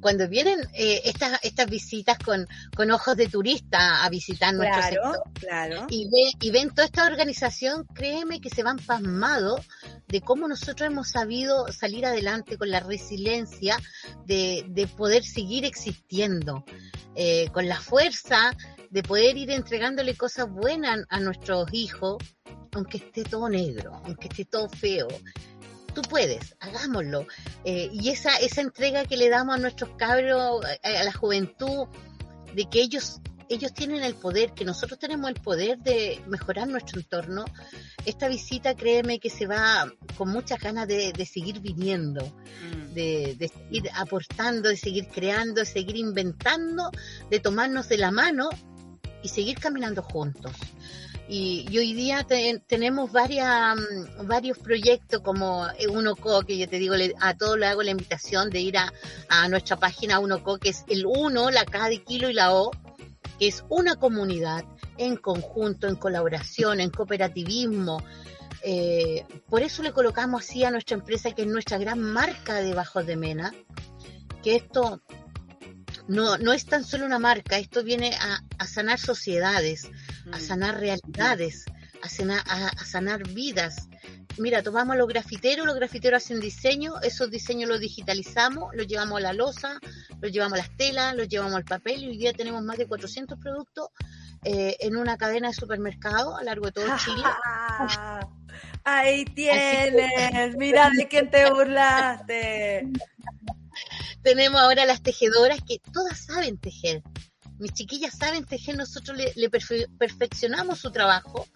cuando 0.00 0.28
vienen 0.28 0.60
eh, 0.74 1.02
estas, 1.04 1.38
estas 1.42 1.68
visitas 1.68 2.18
con, 2.18 2.46
con 2.76 2.90
ojos 2.90 3.16
de 3.16 3.28
turista 3.28 4.04
a 4.04 4.08
visitar 4.08 4.54
nuestro 4.54 4.82
sector 4.82 5.22
claro. 5.34 5.86
y, 5.88 6.08
y 6.40 6.50
ven 6.50 6.70
toda 6.70 6.86
esta 6.86 7.06
organización, 7.06 7.84
créeme 7.94 8.40
que 8.40 8.50
se 8.50 8.62
van 8.62 8.78
pasmados 8.78 9.66
de 10.06 10.20
cómo 10.20 10.48
nosotros 10.48 10.88
hemos 10.88 11.10
sabido 11.10 11.70
salir 11.72 12.06
adelante 12.06 12.56
con 12.56 12.70
la 12.70 12.80
resiliencia 12.80 13.76
de, 14.24 14.64
de 14.68 14.86
poder 14.86 15.24
seguir 15.24 15.64
existiendo, 15.64 16.64
eh, 17.14 17.48
con 17.52 17.68
la 17.68 17.80
fuerza 17.80 18.56
de 18.90 19.02
poder 19.02 19.36
ir 19.36 19.50
entregándole 19.50 20.14
cosas 20.14 20.50
buenas 20.50 21.04
a 21.08 21.20
nuestros 21.20 21.68
hijos, 21.72 22.16
aunque 22.72 22.98
esté 22.98 23.24
todo 23.24 23.48
negro, 23.48 24.00
aunque 24.04 24.28
esté 24.28 24.44
todo 24.44 24.68
feo, 24.68 25.08
tú 25.94 26.02
puedes, 26.02 26.54
hagámoslo. 26.60 27.26
Eh, 27.64 27.90
y 27.92 28.10
esa, 28.10 28.36
esa 28.36 28.60
entrega 28.60 29.04
que 29.04 29.16
le 29.16 29.28
damos 29.28 29.56
a 29.56 29.58
nuestros 29.58 29.90
cabros, 29.96 30.64
a, 30.82 31.04
la 31.04 31.12
juventud, 31.12 31.86
de 32.54 32.68
que 32.68 32.80
ellos 32.80 33.20
ellos 33.50 33.72
tienen 33.72 34.02
el 34.02 34.14
poder, 34.14 34.52
que 34.52 34.66
nosotros 34.66 34.98
tenemos 34.98 35.30
el 35.30 35.36
poder 35.40 35.78
de 35.78 36.20
mejorar 36.26 36.68
nuestro 36.68 37.00
entorno. 37.00 37.46
Esta 38.04 38.28
visita, 38.28 38.74
créeme 38.74 39.20
que 39.20 39.30
se 39.30 39.46
va 39.46 39.90
con 40.18 40.28
muchas 40.28 40.60
ganas 40.60 40.86
de, 40.86 41.14
seguir 41.24 41.60
viniendo, 41.60 42.26
mm. 42.26 42.92
de, 42.92 43.36
de, 43.38 43.48
seguir 43.48 43.90
aportando, 43.94 44.68
de 44.68 44.76
seguir 44.76 45.08
creando, 45.08 45.60
de 45.60 45.66
seguir 45.66 45.96
inventando, 45.96 46.90
de 47.30 47.40
tomarnos 47.40 47.88
de 47.88 47.96
la 47.96 48.10
mano 48.10 48.50
y 49.22 49.28
seguir 49.28 49.58
caminando 49.58 50.02
juntos. 50.02 50.52
Y, 51.30 51.66
hoy 51.76 51.92
día 51.92 52.26
tenemos 52.66 53.12
varias, 53.12 53.76
mm, 53.76 54.26
varios 54.26 54.58
proyectos 54.58 55.20
como 55.20 55.66
UNOCO, 55.90 56.42
que 56.42 56.56
yo 56.56 56.68
te 56.68 56.78
digo, 56.78 56.94
a 57.20 57.36
todos 57.36 57.58
le 57.58 57.66
hago 57.66 57.82
la 57.82 57.90
invitación 57.90 58.48
de 58.48 58.60
ir 58.60 58.78
a, 58.78 58.90
a 59.28 59.48
nuestra 59.48 59.76
página 59.76 60.20
UNOCO, 60.20 60.58
que 60.58 60.70
es 60.70 60.84
el 60.88 61.04
1, 61.04 61.50
la 61.50 61.66
K 61.66 61.90
de 61.90 62.02
kilo 62.02 62.30
y 62.30 62.32
la 62.32 62.54
O, 62.54 62.70
que 63.38 63.48
es 63.48 63.62
una 63.68 63.96
comunidad 63.96 64.64
en 64.96 65.16
conjunto, 65.16 65.86
en 65.86 65.96
colaboración, 65.96 66.80
en 66.80 66.90
cooperativismo. 66.90 68.02
Eh, 68.62 69.24
por 69.48 69.62
eso 69.62 69.82
le 69.82 69.92
colocamos 69.92 70.42
así 70.42 70.64
a 70.64 70.70
nuestra 70.70 70.96
empresa, 70.96 71.32
que 71.32 71.42
es 71.42 71.48
nuestra 71.48 71.78
gran 71.78 72.00
marca 72.00 72.54
de 72.54 72.74
Bajos 72.74 73.06
de 73.06 73.16
Mena, 73.16 73.54
que 74.42 74.56
esto 74.56 75.00
no, 76.08 76.38
no 76.38 76.52
es 76.52 76.66
tan 76.66 76.84
solo 76.84 77.06
una 77.06 77.18
marca, 77.18 77.58
esto 77.58 77.84
viene 77.84 78.16
a 78.58 78.66
sanar 78.66 78.98
sociedades, 78.98 79.90
a 80.32 80.38
mm. 80.38 80.40
sanar 80.40 80.80
realidades, 80.80 81.64
a 82.02 82.08
sanar, 82.08 82.42
a, 82.46 82.84
sanar 82.84 83.28
vidas. 83.28 83.88
Mira, 84.38 84.62
tomamos 84.62 84.94
a 84.94 84.98
los 84.98 85.08
grafiteros, 85.08 85.66
los 85.66 85.74
grafiteros 85.74 86.22
hacen 86.22 86.40
diseño, 86.40 87.00
esos 87.02 87.30
diseños 87.30 87.68
los 87.68 87.80
digitalizamos, 87.80 88.74
los 88.74 88.86
llevamos 88.86 89.18
a 89.18 89.20
la 89.20 89.32
losa, 89.32 89.80
los 90.20 90.30
llevamos 90.30 90.54
a 90.54 90.62
las 90.62 90.76
telas, 90.76 91.16
los 91.16 91.28
llevamos 91.28 91.54
al 91.54 91.64
papel 91.64 92.04
y 92.04 92.08
hoy 92.08 92.18
día 92.18 92.32
tenemos 92.32 92.62
más 92.62 92.78
de 92.78 92.86
400 92.86 93.38
productos 93.38 93.88
eh, 94.44 94.76
en 94.80 94.96
una 94.96 95.16
cadena 95.16 95.48
de 95.48 95.54
supermercados 95.54 96.36
a 96.36 96.38
lo 96.38 96.44
largo 96.44 96.66
de 96.66 96.72
todo 96.72 96.86
Chile. 97.04 97.22
Ahí 98.84 99.24
tienes, 99.24 100.56
mira 100.56 100.90
de 100.96 101.08
quién 101.08 101.30
te 101.30 101.50
burlaste. 101.50 102.88
Tenemos 104.22 104.60
ahora 104.60 104.84
las 104.84 105.02
tejedoras 105.02 105.60
que 105.66 105.78
todas 105.92 106.18
saben 106.18 106.58
tejer 106.58 107.02
mis 107.58 107.72
chiquillas 107.72 108.16
saben 108.16 108.44
tejer, 108.44 108.76
nosotros 108.76 109.18
le, 109.18 109.50
perfeccionamos 109.98 110.78
su 110.78 110.90
trabajo 110.90 111.46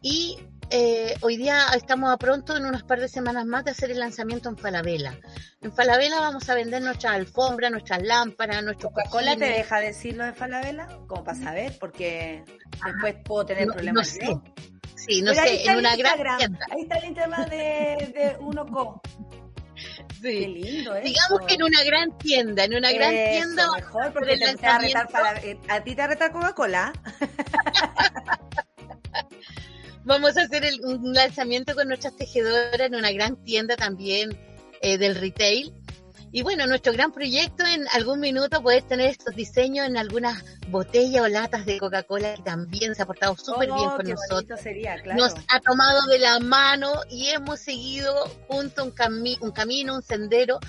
y 0.00 0.38
eh, 0.70 1.14
hoy 1.20 1.36
día 1.36 1.66
estamos 1.76 2.12
a 2.12 2.16
pronto, 2.16 2.56
en 2.56 2.64
unas 2.64 2.82
par 2.82 3.00
de 3.00 3.08
semanas 3.08 3.44
más, 3.44 3.64
de 3.64 3.72
hacer 3.72 3.90
el 3.90 3.98
lanzamiento 4.00 4.48
en 4.48 4.56
Falabella. 4.56 5.18
En 5.60 5.72
Falabella 5.72 6.20
vamos 6.20 6.48
a 6.48 6.54
vender 6.54 6.82
nuestras 6.82 7.14
alfombras, 7.14 7.70
nuestras 7.70 8.02
lámparas, 8.02 8.64
nuestros 8.64 8.92
¿Coca-Cola 8.92 9.36
te 9.36 9.46
deja 9.46 9.80
decirlo 9.80 10.24
de 10.24 10.32
Falabella? 10.32 10.86
Como 11.06 11.24
para 11.24 11.38
saber, 11.38 11.76
porque 11.78 12.44
después 12.84 13.16
puedo 13.24 13.46
tener 13.46 13.66
problemas. 13.68 14.16
No 14.20 14.26
sé. 14.26 14.52
Sí, 14.96 15.22
no 15.22 15.34
sé, 15.34 15.64
en 15.64 15.76
una 15.76 15.94
gran 15.96 16.38
tienda. 16.38 16.66
Ahí 16.70 16.82
está 16.82 16.98
el 16.98 17.04
Instagram 17.06 17.48
de, 17.48 17.56
de 18.14 18.36
Unoco. 18.40 19.02
Sí. 20.22 20.46
lindo 20.46 20.94
Digamos 20.94 21.40
que 21.46 21.54
en 21.54 21.62
una 21.62 21.84
gran 21.84 22.16
tienda, 22.18 22.64
en 22.64 22.74
una 22.74 22.90
gran 22.92 23.10
tienda. 23.10 23.68
Mejor 23.76 24.12
porque 24.12 24.38
te 24.38 24.66
a, 24.66 24.78
retar 24.78 25.08
para, 25.08 25.38
eh, 25.40 25.58
a 25.68 25.84
ti 25.84 25.94
te 25.94 26.06
reta 26.06 26.32
Coca-Cola. 26.32 26.92
Vamos 30.04 30.36
a 30.36 30.42
hacer 30.42 30.64
un 30.84 31.12
lanzamiento 31.12 31.74
con 31.74 31.88
nuestras 31.88 32.16
tejedoras 32.16 32.80
en 32.80 32.94
una 32.94 33.10
gran 33.12 33.42
tienda 33.42 33.76
también 33.76 34.30
eh, 34.80 34.98
del 34.98 35.16
retail 35.16 35.74
y 36.36 36.42
bueno, 36.42 36.66
nuestro 36.66 36.92
gran 36.92 37.12
proyecto 37.12 37.64
en 37.64 37.88
algún 37.94 38.20
minuto 38.20 38.62
poder 38.62 38.82
tener 38.82 39.08
estos 39.08 39.34
diseños 39.34 39.86
en 39.86 39.96
algunas 39.96 40.44
botellas 40.68 41.22
o 41.22 41.28
latas 41.28 41.64
de 41.64 41.78
Coca-Cola 41.78 42.34
que 42.34 42.42
también 42.42 42.94
se 42.94 43.00
ha 43.00 43.06
portado 43.06 43.34
súper 43.38 43.72
bien 43.72 43.88
oh, 43.88 43.96
con 43.96 44.06
nosotros. 44.06 44.60
Nos 45.16 45.32
ha 45.48 45.60
tomado 45.60 46.06
de 46.08 46.18
la 46.18 46.38
mano 46.40 46.92
y 47.08 47.28
hemos 47.28 47.60
seguido 47.60 48.12
junto 48.48 48.84
un, 48.84 48.92
un 49.40 49.50
camino, 49.50 49.94
un 49.94 50.02
sendero 50.02 50.60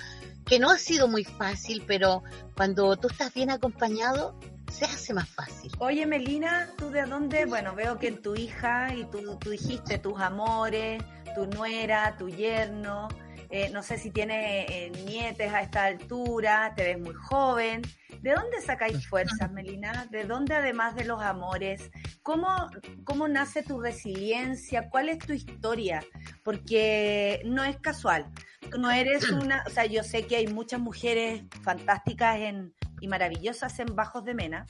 que 0.46 0.58
no 0.58 0.70
ha 0.70 0.78
sido 0.78 1.06
muy 1.06 1.24
fácil, 1.24 1.84
pero 1.86 2.22
cuando 2.56 2.96
tú 2.96 3.08
estás 3.08 3.34
bien 3.34 3.50
acompañado, 3.50 4.40
se 4.72 4.86
hace 4.86 5.12
más 5.12 5.28
fácil. 5.28 5.70
Oye, 5.80 6.06
Melina, 6.06 6.70
¿tú 6.78 6.88
de 6.88 7.02
dónde? 7.02 7.44
Bueno, 7.44 7.74
veo 7.74 7.98
que 7.98 8.08
en 8.08 8.22
tu 8.22 8.34
hija 8.36 8.94
y 8.94 9.04
tú, 9.10 9.36
tú 9.38 9.50
dijiste 9.50 9.98
tus 9.98 10.18
amores, 10.18 11.02
tu 11.34 11.46
nuera, 11.46 12.16
tu 12.16 12.30
yerno, 12.30 13.08
eh, 13.50 13.70
no 13.70 13.82
sé 13.82 13.96
si 13.98 14.10
tiene 14.10 14.66
eh, 14.68 14.90
nietes 15.06 15.52
a 15.52 15.62
esta 15.62 15.84
altura, 15.84 16.74
te 16.76 16.84
ves 16.84 17.00
muy 17.00 17.14
joven. 17.14 17.82
¿De 18.20 18.32
dónde 18.32 18.60
sacáis 18.60 19.06
fuerzas, 19.08 19.50
Melina? 19.52 20.06
¿De 20.10 20.24
dónde, 20.24 20.54
además 20.54 20.94
de 20.94 21.04
los 21.04 21.22
amores, 21.22 21.90
cómo, 22.22 22.68
cómo 23.04 23.26
nace 23.26 23.62
tu 23.62 23.80
resiliencia? 23.80 24.90
¿Cuál 24.90 25.08
es 25.08 25.18
tu 25.18 25.32
historia? 25.32 26.04
Porque 26.44 27.40
no 27.46 27.64
es 27.64 27.78
casual. 27.78 28.30
No 28.78 28.90
eres 28.90 29.30
una, 29.30 29.64
o 29.66 29.70
sea, 29.70 29.86
yo 29.86 30.02
sé 30.02 30.26
que 30.26 30.36
hay 30.36 30.46
muchas 30.46 30.80
mujeres 30.80 31.44
fantásticas 31.62 32.38
en, 32.40 32.74
y 33.00 33.08
maravillosas 33.08 33.78
en 33.78 33.94
Bajos 33.94 34.24
de 34.24 34.34
Mena, 34.34 34.66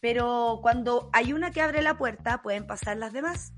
pero 0.00 0.60
cuando 0.62 1.10
hay 1.12 1.32
una 1.32 1.50
que 1.50 1.60
abre 1.60 1.82
la 1.82 1.96
puerta, 1.96 2.42
pueden 2.42 2.66
pasar 2.66 2.98
las 2.98 3.12
demás. 3.12 3.52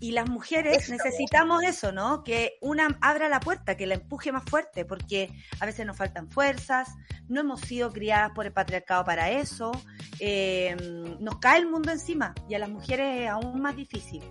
Y 0.00 0.12
las 0.12 0.28
mujeres 0.28 0.88
necesitamos 0.90 1.64
eso, 1.64 1.90
¿no? 1.90 2.22
Que 2.22 2.56
una 2.60 2.96
abra 3.00 3.28
la 3.28 3.40
puerta, 3.40 3.76
que 3.76 3.86
la 3.86 3.94
empuje 3.94 4.30
más 4.30 4.44
fuerte, 4.44 4.84
porque 4.84 5.30
a 5.58 5.66
veces 5.66 5.86
nos 5.86 5.96
faltan 5.96 6.30
fuerzas, 6.30 6.88
no 7.28 7.40
hemos 7.40 7.60
sido 7.62 7.90
criadas 7.90 8.30
por 8.34 8.46
el 8.46 8.52
patriarcado 8.52 9.04
para 9.04 9.30
eso, 9.30 9.72
eh, 10.20 10.76
nos 11.18 11.38
cae 11.38 11.58
el 11.58 11.68
mundo 11.68 11.90
encima 11.90 12.34
y 12.48 12.54
a 12.54 12.60
las 12.60 12.68
mujeres 12.68 13.22
es 13.22 13.28
aún 13.28 13.60
más 13.60 13.74
difícil. 13.74 14.22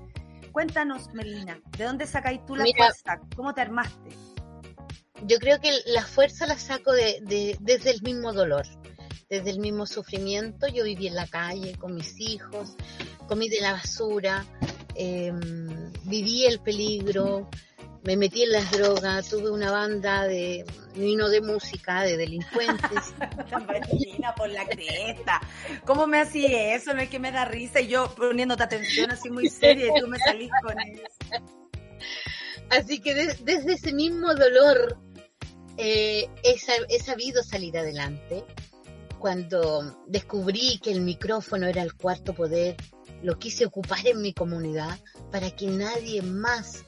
Cuéntanos, 0.51 1.13
Melina, 1.13 1.59
¿de 1.77 1.83
dónde 1.83 2.07
sacáis 2.07 2.45
tú 2.45 2.55
la 2.55 2.65
fuerza? 2.65 3.21
¿Cómo 3.35 3.53
te 3.53 3.61
armaste? 3.61 4.09
Yo 5.23 5.37
creo 5.39 5.59
que 5.59 5.71
la 5.87 6.03
fuerza 6.03 6.47
la 6.47 6.57
saco 6.57 6.93
de, 6.93 7.57
desde 7.59 7.91
el 7.91 8.01
mismo 8.01 8.33
dolor, 8.33 8.65
desde 9.29 9.49
el 9.49 9.59
mismo 9.59 9.85
sufrimiento. 9.85 10.67
Yo 10.67 10.83
viví 10.83 11.07
en 11.07 11.15
la 11.15 11.27
calle 11.27 11.75
con 11.77 11.93
mis 11.93 12.19
hijos, 12.19 12.75
comí 13.27 13.49
de 13.49 13.61
la 13.61 13.73
basura, 13.73 14.45
Em, 14.97 15.91
viví 16.05 16.45
el 16.45 16.59
peligro, 16.59 17.49
me 18.03 18.17
metí 18.17 18.43
en 18.43 18.51
las 18.51 18.71
drogas, 18.71 19.29
tuve 19.29 19.51
una 19.51 19.71
banda 19.71 20.23
de 20.23 20.65
vino 20.95 21.29
de 21.29 21.41
música, 21.41 22.01
de 22.01 22.17
delincuentes. 22.17 23.13
por 24.37 24.49
la 24.49 24.65
cresta. 24.65 25.41
¿Cómo 25.85 26.07
me 26.07 26.19
hacía 26.19 26.75
eso? 26.75 26.93
No 26.93 27.01
es 27.01 27.09
que 27.09 27.19
me 27.19 27.31
da 27.31 27.45
risa 27.45 27.79
y 27.79 27.87
yo 27.87 28.13
poniéndote 28.15 28.63
atención 28.63 29.11
así 29.11 29.29
muy 29.29 29.49
seria 29.49 29.87
y 29.87 29.99
tú 29.99 30.07
me 30.07 30.17
salís 30.19 30.51
con 30.61 30.79
eso. 30.79 31.43
Así 32.69 32.99
que 32.99 33.13
desde 33.13 33.73
ese 33.73 33.93
mismo 33.93 34.33
dolor 34.35 34.97
eh, 35.77 36.27
he 36.43 36.99
sabido 36.99 37.43
salir 37.43 37.77
adelante. 37.77 38.43
Cuando 39.19 40.03
descubrí 40.07 40.79
que 40.79 40.91
el 40.91 41.01
micrófono 41.01 41.65
era 41.67 41.81
el 41.81 41.93
cuarto 41.93 42.33
poder, 42.33 42.75
lo 43.27 43.37
quise 43.37 43.65
ocupar 43.65 44.07
en 44.07 44.21
mi 44.21 44.33
comunidad 44.33 44.97
para 45.33 45.51
que 45.51 45.67
nadie 45.67 46.21
más 46.21 46.85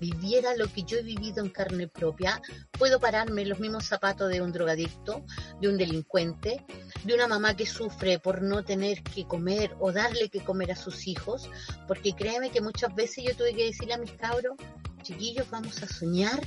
viviera 0.00 0.56
lo 0.56 0.66
que 0.66 0.82
yo 0.82 0.98
he 0.98 1.02
vivido 1.04 1.44
en 1.44 1.48
carne 1.48 1.86
propia. 1.86 2.42
Puedo 2.72 2.98
pararme 2.98 3.46
los 3.46 3.60
mismos 3.60 3.84
zapatos 3.84 4.28
de 4.32 4.40
un 4.40 4.50
drogadicto, 4.50 5.24
de 5.60 5.68
un 5.68 5.78
delincuente, 5.78 6.66
de 7.04 7.14
una 7.14 7.28
mamá 7.28 7.54
que 7.54 7.66
sufre 7.66 8.18
por 8.18 8.42
no 8.42 8.64
tener 8.64 9.04
que 9.04 9.28
comer 9.28 9.76
o 9.78 9.92
darle 9.92 10.28
que 10.28 10.42
comer 10.42 10.72
a 10.72 10.76
sus 10.76 11.06
hijos, 11.06 11.48
porque 11.86 12.14
créeme 12.14 12.50
que 12.50 12.60
muchas 12.60 12.92
veces 12.92 13.22
yo 13.22 13.36
tuve 13.36 13.54
que 13.54 13.66
decirle 13.66 13.94
a 13.94 13.98
mis 13.98 14.10
cabros, 14.10 14.56
chiquillos, 15.02 15.48
vamos 15.50 15.80
a 15.84 15.86
soñar 15.86 16.44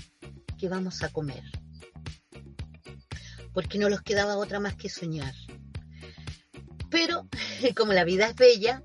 que 0.58 0.68
vamos 0.68 1.02
a 1.02 1.08
comer. 1.14 1.44
Porque 3.54 3.80
no 3.80 3.88
los 3.88 4.02
quedaba 4.02 4.36
otra 4.36 4.60
más 4.60 4.76
que 4.76 4.90
soñar. 4.90 5.34
Pero 6.92 7.30
como 7.78 7.94
la 7.94 8.04
vida 8.04 8.28
es 8.28 8.36
bella, 8.36 8.84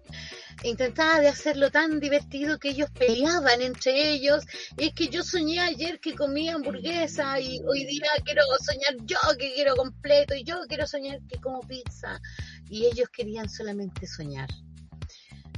intentaba 0.62 1.20
de 1.20 1.28
hacerlo 1.28 1.70
tan 1.70 2.01
divertido 2.01 2.59
que 2.59 2.70
ellos 2.70 2.90
peleaban 2.90 3.60
entre 3.60 4.12
ellos. 4.12 4.44
Y 4.78 4.86
es 4.86 4.94
que 4.94 5.09
yo 5.09 5.22
soñé 5.22 5.60
ayer 5.60 6.01
que 6.01 6.14
comía 6.14 6.55
hamburguesa 6.55 7.39
y 7.40 7.60
hoy 7.66 7.85
día 7.85 8.09
quiero 8.24 8.43
soñar 8.64 9.05
yo 9.05 9.18
que 9.39 9.55
quiero 9.55 9.76
completo 9.76 10.35
y 10.35 10.44
yo 10.44 10.60
quiero 10.68 10.86
soñar 10.86 11.18
que 11.28 11.40
como 11.40 11.60
pizza. 11.60 12.20
Y 12.68 12.86
ellos 12.86 13.09
querían 13.10 13.48
solamente 13.48 14.06
soñar. 14.06 14.48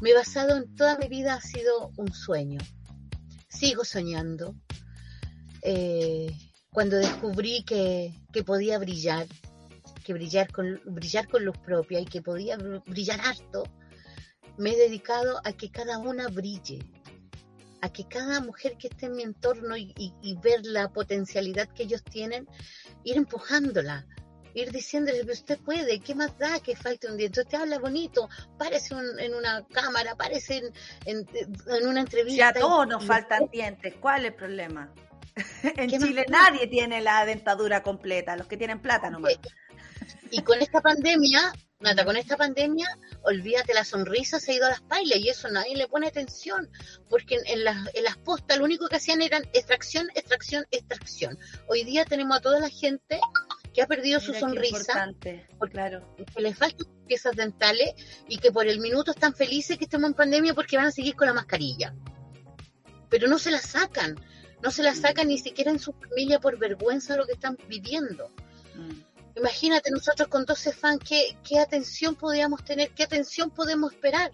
Mi 0.00 0.12
basado 0.12 0.56
en 0.56 0.74
toda 0.74 0.98
mi 0.98 1.08
vida 1.08 1.34
ha 1.34 1.40
sido 1.40 1.90
un 1.96 2.12
sueño. 2.12 2.60
Sigo 3.48 3.84
soñando. 3.84 4.54
Eh, 5.62 6.30
cuando 6.70 6.96
descubrí 6.96 7.64
que, 7.64 8.12
que 8.32 8.44
podía 8.44 8.78
brillar, 8.78 9.26
que 10.04 10.12
brillar 10.12 10.52
con, 10.52 10.80
brillar 10.84 11.26
con 11.26 11.44
luz 11.44 11.56
propia 11.58 12.00
y 12.00 12.04
que 12.04 12.20
podía 12.20 12.58
brillar 12.86 13.20
harto, 13.20 13.64
me 14.58 14.70
he 14.72 14.76
dedicado 14.76 15.40
a 15.44 15.52
que 15.52 15.70
cada 15.70 15.98
una 15.98 16.28
brille, 16.28 16.78
a 17.82 17.92
que 17.92 18.06
cada 18.08 18.40
mujer 18.40 18.76
que 18.78 18.88
esté 18.88 19.06
en 19.06 19.16
mi 19.16 19.22
entorno 19.22 19.76
y, 19.76 20.38
ver 20.42 20.60
la 20.64 20.88
potencialidad 20.88 21.68
que 21.68 21.84
ellos 21.84 22.02
tienen, 22.02 22.48
ir 23.04 23.16
empujándola, 23.16 24.06
ir 24.54 24.70
diciéndole, 24.72 25.22
usted 25.30 25.58
puede, 25.58 26.00
¿qué 26.00 26.14
más 26.14 26.36
da 26.38 26.60
que 26.60 26.74
falte 26.74 27.08
un 27.08 27.16
diente? 27.16 27.42
Usted 27.42 27.58
habla 27.58 27.78
bonito, 27.78 28.28
parece 28.58 28.94
en 29.18 29.34
una 29.34 29.66
cámara, 29.66 30.16
parece 30.16 30.62
en, 31.04 31.26
una 31.86 32.00
entrevista. 32.00 32.38
Ya 32.38 32.48
a 32.48 32.54
todos 32.54 32.86
nos 32.86 33.04
faltan 33.04 33.48
dientes, 33.52 33.94
¿cuál 34.00 34.24
es 34.24 34.32
el 34.32 34.34
problema? 34.34 34.92
en 35.62 35.90
Chile 35.90 36.24
nadie 36.30 36.66
tiene 36.66 37.02
la 37.02 37.26
dentadura 37.26 37.82
completa, 37.82 38.36
los 38.36 38.46
que 38.46 38.56
tienen 38.56 38.80
plata 38.80 39.10
nomás. 39.10 39.38
Y 40.30 40.42
con 40.42 40.60
esta 40.60 40.80
pandemia 40.80 41.52
Nata, 41.78 42.06
con 42.06 42.16
esta 42.16 42.38
pandemia, 42.38 42.88
olvídate, 43.22 43.74
la 43.74 43.84
sonrisa 43.84 44.40
se 44.40 44.52
ha 44.52 44.54
ido 44.54 44.66
a 44.66 44.70
las 44.70 44.80
pailas 44.80 45.18
y 45.18 45.28
eso 45.28 45.48
nadie 45.50 45.76
le 45.76 45.86
pone 45.86 46.06
atención, 46.06 46.70
porque 47.10 47.38
en, 47.44 47.64
las, 47.64 47.94
en 47.94 48.02
las 48.02 48.16
postas 48.16 48.56
lo 48.56 48.64
único 48.64 48.88
que 48.88 48.96
hacían 48.96 49.20
eran 49.20 49.44
extracción, 49.52 50.08
extracción, 50.14 50.64
extracción. 50.70 51.38
Hoy 51.68 51.84
día 51.84 52.06
tenemos 52.06 52.38
a 52.38 52.40
toda 52.40 52.60
la 52.60 52.70
gente 52.70 53.20
que 53.74 53.82
ha 53.82 53.86
perdido 53.86 54.20
su 54.20 54.32
sonrisa, 54.32 55.12
porque 55.58 55.74
claro. 55.74 56.16
que 56.16 56.40
les 56.40 56.56
faltan 56.56 56.86
piezas 57.06 57.36
dentales 57.36 57.92
y 58.26 58.38
que 58.38 58.50
por 58.50 58.66
el 58.66 58.80
minuto 58.80 59.10
están 59.10 59.34
felices 59.34 59.76
que 59.76 59.84
estemos 59.84 60.08
en 60.08 60.14
pandemia 60.14 60.54
porque 60.54 60.78
van 60.78 60.86
a 60.86 60.92
seguir 60.92 61.14
con 61.14 61.26
la 61.26 61.34
mascarilla. 61.34 61.94
Pero 63.10 63.28
no 63.28 63.38
se 63.38 63.50
la 63.50 63.60
sacan, 63.60 64.18
no 64.62 64.70
se 64.70 64.82
la 64.82 64.94
sacan 64.94 65.28
ni 65.28 65.36
siquiera 65.36 65.70
en 65.70 65.78
su 65.78 65.92
familia 65.92 66.40
por 66.40 66.58
vergüenza 66.58 67.12
de 67.12 67.18
lo 67.18 67.26
que 67.26 67.34
están 67.34 67.58
viviendo. 67.68 68.30
Mm. 68.74 69.15
Imagínate 69.36 69.90
nosotros 69.90 70.28
con 70.28 70.46
12 70.46 70.72
fans, 70.72 71.00
¿qué, 71.06 71.36
¿qué 71.46 71.58
atención 71.58 72.14
podríamos 72.14 72.64
tener? 72.64 72.90
¿Qué 72.92 73.02
atención 73.02 73.50
podemos 73.50 73.92
esperar? 73.92 74.30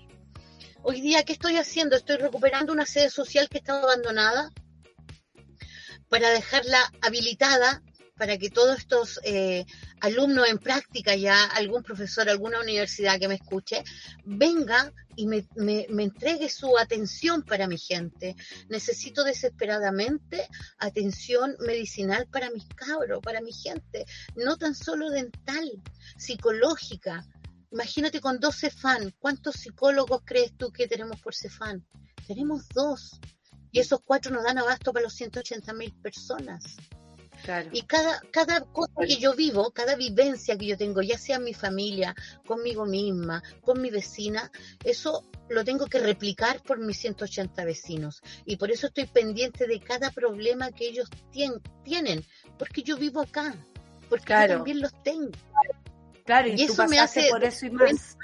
Hoy 0.85 1.01
día, 1.01 1.25
¿qué 1.25 1.33
estoy 1.33 1.57
haciendo? 1.57 1.97
Estoy 1.97 2.19
recuperando 2.19 2.73
una 2.73 2.87
sede 2.87 3.11
social 3.11 3.49
que 3.49 3.59
estaba 3.59 3.83
abandonada 3.83 4.53
para 6.09 6.31
dejarla 6.31 6.79
habilitada 7.01 7.83
para 8.17 8.39
que 8.39 8.51
todos 8.51 8.79
estos 8.79 9.19
eh, 9.25 9.67
alumnos 10.01 10.49
en 10.49 10.59
práctica 10.59 11.17
ya, 11.17 11.47
algún 11.47 11.83
profesor, 11.83 12.29
alguna 12.29 12.61
universidad 12.61 13.19
que 13.19 13.27
me 13.27 13.35
escuche, 13.35 13.83
venga 14.25 14.93
y 15.17 15.27
me, 15.27 15.47
me, 15.57 16.03
entregue 16.03 16.49
su 16.49 16.79
atención 16.79 17.43
para 17.43 17.67
mi 17.67 17.79
gente. 17.79 18.37
Necesito 18.69 19.25
desesperadamente 19.25 20.49
atención 20.79 21.57
medicinal 21.61 22.27
para 22.29 22.51
mis 22.51 22.67
cabros, 22.69 23.21
para 23.23 23.41
mi 23.41 23.53
gente, 23.53 24.05
no 24.37 24.57
tan 24.57 24.75
solo 24.75 25.11
dental, 25.11 25.83
psicológica. 26.17 27.27
Imagínate 27.71 28.21
con 28.21 28.39
dos 28.39 28.57
CEFAN, 28.57 29.15
¿cuántos 29.19 29.57
psicólogos 29.57 30.23
crees 30.25 30.57
tú 30.57 30.71
que 30.71 30.89
tenemos 30.89 31.21
por 31.21 31.35
CEFAN? 31.35 31.87
Tenemos 32.27 32.69
dos. 32.69 33.19
Y 33.71 33.81
esos 33.81 34.01
cuatro 34.05 34.31
nos 34.31 34.45
dan 34.45 34.59
abasto 34.59 34.93
para 34.93 35.05
los 35.05 35.15
180 35.15 35.73
mil 35.73 35.93
personas. 36.03 36.77
Y 37.73 37.83
cada, 37.83 38.21
cada 38.31 38.61
cosa 38.61 38.93
que 39.07 39.17
yo 39.17 39.35
vivo, 39.35 39.71
cada 39.71 39.97
vivencia 39.97 40.57
que 40.57 40.67
yo 40.67 40.77
tengo, 40.77 41.03
ya 41.03 41.19
sea 41.19 41.37
en 41.37 41.45
mi 41.45 41.55
familia, 41.55 42.15
conmigo 42.47 42.87
misma, 42.87 43.43
con 43.63 43.81
mi 43.81 43.91
vecina, 43.91 44.51
eso 44.85 45.25
lo 45.49 45.65
tengo 45.65 45.87
que 45.87 45.99
replicar 45.99 46.63
por 46.63 46.79
mis 46.79 46.99
180 46.99 47.65
vecinos. 47.65 48.23
Y 48.45 48.57
por 48.57 48.71
eso 48.71 48.87
estoy 48.87 49.07
pendiente 49.07 49.67
de 49.67 49.81
cada 49.81 50.11
problema 50.11 50.71
que 50.71 50.89
ellos 50.89 51.09
tienen, 51.31 52.25
porque 52.59 52.83
yo 52.83 52.97
vivo 52.97 53.21
acá, 53.21 53.55
porque 54.09 54.33
yo 54.33 54.49
también 54.49 54.81
los 54.81 55.03
tengo. 55.03 55.31
Claro, 56.25 56.49
y, 56.49 56.63
eso 56.63 56.87
me 56.87 57.01
hace 57.01 57.29
por 57.31 57.43
eso 57.43 57.67
y 57.67 57.71
más. 57.71 58.17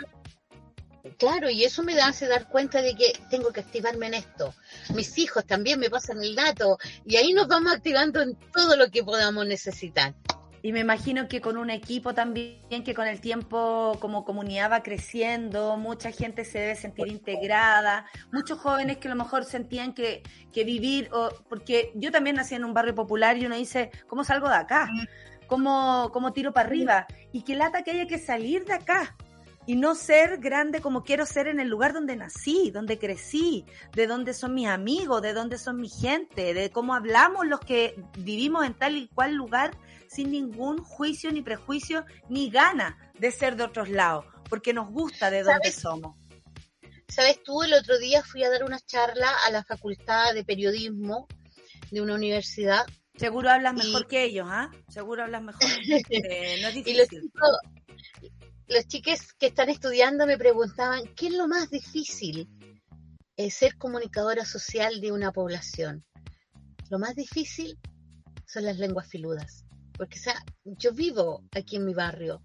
Claro, 1.17 1.51
y 1.51 1.65
eso 1.65 1.83
me 1.83 2.01
hace 2.01 2.27
dar 2.27 2.49
cuenta 2.49 2.83
de 2.83 2.95
que 2.95 3.13
tengo 3.31 3.53
que 3.53 3.61
activarme 3.61 4.07
en 4.07 4.15
esto. 4.15 4.55
Mis 4.95 5.17
hijos 5.19 5.45
también 5.47 5.81
me 5.81 5.91
pasan 5.91 6.23
el 6.23 6.35
dato 6.35 6.79
y 7.05 7.17
ahí 7.17 7.33
nos 7.33 7.49
vamos 7.49 7.73
activando 7.73 8.21
en 8.21 8.37
todo 8.53 8.77
lo 8.77 8.91
que 8.91 9.03
podamos 9.03 9.47
necesitar. 9.47 10.15
Y 10.61 10.73
me 10.73 10.81
imagino 10.81 11.29
que 11.29 11.41
con 11.41 11.57
un 11.57 11.71
equipo 11.71 12.15
también 12.15 12.83
que 12.85 12.93
con 12.93 13.07
el 13.07 13.21
tiempo 13.21 13.97
como 14.01 14.25
comunidad 14.25 14.73
va 14.73 14.83
creciendo, 14.83 15.77
mucha 15.77 16.11
gente 16.11 16.45
se 16.45 16.59
debe 16.59 16.75
sentir 16.75 17.07
integrada, 17.07 18.07
muchos 18.33 18.59
jóvenes 18.59 18.99
que 18.99 19.07
a 19.07 19.13
lo 19.13 19.17
mejor 19.17 19.45
sentían 19.45 19.95
que, 19.95 20.23
que 20.53 20.65
vivir, 20.65 21.11
o, 21.13 21.31
porque 21.49 21.93
yo 21.95 22.11
también 22.11 22.37
nací 22.37 22.57
en 22.57 22.65
un 22.65 22.75
barrio 22.75 22.95
popular 22.95 23.39
y 23.39 23.47
uno 23.47 23.55
dice, 23.55 23.93
¿cómo 24.09 24.25
salgo 24.25 24.49
de 24.49 24.57
acá? 24.57 24.91
¿Cómo, 25.47 26.11
cómo 26.13 26.33
tiro 26.33 26.53
para 26.53 26.69
arriba? 26.69 27.07
Y 27.33 27.43
qué 27.43 27.55
lata 27.55 27.83
que 27.83 27.93
haya 27.93 28.07
que 28.07 28.19
salir 28.19 28.65
de 28.65 28.75
acá 28.75 29.17
y 29.69 29.77
no 29.77 29.95
ser 29.95 30.39
grande 30.39 30.81
como 30.81 31.05
quiero 31.05 31.27
ser 31.27 31.47
en 31.47 31.61
el 31.61 31.69
lugar 31.69 31.93
donde 31.93 32.16
nací, 32.16 32.70
donde 32.70 32.99
crecí, 32.99 33.66
de 33.93 34.07
dónde 34.07 34.32
son 34.32 34.55
mis 34.55 34.66
amigos, 34.66 35.20
de 35.20 35.35
dónde 35.35 35.59
son 35.59 35.78
mi 35.78 35.90
gente, 35.90 36.55
de 36.55 36.70
cómo 36.70 36.95
hablamos 36.95 37.47
los 37.47 37.61
que 37.61 37.95
vivimos 38.16 38.65
en 38.65 38.73
tal 38.73 38.97
y 38.97 39.09
cual 39.09 39.35
lugar 39.35 39.77
sin 40.09 40.31
ningún 40.31 40.82
juicio 40.82 41.31
ni 41.32 41.43
prejuicio 41.43 42.07
ni 42.31 42.49
gana 42.49 43.12
de 43.19 43.31
ser 43.31 43.57
de 43.57 43.65
otros 43.65 43.90
lados, 43.90 44.24
porque 44.49 44.73
nos 44.73 44.89
gusta 44.90 45.31
de 45.31 45.43
dónde 45.43 45.70
somos. 45.70 46.16
Sabes 47.07 47.43
tú, 47.43 47.62
el 47.62 47.74
otro 47.74 47.99
día 47.99 48.23
fui 48.23 48.45
a 48.45 48.51
dar 48.51 48.65
una 48.65 48.81
charla 48.81 49.31
a 49.47 49.51
la 49.51 49.62
Facultad 49.65 50.32
de 50.32 50.45
Periodismo 50.45 51.28
de 51.90 52.01
una 52.01 52.15
universidad. 52.15 52.86
Seguro 53.16 53.51
hablas 53.51 53.74
mejor 53.74 54.07
que 54.07 54.24
ellos, 54.24 54.49
¿ah? 54.49 54.70
Seguro 54.89 55.24
hablas 55.24 55.43
mejor. 55.43 55.61
Eh, 56.09 56.59
no 56.62 56.69
es 56.69 56.74
difícil 56.74 56.97
los 56.97 57.09
chiques 58.86 59.32
que 59.35 59.47
están 59.47 59.69
estudiando 59.70 60.27
me 60.27 60.39
preguntaban, 60.39 61.03
¿qué 61.15 61.28
es 61.28 61.35
lo 61.35 61.49
más 61.49 61.70
difícil? 61.70 62.49
es 63.39 63.55
ser 63.55 63.78
comunicadora 63.78 64.45
social 64.45 65.01
de 65.01 65.12
una 65.12 65.32
población. 65.32 66.05
Lo 66.90 66.99
más 66.99 67.15
difícil 67.15 67.78
son 68.45 68.65
las 68.65 68.78
lenguas 68.78 69.07
filudas. 69.07 69.65
Porque, 69.97 70.19
o 70.19 70.23
sea, 70.23 70.45
yo 70.65 70.93
vivo 70.93 71.45
aquí 71.53 71.77
en 71.77 71.85
mi 71.85 71.95
barrio 71.95 72.43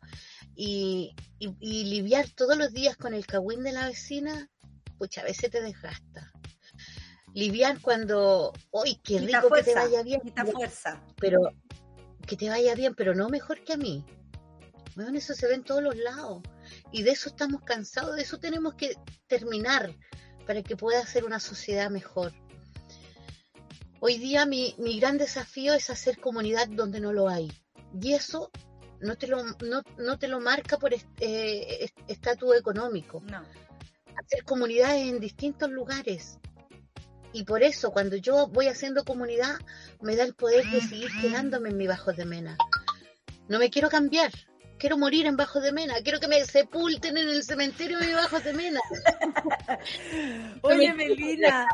y, 0.56 1.16
y, 1.40 1.84
lidiar 1.86 2.30
todos 2.30 2.58
los 2.58 2.72
días 2.72 2.96
con 2.96 3.16
el 3.16 3.26
cagüín 3.26 3.64
de 3.64 3.74
la 3.74 3.88
vecina, 3.88 4.50
pues 5.00 5.18
a 5.18 5.24
veces 5.24 5.50
te 5.50 5.62
desgasta. 5.62 6.32
Liviar 7.34 7.82
cuando, 7.82 8.54
¡uy, 8.70 9.00
qué 9.04 9.20
rico 9.20 9.50
que 9.50 9.64
te 9.64 9.74
vaya 9.74 10.04
bien! 10.04 10.22
fuerza. 10.52 11.04
Pero 11.20 11.40
que 12.28 12.38
te 12.38 12.50
vaya 12.50 12.76
bien, 12.76 12.94
pero 12.94 13.16
no 13.16 13.30
mejor 13.30 13.64
que 13.64 13.74
a 13.74 13.78
mí. 13.78 14.06
Bueno, 14.96 15.18
eso 15.18 15.34
se 15.34 15.48
ve 15.48 15.56
en 15.56 15.64
todos 15.64 15.82
los 15.82 15.96
lados. 15.96 16.44
Y 16.92 17.04
de 17.04 17.12
eso 17.12 17.30
estamos 17.30 17.62
cansados, 17.64 18.16
de 18.16 18.22
eso 18.22 18.40
tenemos 18.40 18.76
que 18.76 18.96
terminar 19.28 19.96
para 20.46 20.62
que 20.62 20.76
pueda 20.76 21.06
ser 21.06 21.26
una 21.26 21.40
sociedad 21.40 21.90
mejor. 21.90 22.34
Hoy 24.00 24.18
día 24.18 24.46
mi, 24.46 24.76
gran 25.00 25.18
desafío 25.18 25.74
es 25.74 25.90
hacer 25.90 26.20
comunidad 26.20 26.68
donde 26.68 27.00
no 27.00 27.14
lo 27.14 27.30
hay. 27.30 27.52
Y 28.00 28.14
eso 28.14 28.52
no 29.00 29.16
te 29.18 29.28
lo, 29.28 29.44
no, 29.44 30.18
te 30.20 30.28
lo 30.28 30.40
marca 30.40 30.78
por 30.78 30.94
eh, 30.94 31.90
estatus 32.08 32.56
económico. 32.56 33.22
No. 33.22 33.44
Hacer 34.18 34.44
comunidades 34.44 35.08
en 35.08 35.20
distintos 35.20 35.70
lugares. 35.72 36.38
Y 37.32 37.46
por 37.46 37.64
eso, 37.64 37.92
cuando 37.92 38.16
yo 38.16 38.48
voy 38.48 38.68
haciendo 38.68 39.04
comunidad, 39.04 39.56
me 40.02 40.16
da 40.16 40.24
el 40.24 40.36
poder 40.36 40.70
de 40.70 40.82
seguir 40.82 41.10
quedándome 41.20 41.70
en 41.70 41.78
mi 41.78 41.88
Bajo 41.88 42.14
de 42.14 42.26
Mena. 42.26 42.58
No 43.48 43.58
me 43.58 43.72
quiero 43.72 43.90
cambiar, 43.90 44.32
quiero 44.84 44.98
morir 44.98 45.28
en 45.28 45.38
Bajo 45.38 45.62
de 45.62 45.72
Mena, 45.72 45.94
quiero 46.04 46.20
que 46.20 46.28
me 46.28 46.44
sepulten 46.44 47.16
en 47.16 47.30
el 47.30 47.42
cementerio 47.44 48.00
de 48.00 48.14
Bajo 48.16 48.42
de 48.42 48.52
Mena. 48.52 48.82
Oye, 50.62 50.94
Melina, 50.94 51.70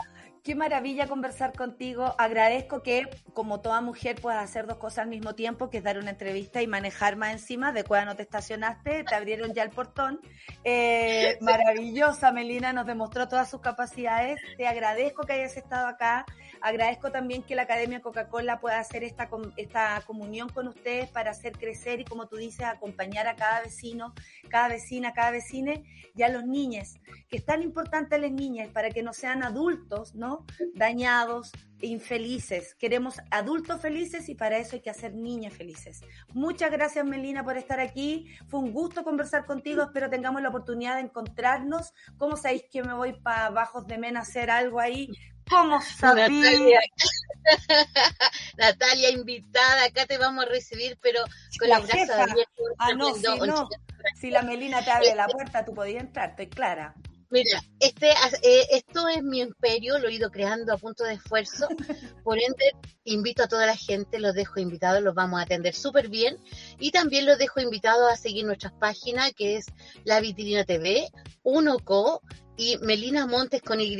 Qué 0.49 0.55
maravilla 0.55 1.05
conversar 1.05 1.53
contigo. 1.55 2.15
Agradezco 2.17 2.81
que, 2.81 3.07
como 3.35 3.61
toda 3.61 3.81
mujer, 3.81 4.19
puedas 4.19 4.43
hacer 4.43 4.65
dos 4.65 4.77
cosas 4.77 5.03
al 5.03 5.09
mismo 5.09 5.35
tiempo, 5.35 5.69
que 5.69 5.77
es 5.77 5.83
dar 5.83 5.99
una 5.99 6.09
entrevista 6.09 6.59
y 6.63 6.65
manejar 6.65 7.17
más 7.17 7.33
encima. 7.33 7.71
De 7.71 7.83
cuando 7.83 8.13
no 8.13 8.15
te 8.15 8.23
estacionaste, 8.23 9.03
te 9.03 9.13
abrieron 9.13 9.53
ya 9.53 9.61
el 9.61 9.69
portón. 9.69 10.19
Eh, 10.63 11.37
maravillosa, 11.41 12.31
Melina, 12.31 12.73
nos 12.73 12.87
demostró 12.87 13.27
todas 13.27 13.47
sus 13.47 13.61
capacidades. 13.61 14.41
Te 14.57 14.65
agradezco 14.65 15.21
que 15.21 15.33
hayas 15.33 15.55
estado 15.55 15.85
acá. 15.87 16.25
Agradezco 16.61 17.11
también 17.11 17.43
que 17.43 17.53
la 17.53 17.61
Academia 17.61 18.01
Coca-Cola 18.01 18.59
pueda 18.59 18.79
hacer 18.79 19.03
esta, 19.03 19.29
esta 19.55 20.01
comunión 20.07 20.49
con 20.49 20.67
ustedes 20.67 21.09
para 21.09 21.29
hacer 21.29 21.53
crecer 21.53 21.99
y, 21.99 22.05
como 22.05 22.27
tú 22.27 22.37
dices, 22.37 22.65
acompañar 22.65 23.27
a 23.27 23.35
cada 23.35 23.61
vecino, 23.61 24.15
cada 24.49 24.69
vecina, 24.69 25.13
cada 25.13 25.29
vecine 25.29 25.83
y 26.15 26.23
a 26.23 26.29
los 26.29 26.43
niños, 26.43 26.97
que 27.29 27.37
es 27.37 27.45
tan 27.45 27.61
importante 27.61 28.17
las 28.17 28.31
niñas 28.31 28.69
para 28.69 28.89
que 28.89 29.03
no 29.03 29.13
sean 29.13 29.43
adultos, 29.43 30.15
¿no? 30.15 30.38
Dañados, 30.75 31.51
infelices. 31.81 32.75
Queremos 32.75 33.15
adultos 33.31 33.81
felices 33.81 34.29
y 34.29 34.35
para 34.35 34.57
eso 34.57 34.75
hay 34.75 34.81
que 34.81 34.89
hacer 34.89 35.13
niñas 35.13 35.53
felices. 35.53 36.01
Muchas 36.33 36.71
gracias, 36.71 37.05
Melina, 37.05 37.43
por 37.43 37.57
estar 37.57 37.79
aquí. 37.79 38.27
Fue 38.47 38.59
un 38.59 38.71
gusto 38.71 39.03
conversar 39.03 39.45
contigo. 39.45 39.83
Espero 39.83 40.09
tengamos 40.09 40.41
la 40.41 40.49
oportunidad 40.49 40.95
de 40.95 41.01
encontrarnos. 41.01 41.93
¿Cómo 42.17 42.35
sabéis 42.35 42.63
que 42.71 42.83
me 42.83 42.93
voy 42.93 43.13
para 43.13 43.49
Bajos 43.49 43.87
de 43.87 43.97
Mena 43.97 44.19
a 44.19 44.23
hacer 44.23 44.49
algo 44.49 44.79
ahí? 44.79 45.09
¿Cómo 45.49 45.79
Natalia, 46.01 46.79
Natalia, 48.57 49.09
invitada, 49.09 49.85
acá 49.85 50.05
te 50.05 50.17
vamos 50.19 50.45
a 50.45 50.47
recibir, 50.47 50.99
pero 51.01 51.21
con 51.57 51.69
la, 51.69 51.81
jefa. 51.81 52.27
Ah, 52.77 52.93
no, 52.93 53.15
si, 53.15 53.23
no. 53.23 53.67
si 54.15 54.29
la 54.29 54.43
Melina 54.43 54.83
te 54.83 54.91
abre 54.91 55.15
la 55.15 55.27
puerta, 55.27 55.65
tú 55.65 55.73
podías 55.73 56.03
entrar, 56.03 56.31
estoy 56.31 56.49
clara. 56.49 56.93
Mira, 57.31 57.61
este, 57.79 58.09
eh, 58.41 58.67
esto 58.71 59.07
es 59.07 59.21
mi 59.21 59.39
imperio, 59.41 59.99
lo 59.99 60.07
he 60.07 60.13
ido 60.13 60.31
creando 60.31 60.73
a 60.73 60.77
punto 60.77 61.03
de 61.03 61.13
esfuerzo, 61.13 61.67
por 62.23 62.39
ende 62.39 62.73
invito 63.03 63.43
a 63.43 63.47
toda 63.47 63.67
la 63.67 63.75
gente, 63.75 64.19
los 64.19 64.33
dejo 64.33 64.59
invitados, 64.59 65.03
los 65.03 65.13
vamos 65.13 65.39
a 65.39 65.43
atender 65.43 65.75
súper 65.75 66.09
bien 66.09 66.37
y 66.79 66.91
también 66.91 67.27
los 67.27 67.37
dejo 67.37 67.59
invitados 67.59 68.11
a 68.11 68.15
seguir 68.15 68.45
nuestras 68.45 68.73
páginas 68.73 69.31
que 69.33 69.57
es 69.57 69.67
La 70.05 70.21
Vitrina 70.21 70.63
TV, 70.63 71.07
Unoco 71.43 72.21
y 72.57 72.77
Melina 72.79 73.27
Montes 73.27 73.61
con 73.61 73.79
Y, 73.79 73.95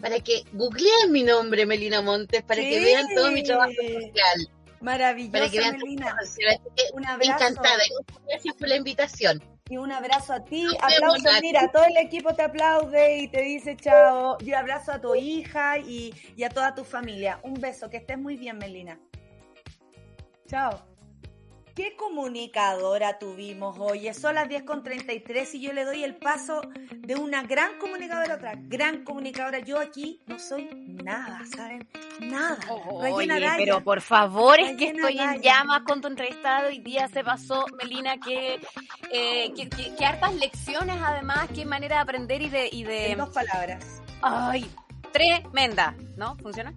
para 0.00 0.20
que 0.20 0.44
googleen 0.52 1.10
mi 1.10 1.24
nombre, 1.24 1.66
Melina 1.66 2.02
Montes, 2.02 2.42
para 2.44 2.60
que 2.60 2.84
vean 2.84 3.06
todo 3.14 3.32
mi 3.32 3.42
trabajo 3.42 3.72
social. 3.72 4.48
Maravilloso, 4.80 5.72
Melina. 5.72 6.10
Abrazo. 6.10 6.40
Encantada. 7.20 7.82
Gracias 8.28 8.54
por 8.54 8.68
la 8.68 8.76
invitación. 8.76 9.42
Y 9.68 9.78
un 9.78 9.90
abrazo 9.92 10.34
a 10.34 10.44
ti. 10.44 10.66
Aplausos, 10.80 11.40
mira, 11.40 11.70
todo 11.72 11.84
el 11.84 11.96
equipo 11.96 12.34
te 12.34 12.42
aplaude 12.42 13.18
y 13.18 13.28
te 13.28 13.40
dice 13.40 13.76
chao. 13.76 14.36
Y 14.40 14.52
abrazo 14.52 14.92
a 14.92 15.00
tu 15.00 15.14
hija 15.14 15.78
y, 15.78 16.12
y 16.36 16.44
a 16.44 16.50
toda 16.50 16.74
tu 16.74 16.84
familia. 16.84 17.40
Un 17.42 17.54
beso, 17.54 17.88
que 17.88 17.96
estés 17.96 18.18
muy 18.18 18.36
bien, 18.36 18.58
Melina. 18.58 18.98
Chao. 20.46 20.93
¿Qué 21.74 21.96
comunicadora 21.96 23.18
tuvimos 23.18 23.76
hoy? 23.80 24.14
Son 24.14 24.36
las 24.36 24.48
10.33 24.48 25.54
y 25.54 25.60
yo 25.60 25.72
le 25.72 25.84
doy 25.84 26.04
el 26.04 26.14
paso 26.14 26.62
de 26.98 27.16
una 27.16 27.42
gran 27.42 27.78
comunicadora 27.78 28.34
a 28.34 28.36
otra 28.36 28.52
gran 28.56 29.02
comunicadora. 29.02 29.58
Yo 29.58 29.80
aquí 29.80 30.20
no 30.26 30.38
soy 30.38 30.68
nada, 30.72 31.40
¿saben? 31.56 31.88
Nada. 32.20 32.58
oye, 32.70 33.26
pero 33.56 33.82
por 33.82 34.00
favor, 34.00 34.60
es 34.60 34.76
que 34.76 34.90
estoy 34.90 35.18
en 35.18 35.42
llamas 35.42 35.82
con 35.82 36.00
tu 36.00 36.06
entrevistado. 36.06 36.68
Hoy 36.68 36.78
día 36.78 37.08
se 37.08 37.24
pasó, 37.24 37.64
Melina, 37.76 38.18
que, 38.18 38.60
eh, 39.10 39.52
que, 39.52 40.04
hartas 40.04 40.32
lecciones 40.36 40.96
además, 41.02 41.48
qué 41.52 41.64
manera 41.64 41.96
de 41.96 42.02
aprender 42.02 42.40
y 42.40 42.50
de... 42.50 42.68
Y 42.70 42.84
de... 42.84 43.12
En 43.12 43.18
dos 43.18 43.30
palabras. 43.30 44.00
Ay, 44.22 44.70
tremenda, 45.12 45.96
¿no? 46.16 46.36
¿Funciona? 46.36 46.72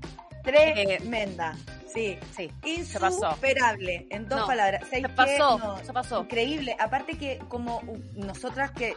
Tremenda. 0.48 1.56
Sí, 1.94 2.18
sí. 2.36 2.52
Insuperable, 2.64 4.08
en 4.10 4.28
dos 4.28 4.46
palabras. 4.46 4.88
Se, 4.90 5.02
pasó, 5.10 5.78
se 5.84 5.94
pasó. 5.94 6.22
Increíble. 6.22 6.76
Aparte 6.80 7.18
que 7.18 7.40
como 7.48 7.82
nosotras 8.14 8.72
que 8.72 8.96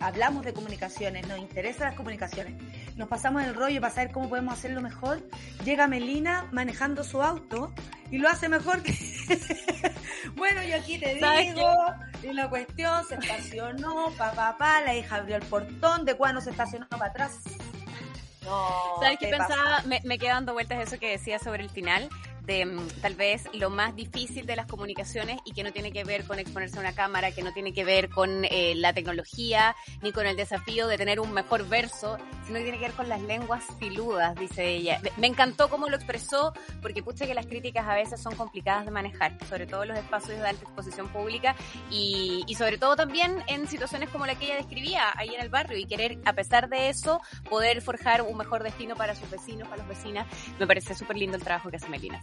hablamos 0.00 0.44
de 0.44 0.52
comunicaciones, 0.52 1.26
nos 1.28 1.38
interesan 1.38 1.88
las 1.88 1.96
comunicaciones, 1.96 2.54
nos 2.96 3.08
pasamos 3.08 3.44
el 3.44 3.54
rollo 3.54 3.80
para 3.80 3.94
saber 3.94 4.12
cómo 4.12 4.28
podemos 4.28 4.54
hacerlo 4.54 4.80
mejor, 4.80 5.22
llega 5.64 5.86
Melina 5.86 6.48
manejando 6.52 7.04
su 7.04 7.22
auto 7.22 7.72
y 8.10 8.18
lo 8.18 8.28
hace 8.28 8.48
mejor 8.48 8.82
que... 8.82 8.92
bueno, 10.36 10.62
yo 10.62 10.76
aquí 10.76 10.98
te 10.98 11.14
digo, 11.14 11.72
y 12.22 12.32
la 12.32 12.48
cuestión 12.48 13.04
se 13.06 13.16
estacionó, 13.16 14.12
pa, 14.16 14.32
pa, 14.32 14.56
pa, 14.56 14.80
la 14.82 14.94
hija 14.94 15.16
abrió 15.16 15.36
el 15.36 15.42
portón, 15.42 16.04
de 16.04 16.14
cuando 16.14 16.40
se 16.40 16.50
estacionó 16.50 16.88
para 16.88 17.06
atrás, 17.06 17.40
¿Sabes 19.00 19.18
qué 19.18 19.28
pensaba? 19.28 19.82
Me, 19.84 20.00
me 20.04 20.18
quedé 20.18 20.30
dando 20.30 20.52
vueltas 20.52 20.86
eso 20.86 20.98
que 20.98 21.10
decía 21.10 21.38
sobre 21.38 21.62
el 21.62 21.70
final 21.70 22.08
de 22.46 22.64
mm, 22.64 22.88
tal 23.02 23.14
vez 23.14 23.44
lo 23.52 23.70
más 23.70 23.94
difícil 23.94 24.46
de 24.46 24.56
las 24.56 24.66
comunicaciones 24.66 25.38
y 25.44 25.52
que 25.52 25.62
no 25.62 25.72
tiene 25.72 25.92
que 25.92 26.04
ver 26.04 26.24
con 26.24 26.38
exponerse 26.38 26.78
a 26.78 26.80
una 26.80 26.94
cámara, 26.94 27.32
que 27.32 27.42
no 27.42 27.52
tiene 27.52 27.72
que 27.72 27.84
ver 27.84 28.08
con 28.08 28.44
eh, 28.44 28.74
la 28.76 28.92
tecnología 28.92 29.74
ni 30.02 30.12
con 30.12 30.26
el 30.26 30.36
desafío 30.36 30.86
de 30.86 30.96
tener 30.96 31.20
un 31.20 31.32
mejor 31.32 31.68
verso, 31.68 32.16
sino 32.46 32.58
que 32.58 32.64
tiene 32.64 32.78
que 32.78 32.86
ver 32.86 32.94
con 32.94 33.08
las 33.08 33.20
lenguas 33.22 33.64
filudas, 33.78 34.34
dice 34.36 34.68
ella. 34.68 35.00
Me 35.16 35.26
encantó 35.26 35.68
cómo 35.68 35.88
lo 35.88 35.96
expresó, 35.96 36.52
porque 36.80 37.02
pucha 37.02 37.26
que 37.26 37.34
las 37.34 37.46
críticas 37.46 37.86
a 37.86 37.94
veces 37.94 38.20
son 38.20 38.34
complicadas 38.36 38.84
de 38.84 38.90
manejar, 38.90 39.36
sobre 39.48 39.66
todo 39.66 39.82
en 39.82 39.90
los 39.90 39.98
espacios 39.98 40.38
de 40.38 40.46
alta 40.46 40.62
exposición 40.62 41.08
pública 41.08 41.56
y, 41.90 42.44
y 42.46 42.54
sobre 42.54 42.78
todo 42.78 42.96
también 42.96 43.42
en 43.48 43.66
situaciones 43.66 44.08
como 44.10 44.26
la 44.26 44.36
que 44.36 44.46
ella 44.46 44.56
describía 44.56 45.12
ahí 45.16 45.34
en 45.34 45.40
el 45.40 45.48
barrio 45.48 45.78
y 45.78 45.86
querer, 45.86 46.18
a 46.24 46.32
pesar 46.32 46.68
de 46.68 46.88
eso, 46.88 47.20
poder 47.48 47.82
forjar 47.82 48.22
un 48.22 48.36
mejor 48.36 48.62
destino 48.62 48.94
para 48.94 49.14
sus 49.14 49.30
vecinos, 49.30 49.68
para 49.68 49.78
las 49.78 49.88
vecinas. 49.88 50.26
Me 50.58 50.66
parece 50.66 50.94
súper 50.94 51.16
lindo 51.16 51.36
el 51.36 51.42
trabajo 51.42 51.70
que 51.70 51.76
hace 51.76 51.88
Melina. 51.88 52.20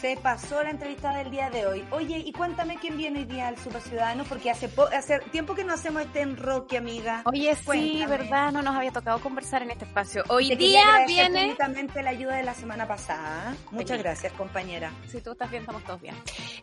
Se 0.00 0.16
pasó 0.16 0.62
la 0.62 0.70
entrevista 0.70 1.14
del 1.14 1.30
día 1.30 1.50
de 1.50 1.66
hoy. 1.66 1.84
Oye, 1.90 2.22
y 2.24 2.32
cuéntame 2.32 2.78
quién 2.78 2.96
viene 2.96 3.18
hoy 3.18 3.24
día 3.26 3.48
al 3.48 3.58
Super 3.58 3.82
Ciudadano, 3.82 4.24
porque 4.24 4.50
hace, 4.50 4.70
hace 4.96 5.18
tiempo 5.30 5.54
que 5.54 5.62
no 5.62 5.74
hacemos 5.74 6.00
este 6.00 6.22
enroque, 6.22 6.78
amiga. 6.78 7.22
Oye, 7.26 7.54
sí, 7.54 8.02
¿verdad? 8.08 8.50
No 8.50 8.62
nos 8.62 8.74
había 8.74 8.92
tocado 8.92 9.20
conversar 9.20 9.62
en 9.62 9.72
este 9.72 9.84
espacio. 9.84 10.24
Hoy 10.30 10.56
día 10.56 11.04
viene... 11.06 11.54
la 12.02 12.08
ayuda 12.08 12.36
de 12.36 12.44
la 12.44 12.54
semana 12.54 12.88
pasada. 12.88 13.54
Muchas 13.72 13.98
gracias, 13.98 14.32
compañera. 14.32 14.90
Si 15.06 15.20
tú 15.20 15.32
estás 15.32 15.50
bien, 15.50 15.64
estamos 15.64 15.84
todos 15.84 16.00
bien. 16.00 16.14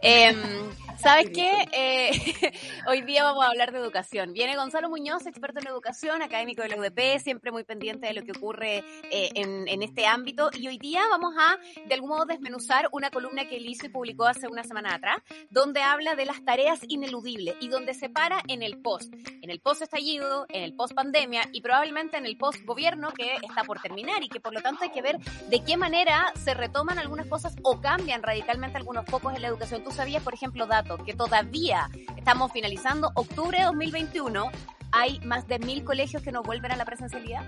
Em, 0.02 0.36
¿Sabes 0.98 1.30
qué? 1.30 1.68
Eh, 1.74 2.10
hoy 2.88 3.04
día 3.04 3.24
vamos 3.24 3.46
a 3.46 3.50
hablar 3.50 3.72
de 3.72 3.78
educación. 3.78 4.34
Viene 4.34 4.56
Gonzalo 4.56 4.90
Muñoz, 4.90 5.28
experto 5.28 5.60
en 5.60 5.68
educación, 5.68 6.24
académico 6.24 6.64
de 6.64 6.70
la 6.70 6.78
UDP, 6.78 7.20
siempre 7.20 7.52
muy 7.52 7.64
pendiente 7.64 8.08
de 8.08 8.14
lo 8.14 8.24
que 8.24 8.32
ocurre 8.32 8.78
eh, 9.12 9.30
en, 9.36 9.68
en 9.68 9.84
este 9.84 10.08
ámbito. 10.08 10.50
Y 10.54 10.68
hoy 10.68 10.80
día 10.80 11.04
vamos 11.12 11.36
a, 11.38 11.60
de 11.86 11.94
algún 11.94 12.10
modo, 12.10 12.26
desmenuzar 12.26 12.47
usar 12.56 12.90
una 12.92 13.10
columna 13.10 13.48
que 13.48 13.58
él 13.58 13.66
hizo 13.68 13.86
y 13.86 13.90
publicó 13.90 14.26
hace 14.26 14.48
una 14.48 14.64
semana 14.64 14.96
atrás, 14.96 15.18
donde 15.50 15.82
habla 15.82 16.16
de 16.16 16.26
las 16.26 16.44
tareas 16.44 16.80
ineludibles 16.88 17.56
y 17.60 17.70
donde 17.70 17.94
se 17.94 18.10
para 18.10 18.42
en 18.48 18.64
el 18.64 18.82
post, 18.82 19.14
en 19.42 19.50
el 19.50 19.60
post 19.60 19.82
estallido, 19.82 20.46
en 20.50 20.64
el 20.64 20.74
post 20.76 20.94
pandemia 20.94 21.50
y 21.52 21.62
probablemente 21.62 22.18
en 22.18 22.26
el 22.26 22.38
post 22.38 22.64
gobierno 22.66 23.12
que 23.12 23.36
está 23.36 23.64
por 23.64 23.80
terminar 23.82 24.24
y 24.24 24.30
que 24.30 24.40
por 24.40 24.54
lo 24.54 24.62
tanto 24.62 24.84
hay 24.84 24.92
que 24.92 25.02
ver 25.02 25.18
de 25.50 25.64
qué 25.64 25.78
manera 25.78 26.32
se 26.36 26.54
retoman 26.54 27.00
algunas 27.00 27.28
cosas 27.28 27.56
o 27.64 27.82
cambian 27.82 28.24
radicalmente 28.24 28.78
algunos 28.78 29.06
focos 29.06 29.36
en 29.36 29.42
la 29.42 29.48
educación. 29.48 29.84
Tú 29.84 29.92
sabías, 29.92 30.24
por 30.24 30.34
ejemplo, 30.34 30.68
dato, 30.68 30.98
que 31.04 31.14
todavía 31.14 31.90
estamos 32.16 32.52
finalizando 32.52 33.12
octubre 33.16 33.60
de 33.60 33.66
2021, 33.66 34.52
hay 34.92 35.20
más 35.22 35.48
de 35.48 35.60
mil 35.60 35.84
colegios 35.84 36.24
que 36.24 36.32
no 36.32 36.44
vuelven 36.44 36.72
a 36.72 36.76
la 36.76 36.86
presencialidad. 36.86 37.44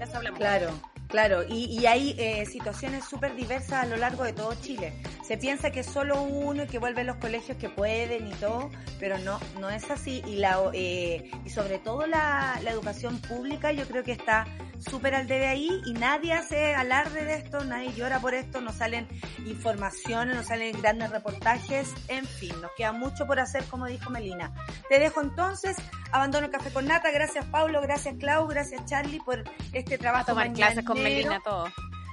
Eso 0.00 0.16
hablamos. 0.16 0.38
Claro. 0.38 0.95
Claro, 1.08 1.44
y, 1.48 1.86
hay 1.86 2.16
eh, 2.18 2.44
situaciones 2.46 3.04
súper 3.04 3.36
diversas 3.36 3.84
a 3.84 3.86
lo 3.86 3.96
largo 3.96 4.24
de 4.24 4.32
todo 4.32 4.54
Chile. 4.60 4.92
Se 5.26 5.36
piensa 5.36 5.70
que 5.70 5.84
solo 5.84 6.22
uno 6.22 6.64
y 6.64 6.66
que 6.66 6.78
vuelven 6.78 7.06
los 7.06 7.16
colegios 7.16 7.56
que 7.58 7.68
pueden 7.68 8.26
y 8.26 8.32
todo, 8.34 8.70
pero 8.98 9.18
no, 9.18 9.38
no 9.60 9.70
es 9.70 9.88
así. 9.90 10.22
Y, 10.26 10.36
la, 10.36 10.58
eh, 10.72 11.30
y 11.44 11.50
sobre 11.50 11.78
todo 11.78 12.06
la, 12.06 12.58
la 12.62 12.70
educación 12.70 13.20
pública 13.20 13.72
yo 13.72 13.86
creo 13.86 14.02
que 14.02 14.12
está 14.12 14.46
súper 14.78 15.14
al 15.14 15.26
debe 15.26 15.46
ahí 15.46 15.82
y 15.86 15.92
nadie 15.92 16.32
hace 16.32 16.74
alarde 16.74 17.24
de 17.24 17.34
esto, 17.34 17.64
nadie 17.64 17.92
llora 17.94 18.20
por 18.20 18.34
esto, 18.34 18.60
no 18.60 18.72
salen 18.72 19.08
informaciones, 19.46 20.36
no 20.36 20.42
salen 20.42 20.80
grandes 20.80 21.10
reportajes, 21.10 21.92
en 22.08 22.26
fin, 22.26 22.52
nos 22.60 22.70
queda 22.76 22.92
mucho 22.92 23.26
por 23.26 23.40
hacer, 23.40 23.64
como 23.64 23.86
dijo 23.86 24.10
Melina. 24.10 24.52
Te 24.88 24.98
dejo 24.98 25.22
entonces, 25.22 25.76
abandono 26.12 26.46
el 26.46 26.52
café 26.52 26.70
con 26.70 26.86
nata, 26.86 27.10
gracias 27.10 27.44
Paulo, 27.46 27.80
gracias 27.80 28.16
Clau, 28.18 28.46
gracias 28.46 28.84
Charlie 28.86 29.20
por 29.20 29.44
este 29.72 29.98
trabajo. 29.98 30.16
A 30.22 30.26
tomar 30.26 30.52
clases 30.52 30.84
con 30.84 30.95
Melina, 31.02 31.40
todo. 31.40 31.68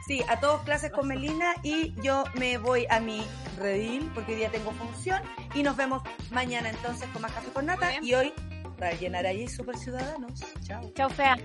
Sí, 0.05 0.21
a 0.27 0.39
todos 0.39 0.61
clases 0.63 0.91
con 0.91 1.07
Melina 1.07 1.55
y 1.63 1.93
yo 2.01 2.25
me 2.33 2.57
voy 2.57 2.85
a 2.89 2.99
mi 2.99 3.23
redil 3.57 4.11
porque 4.13 4.33
hoy 4.33 4.39
día 4.39 4.49
tengo 4.49 4.71
función 4.71 5.21
y 5.53 5.63
nos 5.63 5.77
vemos 5.77 6.03
mañana 6.31 6.69
entonces 6.69 7.07
con 7.13 7.21
más 7.21 7.31
café 7.31 7.49
con 7.51 7.65
nata 7.67 8.01
y 8.01 8.13
hoy 8.13 8.33
para 8.77 8.91
llenar 8.95 9.25
allí 9.25 9.47
Super 9.47 9.77
Ciudadanos. 9.77 10.41
Chao. 10.63 10.91
Chao, 10.93 11.09
fea. 11.09 11.37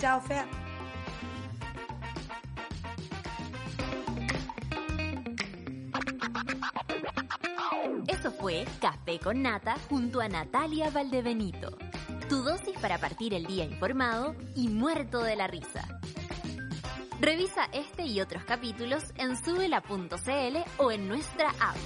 Chao, 0.00 0.20
fea. 0.20 0.46
Eso 8.06 8.30
fue 8.30 8.64
Café 8.80 9.18
con 9.18 9.42
Nata 9.42 9.76
junto 9.88 10.20
a 10.20 10.28
Natalia 10.28 10.90
Valdebenito. 10.90 11.76
Tu 12.28 12.42
dosis 12.42 12.78
para 12.80 12.98
partir 12.98 13.34
el 13.34 13.46
día 13.46 13.64
informado 13.64 14.36
y 14.54 14.68
muerto 14.68 15.22
de 15.22 15.34
la 15.34 15.48
risa. 15.48 16.00
Revisa 17.24 17.68
este 17.72 18.02
y 18.04 18.20
otros 18.20 18.42
capítulos 18.42 19.04
en 19.16 19.36
subela.cl 19.36 20.56
o 20.78 20.90
en 20.90 21.06
nuestra 21.06 21.50
app. 21.50 21.76